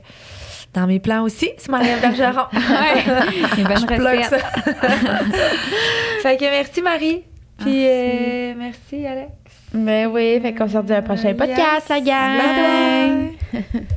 dans 0.73 0.85
mes 0.87 0.99
plans 0.99 1.23
aussi, 1.23 1.49
c'est 1.57 1.69
Marie-Ève 1.69 2.01
Bergeron. 2.17 2.45
Ouais. 2.53 3.63
Bonne 3.63 4.19
Je 4.21 4.23
ça. 4.29 4.37
fait 6.21 6.37
que 6.37 6.43
merci 6.49 6.81
Marie. 6.81 7.23
Puis 7.57 7.85
euh, 7.87 8.53
merci 8.57 9.05
Alex. 9.05 9.29
Ben 9.73 10.07
oui, 10.07 10.39
fait 10.41 10.53
qu'on 10.53 10.67
se 10.67 10.77
dit 10.79 10.93
à 10.93 10.97
un 10.97 11.01
prochain 11.01 11.33
podcast, 11.33 11.87
la 11.89 11.99
gang. 12.01 12.37
Bye 12.37 13.31
bye. 13.53 13.71